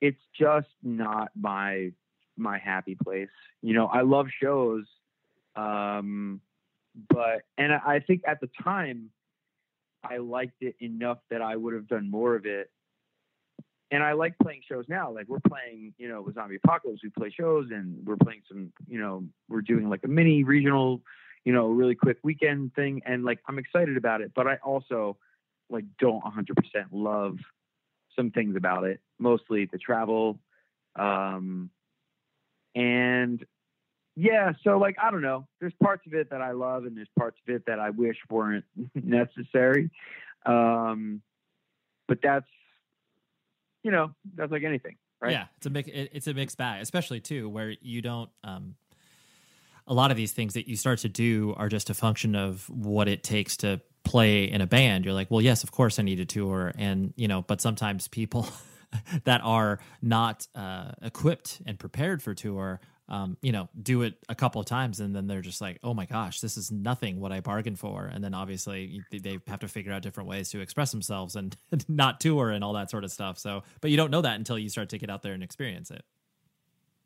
it's 0.00 0.20
just 0.38 0.68
not 0.84 1.30
my 1.38 1.90
my 2.36 2.58
happy 2.58 2.94
place. 2.94 3.28
You 3.62 3.74
know, 3.74 3.86
I 3.86 4.02
love 4.02 4.28
shows, 4.40 4.84
um, 5.56 6.40
but 7.08 7.42
and 7.58 7.72
I 7.72 7.98
think 7.98 8.22
at 8.28 8.40
the 8.40 8.48
time 8.62 9.10
I 10.04 10.18
liked 10.18 10.62
it 10.62 10.76
enough 10.80 11.18
that 11.30 11.42
I 11.42 11.56
would 11.56 11.74
have 11.74 11.88
done 11.88 12.08
more 12.08 12.36
of 12.36 12.46
it 12.46 12.70
and 13.92 14.02
I 14.02 14.12
like 14.12 14.34
playing 14.42 14.62
shows 14.66 14.86
now. 14.88 15.12
Like 15.12 15.28
we're 15.28 15.38
playing, 15.46 15.92
you 15.98 16.08
know, 16.08 16.22
with 16.22 16.34
Zombie 16.34 16.56
Apocalypse, 16.56 17.02
we 17.04 17.10
play 17.10 17.30
shows, 17.30 17.68
and 17.70 18.04
we're 18.06 18.16
playing 18.16 18.40
some, 18.48 18.72
you 18.88 18.98
know, 18.98 19.22
we're 19.50 19.60
doing 19.60 19.90
like 19.90 20.00
a 20.02 20.08
mini 20.08 20.44
regional, 20.44 21.02
you 21.44 21.52
know, 21.52 21.66
really 21.68 21.94
quick 21.94 22.16
weekend 22.22 22.74
thing, 22.74 23.02
and 23.04 23.22
like 23.22 23.40
I'm 23.46 23.58
excited 23.58 23.98
about 23.98 24.22
it. 24.22 24.32
But 24.34 24.46
I 24.46 24.56
also 24.64 25.18
like 25.68 25.84
don't 26.00 26.24
100% 26.24 26.54
love 26.90 27.36
some 28.16 28.30
things 28.30 28.56
about 28.56 28.84
it, 28.84 29.00
mostly 29.18 29.68
the 29.70 29.78
travel, 29.78 30.38
um, 30.96 31.68
and 32.74 33.44
yeah. 34.16 34.52
So 34.64 34.78
like 34.78 34.96
I 35.02 35.10
don't 35.10 35.22
know. 35.22 35.46
There's 35.60 35.74
parts 35.82 36.06
of 36.06 36.14
it 36.14 36.30
that 36.30 36.40
I 36.40 36.52
love, 36.52 36.86
and 36.86 36.96
there's 36.96 37.10
parts 37.18 37.36
of 37.46 37.54
it 37.54 37.66
that 37.66 37.78
I 37.78 37.90
wish 37.90 38.16
weren't 38.30 38.64
necessary. 38.94 39.90
Um, 40.46 41.20
but 42.08 42.20
that's 42.22 42.46
you 43.82 43.90
know, 43.90 44.14
that's 44.34 44.52
like 44.52 44.62
anything, 44.64 44.96
right? 45.20 45.32
Yeah, 45.32 45.46
it's 45.56 45.66
a 45.66 45.70
mix. 45.70 45.88
It's 45.92 46.26
a 46.26 46.34
mixed 46.34 46.58
bag, 46.58 46.82
especially 46.82 47.20
too 47.20 47.48
where 47.48 47.74
you 47.80 48.02
don't. 48.02 48.30
Um, 48.44 48.76
a 49.86 49.94
lot 49.94 50.10
of 50.10 50.16
these 50.16 50.32
things 50.32 50.54
that 50.54 50.68
you 50.68 50.76
start 50.76 51.00
to 51.00 51.08
do 51.08 51.54
are 51.56 51.68
just 51.68 51.90
a 51.90 51.94
function 51.94 52.36
of 52.36 52.68
what 52.70 53.08
it 53.08 53.24
takes 53.24 53.56
to 53.58 53.80
play 54.04 54.44
in 54.44 54.60
a 54.60 54.66
band. 54.66 55.04
You're 55.04 55.14
like, 55.14 55.30
well, 55.30 55.40
yes, 55.40 55.64
of 55.64 55.72
course 55.72 55.98
I 55.98 56.02
need 56.02 56.20
a 56.20 56.24
tour, 56.24 56.72
and 56.76 57.12
you 57.16 57.28
know, 57.28 57.42
but 57.42 57.60
sometimes 57.60 58.08
people 58.08 58.48
that 59.24 59.40
are 59.42 59.80
not 60.00 60.46
uh, 60.54 60.92
equipped 61.02 61.62
and 61.66 61.78
prepared 61.78 62.22
for 62.22 62.34
tour 62.34 62.80
um, 63.12 63.36
you 63.42 63.52
know, 63.52 63.68
do 63.80 64.02
it 64.02 64.14
a 64.30 64.34
couple 64.34 64.58
of 64.58 64.66
times 64.66 64.98
and 64.98 65.14
then 65.14 65.26
they're 65.26 65.42
just 65.42 65.60
like, 65.60 65.78
oh 65.84 65.92
my 65.92 66.06
gosh, 66.06 66.40
this 66.40 66.56
is 66.56 66.72
nothing 66.72 67.20
what 67.20 67.30
I 67.30 67.40
bargained 67.40 67.78
for. 67.78 68.06
And 68.06 68.24
then 68.24 68.32
obviously 68.32 69.02
they 69.12 69.38
have 69.48 69.60
to 69.60 69.68
figure 69.68 69.92
out 69.92 70.00
different 70.00 70.30
ways 70.30 70.48
to 70.50 70.60
express 70.60 70.90
themselves 70.92 71.36
and 71.36 71.54
not 71.88 72.20
tour 72.20 72.50
and 72.50 72.64
all 72.64 72.72
that 72.72 72.90
sort 72.90 73.04
of 73.04 73.12
stuff. 73.12 73.38
So, 73.38 73.64
but 73.82 73.90
you 73.90 73.98
don't 73.98 74.10
know 74.10 74.22
that 74.22 74.36
until 74.36 74.58
you 74.58 74.70
start 74.70 74.88
to 74.88 74.98
get 74.98 75.10
out 75.10 75.22
there 75.22 75.34
and 75.34 75.42
experience 75.42 75.90
it. 75.90 76.02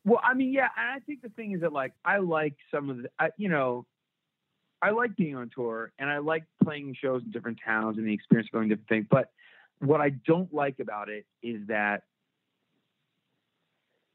Well, 0.04 0.20
I 0.22 0.34
mean, 0.34 0.52
yeah, 0.52 0.68
and 0.78 0.92
I 0.94 1.00
think 1.00 1.22
the 1.22 1.28
thing 1.30 1.50
is 1.50 1.62
that 1.62 1.72
like 1.72 1.92
I 2.04 2.18
like 2.18 2.54
some 2.72 2.88
of 2.88 3.02
the, 3.02 3.10
I, 3.18 3.30
you 3.36 3.48
know, 3.48 3.84
I 4.80 4.90
like 4.90 5.16
being 5.16 5.34
on 5.34 5.50
tour 5.52 5.90
and 5.98 6.08
I 6.08 6.18
like 6.18 6.44
playing 6.62 6.94
shows 7.02 7.22
in 7.24 7.32
different 7.32 7.58
towns 7.64 7.98
and 7.98 8.06
the 8.06 8.14
experience 8.14 8.48
of 8.48 8.52
going 8.52 8.68
different 8.68 8.88
things. 8.88 9.06
But 9.10 9.32
what 9.80 10.00
I 10.00 10.10
don't 10.10 10.54
like 10.54 10.78
about 10.78 11.08
it 11.08 11.26
is 11.42 11.66
that 11.66 12.04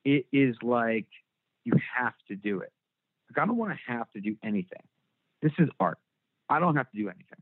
it 0.05 0.27
is 0.31 0.55
like 0.63 1.07
you 1.63 1.73
have 1.97 2.13
to 2.27 2.35
do 2.35 2.59
it. 2.59 2.71
Like 3.29 3.43
I 3.43 3.47
don't 3.47 3.57
want 3.57 3.73
to 3.73 3.91
have 3.91 4.11
to 4.11 4.21
do 4.21 4.35
anything. 4.43 4.83
This 5.41 5.53
is 5.57 5.69
art. 5.79 5.97
I 6.49 6.59
don't 6.59 6.75
have 6.75 6.89
to 6.91 6.97
do 6.97 7.07
anything. 7.09 7.41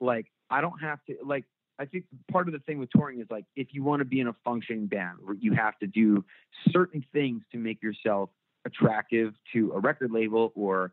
Like 0.00 0.26
I 0.50 0.60
don't 0.60 0.80
have 0.80 0.98
to 1.08 1.16
like 1.24 1.44
I 1.78 1.86
think 1.86 2.04
part 2.30 2.48
of 2.48 2.52
the 2.52 2.60
thing 2.60 2.78
with 2.78 2.90
touring 2.90 3.20
is 3.20 3.26
like 3.30 3.44
if 3.56 3.68
you 3.72 3.82
want 3.82 4.00
to 4.00 4.04
be 4.04 4.20
in 4.20 4.28
a 4.28 4.34
functioning 4.44 4.86
band, 4.86 5.18
you 5.40 5.52
have 5.52 5.78
to 5.78 5.86
do 5.86 6.24
certain 6.70 7.04
things 7.12 7.42
to 7.52 7.58
make 7.58 7.82
yourself 7.82 8.30
attractive 8.64 9.34
to 9.52 9.72
a 9.72 9.80
record 9.80 10.10
label 10.10 10.52
or 10.54 10.92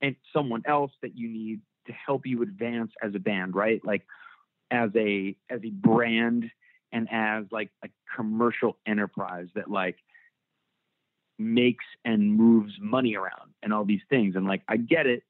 and 0.00 0.16
someone 0.32 0.62
else 0.66 0.90
that 1.02 1.16
you 1.16 1.28
need 1.28 1.60
to 1.86 1.92
help 1.92 2.26
you 2.26 2.42
advance 2.42 2.92
as 3.02 3.14
a 3.14 3.18
band, 3.18 3.54
right? 3.54 3.80
Like 3.84 4.02
as 4.70 4.90
a 4.96 5.36
as 5.50 5.60
a 5.64 5.70
brand 5.70 6.50
and 6.92 7.08
as 7.10 7.44
like 7.50 7.70
a 7.84 7.88
commercial 8.16 8.76
enterprise 8.86 9.48
that 9.54 9.70
like 9.70 9.96
makes 11.42 11.84
and 12.04 12.34
moves 12.34 12.72
money 12.80 13.16
around 13.16 13.52
and 13.62 13.72
all 13.72 13.84
these 13.84 14.00
things. 14.08 14.36
And 14.36 14.46
like, 14.46 14.62
I 14.68 14.76
get 14.76 15.06
it 15.06 15.22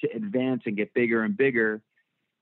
to 0.00 0.08
advance 0.14 0.62
and 0.66 0.76
get 0.76 0.94
bigger 0.94 1.22
and 1.22 1.36
bigger. 1.36 1.82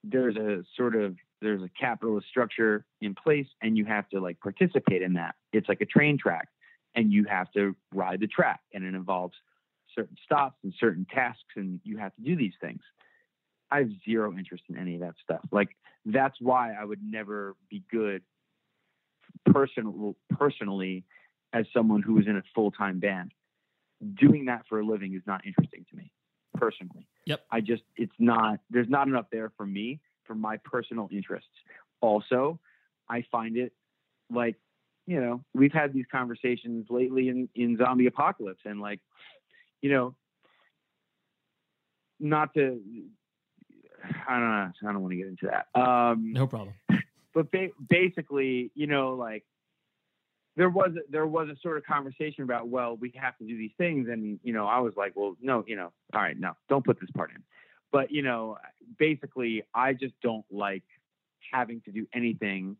There's 0.03 0.35
a 0.35 0.63
sort 0.75 0.95
of, 0.95 1.15
there's 1.41 1.61
a 1.61 1.69
capitalist 1.79 2.27
structure 2.27 2.85
in 3.01 3.15
place 3.15 3.47
and 3.61 3.77
you 3.77 3.85
have 3.85 4.07
to 4.09 4.19
like 4.19 4.39
participate 4.39 5.01
in 5.01 5.13
that. 5.13 5.35
It's 5.53 5.69
like 5.69 5.81
a 5.81 5.85
train 5.85 6.17
track 6.17 6.49
and 6.95 7.11
you 7.11 7.25
have 7.25 7.51
to 7.53 7.75
ride 7.93 8.19
the 8.19 8.27
track 8.27 8.61
and 8.73 8.83
it 8.83 8.93
involves 8.93 9.35
certain 9.93 10.17
stops 10.23 10.57
and 10.63 10.73
certain 10.79 11.05
tasks 11.13 11.41
and 11.55 11.79
you 11.83 11.97
have 11.97 12.13
to 12.15 12.21
do 12.21 12.35
these 12.35 12.53
things. 12.61 12.81
I 13.71 13.79
have 13.79 13.89
zero 14.03 14.33
interest 14.37 14.63
in 14.69 14.77
any 14.77 14.95
of 14.95 15.01
that 15.01 15.15
stuff. 15.23 15.41
Like 15.51 15.69
that's 16.05 16.35
why 16.39 16.73
I 16.73 16.85
would 16.85 17.01
never 17.03 17.55
be 17.69 17.83
good 17.91 18.21
personal 19.45 20.15
personally 20.29 21.03
as 21.55 21.65
someone 21.73 22.01
who 22.01 22.19
is 22.19 22.27
in 22.27 22.35
a 22.35 22.43
full 22.53 22.69
time 22.69 22.99
band. 22.99 23.31
Doing 24.19 24.45
that 24.45 24.65
for 24.67 24.81
a 24.81 24.85
living 24.85 25.15
is 25.15 25.21
not 25.25 25.45
interesting 25.45 25.85
to 25.89 25.95
me 25.95 26.11
personally. 26.53 27.07
Yep. 27.25 27.41
I 27.49 27.61
just, 27.61 27.83
it's 27.95 28.13
not, 28.19 28.59
there's 28.69 28.89
not 28.89 29.07
enough 29.07 29.27
there 29.31 29.51
for 29.55 29.65
me 29.65 30.01
for 30.25 30.35
my 30.35 30.57
personal 30.57 31.07
interests. 31.11 31.49
Also, 32.01 32.59
I 33.09 33.23
find 33.31 33.55
it 33.55 33.71
like, 34.29 34.57
you 35.07 35.21
know, 35.21 35.43
we've 35.53 35.71
had 35.71 35.93
these 35.93 36.05
conversations 36.11 36.87
lately 36.89 37.29
in, 37.29 37.47
in 37.55 37.77
Zombie 37.77 38.07
Apocalypse 38.07 38.61
and 38.65 38.81
like, 38.81 38.99
you 39.81 39.91
know, 39.91 40.15
not 42.19 42.53
to, 42.55 42.81
I 44.27 44.33
don't 44.33 44.41
know, 44.41 44.89
I 44.89 44.93
don't 44.93 45.01
want 45.01 45.11
to 45.11 45.17
get 45.17 45.27
into 45.27 45.49
that. 45.51 45.79
Um, 45.79 46.33
no 46.33 46.47
problem. 46.47 46.75
But 47.33 47.51
ba- 47.51 47.69
basically, 47.87 48.71
you 48.75 48.87
know, 48.87 49.13
like 49.13 49.43
there 50.55 50.69
was 50.69 50.91
there 51.09 51.27
was 51.27 51.49
a 51.49 51.55
sort 51.61 51.77
of 51.77 51.85
conversation 51.85 52.43
about 52.43 52.67
well 52.67 52.95
we 52.95 53.11
have 53.15 53.37
to 53.37 53.45
do 53.45 53.57
these 53.57 53.71
things. 53.77 54.07
And 54.09 54.39
you 54.43 54.53
know 54.53 54.65
I 54.65 54.79
was 54.79 54.93
like 54.95 55.13
well 55.15 55.35
no 55.41 55.63
you 55.67 55.75
know 55.75 55.91
all 56.13 56.21
right 56.21 56.39
no 56.39 56.53
don't 56.69 56.85
put 56.85 56.99
this 56.99 57.09
part 57.11 57.31
in. 57.31 57.43
But 57.91 58.11
you 58.11 58.21
know 58.21 58.57
basically 58.97 59.63
I 59.73 59.93
just 59.93 60.13
don't 60.21 60.45
like 60.51 60.83
having 61.51 61.81
to 61.81 61.91
do 61.91 62.07
anything 62.13 62.77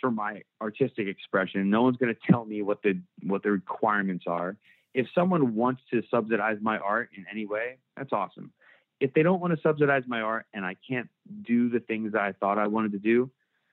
for 0.00 0.10
my 0.10 0.42
artistic 0.60 1.06
expression. 1.06 1.68
No 1.70 1.82
one's 1.82 1.96
going 1.96 2.14
to 2.14 2.20
tell 2.30 2.44
me 2.44 2.62
what 2.62 2.82
the 2.82 3.00
what 3.22 3.42
the 3.42 3.50
requirements 3.50 4.24
are. 4.26 4.56
If 4.92 5.06
someone 5.14 5.54
wants 5.54 5.82
to 5.92 6.02
subsidize 6.10 6.58
my 6.60 6.78
art 6.78 7.10
in 7.16 7.24
any 7.30 7.46
way 7.46 7.78
that's 7.96 8.12
awesome. 8.12 8.52
If 8.98 9.14
they 9.14 9.22
don't 9.22 9.40
want 9.40 9.54
to 9.54 9.60
subsidize 9.62 10.02
my 10.06 10.20
art 10.20 10.46
and 10.52 10.64
I 10.64 10.76
can't 10.88 11.08
do 11.42 11.68
the 11.70 11.80
things 11.80 12.12
that 12.12 12.22
I 12.22 12.32
thought 12.32 12.58
I 12.58 12.66
wanted 12.66 12.92
to 12.92 12.98
do 12.98 13.30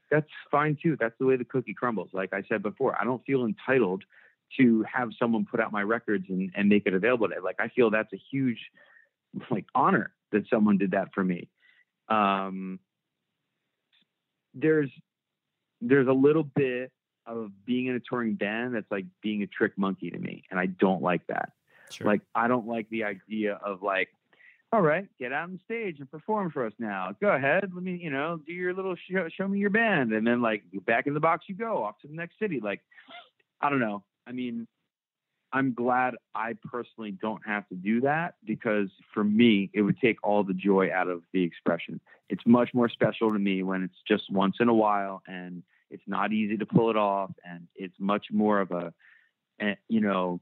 that's 0.09 0.27
fine 0.51 0.77
too. 0.81 0.97
That's 0.99 1.15
the 1.19 1.25
way 1.25 1.35
the 1.35 1.45
cookie 1.45 1.73
crumbles. 1.73 2.09
Like 2.13 2.33
I 2.33 2.43
said 2.47 2.63
before, 2.63 2.99
I 2.99 3.03
don't 3.03 3.23
feel 3.25 3.45
entitled 3.45 4.03
to 4.57 4.83
have 4.83 5.09
someone 5.19 5.45
put 5.49 5.59
out 5.59 5.71
my 5.71 5.81
records 5.81 6.25
and, 6.29 6.51
and 6.55 6.69
make 6.69 6.85
it 6.85 6.93
available. 6.93 7.27
To, 7.29 7.41
like 7.41 7.57
I 7.59 7.67
feel 7.69 7.89
that's 7.89 8.13
a 8.13 8.21
huge 8.31 8.59
like 9.49 9.65
honor 9.75 10.13
that 10.31 10.43
someone 10.49 10.77
did 10.77 10.91
that 10.91 11.09
for 11.13 11.23
me. 11.23 11.49
Um, 12.09 12.79
there's 14.53 14.89
there's 15.81 16.07
a 16.07 16.13
little 16.13 16.43
bit 16.43 16.91
of 17.25 17.51
being 17.65 17.87
in 17.87 17.95
a 17.95 17.99
touring 17.99 18.35
band 18.35 18.73
that's 18.73 18.89
like 18.89 19.05
being 19.21 19.43
a 19.43 19.47
trick 19.47 19.73
monkey 19.77 20.09
to 20.09 20.17
me, 20.17 20.43
and 20.49 20.59
I 20.59 20.67
don't 20.67 21.01
like 21.01 21.27
that. 21.27 21.51
Sure. 21.91 22.07
Like 22.07 22.21
I 22.33 22.47
don't 22.47 22.67
like 22.67 22.89
the 22.89 23.03
idea 23.03 23.59
of 23.63 23.81
like 23.81 24.09
all 24.73 24.81
right, 24.81 25.07
get 25.17 25.31
out 25.31 25.43
on 25.43 25.53
the 25.53 25.59
stage 25.63 25.99
and 25.99 26.11
perform 26.11 26.51
for 26.51 26.65
us 26.65 26.73
now. 26.77 27.15
Go 27.21 27.29
ahead. 27.29 27.71
Let 27.73 27.83
me, 27.83 27.99
you 28.01 28.09
know, 28.09 28.39
do 28.45 28.51
your 28.51 28.73
little 28.73 28.95
show, 29.09 29.27
show 29.29 29.47
me 29.47 29.59
your 29.59 29.69
band. 29.69 30.11
And 30.11 30.27
then 30.27 30.41
like 30.41 30.63
back 30.85 31.07
in 31.07 31.13
the 31.13 31.19
box 31.19 31.45
you 31.47 31.55
go 31.55 31.83
off 31.83 31.97
to 32.01 32.07
the 32.07 32.13
next 32.13 32.37
city. 32.37 32.59
Like, 32.61 32.81
I 33.61 33.69
don't 33.69 33.79
know. 33.79 34.03
I 34.27 34.33
mean, 34.33 34.67
I'm 35.53 35.73
glad 35.73 36.15
I 36.35 36.55
personally 36.69 37.11
don't 37.11 37.41
have 37.45 37.67
to 37.69 37.75
do 37.75 38.01
that 38.01 38.35
because 38.43 38.89
for 39.13 39.23
me, 39.23 39.69
it 39.73 39.81
would 39.83 39.97
take 39.99 40.17
all 40.21 40.43
the 40.43 40.53
joy 40.53 40.91
out 40.93 41.07
of 41.07 41.23
the 41.31 41.43
expression. 41.43 42.01
It's 42.29 42.43
much 42.45 42.73
more 42.73 42.89
special 42.89 43.31
to 43.31 43.39
me 43.39 43.63
when 43.63 43.83
it's 43.83 44.01
just 44.05 44.29
once 44.29 44.57
in 44.59 44.67
a 44.67 44.73
while 44.73 45.23
and 45.27 45.63
it's 45.89 46.03
not 46.07 46.33
easy 46.33 46.57
to 46.57 46.65
pull 46.65 46.89
it 46.89 46.97
off. 46.97 47.31
And 47.49 47.67
it's 47.75 47.95
much 47.97 48.25
more 48.31 48.59
of 48.59 48.71
a, 48.71 48.93
a 49.61 49.77
you 49.87 50.01
know, 50.01 50.41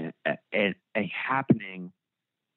a, 0.00 0.38
a, 0.54 0.74
a 0.96 1.12
happening 1.14 1.92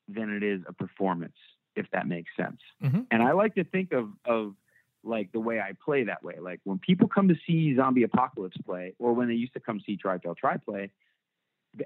than 0.07 0.35
it 0.35 0.43
is 0.43 0.61
a 0.67 0.73
performance, 0.73 1.37
if 1.75 1.85
that 1.91 2.07
makes 2.07 2.31
sense. 2.37 2.59
Mm-hmm. 2.83 3.01
And 3.11 3.23
I 3.23 3.31
like 3.31 3.55
to 3.55 3.63
think 3.63 3.91
of 3.91 4.09
of 4.25 4.55
like 5.03 5.31
the 5.31 5.39
way 5.39 5.59
I 5.59 5.73
play 5.83 6.05
that 6.05 6.23
way. 6.23 6.35
Like 6.39 6.59
when 6.63 6.79
people 6.79 7.07
come 7.07 7.27
to 7.27 7.35
see 7.47 7.75
Zombie 7.75 8.03
Apocalypse 8.03 8.57
play, 8.65 8.93
or 8.99 9.13
when 9.13 9.27
they 9.27 9.35
used 9.35 9.53
to 9.53 9.59
come 9.59 9.79
see 9.85 9.97
Try 9.97 10.17
Tell 10.17 10.35
Try 10.35 10.57
play, 10.57 10.91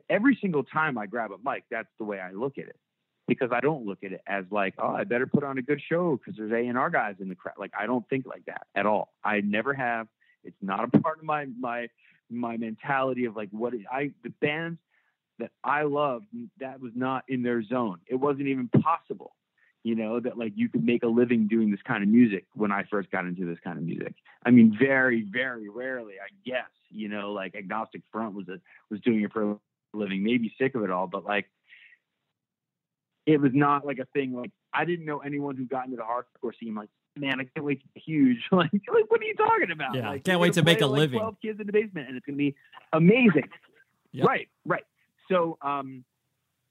every 0.10 0.38
single 0.42 0.64
time 0.64 0.98
I 0.98 1.06
grab 1.06 1.32
a 1.32 1.38
mic, 1.50 1.64
that's 1.70 1.90
the 1.98 2.06
way 2.06 2.20
I 2.20 2.32
look 2.32 2.58
at 2.58 2.66
it. 2.66 2.78
Because 3.28 3.50
I 3.52 3.60
don't 3.60 3.86
look 3.86 4.04
at 4.04 4.12
it 4.12 4.22
as 4.26 4.46
like, 4.50 4.74
oh, 4.80 4.88
I 4.88 5.04
better 5.04 5.28
put 5.28 5.44
on 5.44 5.60
a 5.60 5.62
good 5.62 5.80
show 5.88 6.18
because 6.18 6.36
there's 6.36 6.52
A 6.52 6.68
and 6.68 6.78
R 6.78 6.90
guys 6.90 7.16
in 7.20 7.30
the 7.30 7.36
crowd. 7.36 7.56
Like 7.60 7.72
I 7.80 7.86
don't 7.86 8.08
think 8.10 8.26
like 8.26 8.46
that 8.48 8.66
at 8.76 8.86
all. 8.86 9.14
I 9.24 9.42
never 9.42 9.74
have. 9.74 10.08
It's 10.44 10.58
not 10.62 10.84
a 10.84 10.88
part 11.02 11.20
of 11.20 11.26
my 11.26 11.46
my 11.60 11.90
my 12.32 12.58
mentality 12.58 13.26
of 13.26 13.36
like 13.36 13.50
what 13.52 13.74
I 13.92 14.12
the 14.24 14.30
bands 14.42 14.80
that 15.40 15.52
I 15.64 15.84
loved 15.84 16.28
that 16.60 16.80
was 16.80 16.92
not 16.96 17.24
in 17.28 17.44
their 17.44 17.64
zone. 17.64 18.00
It 18.08 18.16
wasn't 18.16 18.48
even 18.48 18.68
possible, 18.68 19.36
you 19.84 19.96
know, 19.96 20.20
that 20.20 20.38
like 20.38 20.54
you 20.56 20.70
could 20.70 20.84
make 20.84 21.04
a 21.04 21.08
living 21.08 21.48
doing 21.48 21.72
this 21.72 21.82
kind 21.86 22.04
of 22.04 22.10
music 22.10 22.46
when 22.54 22.72
I 22.72 22.84
first 22.90 23.10
got 23.12 23.26
into 23.26 23.46
this 23.46 23.58
kind 23.64 23.78
of 23.78 23.84
music. 23.84 24.14
I 24.46 24.52
mean, 24.52 24.76
very 24.78 25.26
very 25.30 25.70
rarely, 25.70 26.16
I 26.16 26.30
guess, 26.46 26.70
you 26.90 27.10
know, 27.10 27.32
like 27.32 27.56
Agnostic 27.56 28.02
Front 28.12 28.36
was 28.36 28.48
a 28.50 28.60
was 28.90 29.02
doing 29.02 29.22
it 29.24 29.32
for 29.32 29.54
a 29.54 29.58
living, 29.94 30.24
maybe 30.24 30.54
sick 30.60 30.76
of 30.76 30.84
it 30.84 30.92
all, 30.92 31.08
but 31.08 31.26
like 31.26 31.50
it 33.26 33.40
was 33.40 33.52
not 33.54 33.86
like 33.86 34.00
a 34.00 34.06
thing 34.06 34.34
like 34.34 34.52
I 34.74 34.86
didn't 34.86 35.06
know 35.06 35.20
anyone 35.20 35.56
who 35.56 35.66
got 35.66 35.86
into 35.86 35.98
the 35.98 36.04
hardcore 36.04 36.52
scene 36.60 36.76
like 36.76 36.90
man, 37.16 37.40
I 37.40 37.44
can't 37.44 37.66
wait 37.66 37.82
to 37.82 37.88
be 37.94 38.00
huge. 38.00 38.38
like, 38.52 38.72
like, 38.72 39.10
what 39.10 39.22
are 39.22 39.26
you 39.26 39.36
talking 39.36 39.72
about? 39.72 39.96
Yeah, 39.96 40.10
like, 40.10 40.24
can't 40.24 40.40
wait 40.40 40.54
to 40.54 40.64
make 40.64 40.82
a 40.82 40.88
like 40.88 41.00
living. 41.00 41.20
Twelve 41.20 41.36
kids 41.42 41.60
in 41.60 41.68
the 41.68 41.74
basement, 41.74 42.08
and 42.08 42.18
it's 42.18 42.26
gonna 42.26 42.38
be 42.38 42.56
amazing. 42.94 43.50
Yep. 44.12 44.28
Right, 44.28 44.50
right. 44.66 44.84
So, 45.30 45.58
um, 45.62 46.04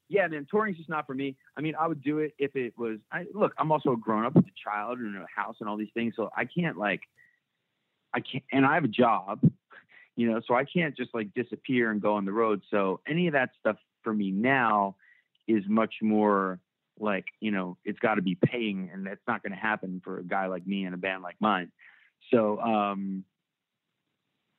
yeah, 0.08 0.26
man, 0.26 0.46
touring's 0.50 0.78
just 0.78 0.88
not 0.88 1.06
for 1.06 1.14
me. 1.14 1.36
I 1.56 1.60
mean, 1.60 1.74
I 1.78 1.86
would 1.86 2.02
do 2.02 2.18
it 2.18 2.34
if 2.38 2.56
it 2.56 2.72
was. 2.78 2.98
I 3.12 3.26
look, 3.34 3.52
I'm 3.58 3.70
also 3.70 3.92
a 3.92 3.96
grown 3.96 4.24
up 4.24 4.34
with 4.34 4.46
a 4.46 4.56
child 4.62 4.98
and 4.98 5.16
a 5.16 5.26
house 5.34 5.56
and 5.60 5.68
all 5.68 5.76
these 5.76 5.92
things, 5.94 6.14
so 6.16 6.30
I 6.36 6.46
can't 6.46 6.78
like, 6.78 7.02
I 8.14 8.20
can't, 8.20 8.44
and 8.52 8.64
I 8.64 8.74
have 8.74 8.84
a 8.84 8.88
job, 8.88 9.40
you 10.16 10.30
know, 10.30 10.40
so 10.46 10.54
I 10.54 10.64
can't 10.64 10.96
just 10.96 11.10
like 11.14 11.34
disappear 11.34 11.90
and 11.90 12.00
go 12.00 12.14
on 12.14 12.24
the 12.24 12.32
road. 12.32 12.62
So 12.70 13.00
any 13.06 13.26
of 13.26 13.34
that 13.34 13.50
stuff 13.60 13.76
for 14.02 14.14
me 14.14 14.30
now 14.30 14.96
is 15.46 15.64
much 15.68 15.96
more 16.02 16.60
like 17.00 17.26
you 17.40 17.50
know 17.50 17.76
it's 17.84 17.98
got 17.98 18.14
to 18.14 18.22
be 18.22 18.34
paying 18.34 18.90
and 18.92 19.06
that's 19.06 19.20
not 19.26 19.42
going 19.42 19.52
to 19.52 19.58
happen 19.58 20.00
for 20.04 20.18
a 20.18 20.24
guy 20.24 20.46
like 20.46 20.66
me 20.66 20.84
and 20.84 20.94
a 20.94 20.98
band 20.98 21.22
like 21.22 21.36
mine 21.40 21.70
so 22.32 22.58
um 22.60 23.24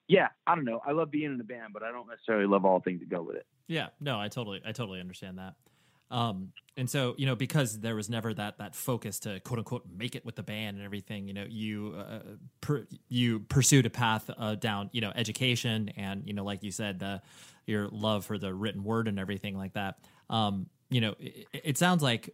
yeah 0.08 0.30
i 0.48 0.56
don't 0.56 0.66
know 0.66 0.82
i 0.86 0.92
love 0.92 1.12
being 1.12 1.34
in 1.34 1.40
a 1.40 1.44
band 1.44 1.74
but 1.74 1.84
i 1.84 1.92
don't 1.92 2.08
necessarily 2.08 2.48
love 2.48 2.66
all 2.66 2.80
things 2.80 3.00
that 3.00 3.10
go 3.10 3.22
with 3.22 3.36
it 3.36 3.46
Yeah, 3.70 3.88
no, 4.02 4.20
I 4.20 4.28
totally, 4.28 4.62
I 4.66 4.74
totally 4.74 5.00
understand 5.00 5.38
that. 5.38 5.54
Um, 6.12 6.52
and 6.76 6.90
so 6.90 7.14
you 7.18 7.28
know, 7.28 7.36
because 7.36 7.80
there 7.80 7.96
was 7.96 8.10
never 8.10 8.34
that 8.34 8.58
that 8.58 8.76
focus 8.76 9.20
to 9.20 9.40
quote 9.42 9.60
unquote 9.60 9.86
make 9.96 10.16
it 10.16 10.26
with 10.26 10.36
the 10.36 10.44
band 10.44 10.78
and 10.78 10.86
everything, 10.86 11.28
you 11.28 11.34
know, 11.34 11.46
you 11.48 11.96
uh, 11.98 12.20
per, 12.62 12.88
you 13.10 13.42
pursued 13.42 13.86
a 13.86 13.90
path 13.92 14.30
uh, 14.38 14.56
down, 14.56 14.90
you 14.92 15.02
know, 15.02 15.12
education 15.16 15.90
and 15.98 16.26
you 16.26 16.34
know, 16.34 16.44
like 16.44 16.64
you 16.64 16.72
said, 16.72 17.00
the 17.00 17.22
your 17.68 17.88
love 17.90 18.26
for 18.26 18.40
the 18.40 18.52
written 18.52 18.84
word 18.84 19.08
and 19.08 19.20
everything 19.20 19.56
like 19.56 19.74
that. 19.74 20.00
Um, 20.32 20.66
you 20.90 21.02
know, 21.02 21.14
it, 21.20 21.48
it 21.54 21.78
sounds 21.78 22.02
like 22.02 22.34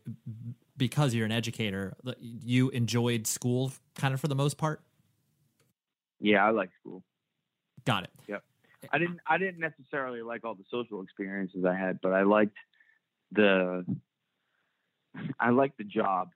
because 0.78 1.14
you're 1.14 1.26
an 1.26 1.34
educator, 1.34 1.98
you 2.18 2.70
enjoyed 2.70 3.28
school 3.28 3.74
kind 3.96 4.14
of 4.14 4.22
for 4.22 4.30
the 4.30 4.36
most 4.36 4.58
part. 4.58 4.82
yeah 6.22 6.46
i 6.46 6.50
like 6.52 6.70
school 6.80 7.04
Got 7.86 8.06
it. 8.06 8.10
Yep. 8.28 8.44
I 8.92 8.98
didn't 8.98 9.20
I 9.28 9.38
didn't 9.38 9.60
necessarily 9.60 10.22
like 10.22 10.44
all 10.44 10.56
the 10.56 10.64
social 10.72 11.02
experiences 11.02 11.66
I 11.66 11.76
had, 11.76 12.00
but 12.02 12.14
I 12.14 12.24
liked 12.24 12.58
the 13.32 13.86
I 15.40 15.50
liked 15.50 15.78
the 15.78 15.84
job, 15.84 16.30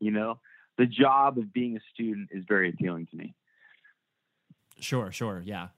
you 0.00 0.10
know? 0.10 0.40
The 0.76 0.86
job 0.86 1.38
of 1.38 1.52
being 1.52 1.76
a 1.76 1.80
student 1.92 2.30
is 2.32 2.44
very 2.48 2.70
appealing 2.70 3.06
to 3.12 3.16
me. 3.16 3.34
Sure, 4.80 5.12
sure, 5.12 5.40
yeah. 5.44 5.68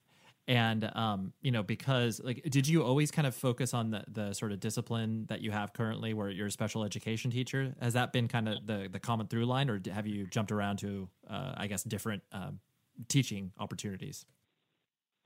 And 0.48 0.90
um, 0.94 1.32
you 1.42 1.50
know, 1.50 1.62
because 1.62 2.20
like, 2.22 2.42
did 2.44 2.68
you 2.68 2.82
always 2.84 3.10
kind 3.10 3.26
of 3.26 3.34
focus 3.34 3.74
on 3.74 3.90
the 3.90 4.04
the 4.06 4.32
sort 4.32 4.52
of 4.52 4.60
discipline 4.60 5.26
that 5.28 5.40
you 5.40 5.50
have 5.50 5.72
currently, 5.72 6.14
where 6.14 6.30
you're 6.30 6.46
a 6.46 6.50
special 6.50 6.84
education 6.84 7.30
teacher? 7.30 7.74
Has 7.80 7.94
that 7.94 8.12
been 8.12 8.28
kind 8.28 8.48
of 8.48 8.66
the 8.66 8.88
the 8.90 9.00
common 9.00 9.26
through 9.26 9.44
line, 9.44 9.68
or 9.68 9.80
have 9.92 10.06
you 10.06 10.26
jumped 10.28 10.52
around 10.52 10.78
to, 10.78 11.08
uh, 11.28 11.54
I 11.56 11.66
guess, 11.66 11.82
different 11.82 12.22
um, 12.30 12.60
teaching 13.08 13.52
opportunities? 13.58 14.24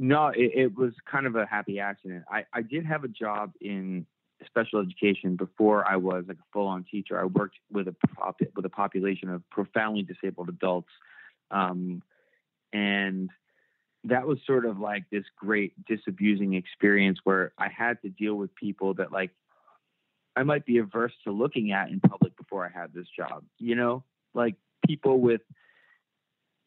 No, 0.03 0.29
it, 0.29 0.53
it 0.55 0.79
was 0.79 0.95
kind 1.05 1.27
of 1.27 1.37
a 1.37 1.45
happy 1.45 1.79
accident. 1.79 2.25
I, 2.31 2.47
I 2.55 2.63
did 2.63 2.87
have 2.87 3.05
a 3.05 3.09
job 3.09 3.53
in 3.61 4.07
special 4.47 4.81
education 4.81 5.37
before 5.37 5.87
I 5.87 5.97
was 5.97 6.25
like 6.27 6.39
a 6.39 6.49
full 6.55 6.69
on 6.69 6.87
teacher. 6.91 7.21
I 7.21 7.27
worked 7.27 7.59
with 7.71 7.87
a 7.87 7.95
pop, 8.17 8.41
with 8.57 8.65
a 8.65 8.71
population 8.71 9.29
of 9.29 9.43
profoundly 9.51 10.03
disabled 10.03 10.49
adults, 10.49 10.89
um, 11.51 12.03
and 12.73 13.29
that 14.05 14.27
was 14.27 14.39
sort 14.47 14.65
of 14.65 14.79
like 14.79 15.05
this 15.11 15.25
great 15.37 15.75
disabusing 15.85 16.55
experience 16.55 17.19
where 17.25 17.53
I 17.59 17.69
had 17.69 18.01
to 18.01 18.09
deal 18.09 18.37
with 18.37 18.55
people 18.55 18.95
that 18.95 19.13
like 19.13 19.33
I 20.35 20.45
might 20.45 20.65
be 20.65 20.79
averse 20.79 21.13
to 21.25 21.31
looking 21.31 21.73
at 21.73 21.91
in 21.91 22.01
public 22.01 22.39
before 22.39 22.65
I 22.65 22.71
had 22.71 22.95
this 22.95 23.07
job. 23.15 23.45
You 23.59 23.75
know, 23.75 24.05
like 24.33 24.55
people 24.87 25.21
with 25.21 25.43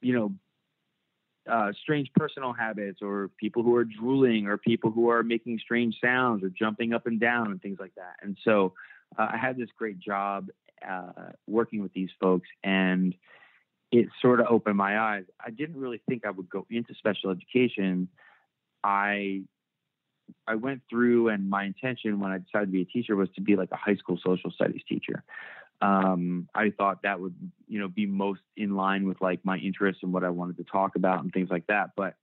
you 0.01 0.13
know 0.13 0.33
uh, 1.49 1.71
strange 1.81 2.09
personal 2.15 2.53
habits 2.53 2.99
or 3.01 3.29
people 3.37 3.63
who 3.63 3.75
are 3.75 3.85
drooling 3.85 4.47
or 4.47 4.57
people 4.57 4.91
who 4.91 5.09
are 5.09 5.23
making 5.23 5.59
strange 5.59 5.95
sounds 6.01 6.43
or 6.43 6.49
jumping 6.49 6.93
up 6.93 7.05
and 7.05 7.19
down 7.19 7.47
and 7.47 7.61
things 7.61 7.77
like 7.79 7.93
that. 7.95 8.15
And 8.21 8.37
so 8.43 8.73
uh, 9.17 9.29
I 9.33 9.37
had 9.37 9.57
this 9.57 9.69
great 9.77 9.99
job 9.99 10.47
uh, 10.87 11.31
working 11.47 11.81
with 11.81 11.93
these 11.93 12.09
folks 12.19 12.47
and 12.63 13.13
it 13.91 14.07
sort 14.21 14.39
of 14.39 14.47
opened 14.49 14.77
my 14.77 14.99
eyes. 14.99 15.25
I 15.45 15.51
didn't 15.51 15.77
really 15.77 16.01
think 16.09 16.25
I 16.25 16.31
would 16.31 16.49
go 16.49 16.65
into 16.69 16.95
special 16.95 17.29
education. 17.29 18.07
I 18.83 19.43
I 20.47 20.55
went 20.55 20.81
through 20.89 21.29
and 21.29 21.49
my 21.49 21.65
intention 21.65 22.19
when 22.19 22.31
I 22.31 22.39
decided 22.39 22.67
to 22.67 22.71
be 22.71 22.81
a 22.81 22.85
teacher 22.85 23.15
was 23.15 23.29
to 23.35 23.41
be 23.41 23.55
like 23.55 23.69
a 23.71 23.75
high 23.75 23.95
school 23.95 24.17
social 24.25 24.51
studies 24.51 24.81
teacher. 24.87 25.23
Um, 25.83 26.47
I 26.55 26.69
thought 26.69 27.01
that 27.03 27.19
would, 27.19 27.35
you 27.67 27.77
know, 27.77 27.89
be 27.89 28.05
most 28.05 28.41
in 28.55 28.75
line 28.75 29.05
with 29.05 29.19
like 29.19 29.43
my 29.43 29.57
interests 29.57 30.01
and 30.01 30.13
what 30.13 30.23
I 30.23 30.29
wanted 30.29 30.57
to 30.57 30.63
talk 30.63 30.95
about 30.95 31.21
and 31.21 31.31
things 31.33 31.49
like 31.49 31.67
that. 31.67 31.91
But 31.97 32.15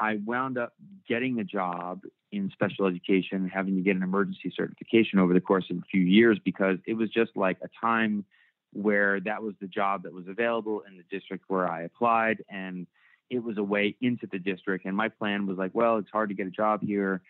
I 0.00 0.18
wound 0.24 0.56
up 0.56 0.72
getting 1.06 1.40
a 1.40 1.44
job 1.44 2.04
in 2.32 2.50
special 2.52 2.86
education, 2.86 3.50
having 3.52 3.76
to 3.76 3.82
get 3.82 3.96
an 3.96 4.02
emergency 4.02 4.50
certification 4.56 5.18
over 5.18 5.34
the 5.34 5.40
course 5.42 5.66
of 5.70 5.76
a 5.76 5.82
few 5.90 6.00
years 6.00 6.38
because 6.42 6.78
it 6.86 6.94
was 6.94 7.10
just 7.10 7.36
like 7.36 7.58
a 7.62 7.68
time 7.80 8.24
where 8.72 9.20
that 9.20 9.42
was 9.42 9.54
the 9.60 9.66
job 9.66 10.04
that 10.04 10.12
was 10.12 10.26
available 10.26 10.82
in 10.88 10.96
the 10.96 11.04
district 11.10 11.44
where 11.48 11.70
I 11.70 11.82
applied 11.82 12.44
and 12.48 12.86
it 13.30 13.42
was 13.42 13.58
a 13.58 13.62
way 13.62 13.94
into 14.00 14.26
the 14.26 14.38
district 14.38 14.84
and 14.84 14.96
my 14.96 15.08
plan 15.08 15.46
was 15.46 15.56
like 15.56 15.70
well 15.72 15.96
it's 15.96 16.10
hard 16.10 16.28
to 16.28 16.34
get 16.34 16.46
a 16.46 16.50
job 16.50 16.82
here 16.82 17.22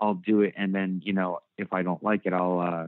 I'll 0.00 0.14
do 0.14 0.40
it 0.40 0.54
and 0.56 0.74
then 0.74 1.02
you 1.04 1.12
know 1.12 1.40
if 1.58 1.74
I 1.74 1.82
don't 1.82 2.02
like 2.02 2.22
it 2.24 2.32
I'll 2.32 2.60
uh 2.60 2.86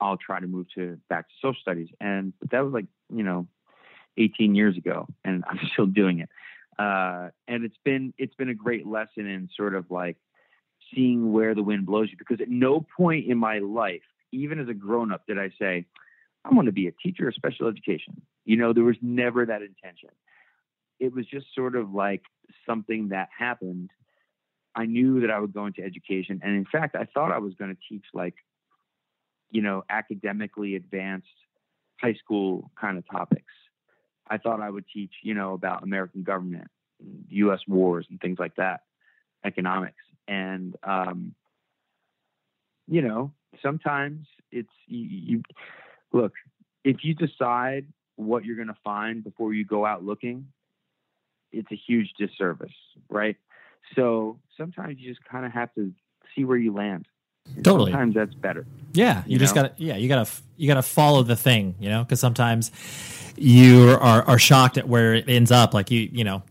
I'll 0.00 0.16
try 0.16 0.40
to 0.40 0.46
move 0.46 0.66
to 0.74 0.98
back 1.08 1.28
to 1.28 1.34
social 1.40 1.60
studies 1.60 1.88
and 2.00 2.32
that 2.50 2.60
was 2.60 2.72
like 2.72 2.86
you 3.12 3.22
know 3.22 3.46
18 4.18 4.54
years 4.54 4.76
ago 4.76 5.06
and 5.24 5.44
I'm 5.48 5.60
still 5.72 5.86
doing 5.86 6.20
it 6.20 6.28
uh 6.78 7.28
and 7.48 7.64
it's 7.64 7.78
been 7.84 8.12
it's 8.18 8.34
been 8.34 8.48
a 8.48 8.54
great 8.54 8.86
lesson 8.86 9.26
in 9.26 9.48
sort 9.56 9.74
of 9.74 9.90
like 9.90 10.16
seeing 10.94 11.32
where 11.32 11.54
the 11.54 11.62
wind 11.62 11.86
blows 11.86 12.08
you 12.10 12.16
because 12.18 12.40
at 12.40 12.48
no 12.48 12.84
point 12.96 13.26
in 13.26 13.38
my 13.38 13.58
life 13.58 14.02
even 14.32 14.60
as 14.60 14.68
a 14.68 14.74
grown 14.74 15.12
up 15.12 15.26
did 15.26 15.38
I 15.38 15.50
say 15.58 15.86
I 16.46 16.54
want 16.54 16.66
to 16.66 16.72
be 16.72 16.86
a 16.86 16.92
teacher 16.92 17.28
of 17.28 17.34
special 17.34 17.66
education. 17.66 18.22
You 18.44 18.56
know, 18.56 18.72
there 18.72 18.84
was 18.84 18.96
never 19.02 19.44
that 19.46 19.62
intention. 19.62 20.10
It 21.00 21.12
was 21.12 21.26
just 21.26 21.46
sort 21.54 21.74
of 21.74 21.92
like 21.92 22.22
something 22.64 23.08
that 23.08 23.28
happened. 23.36 23.90
I 24.74 24.86
knew 24.86 25.20
that 25.20 25.30
I 25.30 25.40
would 25.40 25.52
go 25.52 25.66
into 25.66 25.82
education. 25.82 26.40
And 26.44 26.54
in 26.54 26.64
fact, 26.64 26.94
I 26.94 27.04
thought 27.04 27.32
I 27.32 27.38
was 27.38 27.54
going 27.54 27.74
to 27.74 27.80
teach 27.88 28.04
like, 28.14 28.34
you 29.50 29.62
know, 29.62 29.84
academically 29.88 30.76
advanced 30.76 31.28
high 32.00 32.14
school 32.14 32.70
kind 32.80 32.98
of 32.98 33.04
topics. 33.10 33.52
I 34.28 34.38
thought 34.38 34.60
I 34.60 34.70
would 34.70 34.84
teach, 34.92 35.12
you 35.22 35.34
know, 35.34 35.54
about 35.54 35.82
American 35.82 36.22
government, 36.22 36.68
US 37.28 37.60
wars 37.66 38.06
and 38.10 38.20
things 38.20 38.38
like 38.38 38.56
that, 38.56 38.80
economics. 39.44 40.02
And, 40.26 40.74
um, 40.82 41.34
you 42.88 43.02
know, 43.02 43.32
sometimes 43.62 44.26
it's, 44.50 44.68
you, 44.86 45.08
you 45.08 45.42
look, 46.12 46.32
if 46.84 46.98
you 47.02 47.14
decide 47.14 47.86
what 48.16 48.44
you're 48.44 48.56
going 48.56 48.68
to 48.68 48.76
find 48.82 49.22
before 49.22 49.52
you 49.52 49.64
go 49.64 49.86
out 49.86 50.04
looking, 50.04 50.48
it's 51.52 51.70
a 51.70 51.76
huge 51.76 52.12
disservice, 52.18 52.74
right? 53.08 53.36
So 53.94 54.40
sometimes 54.56 54.96
you 54.98 55.08
just 55.08 55.24
kind 55.24 55.46
of 55.46 55.52
have 55.52 55.72
to 55.74 55.92
see 56.34 56.44
where 56.44 56.56
you 56.56 56.72
land. 56.72 57.06
Totally. 57.62 57.92
Sometimes 57.92 58.14
that's 58.14 58.34
better. 58.34 58.66
Yeah, 58.92 59.22
you, 59.26 59.34
You 59.34 59.38
just 59.38 59.54
know? 59.54 59.62
gotta 59.62 59.74
yeah 59.76 59.96
you 59.96 60.08
gotta 60.08 60.30
you 60.56 60.66
gotta 60.68 60.82
follow 60.82 61.22
the 61.22 61.36
thing, 61.36 61.74
you 61.78 61.88
know, 61.88 62.02
because 62.02 62.20
sometimes 62.20 62.70
you 63.36 63.90
are 63.90 64.22
are 64.22 64.38
shocked 64.38 64.78
at 64.78 64.88
where 64.88 65.14
it 65.14 65.28
ends 65.28 65.50
up. 65.50 65.74
Like 65.74 65.90
you 65.90 66.08
you 66.12 66.24
know 66.24 66.42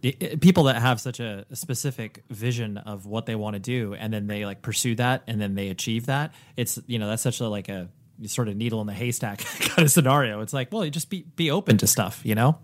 people 0.41 0.63
that 0.65 0.81
have 0.81 1.01
such 1.01 1.19
a 1.19 1.45
specific 1.53 2.23
vision 2.29 2.77
of 2.77 3.05
what 3.05 3.25
they 3.25 3.35
want 3.35 3.55
to 3.55 3.59
do, 3.59 3.95
and 3.95 4.13
then 4.13 4.27
they 4.27 4.45
like 4.45 4.61
pursue 4.61 4.95
that, 4.95 5.23
and 5.27 5.41
then 5.41 5.55
they 5.55 5.69
achieve 5.69 6.05
that. 6.07 6.33
It's 6.55 6.79
you 6.85 6.99
know 6.99 7.07
that's 7.07 7.23
such 7.23 7.39
a 7.39 7.47
like 7.47 7.69
a 7.69 7.89
sort 8.25 8.47
of 8.47 8.55
needle 8.55 8.79
in 8.81 8.87
the 8.87 8.93
haystack 8.93 9.39
kind 9.59 9.83
of 9.85 9.91
scenario. 9.91 10.41
It's 10.41 10.53
like 10.53 10.71
well, 10.71 10.85
you 10.85 10.91
just 10.91 11.09
be 11.09 11.25
be 11.35 11.49
open 11.49 11.77
to 11.79 11.87
stuff, 11.87 12.21
you 12.23 12.35
know. 12.35 12.59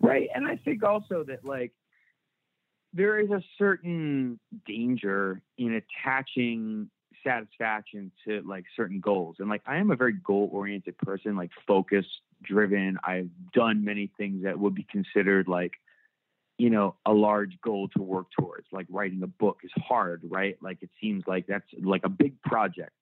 Right. 0.00 0.28
And 0.34 0.46
I 0.46 0.56
think 0.56 0.82
also 0.84 1.24
that 1.24 1.44
like 1.44 1.72
there 2.92 3.18
is 3.18 3.30
a 3.30 3.42
certain 3.58 4.38
danger 4.66 5.42
in 5.56 5.74
attaching 5.74 6.90
satisfaction 7.24 8.10
to 8.26 8.42
like 8.42 8.64
certain 8.76 9.00
goals. 9.00 9.36
And 9.38 9.48
like 9.48 9.62
I 9.66 9.76
am 9.76 9.90
a 9.90 9.96
very 9.96 10.14
goal 10.14 10.48
oriented 10.52 10.96
person, 10.98 11.36
like 11.36 11.50
focused, 11.66 12.20
driven. 12.42 12.98
I've 13.04 13.30
done 13.52 13.84
many 13.84 14.10
things 14.16 14.44
that 14.44 14.58
would 14.58 14.74
be 14.74 14.86
considered 14.90 15.48
like, 15.48 15.72
you 16.56 16.70
know, 16.70 16.96
a 17.04 17.12
large 17.12 17.60
goal 17.62 17.88
to 17.88 18.02
work 18.02 18.26
towards. 18.38 18.66
Like 18.72 18.86
writing 18.88 19.22
a 19.22 19.26
book 19.26 19.58
is 19.64 19.72
hard, 19.76 20.22
right? 20.24 20.56
Like 20.62 20.78
it 20.82 20.90
seems 21.00 21.24
like 21.26 21.46
that's 21.46 21.66
like 21.82 22.04
a 22.04 22.08
big 22.08 22.40
project. 22.42 22.92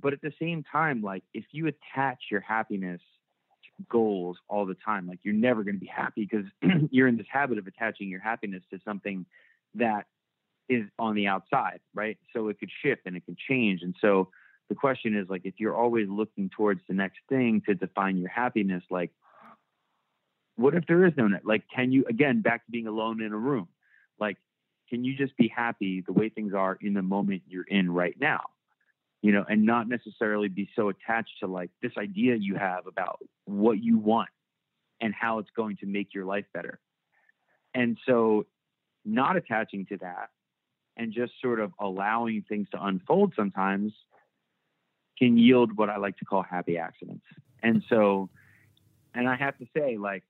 But 0.00 0.12
at 0.12 0.20
the 0.20 0.32
same 0.40 0.64
time, 0.70 1.02
like 1.02 1.22
if 1.32 1.44
you 1.52 1.68
attach 1.68 2.18
your 2.30 2.40
happiness 2.40 3.00
goals 3.88 4.36
all 4.48 4.66
the 4.66 4.76
time. 4.84 5.06
Like 5.06 5.20
you're 5.22 5.34
never 5.34 5.64
going 5.64 5.76
to 5.76 5.80
be 5.80 5.86
happy 5.86 6.28
because 6.30 6.46
you're 6.90 7.08
in 7.08 7.16
this 7.16 7.26
habit 7.30 7.58
of 7.58 7.66
attaching 7.66 8.08
your 8.08 8.20
happiness 8.20 8.62
to 8.70 8.80
something 8.84 9.26
that 9.74 10.06
is 10.68 10.84
on 10.98 11.14
the 11.14 11.26
outside, 11.26 11.80
right? 11.94 12.18
So 12.32 12.48
it 12.48 12.58
could 12.58 12.70
shift 12.82 13.02
and 13.06 13.16
it 13.16 13.24
can 13.24 13.36
change. 13.48 13.82
And 13.82 13.94
so 14.00 14.28
the 14.68 14.74
question 14.74 15.16
is 15.16 15.28
like 15.28 15.42
if 15.44 15.54
you're 15.58 15.76
always 15.76 16.08
looking 16.08 16.50
towards 16.50 16.80
the 16.88 16.94
next 16.94 17.18
thing 17.28 17.62
to 17.66 17.74
define 17.74 18.16
your 18.16 18.30
happiness, 18.30 18.82
like 18.90 19.10
what 20.56 20.74
if 20.74 20.86
there 20.86 21.04
is 21.04 21.12
no 21.16 21.28
net? 21.28 21.44
Like 21.44 21.64
can 21.74 21.92
you 21.92 22.04
again 22.08 22.40
back 22.40 22.64
to 22.64 22.70
being 22.70 22.86
alone 22.86 23.22
in 23.22 23.32
a 23.32 23.36
room? 23.36 23.68
Like 24.18 24.36
can 24.88 25.04
you 25.04 25.16
just 25.16 25.36
be 25.36 25.48
happy 25.48 26.02
the 26.06 26.12
way 26.12 26.28
things 26.28 26.54
are 26.54 26.78
in 26.80 26.94
the 26.94 27.02
moment 27.02 27.42
you're 27.48 27.64
in 27.64 27.90
right 27.90 28.14
now? 28.18 28.44
You 29.24 29.32
know, 29.32 29.42
and 29.48 29.64
not 29.64 29.88
necessarily 29.88 30.48
be 30.48 30.68
so 30.76 30.90
attached 30.90 31.38
to 31.40 31.46
like 31.46 31.70
this 31.80 31.92
idea 31.96 32.34
you 32.34 32.56
have 32.56 32.86
about 32.86 33.20
what 33.46 33.82
you 33.82 33.96
want 33.96 34.28
and 35.00 35.14
how 35.14 35.38
it's 35.38 35.48
going 35.56 35.78
to 35.78 35.86
make 35.86 36.12
your 36.12 36.26
life 36.26 36.44
better. 36.52 36.78
And 37.72 37.96
so, 38.06 38.44
not 39.02 39.38
attaching 39.38 39.86
to 39.86 39.96
that 39.96 40.28
and 40.98 41.10
just 41.10 41.32
sort 41.40 41.58
of 41.58 41.72
allowing 41.80 42.44
things 42.46 42.68
to 42.72 42.84
unfold 42.84 43.32
sometimes 43.34 43.94
can 45.18 45.38
yield 45.38 45.74
what 45.74 45.88
I 45.88 45.96
like 45.96 46.18
to 46.18 46.26
call 46.26 46.42
happy 46.42 46.76
accidents. 46.76 47.24
And 47.62 47.82
so, 47.88 48.28
and 49.14 49.26
I 49.26 49.36
have 49.36 49.56
to 49.56 49.66
say, 49.74 49.96
like, 49.96 50.24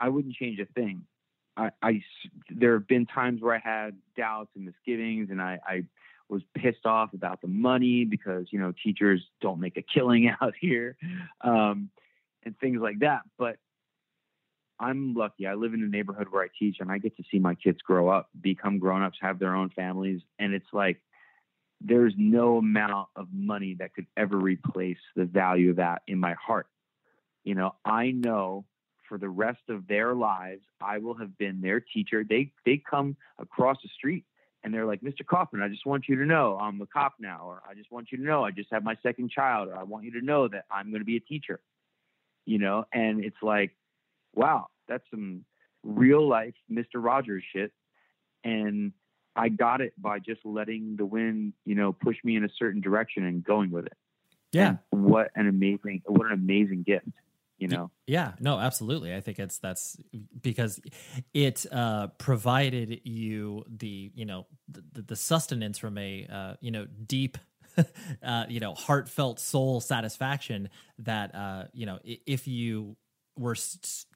I 0.00 0.08
wouldn't 0.08 0.34
change 0.34 0.58
a 0.58 0.66
thing. 0.66 1.02
I, 1.56 1.70
I 1.80 2.02
there 2.50 2.72
have 2.72 2.88
been 2.88 3.06
times 3.06 3.42
where 3.42 3.54
I 3.54 3.60
had 3.60 3.96
doubts 4.16 4.50
and 4.56 4.64
misgivings, 4.64 5.30
and 5.30 5.40
I, 5.40 5.60
I 5.64 5.84
was 6.32 6.42
pissed 6.54 6.86
off 6.86 7.12
about 7.12 7.42
the 7.42 7.46
money 7.46 8.06
because 8.06 8.46
you 8.50 8.58
know 8.58 8.72
teachers 8.82 9.22
don't 9.42 9.60
make 9.60 9.76
a 9.76 9.82
killing 9.82 10.32
out 10.40 10.54
here 10.58 10.96
um, 11.42 11.90
and 12.42 12.58
things 12.58 12.80
like 12.80 13.00
that. 13.00 13.20
But 13.38 13.58
i'm 14.80 15.14
lucky. 15.14 15.46
I 15.46 15.54
live 15.54 15.74
in 15.74 15.82
a 15.82 15.86
neighborhood 15.86 16.28
where 16.30 16.42
i 16.42 16.48
teach 16.58 16.78
and 16.80 16.90
i 16.90 16.96
get 16.96 17.16
to 17.18 17.22
see 17.30 17.38
my 17.38 17.54
kids 17.54 17.82
grow 17.82 18.08
up 18.08 18.30
become 18.40 18.78
grown-ups 18.78 19.18
have 19.20 19.38
their 19.38 19.54
own 19.54 19.68
families 19.68 20.22
and 20.38 20.54
it's 20.54 20.72
like 20.72 21.00
there's 21.80 22.14
no 22.16 22.56
amount 22.56 23.08
of 23.14 23.26
money 23.32 23.74
that 23.78 23.92
could 23.92 24.06
ever 24.16 24.38
replace 24.38 25.02
the 25.14 25.24
value 25.24 25.70
of 25.70 25.76
that 25.76 26.02
in 26.06 26.18
my 26.18 26.34
heart. 26.34 26.66
You 27.44 27.54
know 27.54 27.74
i 27.84 28.10
know 28.10 28.64
for 29.06 29.18
the 29.18 29.28
rest 29.28 29.64
of 29.68 29.86
their 29.86 30.14
lives 30.14 30.62
i 30.80 30.96
will 30.96 31.14
have 31.14 31.36
been 31.36 31.60
their 31.60 31.80
teacher. 31.80 32.24
They 32.24 32.52
they 32.64 32.82
come 32.90 33.16
across 33.38 33.76
the 33.82 33.90
street 33.94 34.24
and 34.64 34.72
they're 34.72 34.86
like, 34.86 35.00
Mr. 35.00 35.26
Kauffman, 35.26 35.62
I 35.62 35.68
just 35.68 35.86
want 35.86 36.04
you 36.08 36.16
to 36.16 36.26
know 36.26 36.56
I'm 36.60 36.80
a 36.80 36.86
cop 36.86 37.14
now, 37.18 37.40
or 37.44 37.62
I 37.68 37.74
just 37.74 37.90
want 37.90 38.12
you 38.12 38.18
to 38.18 38.24
know 38.24 38.44
I 38.44 38.50
just 38.52 38.70
have 38.72 38.84
my 38.84 38.96
second 39.02 39.30
child, 39.30 39.68
or 39.68 39.76
I 39.76 39.82
want 39.82 40.04
you 40.04 40.20
to 40.20 40.24
know 40.24 40.48
that 40.48 40.64
I'm 40.70 40.90
going 40.90 41.00
to 41.00 41.06
be 41.06 41.16
a 41.16 41.20
teacher, 41.20 41.60
you 42.46 42.58
know? 42.58 42.84
And 42.92 43.24
it's 43.24 43.42
like, 43.42 43.72
wow, 44.34 44.68
that's 44.88 45.04
some 45.10 45.44
real 45.82 46.26
life 46.26 46.54
Mr. 46.70 46.96
Rogers 46.96 47.42
shit. 47.52 47.72
And 48.44 48.92
I 49.34 49.48
got 49.48 49.80
it 49.80 49.94
by 50.00 50.18
just 50.18 50.44
letting 50.44 50.96
the 50.96 51.06
wind, 51.06 51.54
you 51.64 51.74
know, 51.74 51.92
push 51.92 52.16
me 52.22 52.36
in 52.36 52.44
a 52.44 52.50
certain 52.58 52.80
direction 52.80 53.24
and 53.24 53.42
going 53.42 53.70
with 53.70 53.86
it. 53.86 53.96
Yeah. 54.52 54.76
And 54.92 55.04
what 55.04 55.30
an 55.34 55.48
amazing, 55.48 56.02
what 56.06 56.26
an 56.26 56.32
amazing 56.32 56.84
gift, 56.84 57.08
you 57.62 57.68
know? 57.68 57.90
Yeah, 58.06 58.32
no, 58.40 58.58
absolutely. 58.58 59.14
I 59.14 59.20
think 59.20 59.38
it's 59.38 59.58
that's 59.58 59.96
because 60.40 60.80
it 61.32 61.64
uh, 61.70 62.08
provided 62.18 63.00
you 63.04 63.64
the 63.68 64.10
you 64.14 64.24
know 64.24 64.46
the, 64.68 65.02
the 65.02 65.16
sustenance 65.16 65.78
from 65.78 65.96
a 65.98 66.26
uh, 66.30 66.54
you 66.60 66.70
know 66.70 66.86
deep. 67.06 67.38
uh, 68.22 68.44
you 68.50 68.60
know, 68.60 68.74
heartfelt 68.74 69.40
soul 69.40 69.80
satisfaction 69.80 70.68
that 70.98 71.34
uh, 71.34 71.64
you 71.72 71.86
know, 71.86 71.98
if 72.04 72.46
you 72.46 72.96
were 73.38 73.56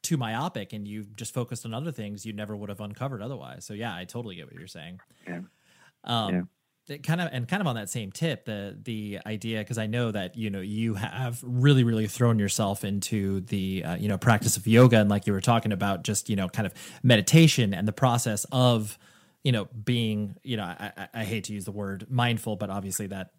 too 0.02 0.18
myopic 0.18 0.74
and 0.74 0.86
you 0.86 1.06
just 1.14 1.32
focused 1.32 1.64
on 1.64 1.72
other 1.72 1.90
things, 1.90 2.26
you 2.26 2.34
never 2.34 2.54
would 2.54 2.68
have 2.68 2.82
uncovered 2.82 3.22
otherwise. 3.22 3.64
So 3.64 3.72
yeah, 3.72 3.96
I 3.96 4.04
totally 4.04 4.36
get 4.36 4.44
what 4.44 4.56
you're 4.58 4.66
saying. 4.66 5.00
Yeah. 5.26 5.40
Um, 6.04 6.34
Yeah. 6.34 6.42
It 6.88 7.02
kind 7.02 7.20
of 7.20 7.28
and 7.32 7.48
kind 7.48 7.60
of 7.60 7.66
on 7.66 7.74
that 7.74 7.90
same 7.90 8.12
tip 8.12 8.44
the 8.44 8.76
the 8.84 9.18
idea 9.26 9.58
because 9.58 9.78
i 9.78 9.86
know 9.86 10.10
that 10.10 10.36
you 10.36 10.50
know 10.50 10.60
you 10.60 10.94
have 10.94 11.40
really 11.42 11.84
really 11.84 12.06
thrown 12.06 12.38
yourself 12.38 12.84
into 12.84 13.40
the 13.42 13.84
uh, 13.84 13.96
you 13.96 14.08
know 14.08 14.18
practice 14.18 14.56
of 14.56 14.66
yoga 14.66 14.98
and 14.98 15.10
like 15.10 15.26
you 15.26 15.32
were 15.32 15.40
talking 15.40 15.72
about 15.72 16.04
just 16.04 16.28
you 16.28 16.36
know 16.36 16.48
kind 16.48 16.66
of 16.66 16.72
meditation 17.02 17.74
and 17.74 17.88
the 17.88 17.92
process 17.92 18.46
of 18.52 18.98
you 19.42 19.52
know 19.52 19.66
being 19.84 20.36
you 20.42 20.56
know 20.56 20.64
i, 20.64 21.08
I, 21.12 21.24
hate 21.24 21.44
to 21.44 21.52
use 21.52 21.64
the 21.64 21.72
word 21.72 22.06
mindful 22.08 22.56
but 22.56 22.70
obviously 22.70 23.08
that 23.08 23.30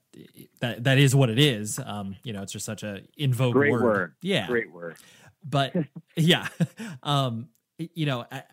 that 0.61 0.83
that 0.83 0.97
is 0.97 1.15
what 1.15 1.29
it 1.29 1.39
is 1.39 1.79
um 1.79 2.15
you 2.23 2.33
know 2.33 2.41
it's 2.41 2.53
just 2.53 2.65
such 2.65 2.83
a 2.83 3.01
in 3.17 3.33
vogue 3.33 3.55
word. 3.55 3.71
word. 3.71 4.13
yeah 4.21 4.47
Great 4.47 4.71
word. 4.71 4.95
but 5.43 5.73
yeah 6.15 6.47
um 7.03 7.49
you 7.77 8.05
know 8.05 8.25
I, 8.31 8.37
I, 8.37 8.43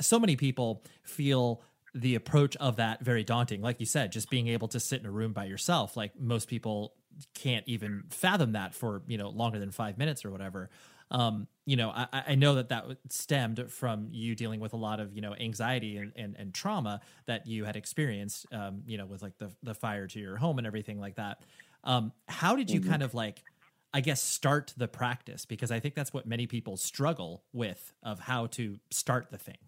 so 0.00 0.18
many 0.18 0.36
people 0.36 0.82
feel 1.02 1.62
the 1.94 2.14
approach 2.16 2.56
of 2.56 2.76
that 2.76 3.02
very 3.04 3.24
daunting 3.24 3.60
like 3.62 3.78
you 3.80 3.86
said 3.86 4.10
just 4.12 4.28
being 4.30 4.48
able 4.48 4.68
to 4.68 4.80
sit 4.80 5.00
in 5.00 5.06
a 5.06 5.10
room 5.10 5.32
by 5.32 5.44
yourself 5.44 5.96
like 5.96 6.18
most 6.18 6.48
people 6.48 6.94
can't 7.34 7.66
even 7.68 8.02
fathom 8.10 8.52
that 8.52 8.74
for 8.74 9.02
you 9.06 9.16
know 9.16 9.28
longer 9.30 9.58
than 9.58 9.70
five 9.70 9.96
minutes 9.96 10.24
or 10.24 10.30
whatever 10.30 10.70
um 11.12 11.46
you 11.66 11.76
know 11.76 11.90
i, 11.90 12.08
I 12.12 12.34
know 12.34 12.56
that 12.56 12.68
that 12.70 12.86
stemmed 13.10 13.70
from 13.70 14.08
you 14.10 14.34
dealing 14.34 14.58
with 14.58 14.72
a 14.72 14.76
lot 14.76 14.98
of 14.98 15.14
you 15.14 15.20
know 15.20 15.34
anxiety 15.36 15.96
and, 15.98 16.12
and, 16.16 16.34
and 16.36 16.52
trauma 16.52 17.00
that 17.26 17.46
you 17.46 17.64
had 17.64 17.76
experienced 17.76 18.46
um 18.52 18.82
you 18.86 18.98
know 18.98 19.06
with 19.06 19.22
like 19.22 19.38
the, 19.38 19.54
the 19.62 19.74
fire 19.74 20.08
to 20.08 20.18
your 20.18 20.36
home 20.36 20.58
and 20.58 20.66
everything 20.66 20.98
like 20.98 21.14
that 21.16 21.42
um 21.84 22.12
how 22.28 22.56
did 22.56 22.72
you 22.72 22.80
Mhm. 22.80 22.80
kind 22.80 23.02
of 23.02 23.14
like 23.14 23.44
I 23.92 24.00
guess 24.00 24.20
start 24.20 24.74
the 24.76 24.88
practice 24.88 25.46
because 25.46 25.70
I 25.70 25.78
think 25.78 25.94
that's 25.94 26.12
what 26.12 26.26
many 26.26 26.48
people 26.48 26.76
struggle 26.76 27.44
with 27.52 27.94
of 28.02 28.18
how 28.18 28.46
to 28.48 28.80
start 28.90 29.30
the 29.30 29.38
thing. 29.38 29.58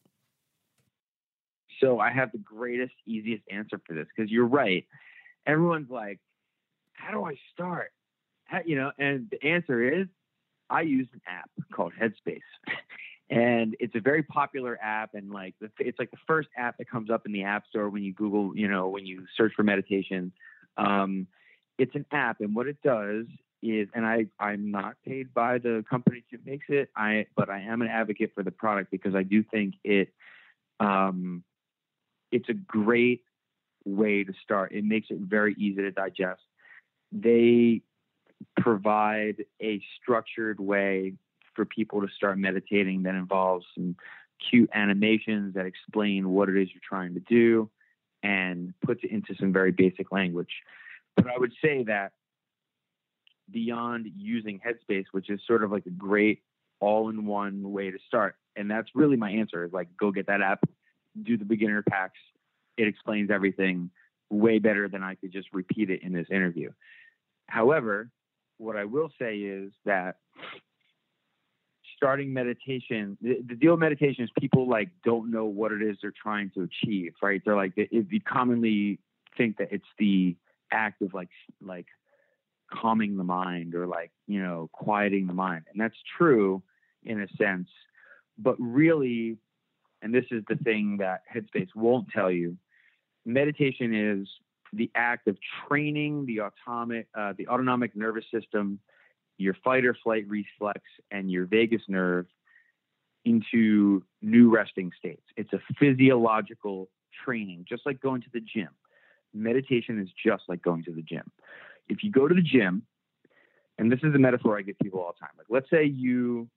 So 1.80 1.98
I 1.98 2.10
have 2.10 2.32
the 2.32 2.38
greatest, 2.38 2.94
easiest 3.06 3.42
answer 3.50 3.80
for 3.86 3.94
this 3.94 4.06
because 4.14 4.30
you're 4.30 4.46
right. 4.46 4.86
Everyone's 5.46 5.90
like, 5.90 6.20
"How 6.92 7.12
do 7.12 7.24
I 7.24 7.36
start?" 7.52 7.92
How, 8.44 8.60
you 8.64 8.76
know, 8.76 8.92
and 8.98 9.28
the 9.30 9.42
answer 9.44 9.82
is, 9.82 10.06
I 10.70 10.82
use 10.82 11.08
an 11.12 11.20
app 11.26 11.50
called 11.72 11.92
Headspace, 12.00 12.40
and 13.30 13.76
it's 13.80 13.94
a 13.94 14.00
very 14.00 14.22
popular 14.22 14.78
app. 14.80 15.14
And 15.14 15.30
like, 15.30 15.54
the, 15.60 15.70
it's 15.78 15.98
like 15.98 16.10
the 16.10 16.18
first 16.26 16.48
app 16.56 16.78
that 16.78 16.88
comes 16.88 17.10
up 17.10 17.26
in 17.26 17.32
the 17.32 17.44
App 17.44 17.66
Store 17.68 17.88
when 17.88 18.02
you 18.02 18.12
Google, 18.12 18.56
you 18.56 18.68
know, 18.68 18.88
when 18.88 19.06
you 19.06 19.26
search 19.36 19.52
for 19.54 19.62
meditation. 19.62 20.32
Um, 20.76 21.26
it's 21.78 21.94
an 21.94 22.06
app, 22.12 22.40
and 22.40 22.54
what 22.54 22.66
it 22.66 22.78
does 22.82 23.26
is, 23.62 23.88
and 23.94 24.06
I 24.06 24.26
I'm 24.38 24.70
not 24.70 24.96
paid 25.04 25.32
by 25.34 25.58
the 25.58 25.84
company 25.88 26.24
who 26.30 26.38
makes 26.44 26.66
it. 26.68 26.90
I 26.96 27.26
but 27.36 27.50
I 27.50 27.60
am 27.60 27.82
an 27.82 27.88
advocate 27.88 28.32
for 28.34 28.42
the 28.42 28.50
product 28.50 28.90
because 28.90 29.14
I 29.14 29.22
do 29.22 29.42
think 29.42 29.74
it. 29.84 30.08
Um, 30.78 31.42
it's 32.36 32.50
a 32.50 32.54
great 32.54 33.22
way 33.86 34.22
to 34.22 34.32
start. 34.42 34.72
It 34.72 34.84
makes 34.84 35.08
it 35.10 35.18
very 35.18 35.54
easy 35.58 35.80
to 35.80 35.90
digest. 35.90 36.42
They 37.10 37.80
provide 38.60 39.46
a 39.62 39.82
structured 40.00 40.60
way 40.60 41.14
for 41.54 41.64
people 41.64 42.02
to 42.02 42.08
start 42.14 42.36
meditating 42.38 43.04
that 43.04 43.14
involves 43.14 43.64
some 43.74 43.96
cute 44.50 44.68
animations 44.74 45.54
that 45.54 45.64
explain 45.64 46.28
what 46.28 46.50
it 46.50 46.60
is 46.60 46.68
you're 46.74 46.82
trying 46.86 47.14
to 47.14 47.20
do 47.20 47.70
and 48.22 48.74
puts 48.84 49.00
it 49.02 49.10
into 49.10 49.34
some 49.40 49.50
very 49.50 49.72
basic 49.72 50.12
language. 50.12 50.62
But 51.16 51.28
I 51.28 51.38
would 51.38 51.54
say 51.64 51.84
that 51.84 52.12
beyond 53.50 54.08
using 54.14 54.60
Headspace, 54.60 55.06
which 55.12 55.30
is 55.30 55.40
sort 55.46 55.64
of 55.64 55.72
like 55.72 55.86
a 55.86 55.90
great 55.90 56.42
all 56.80 57.08
in 57.08 57.24
one 57.24 57.72
way 57.72 57.90
to 57.90 57.98
start, 58.06 58.36
and 58.56 58.70
that's 58.70 58.88
really 58.94 59.16
my 59.16 59.30
answer 59.30 59.64
is 59.64 59.72
like 59.72 59.88
go 59.98 60.10
get 60.10 60.26
that 60.26 60.42
app, 60.42 60.68
do 61.22 61.36
the 61.36 61.44
beginner 61.44 61.82
packs. 61.82 62.18
It 62.76 62.88
explains 62.88 63.30
everything. 63.30 63.90
way 64.30 64.58
better 64.58 64.88
than 64.88 65.02
I 65.02 65.14
could 65.14 65.32
just 65.32 65.48
repeat 65.52 65.90
it 65.90 66.02
in 66.02 66.12
this 66.12 66.26
interview. 66.30 66.70
However, 67.48 68.10
what 68.58 68.76
I 68.76 68.84
will 68.84 69.10
say 69.18 69.36
is 69.36 69.72
that 69.84 70.16
starting 71.96 72.32
meditation, 72.32 73.16
the, 73.20 73.42
the 73.46 73.54
deal 73.54 73.72
with 73.72 73.80
meditation 73.80 74.24
is 74.24 74.30
people 74.38 74.68
like 74.68 74.90
don't 75.04 75.30
know 75.30 75.44
what 75.44 75.72
it 75.72 75.82
is 75.82 75.96
they're 76.02 76.12
trying 76.22 76.50
to 76.54 76.62
achieve, 76.62 77.12
right? 77.22 77.40
They're 77.44 77.56
like, 77.56 77.74
they, 77.74 77.88
they 77.92 78.18
commonly 78.18 78.98
think 79.36 79.58
that 79.58 79.68
it's 79.70 79.86
the 79.98 80.36
act 80.72 81.02
of 81.02 81.14
like, 81.14 81.30
like 81.62 81.86
calming 82.72 83.16
the 83.16 83.24
mind 83.24 83.74
or 83.74 83.86
like, 83.86 84.10
you 84.26 84.42
know, 84.42 84.68
quieting 84.72 85.26
the 85.26 85.34
mind. 85.34 85.64
And 85.70 85.80
that's 85.80 85.96
true 86.18 86.62
in 87.04 87.20
a 87.20 87.28
sense, 87.40 87.68
but 88.36 88.56
really, 88.58 89.38
and 90.02 90.14
this 90.14 90.24
is 90.30 90.42
the 90.48 90.56
thing 90.56 90.98
that 90.98 91.22
Headspace 91.34 91.68
won't 91.74 92.08
tell 92.10 92.30
you, 92.30 92.56
meditation 93.24 93.94
is 93.94 94.28
the 94.72 94.90
act 94.94 95.28
of 95.28 95.36
training 95.66 96.26
the 96.26 96.40
autonomic, 96.40 97.08
uh, 97.16 97.32
the 97.36 97.48
autonomic 97.48 97.96
nervous 97.96 98.24
system 98.32 98.80
your 99.38 99.54
fight 99.64 99.84
or 99.84 99.94
flight 100.02 100.24
reflex 100.28 100.80
and 101.10 101.30
your 101.30 101.46
vagus 101.46 101.82
nerve 101.88 102.26
into 103.24 104.02
new 104.22 104.50
resting 104.50 104.92
states. 104.98 105.22
It's 105.36 105.52
a 105.52 105.58
physiological 105.78 106.88
training, 107.24 107.66
just 107.68 107.84
like 107.84 108.00
going 108.00 108.22
to 108.22 108.28
the 108.32 108.40
gym. 108.40 108.68
Meditation 109.34 110.00
is 110.00 110.08
just 110.24 110.44
like 110.48 110.62
going 110.62 110.84
to 110.84 110.92
the 110.92 111.02
gym. 111.02 111.30
If 111.88 112.02
you 112.02 112.10
go 112.10 112.28
to 112.28 112.34
the 112.34 112.42
gym, 112.42 112.82
and 113.78 113.92
this 113.92 114.00
is 114.02 114.14
a 114.14 114.18
metaphor 114.18 114.58
I 114.58 114.62
give 114.62 114.78
people 114.78 115.00
all 115.00 115.12
the 115.12 115.20
time. 115.20 115.34
Like, 115.36 115.48
let's 115.50 115.68
say 115.68 115.84
you 115.84 116.48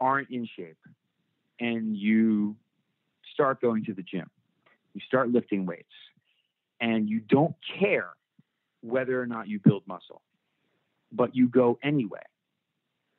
aren't 0.00 0.30
in 0.30 0.48
shape 0.56 0.78
and 1.60 1.96
you 1.96 2.56
start 3.32 3.60
going 3.60 3.84
to 3.84 3.94
the 3.94 4.02
gym, 4.02 4.30
you 4.94 5.00
start 5.06 5.30
lifting 5.30 5.66
weights, 5.66 5.88
and 6.80 7.08
you 7.08 7.20
don't 7.20 7.54
care 7.78 8.10
whether 8.80 9.20
or 9.20 9.26
not 9.26 9.48
you 9.48 9.58
build 9.58 9.82
muscle 9.86 10.22
but 11.14 11.34
you 11.34 11.48
go 11.48 11.78
anyway. 11.82 12.20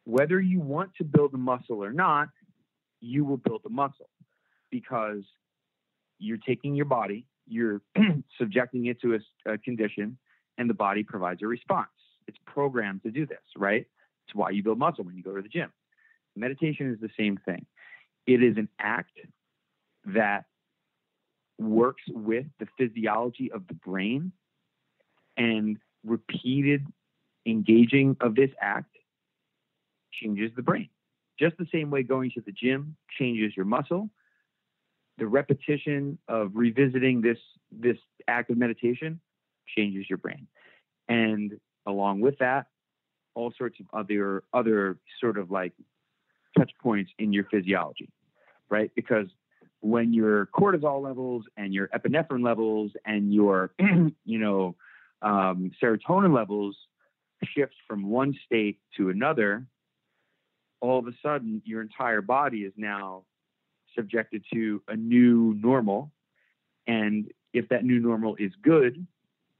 Whether 0.03 0.39
you 0.39 0.59
want 0.59 0.91
to 0.97 1.03
build 1.03 1.33
a 1.33 1.37
muscle 1.37 1.83
or 1.83 1.91
not, 1.91 2.29
you 2.99 3.25
will 3.25 3.37
build 3.37 3.61
a 3.65 3.69
muscle 3.69 4.09
because 4.69 5.23
you're 6.19 6.37
taking 6.37 6.75
your 6.75 6.85
body, 6.85 7.25
you're 7.47 7.81
subjecting 8.37 8.85
it 8.87 9.01
to 9.01 9.15
a, 9.15 9.53
a, 9.53 9.57
condition, 9.57 10.17
and 10.57 10.69
the 10.69 10.73
body 10.73 11.03
provides 11.03 11.41
a 11.41 11.47
response. 11.47 11.87
It's 12.27 12.37
programmed 12.45 13.03
to 13.03 13.11
do 13.11 13.25
this, 13.25 13.39
right? 13.57 13.85
It's 14.25 14.35
why 14.35 14.51
you 14.51 14.63
build 14.63 14.79
muscle 14.79 15.03
when 15.03 15.15
you 15.15 15.23
go 15.23 15.35
to 15.35 15.41
the 15.41 15.49
gym. 15.49 15.71
Meditation 16.35 16.91
is 16.91 16.99
the 16.99 17.09
same 17.17 17.39
thing. 17.45 17.65
It 18.27 18.43
is 18.43 18.57
an 18.57 18.69
act 18.79 19.17
that 20.05 20.45
works 21.57 22.03
with 22.07 22.45
the 22.59 22.67
physiology 22.77 23.51
of 23.51 23.67
the 23.67 23.73
brain 23.73 24.31
and 25.37 25.77
repeated 26.03 26.85
engaging 27.45 28.17
of 28.21 28.35
this 28.35 28.49
act 28.59 28.95
changes 30.13 30.51
the 30.55 30.61
brain. 30.61 30.89
Just 31.39 31.57
the 31.57 31.67
same 31.71 31.91
way 31.91 32.03
going 32.03 32.31
to 32.31 32.41
the 32.41 32.51
gym 32.51 32.95
changes 33.17 33.55
your 33.55 33.65
muscle, 33.65 34.09
the 35.17 35.27
repetition 35.27 36.17
of 36.27 36.51
revisiting 36.53 37.21
this 37.21 37.37
this 37.71 37.97
act 38.27 38.49
of 38.49 38.57
meditation 38.57 39.19
changes 39.75 40.05
your 40.09 40.17
brain. 40.17 40.47
And 41.07 41.53
along 41.85 42.21
with 42.21 42.37
that, 42.39 42.67
all 43.33 43.53
sorts 43.57 43.79
of 43.79 43.85
other 43.93 44.43
other 44.53 44.97
sort 45.19 45.37
of 45.37 45.51
like 45.51 45.73
touch 46.57 46.71
points 46.81 47.11
in 47.19 47.33
your 47.33 47.45
physiology, 47.51 48.09
right? 48.69 48.91
Because 48.95 49.27
when 49.81 50.13
your 50.13 50.47
cortisol 50.47 51.01
levels 51.03 51.45
and 51.57 51.73
your 51.73 51.87
epinephrine 51.89 52.43
levels 52.43 52.91
and 53.05 53.33
your 53.33 53.71
you 54.25 54.39
know 54.39 54.75
um, 55.21 55.71
serotonin 55.81 56.35
levels 56.35 56.75
shift 57.43 57.75
from 57.87 58.09
one 58.09 58.35
state 58.45 58.79
to 58.97 59.09
another, 59.09 59.65
all 60.81 60.99
of 60.99 61.07
a 61.07 61.13
sudden 61.21 61.61
your 61.65 61.81
entire 61.81 62.21
body 62.21 62.59
is 62.59 62.73
now 62.77 63.23
subjected 63.95 64.43
to 64.53 64.81
a 64.87 64.95
new 64.95 65.57
normal. 65.61 66.11
And 66.87 67.31
if 67.53 67.69
that 67.69 67.83
new 67.83 67.99
normal 67.99 68.35
is 68.35 68.51
good, 68.61 69.05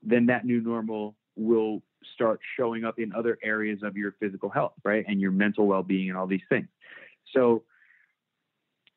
then 0.04 0.28
that 0.28 0.46
new 0.46 0.62
normal 0.62 1.16
will 1.36 1.82
start 2.14 2.40
showing 2.58 2.86
up 2.86 3.00
in 3.00 3.14
other 3.14 3.38
areas 3.44 3.80
of 3.84 3.98
your 3.98 4.14
physical 4.20 4.50
health, 4.50 4.74
right? 4.84 5.06
And 5.08 5.20
your 5.20 5.32
mental 5.32 5.66
well 5.66 5.84
being 5.84 6.10
and 6.10 6.18
all 6.18 6.28
these 6.28 6.42
things. 6.50 6.68
So 7.34 7.64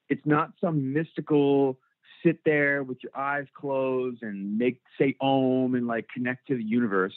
it's 0.09 0.25
not 0.25 0.53
some 0.61 0.93
mystical 0.93 1.79
sit 2.25 2.41
there 2.45 2.83
with 2.83 2.99
your 3.03 3.17
eyes 3.17 3.47
closed 3.55 4.23
and 4.23 4.59
make 4.59 4.81
say 4.99 5.15
om 5.21 5.75
and 5.75 5.87
like 5.87 6.07
connect 6.13 6.49
to 6.49 6.57
the 6.57 6.65
universe 6.65 7.15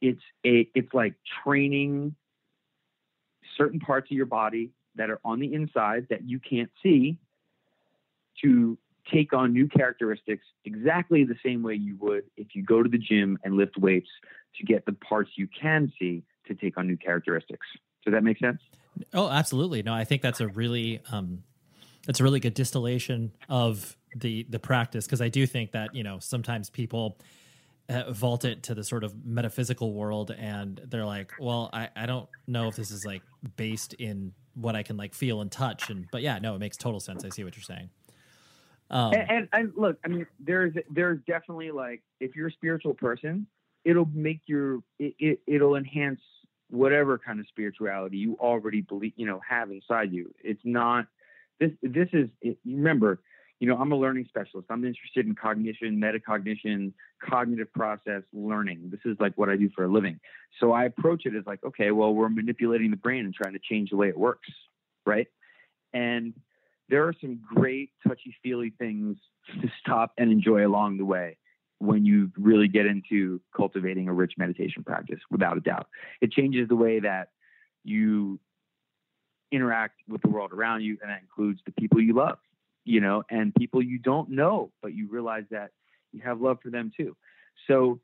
it's 0.00 0.22
a 0.44 0.68
it's 0.74 0.92
like 0.92 1.14
training 1.44 2.14
certain 3.56 3.78
parts 3.80 4.10
of 4.10 4.16
your 4.16 4.26
body 4.26 4.70
that 4.96 5.10
are 5.10 5.20
on 5.24 5.38
the 5.38 5.54
inside 5.54 6.06
that 6.10 6.28
you 6.28 6.40
can't 6.40 6.70
see 6.82 7.16
to 8.42 8.76
take 9.12 9.32
on 9.32 9.52
new 9.52 9.68
characteristics 9.68 10.44
exactly 10.64 11.24
the 11.24 11.36
same 11.44 11.62
way 11.62 11.74
you 11.74 11.96
would 12.00 12.24
if 12.36 12.48
you 12.54 12.62
go 12.62 12.82
to 12.82 12.88
the 12.88 12.98
gym 12.98 13.38
and 13.44 13.54
lift 13.54 13.76
weights 13.76 14.08
to 14.56 14.64
get 14.64 14.84
the 14.84 14.92
parts 14.92 15.30
you 15.36 15.48
can 15.48 15.92
see 15.98 16.22
to 16.46 16.54
take 16.54 16.76
on 16.76 16.86
new 16.86 16.96
characteristics. 16.96 17.66
Does 18.04 18.12
that 18.12 18.24
make 18.24 18.38
sense? 18.38 18.60
Oh, 19.14 19.28
absolutely. 19.28 19.82
No, 19.82 19.94
I 19.94 20.04
think 20.04 20.22
that's 20.22 20.40
a 20.40 20.48
really 20.48 21.00
um 21.10 21.42
that's 22.06 22.20
a 22.20 22.24
really 22.24 22.40
good 22.40 22.54
distillation 22.54 23.32
of 23.48 23.96
the 24.16 24.46
the 24.48 24.58
practice. 24.58 25.06
Because 25.06 25.20
I 25.20 25.28
do 25.28 25.46
think 25.46 25.72
that, 25.72 25.94
you 25.94 26.02
know, 26.02 26.18
sometimes 26.18 26.70
people 26.70 27.18
uh, 27.88 28.12
vault 28.12 28.44
it 28.44 28.62
to 28.64 28.74
the 28.74 28.84
sort 28.84 29.04
of 29.04 29.24
metaphysical 29.24 29.92
world 29.92 30.30
and 30.38 30.80
they're 30.88 31.04
like 31.04 31.32
well 31.40 31.68
I, 31.72 31.88
I 31.96 32.06
don't 32.06 32.28
know 32.46 32.68
if 32.68 32.76
this 32.76 32.92
is 32.92 33.04
like 33.04 33.22
based 33.56 33.94
in 33.94 34.32
what 34.54 34.76
i 34.76 34.84
can 34.84 34.96
like 34.96 35.14
feel 35.14 35.40
and 35.40 35.50
touch. 35.50 35.90
And 35.90 36.06
but 36.12 36.22
yeah 36.22 36.38
no 36.38 36.54
it 36.54 36.58
makes 36.58 36.76
total 36.76 37.00
sense. 37.00 37.24
I 37.24 37.30
see 37.30 37.44
what 37.44 37.56
you're 37.56 37.64
saying. 37.64 37.90
Um, 38.90 39.14
and, 39.14 39.30
and, 39.30 39.48
and 39.52 39.72
look 39.76 39.98
i 40.04 40.08
mean 40.08 40.26
there's 40.38 40.74
there's 40.90 41.18
definitely 41.26 41.70
like 41.70 42.02
if 42.20 42.36
you're 42.36 42.48
a 42.48 42.52
spiritual 42.52 42.94
person 42.94 43.46
it'll 43.84 44.08
make 44.14 44.40
your 44.46 44.82
it, 44.98 45.14
it 45.18 45.40
it'll 45.46 45.76
enhance 45.76 46.20
whatever 46.72 47.18
kind 47.18 47.38
of 47.38 47.46
spirituality 47.48 48.16
you 48.16 48.36
already 48.40 48.80
believe 48.80 49.12
you 49.16 49.26
know 49.26 49.40
have 49.46 49.70
inside 49.70 50.12
you. 50.12 50.32
It's 50.42 50.60
not 50.64 51.06
this 51.62 51.72
this 51.82 52.08
is 52.12 52.28
remember 52.64 53.20
you 53.62 53.68
know, 53.68 53.76
I'm 53.76 53.92
a 53.92 53.96
learning 53.96 54.24
specialist. 54.28 54.66
I'm 54.70 54.84
interested 54.84 55.24
in 55.24 55.36
cognition, 55.36 56.00
metacognition, 56.00 56.92
cognitive 57.24 57.72
process 57.72 58.22
learning. 58.32 58.90
This 58.90 58.98
is 59.04 59.16
like 59.20 59.38
what 59.38 59.48
I 59.48 59.54
do 59.54 59.70
for 59.72 59.84
a 59.84 59.88
living. 59.88 60.18
So 60.58 60.72
I 60.72 60.86
approach 60.86 61.26
it 61.26 61.36
as 61.36 61.44
like, 61.46 61.62
okay, 61.62 61.92
well, 61.92 62.12
we're 62.12 62.28
manipulating 62.28 62.90
the 62.90 62.96
brain 62.96 63.24
and 63.24 63.32
trying 63.32 63.52
to 63.52 63.60
change 63.60 63.90
the 63.90 63.96
way 63.96 64.08
it 64.08 64.18
works, 64.18 64.48
right? 65.06 65.28
And 65.92 66.34
there 66.88 67.04
are 67.04 67.14
some 67.20 67.38
great 67.54 67.90
touchy 68.04 68.34
feely 68.42 68.74
things 68.80 69.16
to 69.60 69.70
stop 69.78 70.10
and 70.18 70.32
enjoy 70.32 70.66
along 70.66 70.98
the 70.98 71.04
way 71.04 71.38
when 71.78 72.04
you 72.04 72.32
really 72.36 72.66
get 72.66 72.86
into 72.86 73.40
cultivating 73.56 74.08
a 74.08 74.12
rich 74.12 74.32
meditation 74.38 74.82
practice, 74.82 75.20
without 75.30 75.56
a 75.56 75.60
doubt. 75.60 75.86
It 76.20 76.32
changes 76.32 76.68
the 76.68 76.74
way 76.74 76.98
that 76.98 77.28
you 77.84 78.40
interact 79.52 80.00
with 80.08 80.22
the 80.22 80.28
world 80.28 80.52
around 80.52 80.82
you, 80.82 80.98
and 81.02 81.10
that 81.10 81.20
includes 81.20 81.60
the 81.64 81.72
people 81.72 82.00
you 82.00 82.14
love 82.14 82.38
you 82.84 83.00
know, 83.00 83.22
and 83.30 83.54
people 83.54 83.82
you 83.82 83.98
don't 83.98 84.30
know, 84.30 84.70
but 84.80 84.94
you 84.94 85.08
realize 85.08 85.44
that 85.50 85.70
you 86.12 86.20
have 86.22 86.40
love 86.40 86.58
for 86.62 86.70
them 86.70 86.92
too. 86.96 87.16
So 87.66 88.00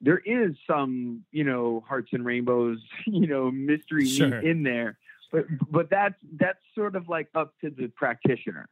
there 0.00 0.18
is 0.18 0.52
some, 0.66 1.24
you 1.32 1.44
know, 1.44 1.82
hearts 1.86 2.10
and 2.12 2.24
rainbows, 2.24 2.78
you 3.06 3.26
know, 3.26 3.50
mystery 3.50 4.06
sure. 4.06 4.38
in 4.38 4.62
there. 4.62 4.98
But 5.30 5.44
but 5.70 5.90
that's 5.90 6.14
that's 6.38 6.58
sort 6.74 6.96
of 6.96 7.08
like 7.08 7.28
up 7.34 7.54
to 7.62 7.70
the 7.70 7.88
practitioner. 7.88 8.68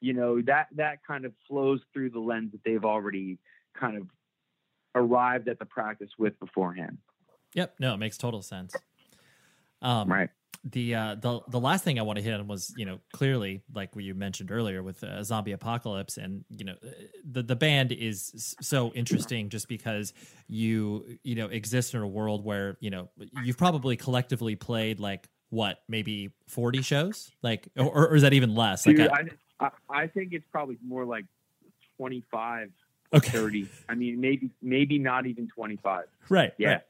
You 0.00 0.14
know, 0.14 0.40
that 0.42 0.68
that 0.76 1.04
kind 1.06 1.24
of 1.24 1.32
flows 1.46 1.80
through 1.92 2.10
the 2.10 2.18
lens 2.18 2.52
that 2.52 2.62
they've 2.64 2.84
already 2.84 3.38
kind 3.78 3.96
of 3.96 4.08
arrived 4.94 5.48
at 5.48 5.58
the 5.58 5.66
practice 5.66 6.10
with 6.18 6.38
beforehand. 6.40 6.98
Yep. 7.54 7.74
No, 7.78 7.94
it 7.94 7.98
makes 7.98 8.16
total 8.16 8.42
sense. 8.42 8.74
Um, 9.82 10.10
right 10.10 10.30
the 10.64 10.94
uh, 10.94 11.14
the 11.14 11.40
the 11.48 11.60
last 11.60 11.84
thing 11.84 11.98
I 11.98 12.02
want 12.02 12.18
to 12.18 12.22
hit 12.22 12.34
on 12.34 12.46
was 12.46 12.72
you 12.76 12.84
know 12.84 13.00
clearly 13.12 13.62
like 13.74 13.94
what 13.94 14.04
you 14.04 14.14
mentioned 14.14 14.50
earlier 14.50 14.82
with 14.82 15.02
uh, 15.02 15.22
zombie 15.22 15.52
apocalypse 15.52 16.18
and 16.18 16.44
you 16.50 16.66
know 16.66 16.74
the 17.24 17.42
the 17.42 17.56
band 17.56 17.92
is 17.92 18.54
so 18.60 18.92
interesting 18.92 19.48
just 19.48 19.68
because 19.68 20.12
you 20.48 21.18
you 21.22 21.34
know 21.34 21.46
exist 21.46 21.94
in 21.94 22.02
a 22.02 22.06
world 22.06 22.44
where 22.44 22.76
you 22.80 22.90
know 22.90 23.08
you've 23.42 23.56
probably 23.56 23.96
collectively 23.96 24.54
played 24.54 25.00
like 25.00 25.28
what 25.50 25.82
maybe 25.88 26.30
40 26.48 26.82
shows? 26.82 27.30
Like 27.42 27.68
or, 27.76 28.08
or 28.08 28.14
is 28.16 28.22
that 28.22 28.32
even 28.32 28.54
less? 28.54 28.84
Dude, 28.84 28.98
like 28.98 29.10
I, 29.60 29.66
I, 29.66 29.70
I 29.90 30.06
think 30.06 30.32
it's 30.32 30.46
probably 30.50 30.78
more 30.86 31.04
like 31.04 31.26
25 31.98 32.70
Okay. 33.12 33.30
30. 33.30 33.68
I 33.88 33.94
mean, 33.94 34.20
maybe 34.20 34.50
maybe 34.62 34.98
not 34.98 35.26
even 35.26 35.48
25. 35.48 36.04
Right. 36.28 36.52
Yeah. 36.58 36.68
Right. 36.68 36.82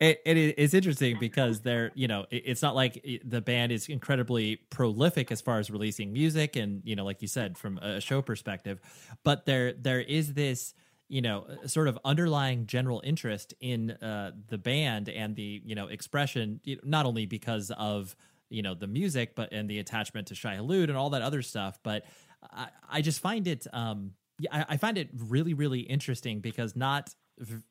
It, 0.00 0.20
it, 0.24 0.54
it's 0.58 0.74
interesting 0.74 1.18
because 1.20 1.60
they're, 1.60 1.92
you 1.94 2.08
know, 2.08 2.26
it, 2.30 2.42
it's 2.46 2.62
not 2.62 2.74
like 2.74 3.06
the 3.24 3.40
band 3.40 3.70
is 3.70 3.88
incredibly 3.88 4.56
prolific 4.56 5.30
as 5.30 5.40
far 5.40 5.58
as 5.58 5.70
releasing 5.70 6.12
music 6.12 6.56
and, 6.56 6.82
you 6.84 6.96
know, 6.96 7.04
like 7.04 7.22
you 7.22 7.28
said, 7.28 7.56
from 7.56 7.78
a 7.78 8.00
show 8.00 8.20
perspective, 8.20 8.80
but 9.22 9.46
there 9.46 9.72
there 9.72 10.00
is 10.00 10.34
this 10.34 10.74
you 11.10 11.20
know 11.20 11.44
sort 11.66 11.88
of 11.88 11.98
underlying 12.04 12.66
general 12.66 13.02
interest 13.04 13.52
in 13.60 13.90
uh, 13.90 14.30
the 14.48 14.56
band 14.56 15.08
and 15.08 15.36
the 15.36 15.60
you 15.64 15.74
know 15.74 15.88
expression 15.88 16.60
not 16.84 17.04
only 17.04 17.26
because 17.26 17.70
of 17.76 18.16
you 18.48 18.62
know 18.62 18.74
the 18.74 18.86
music 18.86 19.34
but 19.34 19.52
and 19.52 19.68
the 19.68 19.80
attachment 19.80 20.28
to 20.28 20.34
Shai 20.34 20.56
Hulud 20.56 20.84
and 20.84 20.96
all 20.96 21.10
that 21.10 21.20
other 21.20 21.42
stuff 21.42 21.78
but 21.82 22.04
I, 22.50 22.68
I 22.88 23.00
just 23.02 23.20
find 23.20 23.46
it 23.46 23.66
um 23.72 24.12
I, 24.50 24.64
I 24.70 24.76
find 24.76 24.98
it 24.98 25.08
really 25.14 25.54
really 25.54 25.80
interesting 25.80 26.40
because 26.40 26.76
not 26.76 27.14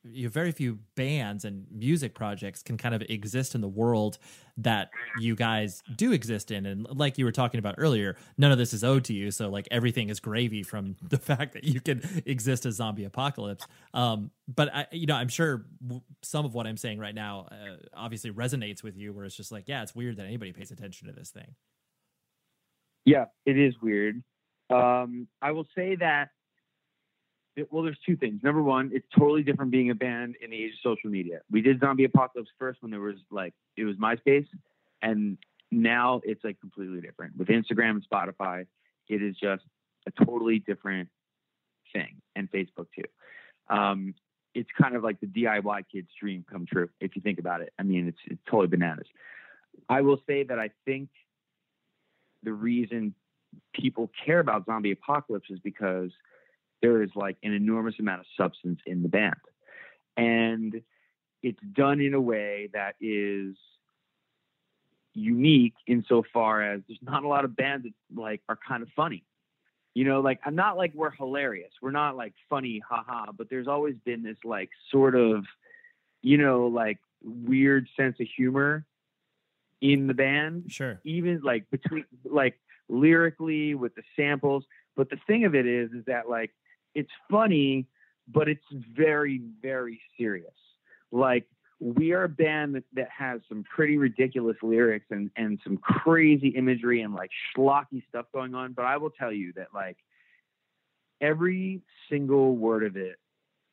very 0.05 0.51
few 0.51 0.79
bands 0.95 1.45
and 1.45 1.65
music 1.71 2.15
projects 2.15 2.63
can 2.63 2.77
kind 2.77 2.95
of 2.95 3.03
exist 3.03 3.53
in 3.53 3.61
the 3.61 3.67
world 3.67 4.17
that 4.57 4.89
you 5.19 5.35
guys 5.35 5.83
do 5.95 6.11
exist 6.11 6.51
in. 6.51 6.65
And 6.65 6.87
like 6.89 7.17
you 7.17 7.25
were 7.25 7.31
talking 7.31 7.59
about 7.59 7.75
earlier 7.77 8.17
none 8.37 8.51
of 8.51 8.57
this 8.57 8.73
is 8.73 8.83
owed 8.83 9.03
to 9.05 9.13
you. 9.13 9.31
So 9.31 9.49
like 9.49 9.67
everything 9.69 10.09
is 10.09 10.19
gravy 10.19 10.63
from 10.63 10.95
the 11.07 11.17
fact 11.17 11.53
that 11.53 11.63
you 11.63 11.79
can 11.79 12.01
exist 12.25 12.65
as 12.65 12.75
zombie 12.75 13.05
apocalypse. 13.05 13.65
Um, 13.93 14.31
but 14.47 14.73
I, 14.73 14.87
you 14.91 15.05
know 15.05 15.15
i'm 15.15 15.27
sure 15.27 15.65
some 16.23 16.43
of 16.43 16.55
what 16.55 16.65
i'm 16.65 16.77
saying 16.77 16.97
right 16.97 17.13
now 17.13 17.47
uh, 17.51 17.75
obviously 17.93 18.31
resonates 18.31 18.81
with 18.81 18.97
you 18.97 19.13
where 19.13 19.25
it's 19.25 19.35
just 19.35 19.51
like 19.51 19.65
yeah 19.67 19.83
it's 19.83 19.93
weird 19.93 20.17
that 20.17 20.25
anybody 20.25 20.51
pays 20.51 20.71
attention 20.71 21.07
to 21.07 21.13
this 21.13 21.29
thing. 21.29 21.55
Yeah 23.05 23.25
it 23.45 23.57
is 23.57 23.75
weird. 23.81 24.23
Um, 24.71 25.27
i 25.41 25.51
will 25.51 25.67
say 25.75 25.95
that 25.95 26.29
well, 27.69 27.83
there's 27.83 27.99
two 28.05 28.15
things. 28.15 28.41
Number 28.43 28.61
one, 28.61 28.91
it's 28.93 29.05
totally 29.17 29.43
different 29.43 29.71
being 29.71 29.89
a 29.89 29.95
band 29.95 30.35
in 30.41 30.51
the 30.51 30.63
age 30.63 30.73
of 30.73 30.91
social 30.91 31.09
media. 31.09 31.41
We 31.51 31.61
did 31.61 31.79
Zombie 31.79 32.05
Apocalypse 32.05 32.49
first 32.57 32.81
when 32.81 32.91
there 32.91 32.99
was 32.99 33.17
like 33.31 33.53
it 33.77 33.85
was 33.85 33.95
MySpace, 33.97 34.47
and 35.01 35.37
now 35.71 36.21
it's 36.23 36.43
like 36.43 36.59
completely 36.59 37.01
different 37.01 37.37
with 37.37 37.47
Instagram 37.47 37.91
and 37.91 38.05
Spotify. 38.09 38.65
It 39.07 39.21
is 39.21 39.35
just 39.35 39.63
a 40.07 40.25
totally 40.25 40.59
different 40.59 41.09
thing, 41.93 42.21
and 42.35 42.49
Facebook 42.51 42.87
too. 42.95 43.03
Um, 43.73 44.15
it's 44.55 44.69
kind 44.79 44.95
of 44.95 45.03
like 45.03 45.19
the 45.19 45.27
DIY 45.27 45.83
kid's 45.91 46.09
dream 46.19 46.43
come 46.51 46.65
true 46.65 46.89
if 46.99 47.15
you 47.15 47.21
think 47.21 47.39
about 47.39 47.61
it. 47.61 47.71
I 47.77 47.83
mean, 47.83 48.07
it's 48.07 48.19
it's 48.25 48.41
totally 48.49 48.67
bananas. 48.67 49.07
I 49.87 50.01
will 50.01 50.21
say 50.27 50.43
that 50.43 50.59
I 50.59 50.71
think 50.85 51.09
the 52.43 52.53
reason 52.53 53.13
people 53.73 54.11
care 54.25 54.39
about 54.39 54.65
Zombie 54.65 54.91
Apocalypse 54.91 55.49
is 55.49 55.59
because 55.59 56.11
there 56.81 57.03
is 57.03 57.09
like 57.15 57.37
an 57.43 57.53
enormous 57.53 57.95
amount 57.99 58.21
of 58.21 58.25
substance 58.37 58.79
in 58.85 59.01
the 59.03 59.09
band. 59.09 59.35
And 60.17 60.81
it's 61.41 61.59
done 61.73 62.01
in 62.01 62.13
a 62.13 62.21
way 62.21 62.69
that 62.73 62.95
is 62.99 63.55
unique 65.13 65.75
insofar 65.87 66.61
as 66.61 66.81
there's 66.87 66.99
not 67.01 67.23
a 67.23 67.27
lot 67.27 67.45
of 67.45 67.55
bands 67.55 67.85
that 67.85 68.21
like 68.21 68.41
are 68.49 68.57
kind 68.67 68.83
of 68.83 68.89
funny. 68.95 69.23
You 69.93 70.05
know, 70.05 70.21
like 70.21 70.39
I'm 70.45 70.55
not 70.55 70.77
like 70.77 70.93
we're 70.93 71.11
hilarious. 71.11 71.71
We're 71.81 71.91
not 71.91 72.15
like 72.15 72.33
funny, 72.49 72.81
haha, 72.87 73.31
but 73.31 73.49
there's 73.49 73.67
always 73.67 73.95
been 74.05 74.23
this 74.23 74.37
like 74.43 74.69
sort 74.91 75.15
of, 75.15 75.45
you 76.21 76.37
know, 76.37 76.67
like 76.67 76.99
weird 77.23 77.87
sense 77.97 78.17
of 78.19 78.27
humor 78.35 78.85
in 79.81 80.07
the 80.07 80.13
band. 80.13 80.65
Sure. 80.71 80.99
Even 81.03 81.41
like 81.41 81.69
between 81.71 82.05
like 82.23 82.59
lyrically 82.87 83.75
with 83.75 83.95
the 83.95 84.03
samples. 84.15 84.63
But 84.95 85.09
the 85.09 85.17
thing 85.27 85.45
of 85.45 85.55
it 85.55 85.65
is, 85.65 85.91
is 85.91 86.05
that 86.05 86.29
like 86.29 86.51
it's 86.95 87.11
funny, 87.29 87.87
but 88.27 88.47
it's 88.47 88.65
very, 88.71 89.41
very 89.61 90.01
serious. 90.17 90.53
Like 91.11 91.45
we 91.79 92.11
are 92.11 92.25
a 92.25 92.29
band 92.29 92.75
that, 92.75 92.83
that 92.93 93.09
has 93.17 93.41
some 93.47 93.63
pretty 93.63 93.97
ridiculous 93.97 94.57
lyrics 94.61 95.05
and, 95.09 95.31
and 95.35 95.59
some 95.63 95.77
crazy 95.77 96.49
imagery 96.49 97.01
and 97.01 97.13
like 97.13 97.31
schlocky 97.55 98.03
stuff 98.09 98.25
going 98.33 98.53
on. 98.53 98.73
But 98.73 98.85
I 98.85 98.97
will 98.97 99.11
tell 99.11 99.31
you 99.31 99.53
that 99.55 99.67
like 99.73 99.97
every 101.21 101.81
single 102.09 102.55
word 102.55 102.83
of 102.83 102.97
it 102.97 103.17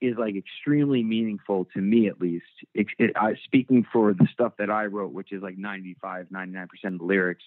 is 0.01 0.17
like 0.19 0.37
extremely 0.37 1.03
meaningful 1.03 1.67
to 1.75 1.81
me 1.81 2.07
at 2.07 2.21
least 2.21 2.45
it, 2.75 2.87
it, 2.99 3.13
I, 3.17 3.35
speaking 3.45 3.87
for 3.91 4.13
the 4.13 4.29
stuff 4.33 4.53
that 4.59 4.69
i 4.71 4.85
wrote 4.85 5.13
which 5.13 5.33
is 5.33 5.43
like 5.43 5.57
95 5.57 6.27
99% 6.29 6.67
of 6.85 6.99
the 6.99 7.05
lyrics 7.05 7.45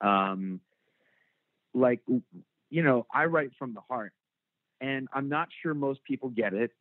um, 0.00 0.60
like 1.74 2.00
you 2.70 2.82
know 2.82 3.06
i 3.12 3.24
write 3.24 3.50
from 3.58 3.74
the 3.74 3.80
heart 3.80 4.12
and 4.80 5.08
I'm 5.12 5.28
not 5.28 5.48
sure 5.62 5.74
most 5.74 6.02
people 6.04 6.28
get 6.30 6.54
it, 6.54 6.72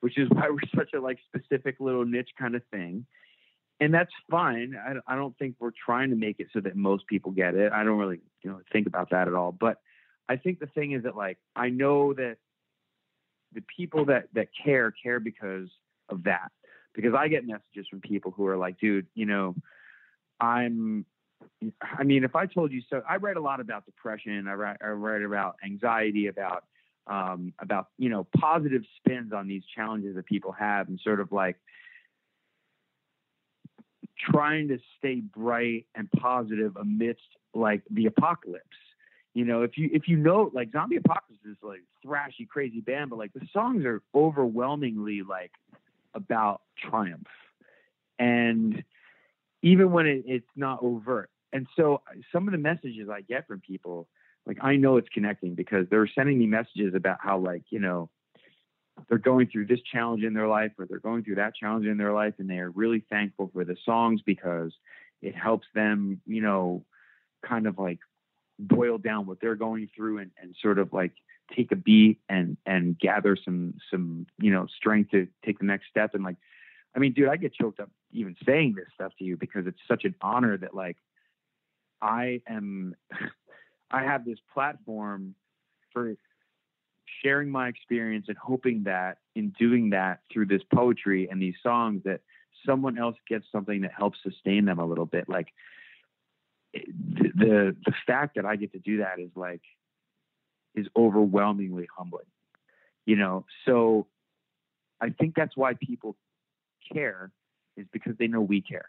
which 0.00 0.18
is 0.18 0.28
why 0.30 0.48
we're 0.50 0.60
such 0.74 0.92
a 0.94 1.00
like 1.00 1.18
specific 1.26 1.76
little 1.80 2.04
niche 2.04 2.30
kind 2.38 2.54
of 2.54 2.62
thing. 2.70 3.06
And 3.80 3.94
that's 3.94 4.12
fine. 4.30 4.76
I, 4.76 5.14
I 5.14 5.16
don't 5.16 5.36
think 5.38 5.56
we're 5.58 5.70
trying 5.86 6.10
to 6.10 6.16
make 6.16 6.38
it 6.38 6.48
so 6.52 6.60
that 6.60 6.76
most 6.76 7.06
people 7.06 7.32
get 7.32 7.54
it. 7.54 7.72
I 7.72 7.82
don't 7.82 7.98
really, 7.98 8.20
you 8.42 8.50
know, 8.50 8.60
think 8.72 8.86
about 8.86 9.10
that 9.10 9.26
at 9.26 9.34
all. 9.34 9.52
But 9.52 9.78
I 10.28 10.36
think 10.36 10.60
the 10.60 10.66
thing 10.66 10.92
is 10.92 11.04
that 11.04 11.16
like 11.16 11.38
I 11.56 11.70
know 11.70 12.12
that 12.14 12.36
the 13.52 13.62
people 13.74 14.04
that 14.06 14.28
that 14.34 14.48
care 14.64 14.92
care 15.02 15.18
because 15.18 15.68
of 16.08 16.24
that. 16.24 16.52
Because 16.92 17.14
I 17.16 17.28
get 17.28 17.46
messages 17.46 17.86
from 17.88 18.00
people 18.00 18.32
who 18.32 18.46
are 18.48 18.56
like, 18.56 18.78
dude, 18.80 19.06
you 19.14 19.24
know, 19.24 19.54
I'm 20.40 21.06
I 21.82 22.04
mean, 22.04 22.24
if 22.24 22.34
I 22.34 22.46
told 22.46 22.72
you 22.72 22.82
so, 22.88 23.02
I 23.08 23.16
write 23.16 23.36
a 23.36 23.40
lot 23.40 23.60
about 23.60 23.86
depression. 23.86 24.46
I 24.48 24.54
write, 24.54 24.76
I 24.82 24.88
write 24.88 25.22
about 25.22 25.56
anxiety, 25.64 26.26
about 26.26 26.64
um, 27.10 27.52
about 27.60 27.88
you 27.98 28.08
know 28.08 28.26
positive 28.38 28.82
spins 28.96 29.32
on 29.32 29.48
these 29.48 29.64
challenges 29.74 30.14
that 30.14 30.24
people 30.26 30.52
have, 30.52 30.88
and 30.88 30.98
sort 31.02 31.20
of 31.20 31.32
like 31.32 31.56
trying 34.18 34.68
to 34.68 34.78
stay 34.98 35.20
bright 35.20 35.86
and 35.94 36.10
positive 36.12 36.76
amidst 36.76 37.22
like 37.52 37.82
the 37.90 38.06
apocalypse. 38.06 38.64
You 39.34 39.44
know, 39.44 39.62
if 39.62 39.76
you 39.76 39.90
if 39.92 40.08
you 40.08 40.16
know 40.16 40.50
like 40.54 40.70
Zombie 40.72 40.96
Apocalypse 40.96 41.44
is 41.44 41.56
like 41.62 41.82
thrashy, 42.04 42.48
crazy 42.48 42.80
band, 42.80 43.10
but 43.10 43.18
like 43.18 43.32
the 43.32 43.46
songs 43.52 43.84
are 43.84 44.02
overwhelmingly 44.14 45.22
like 45.28 45.52
about 46.14 46.62
triumph, 46.90 47.28
and 48.18 48.82
even 49.62 49.90
when 49.90 50.06
it, 50.06 50.24
it's 50.26 50.48
not 50.56 50.82
overt. 50.82 51.30
And 51.52 51.66
so 51.76 52.02
some 52.32 52.46
of 52.46 52.52
the 52.52 52.58
messages 52.58 53.08
I 53.08 53.20
get 53.22 53.46
from 53.48 53.60
people 53.60 54.08
like 54.50 54.58
I 54.64 54.74
know 54.74 54.96
it's 54.96 55.08
connecting 55.10 55.54
because 55.54 55.86
they're 55.88 56.08
sending 56.12 56.36
me 56.36 56.48
messages 56.48 56.92
about 56.96 57.18
how 57.20 57.38
like, 57.38 57.62
you 57.70 57.78
know, 57.78 58.10
they're 59.08 59.16
going 59.16 59.46
through 59.46 59.66
this 59.66 59.78
challenge 59.92 60.24
in 60.24 60.34
their 60.34 60.48
life 60.48 60.72
or 60.76 60.86
they're 60.86 60.98
going 60.98 61.22
through 61.22 61.36
that 61.36 61.54
challenge 61.54 61.86
in 61.86 61.96
their 61.96 62.12
life 62.12 62.34
and 62.38 62.50
they 62.50 62.58
are 62.58 62.70
really 62.70 63.04
thankful 63.08 63.48
for 63.52 63.64
the 63.64 63.76
songs 63.84 64.22
because 64.26 64.72
it 65.22 65.36
helps 65.36 65.68
them, 65.72 66.20
you 66.26 66.42
know, 66.42 66.84
kind 67.46 67.68
of 67.68 67.78
like 67.78 68.00
boil 68.58 68.98
down 68.98 69.24
what 69.24 69.40
they're 69.40 69.54
going 69.54 69.88
through 69.94 70.18
and, 70.18 70.32
and 70.42 70.56
sort 70.60 70.80
of 70.80 70.92
like 70.92 71.12
take 71.56 71.70
a 71.70 71.76
beat 71.76 72.18
and 72.28 72.56
and 72.66 72.98
gather 72.98 73.36
some 73.44 73.74
some 73.88 74.26
you 74.40 74.50
know 74.50 74.66
strength 74.76 75.12
to 75.12 75.28
take 75.46 75.60
the 75.60 75.64
next 75.64 75.86
step. 75.88 76.12
And 76.12 76.24
like 76.24 76.38
I 76.96 76.98
mean 76.98 77.12
dude 77.12 77.28
I 77.28 77.36
get 77.36 77.54
choked 77.54 77.78
up 77.78 77.90
even 78.10 78.34
saying 78.44 78.74
this 78.76 78.88
stuff 78.94 79.12
to 79.20 79.24
you 79.24 79.36
because 79.36 79.68
it's 79.68 79.78
such 79.86 80.04
an 80.04 80.16
honor 80.20 80.56
that 80.56 80.74
like 80.74 80.96
I 82.02 82.42
am 82.48 82.96
I 83.90 84.02
have 84.04 84.24
this 84.24 84.38
platform 84.52 85.34
for 85.92 86.14
sharing 87.22 87.50
my 87.50 87.68
experience 87.68 88.26
and 88.28 88.36
hoping 88.38 88.84
that 88.84 89.18
in 89.34 89.52
doing 89.58 89.90
that 89.90 90.20
through 90.32 90.46
this 90.46 90.62
poetry 90.72 91.28
and 91.30 91.42
these 91.42 91.56
songs 91.62 92.02
that 92.04 92.20
someone 92.64 92.98
else 92.98 93.16
gets 93.28 93.46
something 93.50 93.80
that 93.82 93.92
helps 93.96 94.18
sustain 94.22 94.64
them 94.64 94.78
a 94.78 94.86
little 94.86 95.06
bit. 95.06 95.28
Like 95.28 95.48
the, 96.72 97.76
the 97.84 97.92
fact 98.06 98.36
that 98.36 98.46
I 98.46 98.56
get 98.56 98.72
to 98.72 98.78
do 98.78 98.98
that 98.98 99.18
is 99.18 99.30
like 99.34 99.62
is 100.74 100.86
overwhelmingly 100.96 101.88
humbling 101.96 102.26
you 103.10 103.16
know? 103.16 103.44
So 103.66 104.06
I 105.00 105.10
think 105.10 105.34
that's 105.34 105.56
why 105.56 105.74
people 105.74 106.16
care 106.92 107.32
is 107.76 107.86
because 107.92 108.14
they 108.18 108.28
know 108.28 108.40
we 108.40 108.60
care 108.60 108.86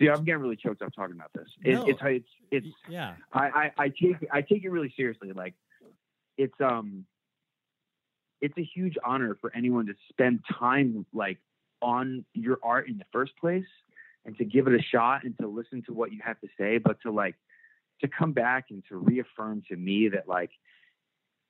yeah, 0.00 0.12
I'm 0.12 0.24
getting 0.24 0.40
really 0.40 0.56
choked 0.56 0.82
up 0.82 0.92
talking 0.94 1.16
about 1.16 1.32
this. 1.34 1.48
It, 1.64 1.74
No. 1.74 1.88
It's 1.88 2.00
it's 2.02 2.28
it's 2.50 2.66
yeah 2.88 3.14
I, 3.32 3.48
I 3.48 3.84
I 3.84 3.88
take 3.88 4.26
I 4.32 4.42
take 4.42 4.64
it 4.64 4.70
really 4.70 4.92
seriously. 4.96 5.32
Like 5.32 5.54
it's 6.36 6.54
um 6.60 7.04
it's 8.40 8.56
a 8.56 8.62
huge 8.62 8.94
honor 9.04 9.36
for 9.40 9.52
anyone 9.54 9.86
to 9.86 9.94
spend 10.10 10.40
time 10.58 11.04
like 11.12 11.38
on 11.82 12.24
your 12.34 12.58
art 12.62 12.88
in 12.88 12.98
the 12.98 13.04
first 13.12 13.32
place 13.40 13.66
and 14.24 14.36
to 14.38 14.44
give 14.44 14.68
it 14.68 14.74
a 14.74 14.82
shot 14.82 15.24
and 15.24 15.36
to 15.38 15.48
listen 15.48 15.82
to 15.86 15.92
what 15.92 16.12
you 16.12 16.20
have 16.24 16.40
to 16.40 16.48
say, 16.58 16.78
but 16.78 17.00
to 17.02 17.10
like 17.10 17.34
to 18.00 18.08
come 18.08 18.32
back 18.32 18.66
and 18.70 18.84
to 18.88 18.96
reaffirm 18.96 19.62
to 19.68 19.76
me 19.76 20.08
that 20.10 20.28
like 20.28 20.50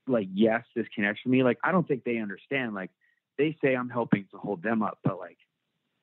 like 0.06 0.28
yes, 0.32 0.64
this 0.74 0.86
connects 0.94 1.20
with 1.24 1.32
me. 1.32 1.42
Like 1.42 1.58
I 1.62 1.72
don't 1.72 1.86
think 1.86 2.04
they 2.04 2.16
understand. 2.16 2.74
Like 2.74 2.90
they 3.36 3.56
say 3.62 3.74
I'm 3.74 3.90
helping 3.90 4.26
to 4.30 4.38
hold 4.38 4.62
them 4.62 4.82
up, 4.82 5.00
but 5.04 5.18
like 5.18 5.38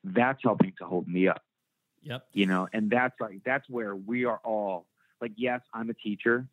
that's 0.03 0.39
helping 0.43 0.73
to 0.77 0.85
hold 0.85 1.07
me 1.07 1.27
up 1.27 1.41
yep 2.05 2.25
you 2.31 2.45
know 2.45 2.67
and 2.71 2.89
that's 2.89 3.19
like 3.19 3.41
that's 3.43 3.67
where 3.69 3.93
we 3.95 4.23
are 4.23 4.39
all 4.45 4.85
like 5.19 5.33
yes 5.35 5.59
i'm 5.73 5.89
a 5.89 5.93
teacher 5.93 6.47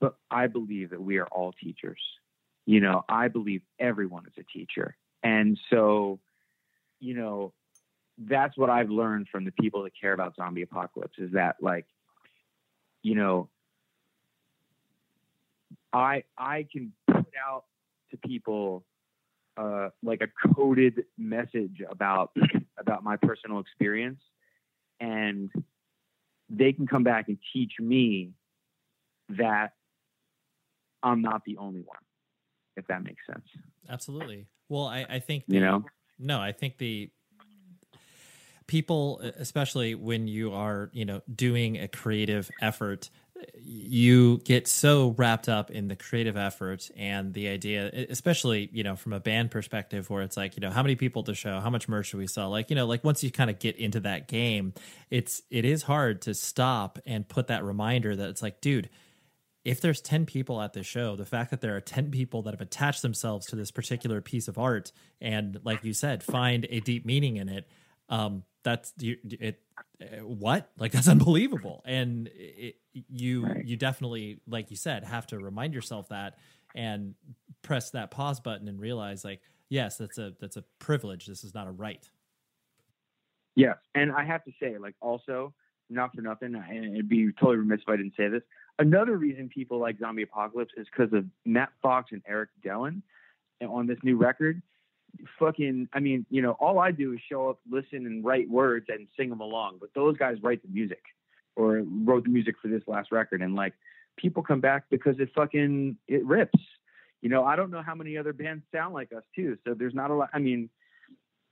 but 0.00 0.16
i 0.30 0.48
believe 0.48 0.90
that 0.90 1.00
we 1.00 1.18
are 1.18 1.26
all 1.26 1.52
teachers 1.52 2.00
you 2.64 2.80
know, 2.80 3.04
I 3.08 3.28
believe 3.28 3.62
everyone 3.78 4.24
is 4.26 4.32
a 4.38 4.44
teacher. 4.44 4.96
And 5.22 5.58
so, 5.70 6.20
you 7.00 7.14
know, 7.14 7.52
that's 8.18 8.56
what 8.56 8.70
I've 8.70 8.90
learned 8.90 9.28
from 9.30 9.44
the 9.44 9.52
people 9.52 9.82
that 9.84 9.92
care 10.00 10.12
about 10.12 10.36
zombie 10.36 10.62
apocalypse 10.62 11.18
is 11.18 11.32
that 11.32 11.56
like, 11.60 11.86
you 13.02 13.14
know, 13.14 13.48
I 15.92 16.22
I 16.38 16.66
can 16.70 16.92
put 17.08 17.26
out 17.46 17.64
to 18.10 18.16
people 18.16 18.84
uh, 19.56 19.88
like 20.02 20.22
a 20.22 20.54
coded 20.54 21.04
message 21.18 21.82
about 21.90 22.30
about 22.78 23.02
my 23.02 23.16
personal 23.16 23.58
experience, 23.58 24.20
and 25.02 25.50
they 26.48 26.72
can 26.72 26.86
come 26.86 27.02
back 27.02 27.28
and 27.28 27.38
teach 27.52 27.72
me 27.80 28.30
that 29.30 29.72
I'm 31.02 31.20
not 31.20 31.42
the 31.44 31.56
only 31.56 31.80
one, 31.80 31.98
if 32.76 32.86
that 32.86 33.02
makes 33.02 33.26
sense. 33.26 33.44
Absolutely. 33.88 34.46
Well, 34.68 34.86
I, 34.86 35.04
I 35.08 35.18
think 35.18 35.44
You 35.48 35.60
know? 35.60 35.84
No, 36.18 36.40
I 36.40 36.52
think 36.52 36.78
the 36.78 37.10
people, 38.68 39.20
especially 39.36 39.96
when 39.96 40.28
you 40.28 40.52
are, 40.52 40.90
you 40.92 41.04
know, 41.04 41.20
doing 41.34 41.78
a 41.78 41.88
creative 41.88 42.48
effort, 42.60 43.10
you 43.62 44.38
get 44.44 44.68
so 44.68 45.14
wrapped 45.16 45.48
up 45.48 45.70
in 45.70 45.88
the 45.88 45.96
creative 45.96 46.36
effort 46.36 46.90
and 46.96 47.32
the 47.34 47.48
idea, 47.48 47.90
especially, 48.08 48.68
you 48.72 48.82
know, 48.82 48.96
from 48.96 49.12
a 49.12 49.20
band 49.20 49.50
perspective, 49.50 50.10
where 50.10 50.22
it's 50.22 50.36
like, 50.36 50.56
you 50.56 50.60
know, 50.60 50.70
how 50.70 50.82
many 50.82 50.96
people 50.96 51.22
to 51.24 51.34
show, 51.34 51.60
how 51.60 51.70
much 51.70 51.88
merch 51.88 52.06
should 52.06 52.18
we 52.18 52.26
sell? 52.26 52.50
Like, 52.50 52.70
you 52.70 52.76
know, 52.76 52.86
like 52.86 53.04
once 53.04 53.22
you 53.22 53.30
kind 53.30 53.50
of 53.50 53.58
get 53.58 53.76
into 53.76 54.00
that 54.00 54.28
game, 54.28 54.74
it's 55.10 55.42
it 55.50 55.64
is 55.64 55.82
hard 55.82 56.22
to 56.22 56.34
stop 56.34 56.98
and 57.06 57.28
put 57.28 57.48
that 57.48 57.64
reminder 57.64 58.14
that 58.16 58.28
it's 58.28 58.42
like, 58.42 58.60
dude, 58.60 58.88
if 59.64 59.80
there's 59.80 60.00
10 60.00 60.26
people 60.26 60.60
at 60.60 60.72
the 60.72 60.82
show, 60.82 61.14
the 61.14 61.24
fact 61.24 61.50
that 61.50 61.60
there 61.60 61.76
are 61.76 61.80
10 61.80 62.10
people 62.10 62.42
that 62.42 62.52
have 62.52 62.60
attached 62.60 63.02
themselves 63.02 63.46
to 63.46 63.56
this 63.56 63.70
particular 63.70 64.20
piece 64.20 64.48
of 64.48 64.58
art 64.58 64.92
and, 65.20 65.60
like 65.64 65.84
you 65.84 65.92
said, 65.92 66.22
find 66.22 66.66
a 66.68 66.80
deep 66.80 67.06
meaning 67.06 67.36
in 67.36 67.48
it, 67.48 67.68
um, 68.08 68.42
that's 68.64 68.92
it. 69.00 69.60
Uh, 70.00 70.24
What 70.24 70.70
like 70.78 70.92
that's 70.92 71.08
unbelievable, 71.08 71.82
and 71.84 72.28
it, 72.34 72.76
you 73.08 73.46
you 73.64 73.76
definitely, 73.76 74.40
like 74.46 74.70
you 74.70 74.76
said, 74.76 75.04
have 75.04 75.26
to 75.28 75.38
remind 75.38 75.74
yourself 75.74 76.08
that 76.08 76.38
and 76.74 77.14
press 77.62 77.90
that 77.90 78.10
pause 78.10 78.40
button 78.40 78.68
and 78.68 78.80
realize, 78.80 79.24
like, 79.24 79.40
yes, 79.68 79.96
that's 79.96 80.18
a 80.18 80.34
that's 80.40 80.56
a 80.56 80.64
privilege. 80.78 81.26
This 81.26 81.44
is 81.44 81.54
not 81.54 81.66
a 81.66 81.70
right. 81.70 82.08
Yes, 83.54 83.76
and 83.94 84.12
I 84.12 84.24
have 84.24 84.44
to 84.44 84.52
say, 84.60 84.78
like, 84.78 84.94
also, 85.00 85.52
not 85.90 86.14
for 86.14 86.22
nothing, 86.22 86.54
and 86.54 86.94
it'd 86.94 87.08
be 87.08 87.30
totally 87.32 87.58
remiss 87.58 87.80
if 87.82 87.88
I 87.88 87.96
didn't 87.96 88.14
say 88.16 88.28
this. 88.28 88.42
Another 88.78 89.16
reason 89.16 89.50
people 89.50 89.78
like 89.78 89.98
Zombie 89.98 90.22
Apocalypse 90.22 90.72
is 90.76 90.86
because 90.90 91.12
of 91.12 91.26
Matt 91.44 91.68
Fox 91.82 92.12
and 92.12 92.22
Eric 92.26 92.48
Dellen 92.64 93.02
on 93.60 93.86
this 93.86 93.98
new 94.02 94.16
record. 94.16 94.62
Fucking, 95.38 95.88
I 95.92 96.00
mean, 96.00 96.26
you 96.30 96.42
know, 96.42 96.52
all 96.52 96.78
I 96.78 96.90
do 96.90 97.12
is 97.12 97.20
show 97.30 97.50
up, 97.50 97.58
listen, 97.70 98.06
and 98.06 98.24
write 98.24 98.48
words 98.48 98.86
and 98.88 99.08
sing 99.16 99.28
them 99.30 99.40
along. 99.40 99.78
But 99.80 99.90
those 99.94 100.16
guys 100.16 100.36
write 100.42 100.62
the 100.62 100.68
music, 100.68 101.02
or 101.54 101.82
wrote 102.04 102.24
the 102.24 102.30
music 102.30 102.56
for 102.62 102.68
this 102.68 102.82
last 102.86 103.12
record, 103.12 103.42
and 103.42 103.54
like, 103.54 103.74
people 104.16 104.42
come 104.42 104.60
back 104.60 104.84
because 104.90 105.16
it 105.18 105.30
fucking 105.34 105.96
it 106.08 106.24
rips. 106.24 106.58
You 107.20 107.28
know, 107.28 107.44
I 107.44 107.56
don't 107.56 107.70
know 107.70 107.82
how 107.82 107.94
many 107.94 108.16
other 108.16 108.32
bands 108.32 108.64
sound 108.72 108.94
like 108.94 109.12
us 109.12 109.22
too. 109.34 109.56
So 109.64 109.74
there's 109.74 109.94
not 109.94 110.10
a 110.10 110.14
lot. 110.14 110.30
I 110.32 110.38
mean, 110.38 110.70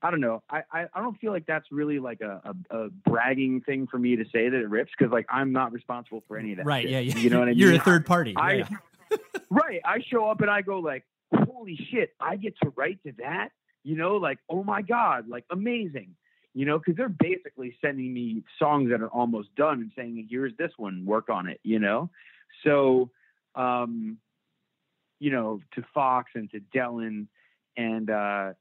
I 0.02 0.10
don't 0.10 0.20
know. 0.20 0.42
I, 0.50 0.62
I, 0.72 0.86
I 0.94 1.00
don't 1.00 1.18
feel 1.18 1.30
like 1.30 1.46
that's 1.46 1.66
really 1.70 1.98
like 1.98 2.20
a, 2.22 2.54
a, 2.70 2.76
a 2.76 2.88
bragging 2.90 3.60
thing 3.60 3.86
for 3.86 3.98
me 3.98 4.16
to 4.16 4.24
say 4.32 4.48
that 4.48 4.58
it 4.58 4.68
rips 4.68 4.90
because 4.98 5.12
like 5.12 5.26
I'm 5.28 5.52
not 5.52 5.72
responsible 5.72 6.24
for 6.26 6.38
any 6.38 6.52
of 6.52 6.58
that. 6.58 6.66
Right? 6.66 6.82
shit. 6.82 6.90
Yeah. 6.90 6.98
yeah. 7.00 7.18
You 7.18 7.30
know 7.30 7.38
what 7.38 7.48
I 7.48 7.50
mean? 7.52 7.58
You're 7.58 7.74
a 7.74 7.78
third 7.78 8.06
party. 8.06 8.34
I, 8.36 8.52
yeah. 8.54 8.68
right. 9.50 9.80
I 9.84 10.00
show 10.00 10.28
up 10.28 10.40
and 10.40 10.50
I 10.50 10.62
go 10.62 10.80
like, 10.80 11.04
holy 11.32 11.78
shit, 11.90 12.14
I 12.20 12.36
get 12.36 12.54
to 12.62 12.72
write 12.76 13.02
to 13.04 13.12
that. 13.18 13.50
You 13.82 13.96
know, 13.96 14.16
like 14.16 14.38
oh 14.48 14.62
my 14.62 14.82
god, 14.82 15.28
like 15.28 15.44
amazing. 15.50 16.14
You 16.52 16.66
know, 16.66 16.78
because 16.78 16.96
they're 16.96 17.08
basically 17.08 17.76
sending 17.80 18.12
me 18.12 18.42
songs 18.58 18.90
that 18.90 19.00
are 19.00 19.08
almost 19.08 19.54
done 19.54 19.80
and 19.82 19.92
saying, 19.96 20.26
here's 20.28 20.56
this 20.56 20.72
one, 20.76 21.06
work 21.06 21.30
on 21.30 21.48
it. 21.48 21.60
You 21.62 21.78
know, 21.78 22.10
so 22.64 23.10
um, 23.54 24.18
you 25.18 25.30
know, 25.30 25.60
to 25.74 25.84
Fox 25.94 26.32
and 26.34 26.50
to 26.50 26.60
Dellen 26.74 27.26
and 27.76 28.10
uh 28.10 28.52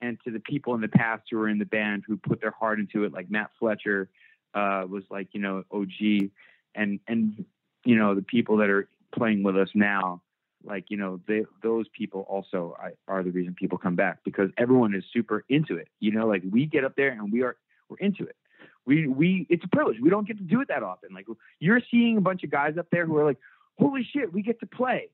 and 0.00 0.18
to 0.24 0.30
the 0.30 0.40
people 0.40 0.74
in 0.74 0.80
the 0.80 0.88
past 0.88 1.24
who 1.30 1.38
were 1.38 1.48
in 1.48 1.58
the 1.58 1.64
band 1.64 2.04
who 2.06 2.16
put 2.16 2.40
their 2.40 2.52
heart 2.52 2.78
into 2.78 3.04
it, 3.04 3.12
like 3.12 3.30
Matt 3.30 3.50
Fletcher 3.58 4.08
uh, 4.54 4.84
was 4.88 5.04
like, 5.10 5.28
you 5.32 5.40
know, 5.40 5.64
OG, 5.72 6.30
and 6.74 7.00
and 7.06 7.44
you 7.84 7.96
know 7.96 8.14
the 8.14 8.22
people 8.22 8.58
that 8.58 8.70
are 8.70 8.88
playing 9.14 9.42
with 9.42 9.56
us 9.56 9.68
now, 9.74 10.22
like 10.68 10.86
you 10.88 10.96
know, 10.96 11.20
they, 11.26 11.44
those 11.62 11.86
people 11.96 12.26
also 12.28 12.76
are 13.08 13.22
the 13.22 13.30
reason 13.30 13.54
people 13.54 13.78
come 13.78 13.96
back 13.96 14.18
because 14.24 14.50
everyone 14.58 14.94
is 14.94 15.02
super 15.12 15.44
into 15.48 15.76
it. 15.76 15.88
You 15.98 16.12
know, 16.12 16.26
like 16.26 16.42
we 16.48 16.66
get 16.66 16.84
up 16.84 16.94
there 16.96 17.10
and 17.10 17.32
we 17.32 17.42
are 17.42 17.56
we're 17.88 17.96
into 17.98 18.24
it. 18.24 18.36
We 18.86 19.08
we 19.08 19.46
it's 19.48 19.64
a 19.64 19.68
privilege. 19.68 19.96
We 20.00 20.10
don't 20.10 20.26
get 20.26 20.36
to 20.38 20.44
do 20.44 20.60
it 20.60 20.68
that 20.68 20.82
often. 20.82 21.14
Like 21.14 21.26
you're 21.58 21.80
seeing 21.90 22.18
a 22.18 22.20
bunch 22.20 22.44
of 22.44 22.50
guys 22.50 22.76
up 22.78 22.86
there 22.92 23.06
who 23.06 23.16
are 23.16 23.24
like, 23.24 23.38
holy 23.78 24.06
shit, 24.12 24.32
we 24.32 24.42
get 24.42 24.60
to 24.60 24.66
play. 24.66 25.08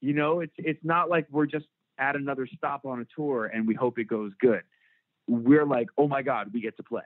You 0.00 0.14
know, 0.14 0.40
it's 0.40 0.54
it's 0.56 0.84
not 0.84 1.10
like 1.10 1.26
we're 1.30 1.46
just 1.46 1.66
at 1.98 2.16
another 2.16 2.48
stop 2.56 2.86
on 2.86 3.00
a 3.00 3.06
tour 3.14 3.46
and 3.46 3.66
we 3.66 3.74
hope 3.74 3.98
it 3.98 4.04
goes 4.04 4.32
good. 4.40 4.62
We're 5.26 5.66
like, 5.66 5.88
oh 5.98 6.08
my 6.08 6.22
God, 6.22 6.50
we 6.52 6.60
get 6.60 6.76
to 6.78 6.82
play. 6.82 7.02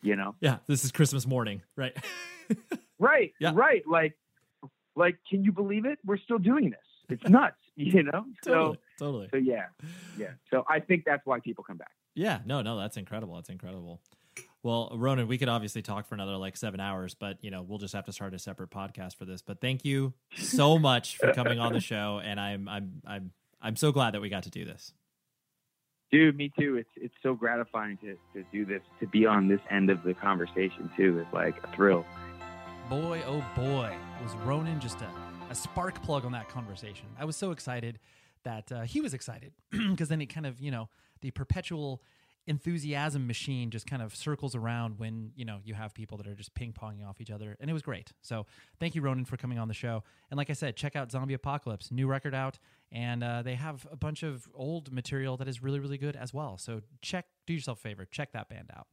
You 0.00 0.16
know? 0.16 0.34
Yeah. 0.40 0.58
This 0.66 0.84
is 0.84 0.90
Christmas 0.90 1.26
morning, 1.26 1.62
right? 1.76 1.96
right. 2.98 3.32
Yeah. 3.38 3.52
Right. 3.54 3.82
Like, 3.86 4.16
like, 4.96 5.18
can 5.28 5.44
you 5.44 5.52
believe 5.52 5.84
it? 5.84 5.98
We're 6.04 6.18
still 6.18 6.38
doing 6.38 6.70
this. 6.70 6.80
It's 7.12 7.28
nuts. 7.28 7.56
You 7.74 8.02
know? 8.02 8.26
Totally, 8.44 8.76
So, 8.98 9.04
totally. 9.04 9.28
so 9.30 9.38
yeah, 9.38 9.64
yeah. 10.18 10.32
So 10.50 10.62
I 10.68 10.78
think 10.78 11.04
that's 11.06 11.24
why 11.24 11.40
people 11.40 11.64
come 11.64 11.78
back. 11.78 11.92
Yeah, 12.14 12.40
no, 12.44 12.60
no, 12.60 12.78
that's 12.78 12.98
incredible. 12.98 13.34
That's 13.36 13.48
incredible. 13.48 14.02
Well, 14.62 14.90
Ronen, 14.94 15.26
we 15.26 15.38
could 15.38 15.48
obviously 15.48 15.80
talk 15.80 16.06
for 16.06 16.14
another 16.14 16.36
like 16.36 16.56
seven 16.58 16.80
hours, 16.80 17.14
but 17.14 17.38
you 17.42 17.50
know, 17.50 17.62
we'll 17.62 17.78
just 17.78 17.94
have 17.94 18.04
to 18.04 18.12
start 18.12 18.34
a 18.34 18.38
separate 18.38 18.68
podcast 18.70 19.16
for 19.16 19.24
this. 19.24 19.40
But 19.40 19.60
thank 19.62 19.84
you 19.86 20.12
so 20.36 20.78
much 20.78 21.16
for 21.16 21.32
coming 21.32 21.58
on 21.58 21.72
the 21.72 21.80
show, 21.92 22.20
and 22.22 22.38
I'm 22.38 22.68
I'm 22.68 23.00
I'm 23.06 23.30
I'm 23.62 23.76
so 23.76 23.90
glad 23.90 24.12
that 24.14 24.20
we 24.20 24.28
got 24.28 24.42
to 24.42 24.50
do 24.50 24.64
this. 24.66 24.92
Dude, 26.12 26.36
me 26.36 26.52
too. 26.58 26.76
It's 26.76 26.90
it's 26.96 27.14
so 27.22 27.34
gratifying 27.34 27.96
to, 28.02 28.16
to 28.34 28.44
do 28.52 28.66
this, 28.66 28.82
to 29.00 29.06
be 29.06 29.24
on 29.24 29.48
this 29.48 29.60
end 29.70 29.88
of 29.88 30.02
the 30.02 30.12
conversation 30.12 30.90
too. 30.96 31.18
It's 31.18 31.32
like 31.32 31.56
a 31.64 31.74
thrill. 31.74 32.04
Boy, 32.90 33.22
oh 33.26 33.42
boy, 33.56 33.96
was 34.22 34.34
Ronen 34.46 34.78
just 34.78 35.00
a, 35.00 35.08
a 35.52 35.54
spark 35.54 36.02
plug 36.02 36.24
on 36.24 36.32
that 36.32 36.48
conversation. 36.48 37.04
I 37.18 37.26
was 37.26 37.36
so 37.36 37.50
excited 37.50 37.98
that 38.42 38.72
uh, 38.72 38.80
he 38.82 39.02
was 39.02 39.12
excited 39.12 39.52
because 39.70 40.08
then 40.08 40.22
it 40.22 40.26
kind 40.26 40.46
of, 40.46 40.58
you 40.58 40.70
know, 40.70 40.88
the 41.20 41.30
perpetual 41.30 42.02
enthusiasm 42.46 43.26
machine 43.26 43.70
just 43.70 43.86
kind 43.86 44.00
of 44.00 44.16
circles 44.16 44.54
around 44.54 44.98
when, 44.98 45.30
you 45.36 45.44
know, 45.44 45.58
you 45.62 45.74
have 45.74 45.92
people 45.92 46.16
that 46.16 46.26
are 46.26 46.34
just 46.34 46.54
ping 46.54 46.72
ponging 46.72 47.06
off 47.06 47.20
each 47.20 47.30
other. 47.30 47.54
And 47.60 47.68
it 47.68 47.74
was 47.74 47.82
great. 47.82 48.14
So 48.22 48.46
thank 48.80 48.94
you, 48.94 49.02
Ronen, 49.02 49.26
for 49.26 49.36
coming 49.36 49.58
on 49.58 49.68
the 49.68 49.74
show. 49.74 50.02
And 50.30 50.38
like 50.38 50.48
I 50.48 50.54
said, 50.54 50.74
check 50.74 50.96
out 50.96 51.12
Zombie 51.12 51.34
Apocalypse, 51.34 51.90
new 51.90 52.06
record 52.06 52.34
out. 52.34 52.58
And 52.90 53.22
uh, 53.22 53.42
they 53.42 53.54
have 53.54 53.86
a 53.92 53.96
bunch 53.96 54.22
of 54.22 54.48
old 54.54 54.90
material 54.90 55.36
that 55.36 55.48
is 55.48 55.62
really, 55.62 55.80
really 55.80 55.98
good 55.98 56.16
as 56.16 56.32
well. 56.32 56.56
So 56.56 56.80
check, 57.02 57.26
do 57.46 57.52
yourself 57.52 57.78
a 57.78 57.82
favor, 57.82 58.06
check 58.06 58.32
that 58.32 58.48
band 58.48 58.70
out. 58.74 58.86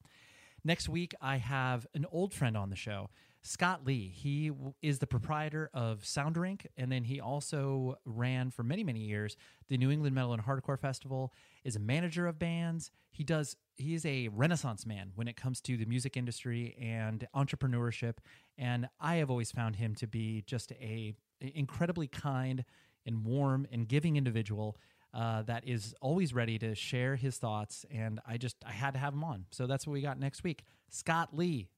Next 0.65 0.89
week, 0.89 1.15
I 1.21 1.37
have 1.37 1.87
an 1.93 2.05
old 2.11 2.33
friend 2.33 2.57
on 2.57 2.69
the 2.69 2.75
show, 2.75 3.09
Scott 3.41 3.85
Lee. 3.85 4.09
He 4.13 4.51
is 4.81 4.99
the 4.99 5.07
proprietor 5.07 5.69
of 5.73 6.01
Soundrink, 6.01 6.65
and 6.77 6.91
then 6.91 7.03
he 7.05 7.21
also 7.21 7.97
ran 8.05 8.51
for 8.51 8.63
many, 8.63 8.83
many 8.83 8.99
years 8.99 9.37
the 9.69 9.77
New 9.77 9.91
England 9.91 10.13
Metal 10.15 10.33
and 10.33 10.43
Hardcore 10.43 10.79
Festival. 10.79 11.33
Is 11.63 11.75
a 11.75 11.79
manager 11.79 12.27
of 12.27 12.39
bands. 12.39 12.91
He 13.11 13.23
does. 13.23 13.55
He 13.77 13.93
is 13.93 14.05
a 14.05 14.27
renaissance 14.29 14.85
man 14.85 15.11
when 15.15 15.27
it 15.27 15.35
comes 15.35 15.61
to 15.61 15.77
the 15.77 15.85
music 15.85 16.17
industry 16.17 16.75
and 16.81 17.27
entrepreneurship. 17.35 18.17
And 18.57 18.89
I 18.99 19.15
have 19.15 19.29
always 19.29 19.51
found 19.51 19.77
him 19.77 19.95
to 19.95 20.07
be 20.07 20.43
just 20.45 20.71
a 20.73 21.15
incredibly 21.39 22.07
kind 22.07 22.65
and 23.05 23.25
warm 23.25 23.67
and 23.71 23.87
giving 23.87 24.17
individual 24.17 24.77
uh, 25.13 25.41
that 25.43 25.67
is 25.67 25.95
always 26.01 26.33
ready 26.33 26.59
to 26.59 26.75
share 26.75 27.15
his 27.15 27.37
thoughts. 27.37 27.85
And 27.89 28.19
I 28.27 28.37
just, 28.37 28.57
I 28.65 28.71
had 28.71 28.93
to 28.93 28.99
have 28.99 29.13
him 29.13 29.23
on. 29.23 29.45
So 29.51 29.65
that's 29.65 29.87
what 29.87 29.93
we 29.93 30.01
got 30.01 30.19
next 30.19 30.43
week. 30.43 30.63
Scott 30.89 31.29
Lee. 31.33 31.69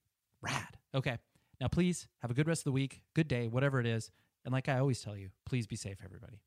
Rad. 0.41 0.77
Okay. 0.95 1.19
Now, 1.61 1.67
please 1.67 2.07
have 2.23 2.31
a 2.31 2.33
good 2.33 2.47
rest 2.47 2.61
of 2.61 2.65
the 2.65 2.71
week, 2.71 3.03
good 3.13 3.27
day, 3.27 3.47
whatever 3.47 3.79
it 3.79 3.85
is. 3.85 4.09
And 4.43 4.51
like 4.51 4.67
I 4.67 4.79
always 4.79 4.99
tell 4.99 5.15
you, 5.15 5.29
please 5.45 5.67
be 5.67 5.75
safe, 5.75 5.99
everybody. 6.03 6.41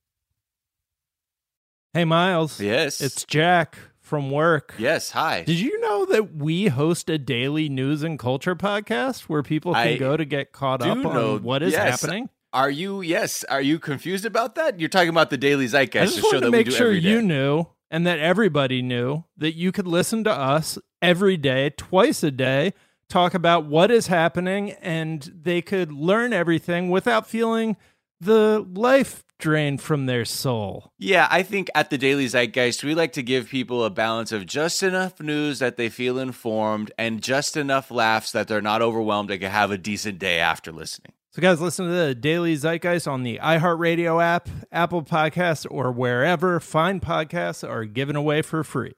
Hey, 1.92 2.04
Miles. 2.04 2.60
Yes. 2.60 3.00
It's 3.00 3.24
Jack 3.24 3.78
from 4.00 4.32
work. 4.32 4.74
Yes. 4.76 5.12
Hi. 5.12 5.44
Did 5.44 5.60
you 5.60 5.78
know 5.80 6.04
that 6.06 6.34
we 6.34 6.66
host 6.66 7.08
a 7.08 7.16
daily 7.16 7.68
news 7.68 8.02
and 8.02 8.18
culture 8.18 8.56
podcast 8.56 9.22
where 9.22 9.44
people 9.44 9.72
can 9.72 9.86
I 9.86 9.96
go 9.96 10.16
to 10.16 10.24
get 10.24 10.50
caught 10.50 10.82
up 10.82 10.98
know- 10.98 11.36
on 11.36 11.44
what 11.44 11.62
is 11.62 11.74
yes. 11.74 12.00
happening? 12.00 12.28
Are 12.52 12.70
you? 12.70 13.00
Yes. 13.00 13.44
Are 13.44 13.62
you 13.62 13.78
confused 13.78 14.24
about 14.24 14.56
that? 14.56 14.80
You're 14.80 14.88
talking 14.88 15.08
about 15.08 15.30
the 15.30 15.38
Daily 15.38 15.66
I 15.66 15.68
Zeitgeist, 15.68 16.02
just 16.02 16.16
the 16.16 16.22
show 16.22 16.26
wanted 16.26 16.40
that 16.40 16.46
to 16.46 16.50
we 16.50 16.58
make 16.58 16.66
do 16.66 16.72
sure 16.72 16.86
every 16.88 17.00
day. 17.00 17.08
you 17.10 17.22
knew 17.22 17.66
and 17.90 18.04
that 18.06 18.18
everybody 18.18 18.82
knew 18.82 19.22
that 19.36 19.54
you 19.54 19.70
could 19.70 19.86
listen 19.86 20.24
to 20.24 20.32
us 20.32 20.78
every 21.00 21.36
day, 21.36 21.70
twice 21.70 22.24
a 22.24 22.30
day, 22.32 22.74
talk 23.08 23.34
about 23.34 23.66
what 23.66 23.90
is 23.90 24.06
happening, 24.06 24.72
and 24.72 25.22
they 25.34 25.62
could 25.62 25.92
learn 25.92 26.32
everything 26.32 26.90
without 26.90 27.26
feeling 27.26 27.76
the 28.20 28.66
life 28.72 29.24
drained 29.38 29.80
from 29.80 30.06
their 30.06 30.24
soul. 30.24 30.92
Yeah, 30.98 31.28
I 31.30 31.42
think 31.42 31.68
at 31.74 31.90
the 31.90 31.98
Daily 31.98 32.26
Zeitgeist, 32.26 32.82
we 32.82 32.94
like 32.94 33.12
to 33.12 33.22
give 33.22 33.48
people 33.48 33.84
a 33.84 33.90
balance 33.90 34.32
of 34.32 34.46
just 34.46 34.82
enough 34.82 35.20
news 35.20 35.58
that 35.58 35.76
they 35.76 35.88
feel 35.88 36.18
informed 36.18 36.90
and 36.96 37.22
just 37.22 37.56
enough 37.56 37.90
laughs 37.90 38.32
that 38.32 38.48
they're 38.48 38.62
not 38.62 38.80
overwhelmed 38.82 39.30
and 39.30 39.40
can 39.40 39.50
have 39.50 39.70
a 39.70 39.78
decent 39.78 40.18
day 40.18 40.38
after 40.38 40.72
listening. 40.72 41.12
So, 41.32 41.42
guys, 41.42 41.60
listen 41.60 41.86
to 41.86 41.92
the 41.92 42.14
Daily 42.14 42.54
Zeitgeist 42.54 43.08
on 43.08 43.24
the 43.24 43.40
iHeartRadio 43.42 44.22
app, 44.22 44.48
Apple 44.70 45.02
Podcasts, 45.02 45.66
or 45.68 45.90
wherever 45.90 46.60
fine 46.60 47.00
podcasts 47.00 47.68
are 47.68 47.84
given 47.84 48.14
away 48.14 48.40
for 48.40 48.62
free. 48.62 48.94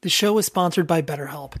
The 0.00 0.08
show 0.08 0.38
is 0.38 0.46
sponsored 0.46 0.86
by 0.86 1.02
BetterHelp. 1.02 1.60